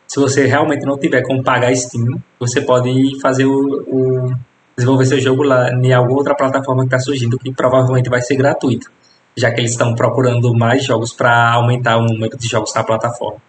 se 0.08 0.20
você 0.20 0.46
realmente 0.46 0.86
não 0.86 0.98
tiver 0.98 1.22
como 1.22 1.42
pagar 1.42 1.74
Steam, 1.74 2.22
você 2.38 2.60
pode 2.60 3.18
fazer 3.22 3.46
o, 3.46 3.82
o 3.88 4.36
desenvolver 4.76 5.06
seu 5.06 5.22
jogo 5.22 5.44
lá 5.44 5.72
em 5.72 5.94
alguma 5.94 6.18
outra 6.18 6.36
plataforma 6.36 6.84
que 6.84 6.88
está 6.88 7.00
surgindo, 7.00 7.40
que 7.40 7.54
provavelmente 7.54 8.10
vai 8.10 8.22
ser 8.22 8.36
gratuito, 8.36 8.92
já 9.38 9.52
que 9.52 9.62
eles 9.62 9.72
estão 9.72 9.96
procurando 9.96 10.54
mais 10.54 10.84
jogos 10.84 11.14
para 11.14 11.54
aumentar 11.54 11.98
o 11.98 12.04
número 12.04 12.38
de 12.38 12.46
jogos 12.46 12.74
na 12.74 12.84
plataforma. 12.84 13.40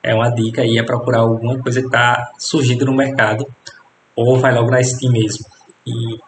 É 0.00 0.14
uma 0.14 0.30
dica 0.30 0.62
aí, 0.62 0.78
é 0.78 0.82
procurar 0.84 1.20
alguma 1.20 1.58
coisa 1.58 1.80
que 1.80 1.86
está 1.86 2.30
surgindo 2.38 2.86
no 2.86 2.94
mercado, 2.94 3.46
ou 4.14 4.38
vai 4.38 4.54
logo 4.54 4.70
na 4.70 4.82
Steam 4.82 5.12
mesmo 5.12 5.44
e 5.84 6.20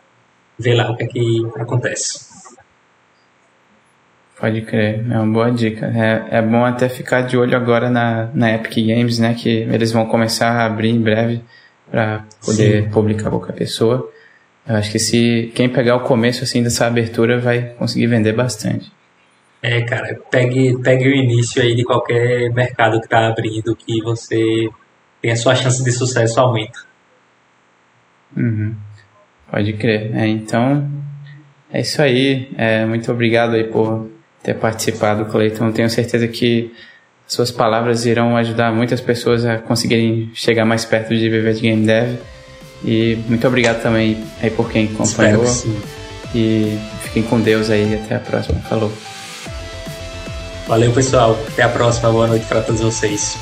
ver 0.59 0.75
lá 0.75 0.91
o 0.91 0.97
que 0.97 1.05
é 1.05 1.07
que 1.07 1.47
acontece. 1.57 2.32
Pode 4.43 4.61
crer, 4.63 5.09
é 5.09 5.19
uma 5.21 5.33
boa 5.33 5.53
dica. 5.53 5.87
É, 5.87 6.39
é 6.39 6.43
bom 6.43 6.65
até 6.65 6.89
ficar 6.89 7.21
de 7.21 7.37
olho 7.37 7.57
agora 7.57 7.89
na, 7.89 8.29
na 8.35 8.53
Epic 8.53 8.85
Games, 8.89 9.21
né? 9.21 9.35
Que 9.35 9.49
eles 9.49 9.93
vão 9.93 10.05
começar 10.05 10.51
a 10.51 10.67
abrir 10.67 10.89
em 10.89 11.01
breve 11.01 11.41
para 11.89 12.25
poder 12.45 12.83
Sim. 12.83 12.91
publicar 12.91 13.31
qualquer 13.31 13.53
pessoa. 13.53 14.11
Eu 14.67 14.75
acho 14.75 14.91
que 14.91 14.99
se 14.99 15.53
quem 15.55 15.69
pegar 15.69 15.95
o 15.95 16.01
começo 16.01 16.43
assim 16.43 16.61
dessa 16.61 16.89
abertura 16.89 17.39
vai 17.39 17.67
conseguir 17.79 18.09
vender 18.09 18.33
bastante. 18.33 18.91
É, 19.63 19.83
cara, 19.83 20.19
pegue, 20.29 20.77
pegue 20.83 21.09
o 21.09 21.15
início 21.15 21.63
aí 21.63 21.77
de 21.77 21.85
qualquer 21.85 22.53
mercado 22.53 22.99
que 22.99 23.07
está 23.07 23.29
abrindo 23.29 23.77
que 23.77 24.03
você 24.03 24.69
tem 25.21 25.31
a 25.31 25.37
sua 25.37 25.55
chance 25.55 25.85
de 25.85 25.93
sucesso 25.93 26.41
aumenta. 26.41 26.81
Uhum. 28.37 28.75
Pode 29.49 29.73
crer. 29.75 30.11
É, 30.17 30.27
então, 30.27 30.91
é 31.73 31.83
isso 31.83 32.03
aí. 32.03 32.51
É, 32.59 32.85
muito 32.85 33.09
obrigado 33.13 33.55
aí 33.55 33.63
por 33.63 34.11
ter 34.43 34.55
participado, 34.55 35.27
Cleiton. 35.27 35.73
Tenho 35.73 35.89
certeza 35.89 36.27
que 36.29 36.73
suas 37.27 37.51
palavras 37.51 38.05
irão 38.05 38.37
ajudar 38.37 38.73
muitas 38.73 39.01
pessoas 39.01 39.45
a 39.45 39.59
conseguirem 39.59 40.31
chegar 40.35 40.65
mais 40.65 40.85
perto 40.85 41.17
de 41.17 41.29
viver 41.29 41.55
de 41.55 41.61
game 41.61 41.87
dev. 41.87 42.17
E 42.85 43.17
muito 43.29 43.47
obrigado 43.47 43.81
também 43.81 44.23
aí 44.43 44.51
por 44.51 44.71
quem 44.71 44.91
acompanhou. 44.93 45.45
E 46.35 46.79
fiquem 47.05 47.23
com 47.23 47.41
Deus 47.41 47.71
aí. 47.71 47.95
Até 47.95 48.17
a 48.17 48.21
próxima. 48.21 48.59
Falou. 48.61 48.93
Valeu, 50.67 50.93
pessoal. 50.93 51.39
Até 51.49 51.63
a 51.63 51.69
próxima. 51.69 52.11
Boa 52.11 52.27
noite 52.27 52.45
para 52.47 52.63
todos 52.63 52.81
vocês. 52.81 53.37